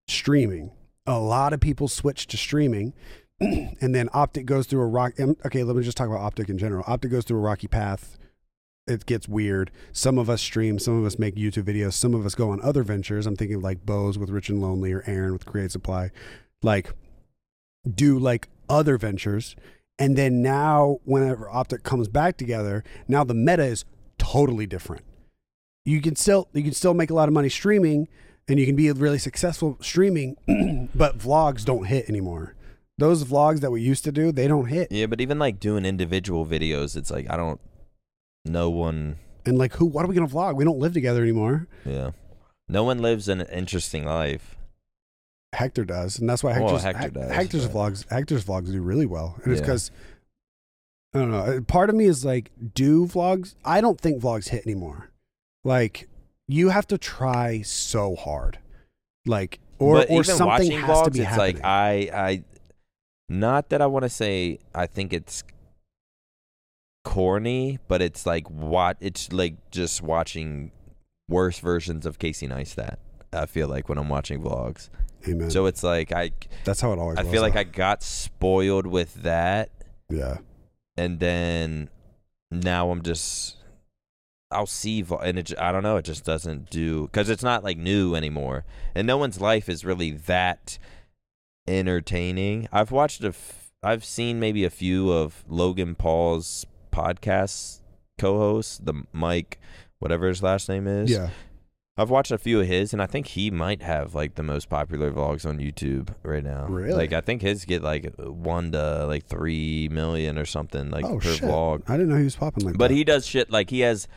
streaming. 0.09 0.73
A 1.07 1.19
lot 1.19 1.53
of 1.53 1.61
people 1.61 1.89
switch 1.89 2.27
to 2.29 2.37
streaming. 2.37 2.93
and 3.41 3.95
then 3.95 4.09
optic 4.13 4.47
goes 4.47 4.65
through 4.65 4.81
a 4.81 4.87
rock 4.87 5.19
um, 5.19 5.37
okay 5.45 5.65
let 5.65 5.75
me 5.75 5.83
just 5.83 5.97
talk 5.97 6.07
about 6.07 6.21
optic 6.21 6.49
in 6.49 6.57
general 6.57 6.85
optic 6.87 7.11
goes 7.11 7.25
through 7.25 7.37
a 7.37 7.41
rocky 7.41 7.67
path 7.67 8.17
it 8.87 9.07
gets 9.07 9.29
weird. 9.29 9.71
Some 9.93 10.19
of 10.19 10.29
us 10.29 10.43
stream, 10.43 10.79
some 10.79 10.99
of 10.99 11.07
us 11.07 11.19
make 11.19 11.37
YouTube 11.37 11.65
videos, 11.65 11.95
some 11.95 12.15
of 12.15 12.27
us 12.27 12.35
go 12.35 12.51
on 12.51 12.61
other 12.63 12.83
ventures. 12.83 13.27
I'm 13.27 13.37
thinking 13.37 13.61
like 13.61 13.87
Bose 13.87 14.19
with 14.19 14.31
Rich 14.31 14.51
and 14.51 14.61
Lonely 14.61 14.93
or 14.93 15.03
Aaron 15.07 15.33
with 15.33 15.47
Create 15.47 15.71
Supply, 15.71 16.11
like 16.63 16.93
do 17.89 18.19
like 18.19 18.49
other 18.69 18.99
ventures. 18.99 19.57
And 19.99 20.17
then 20.17 20.43
now, 20.43 20.99
whenever 21.05 21.49
Optic 21.49 21.85
comes 21.85 22.09
back 22.09 22.37
together, 22.37 22.83
now 23.07 23.23
the 23.23 23.35
meta 23.35 23.65
is 23.65 23.85
totally 24.19 24.67
different. 24.67 25.05
You 25.85 26.01
can 26.01 26.17
still 26.17 26.49
you 26.53 26.63
can 26.63 26.73
still 26.73 26.95
make 26.95 27.11
a 27.11 27.15
lot 27.15 27.29
of 27.29 27.35
money 27.35 27.49
streaming, 27.49 28.09
and 28.49 28.59
you 28.61 28.67
can 28.67 28.77
be 28.77 28.91
really 28.93 29.19
successful 29.19 29.79
streaming, 29.81 30.37
but 30.95 31.19
vlogs 31.19 31.65
don't 31.65 31.85
hit 31.87 32.09
anymore. 32.09 32.55
Those 32.99 33.25
vlogs 33.25 33.61
that 33.61 33.71
we 33.71 33.81
used 33.81 34.05
to 34.05 34.13
do, 34.13 34.31
they 34.33 34.47
don't 34.47 34.67
hit. 34.67 34.93
yeah 34.93 35.07
but 35.07 35.21
even 35.21 35.39
like 35.39 35.59
doing 35.59 35.85
individual 35.85 36.47
videos 36.47 36.97
it's 36.97 37.11
like 37.11 37.27
i 37.29 37.37
don't 37.37 37.61
no 38.45 38.71
one 38.71 39.17
And 39.47 39.59
like, 39.59 39.75
who? 39.75 39.87
What 39.87 40.05
are 40.05 40.09
we 40.09 40.15
gonna 40.15 40.29
vlog? 40.29 40.55
We 40.57 40.65
don't 40.65 40.79
live 40.79 40.93
together 40.93 41.23
anymore. 41.23 41.67
Yeah. 41.85 42.11
No 42.69 42.85
one 42.85 43.01
lives 43.03 43.29
an 43.29 43.41
interesting 43.43 44.05
life. 44.05 44.57
Hector 45.55 45.85
does, 45.85 46.19
and 46.19 46.29
that's 46.29 46.43
why 46.45 46.59
Well, 46.59 46.77
Hector's, 46.79 46.83
Hector 46.83 47.21
does, 47.21 47.31
Hector's 47.33 47.67
but- 47.69 47.75
vlogs 47.75 48.11
Hector's 48.11 48.45
vlogs 48.45 48.71
do 48.73 48.81
really 48.83 49.07
well, 49.07 49.39
and 49.43 49.53
it's 49.53 49.61
Yeah. 49.61 49.67
because 49.67 49.91
I 51.15 51.19
don't 51.21 51.31
know. 51.31 51.61
Part 51.63 51.91
of 51.91 51.97
me 51.97 52.07
is 52.07 52.25
like, 52.25 52.51
do 52.75 53.07
vlogs? 53.07 53.55
I 53.65 53.81
don't 53.81 54.01
think 54.01 54.21
vlogs 54.23 54.49
hit 54.49 54.67
anymore. 54.67 55.11
Like, 55.65 56.09
you 56.49 56.69
have 56.69 56.87
to 56.89 56.99
try 56.99 57.63
so 57.63 58.15
hard, 58.17 58.59
like, 59.27 59.61
or 59.79 59.97
but 59.97 60.11
or 60.11 60.25
something 60.25 60.71
has 60.71 60.91
vlogs, 60.91 61.05
to 61.05 61.11
be 61.11 61.21
it's 61.21 61.29
happening. 61.29 61.57
like 61.57 61.65
I 61.65 62.11
I 62.13 62.45
not 63.29 63.71
that 63.71 63.81
I 63.81 63.87
want 63.87 64.05
to 64.05 64.09
say 64.09 64.59
I 64.75 64.87
think 64.87 65.13
it's 65.13 65.43
corny, 67.05 67.79
but 67.89 68.03
it's 68.03 68.27
like 68.27 68.49
what 68.51 68.97
it's 69.01 69.33
like 69.33 69.55
just 69.71 70.03
watching 70.03 70.71
worse 71.29 71.59
versions 71.59 72.07
of 72.07 72.19
Casey 72.19 72.49
Neistat. 72.49 72.97
I 73.33 73.47
feel 73.47 73.69
like 73.69 73.89
when 73.89 73.99
I'm 73.99 74.09
watching 74.09 74.43
vlogs. 74.43 74.91
Amen. 75.27 75.51
So 75.51 75.67
it's 75.67 75.83
like 75.83 76.13
I 76.13 76.33
that's 76.65 76.81
how 76.81 76.93
it 76.93 76.99
always. 76.99 77.19
I 77.19 77.25
feel 77.25 77.43
like. 77.43 77.57
I 77.57 77.65
got 77.65 78.03
spoiled 78.03 78.87
with 78.87 79.15
that 79.23 79.71
yeah. 80.11 80.39
and 80.97 81.19
then 81.19 81.89
now 82.51 82.91
I'm 82.91 83.03
just 83.03 83.57
I'll 84.55 84.67
see 84.67 85.03
vo- 85.03 85.19
and 85.19 85.39
it 85.39 85.53
I 85.59 85.73
don't 85.73 85.83
know 85.83 85.97
it 85.97 86.05
just 86.05 86.25
doesn't 86.25 86.71
do 86.71 87.09
cuz 87.09 87.29
it's 87.29 87.43
not 87.43 87.65
like 87.65 87.77
new 87.77 88.15
anymore 88.15 88.65
and 88.95 89.07
no 89.07 89.17
one's 89.19 89.41
life 89.41 89.69
is 89.69 89.85
really 89.85 90.13
that 90.13 90.79
entertaining. 91.67 92.69
I've 92.73 92.91
watched 92.91 93.23
a 93.25 93.29
f- 93.29 93.73
I've 93.83 94.05
seen 94.05 94.41
maybe 94.41 94.65
a 94.65 94.71
few 94.71 95.11
of 95.13 95.45
Logan 95.49 95.95
Paul's 95.95 96.67
podcast 96.93 97.81
co-hosts, 98.19 98.79
the 98.83 98.95
Mike 99.13 99.59
whatever 99.99 100.29
his 100.29 100.43
last 100.43 100.69
name 100.69 100.87
is. 100.87 101.11
Yeah. 101.11 101.31
I've 101.97 102.11
watched 102.11 102.33
a 102.33 102.39
few 102.39 102.61
of 102.61 102.67
his, 102.67 102.93
and 102.93 103.01
I 103.01 103.07
think 103.07 103.29
he 103.29 103.53
might 103.53 103.81
have 103.83 104.17
like 104.17 104.35
the 104.35 104.43
most 104.43 104.69
popular 104.69 105.13
vlogs 105.13 105.47
on 105.49 105.59
YouTube 105.59 106.09
right 106.25 106.43
now. 106.43 106.67
Really? 106.67 106.93
Like 106.93 107.13
I 107.13 107.21
think 107.21 107.41
his 107.41 107.65
get 107.65 107.83
like 107.83 108.13
one 108.19 108.73
to 108.73 109.07
like 109.07 109.27
three 109.27 109.89
million 109.93 110.37
or 110.37 110.45
something 110.45 110.91
like 110.91 111.05
oh 111.05 111.19
per 111.21 111.35
shit! 111.35 111.43
vlog. 111.43 111.83
I 111.89 111.93
didn't 111.97 112.09
know 112.09 112.17
he 112.19 112.25
was 112.25 112.35
popping 112.37 112.65
like 112.65 112.77
But 112.77 112.89
that. 112.89 112.95
he 112.95 113.05
does 113.05 113.25
shit 113.27 113.49
like 113.51 113.71
he 113.71 113.81
has 113.81 114.09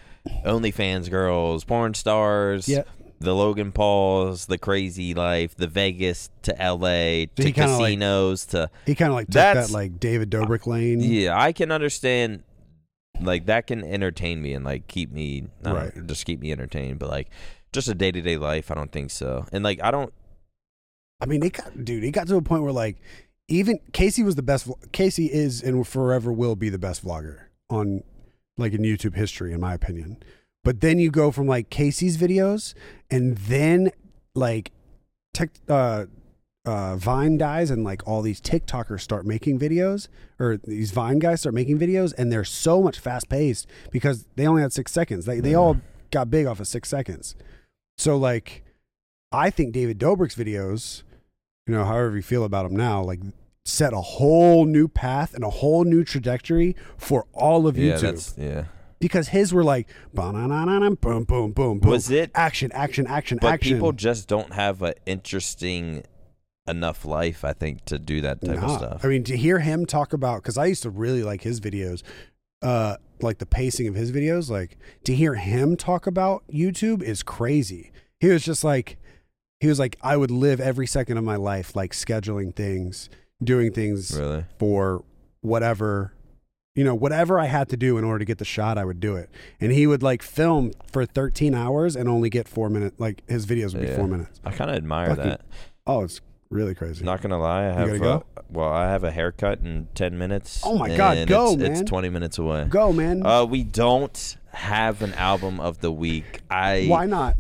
OnlyFans 0.46 1.10
girls, 1.10 1.64
porn 1.64 1.94
stars, 1.94 2.68
yeah. 2.68 2.84
the 3.20 3.34
Logan 3.36 3.72
Pauls, 3.72 4.46
the 4.46 4.58
crazy 4.58 5.14
life, 5.14 5.56
the 5.56 5.68
Vegas 5.68 6.30
to 6.44 6.62
L.A. 6.62 7.28
So 7.38 7.44
to 7.44 7.48
he 7.48 7.54
kinda, 7.54 7.72
like- 7.72 7.80
casinos 7.82 8.46
to 8.48 8.70
He 8.86 8.96
kind 8.96 9.10
of 9.10 9.16
like 9.16 9.28
took 9.28 9.34
that 9.34 9.70
like 9.72 10.00
David 10.00 10.30
Dobrik 10.30 10.68
lane. 10.68 11.00
yeah. 11.02 11.40
I 11.40 11.52
can 11.54 11.72
understand 11.72 12.44
like 13.20 13.48
that 13.48 13.66
can 13.68 13.84
entertain 13.84 14.42
me 14.42 14.54
and 14.54 14.64
like 14.64 14.88
keep 14.88 15.12
me 15.12 15.48
don't- 15.64 15.76
Right. 15.76 16.08
just 16.08 16.26
keep 16.26 16.40
me 16.40 16.52
entertained, 16.52 17.00
but 17.00 17.10
like 17.10 17.30
just 17.74 17.88
a 17.88 17.96
day 17.96 18.12
to 18.12 18.22
day 18.22 18.38
life, 18.38 18.70
I 18.72 18.76
don't 18.76 18.92
think 18.92 19.10
so. 19.12 19.46
And 19.52 19.64
like 19.64 19.80
I 19.84 19.92
don't 19.92 20.14
I 21.20 21.26
mean, 21.26 21.44
it 21.44 21.54
got 21.54 21.84
dude. 21.84 22.04
It 22.04 22.12
got 22.12 22.28
to 22.28 22.36
a 22.38 22.42
point 22.44 22.62
where 22.62 22.72
like 22.72 22.98
even 23.48 23.80
Casey 23.94 24.22
was 24.22 24.36
the 24.36 24.44
best. 24.44 24.68
vl- 24.68 24.92
Casey 24.92 25.26
is 25.32 25.64
and 25.64 25.88
forever 25.88 26.32
will 26.32 26.56
be 26.56 26.70
the 26.70 26.78
best 26.78 27.04
vlogger 27.04 27.40
on 27.72 28.04
like 28.58 28.74
in 28.74 28.82
YouTube 28.82 29.16
history, 29.16 29.54
in 29.54 29.60
my 29.60 29.74
opinion. 29.74 30.18
But 30.64 30.82
then 30.82 31.00
you 31.00 31.12
go 31.12 31.32
from 31.32 31.48
like 31.48 31.70
Casey's 31.70 32.18
videos, 32.18 32.74
and 33.10 33.38
then 33.38 33.92
like 34.36 34.72
tech, 35.34 35.52
uh, 35.70 36.06
uh, 36.66 36.98
Vine 36.98 37.38
dies, 37.38 37.72
and 37.72 37.84
like 37.84 38.06
all 38.06 38.22
these 38.22 38.42
TikTokers 38.42 39.02
start 39.02 39.26
making 39.26 39.60
videos, 39.60 40.10
or 40.40 40.58
these 40.58 40.92
Vine 40.92 41.20
guys 41.20 41.42
start 41.42 41.56
making 41.56 41.80
videos, 41.80 42.14
and 42.18 42.32
they're 42.32 42.44
so 42.44 42.82
much 42.82 43.00
fast 43.00 43.30
paced 43.30 43.68
because 43.92 44.26
they 44.36 44.46
only 44.46 44.62
had 44.62 44.74
six 44.74 44.92
seconds. 44.92 45.26
They 45.26 45.40
they 45.40 45.56
all 45.56 45.78
got 46.12 46.30
big 46.30 46.46
off 46.46 46.60
of 46.60 46.68
six 46.68 46.90
seconds. 46.90 47.36
So 47.98 48.18
like, 48.18 48.64
I 49.32 49.50
think 49.50 49.74
David 49.74 50.00
Dobrik's 50.00 50.36
videos, 50.36 51.04
you 51.66 51.74
know, 51.74 51.86
however 51.86 52.16
you 52.16 52.22
feel 52.22 52.44
about 52.44 52.66
him 52.66 52.76
now, 52.76 53.02
like 53.02 53.20
set 53.68 53.92
a 53.92 54.00
whole 54.02 54.66
new 54.66 54.88
path 54.88 55.34
and 55.34 55.44
a 55.44 55.50
whole 55.50 55.84
new 55.84 56.04
trajectory 56.04 56.76
for 56.98 57.26
all 57.34 57.68
of 57.68 57.78
yeah, 57.78 57.96
YouTube 57.96 58.02
that's 58.02 58.36
yeah. 58.38 58.64
because 59.00 59.30
his 59.30 59.54
were 59.54 59.64
like 59.64 59.88
"Ba-na-na-na-na, 60.14 60.92
boom 60.92 61.26
boom 61.26 61.52
boom 61.52 61.80
boom 61.80 61.92
Was 61.92 62.10
it 62.10 62.32
action 62.34 62.72
action 62.72 63.06
action 63.08 63.40
but 63.42 63.50
action 63.54 63.74
people 63.74 63.92
just 63.92 64.28
don't 64.30 64.54
have 64.54 64.82
an 64.82 64.94
interesting 65.06 66.04
enough 66.68 67.06
life, 67.06 67.44
I 67.44 67.54
think, 67.54 67.86
to 67.86 68.00
do 68.00 68.22
that 68.22 68.42
type 68.42 68.60
Nah. 68.60 68.66
of 68.66 68.72
stuff. 68.72 69.06
I 69.06 69.08
mean, 69.08 69.24
to 69.26 69.38
hear 69.38 69.60
him 69.60 69.86
talk 69.86 70.14
about 70.14 70.44
because 70.44 70.58
I 70.58 70.66
used 70.66 70.84
to 70.84 70.90
really 70.90 71.24
like 71.24 71.42
his 71.42 71.60
videos, 71.60 72.04
uh, 72.62 72.98
like 73.22 73.40
the 73.40 73.46
pacing 73.46 73.88
of 73.88 73.96
his 73.96 74.12
videos. 74.12 74.50
Like 74.50 74.78
to 75.06 75.16
hear 75.16 75.36
him 75.36 75.76
talk 75.76 76.08
about 76.08 76.44
YouTube 76.52 77.02
is 77.02 77.24
crazy. 77.24 77.92
He 78.20 78.30
was 78.30 78.44
just 78.44 78.64
like, 78.64 78.98
he 79.60 79.68
was 79.68 79.80
like, 79.80 79.98
I 80.02 80.18
would 80.18 80.32
live 80.32 80.60
every 80.60 80.88
second 80.88 81.18
of 81.18 81.24
my 81.24 81.36
life 81.36 81.76
like 81.76 81.92
scheduling 81.94 82.56
things, 82.56 83.10
doing 83.44 83.72
things 83.72 84.18
really? 84.18 84.46
for 84.60 85.04
whatever. 85.42 86.14
You 86.76 86.84
know, 86.84 86.94
whatever 86.94 87.40
I 87.40 87.46
had 87.48 87.70
to 87.70 87.78
do 87.78 87.98
in 87.98 88.04
order 88.04 88.20
to 88.20 88.26
get 88.26 88.38
the 88.38 88.46
shot, 88.46 88.78
I 88.78 88.86
would 88.86 89.00
do 89.00 89.16
it. 89.16 89.32
And 89.60 89.72
he 89.72 89.88
would 89.88 90.04
like 90.04 90.22
film 90.22 90.74
for 90.92 91.08
13 91.08 91.56
hours 91.56 91.96
and 91.96 92.08
only 92.08 92.30
get 92.30 92.48
four 92.48 92.70
minutes. 92.70 93.00
Like 93.00 93.24
his 93.28 93.48
videos 93.48 93.74
would 93.74 93.82
be 93.82 93.88
Yeah. 93.88 93.96
four 93.96 94.08
minutes. 94.08 94.40
I 94.46 94.52
kind 94.52 94.70
of 94.70 94.78
admire 94.78 95.10
Fucking 95.10 95.24
that. 95.24 95.42
Oh, 95.88 96.04
it's 96.04 96.22
really 96.52 96.76
crazy. 96.76 97.04
Not 97.04 97.22
gonna 97.22 97.40
lie, 97.40 97.64
I 97.66 97.72
have 97.74 97.88
gotta 97.88 98.00
go? 98.00 98.24
well, 98.52 98.70
I 98.70 98.90
have 98.92 99.04
a 99.04 99.10
haircut 99.10 99.60
in 99.62 99.88
ten 99.96 100.20
minutes. 100.20 100.62
Oh 100.64 100.78
my 100.78 100.96
God, 100.96 101.28
go, 101.28 101.54
it's, 101.54 101.58
man. 101.64 101.72
It's 101.72 101.82
twenty 101.82 102.10
minutes 102.10 102.38
away. 102.38 102.66
Go, 102.70 102.94
man. 102.94 103.26
Uh, 103.26 103.44
we 103.46 103.64
don't 103.64 104.38
have 104.52 105.02
an 105.02 105.14
album 105.16 105.60
of 105.60 105.80
the 105.82 105.92
week. 105.92 106.42
I 106.50 106.86
Why 106.88 107.08
not? 107.08 107.36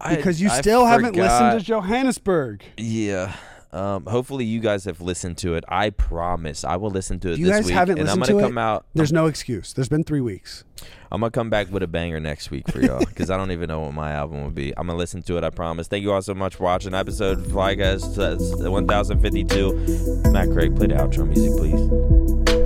I- 0.00 0.16
Because 0.16 0.40
you 0.40 0.50
I 0.50 0.60
still 0.60 0.84
haven't 0.84 1.14
forgot- 1.14 1.42
listened 1.54 1.60
to 1.60 1.64
Johannesburg. 1.66 2.64
Yeah, 2.76 3.34
Um, 3.70 4.06
hopefully 4.06 4.44
you 4.46 4.60
guys 4.60 4.84
have 4.86 5.00
listened 5.00 5.36
to 5.38 5.54
it. 5.54 5.64
I 5.68 5.90
promise 5.90 6.64
I 6.64 6.76
will 6.76 6.90
listen 6.90 7.20
to 7.20 7.28
it 7.28 7.32
If 7.32 7.38
you 7.40 7.46
this 7.46 7.56
guys 7.56 7.64
week, 7.66 7.74
haven't 7.74 7.98
and 7.98 8.08
I'm 8.08 8.18
listened 8.18 8.38
gonna 8.38 8.40
to 8.40 8.46
it, 8.46 8.48
come 8.48 8.58
out. 8.58 8.86
There's 8.94 9.12
no 9.12 9.26
excuse. 9.26 9.74
There's 9.74 9.88
been 9.90 10.04
three 10.04 10.22
weeks. 10.22 10.64
I'm 11.12 11.20
gonna 11.20 11.30
come 11.30 11.50
back 11.50 11.70
with 11.70 11.82
a 11.82 11.86
banger 11.86 12.20
next 12.20 12.50
week 12.50 12.70
for 12.70 12.80
y'all 12.80 12.98
because 13.04 13.30
I 13.30 13.36
don't 13.36 13.50
even 13.50 13.68
know 13.68 13.80
what 13.80 13.92
my 13.94 14.12
album 14.12 14.42
will 14.42 14.50
be. 14.50 14.72
I'm 14.76 14.86
gonna 14.86 14.98
listen 14.98 15.22
to 15.22 15.36
it. 15.36 15.44
I 15.44 15.50
promise. 15.50 15.88
Thank 15.88 16.02
you 16.02 16.12
all 16.12 16.22
so 16.22 16.34
much 16.34 16.56
for 16.56 16.64
watching 16.64 16.94
episode 16.94 17.44
Flycast 17.44 18.16
Guys 18.16 18.54
1052. 18.56 20.30
Matt 20.32 20.50
Craig, 20.50 20.74
play 20.74 20.86
the 20.86 20.94
outro 20.94 21.26
music, 21.26 21.52
please. 21.56 22.57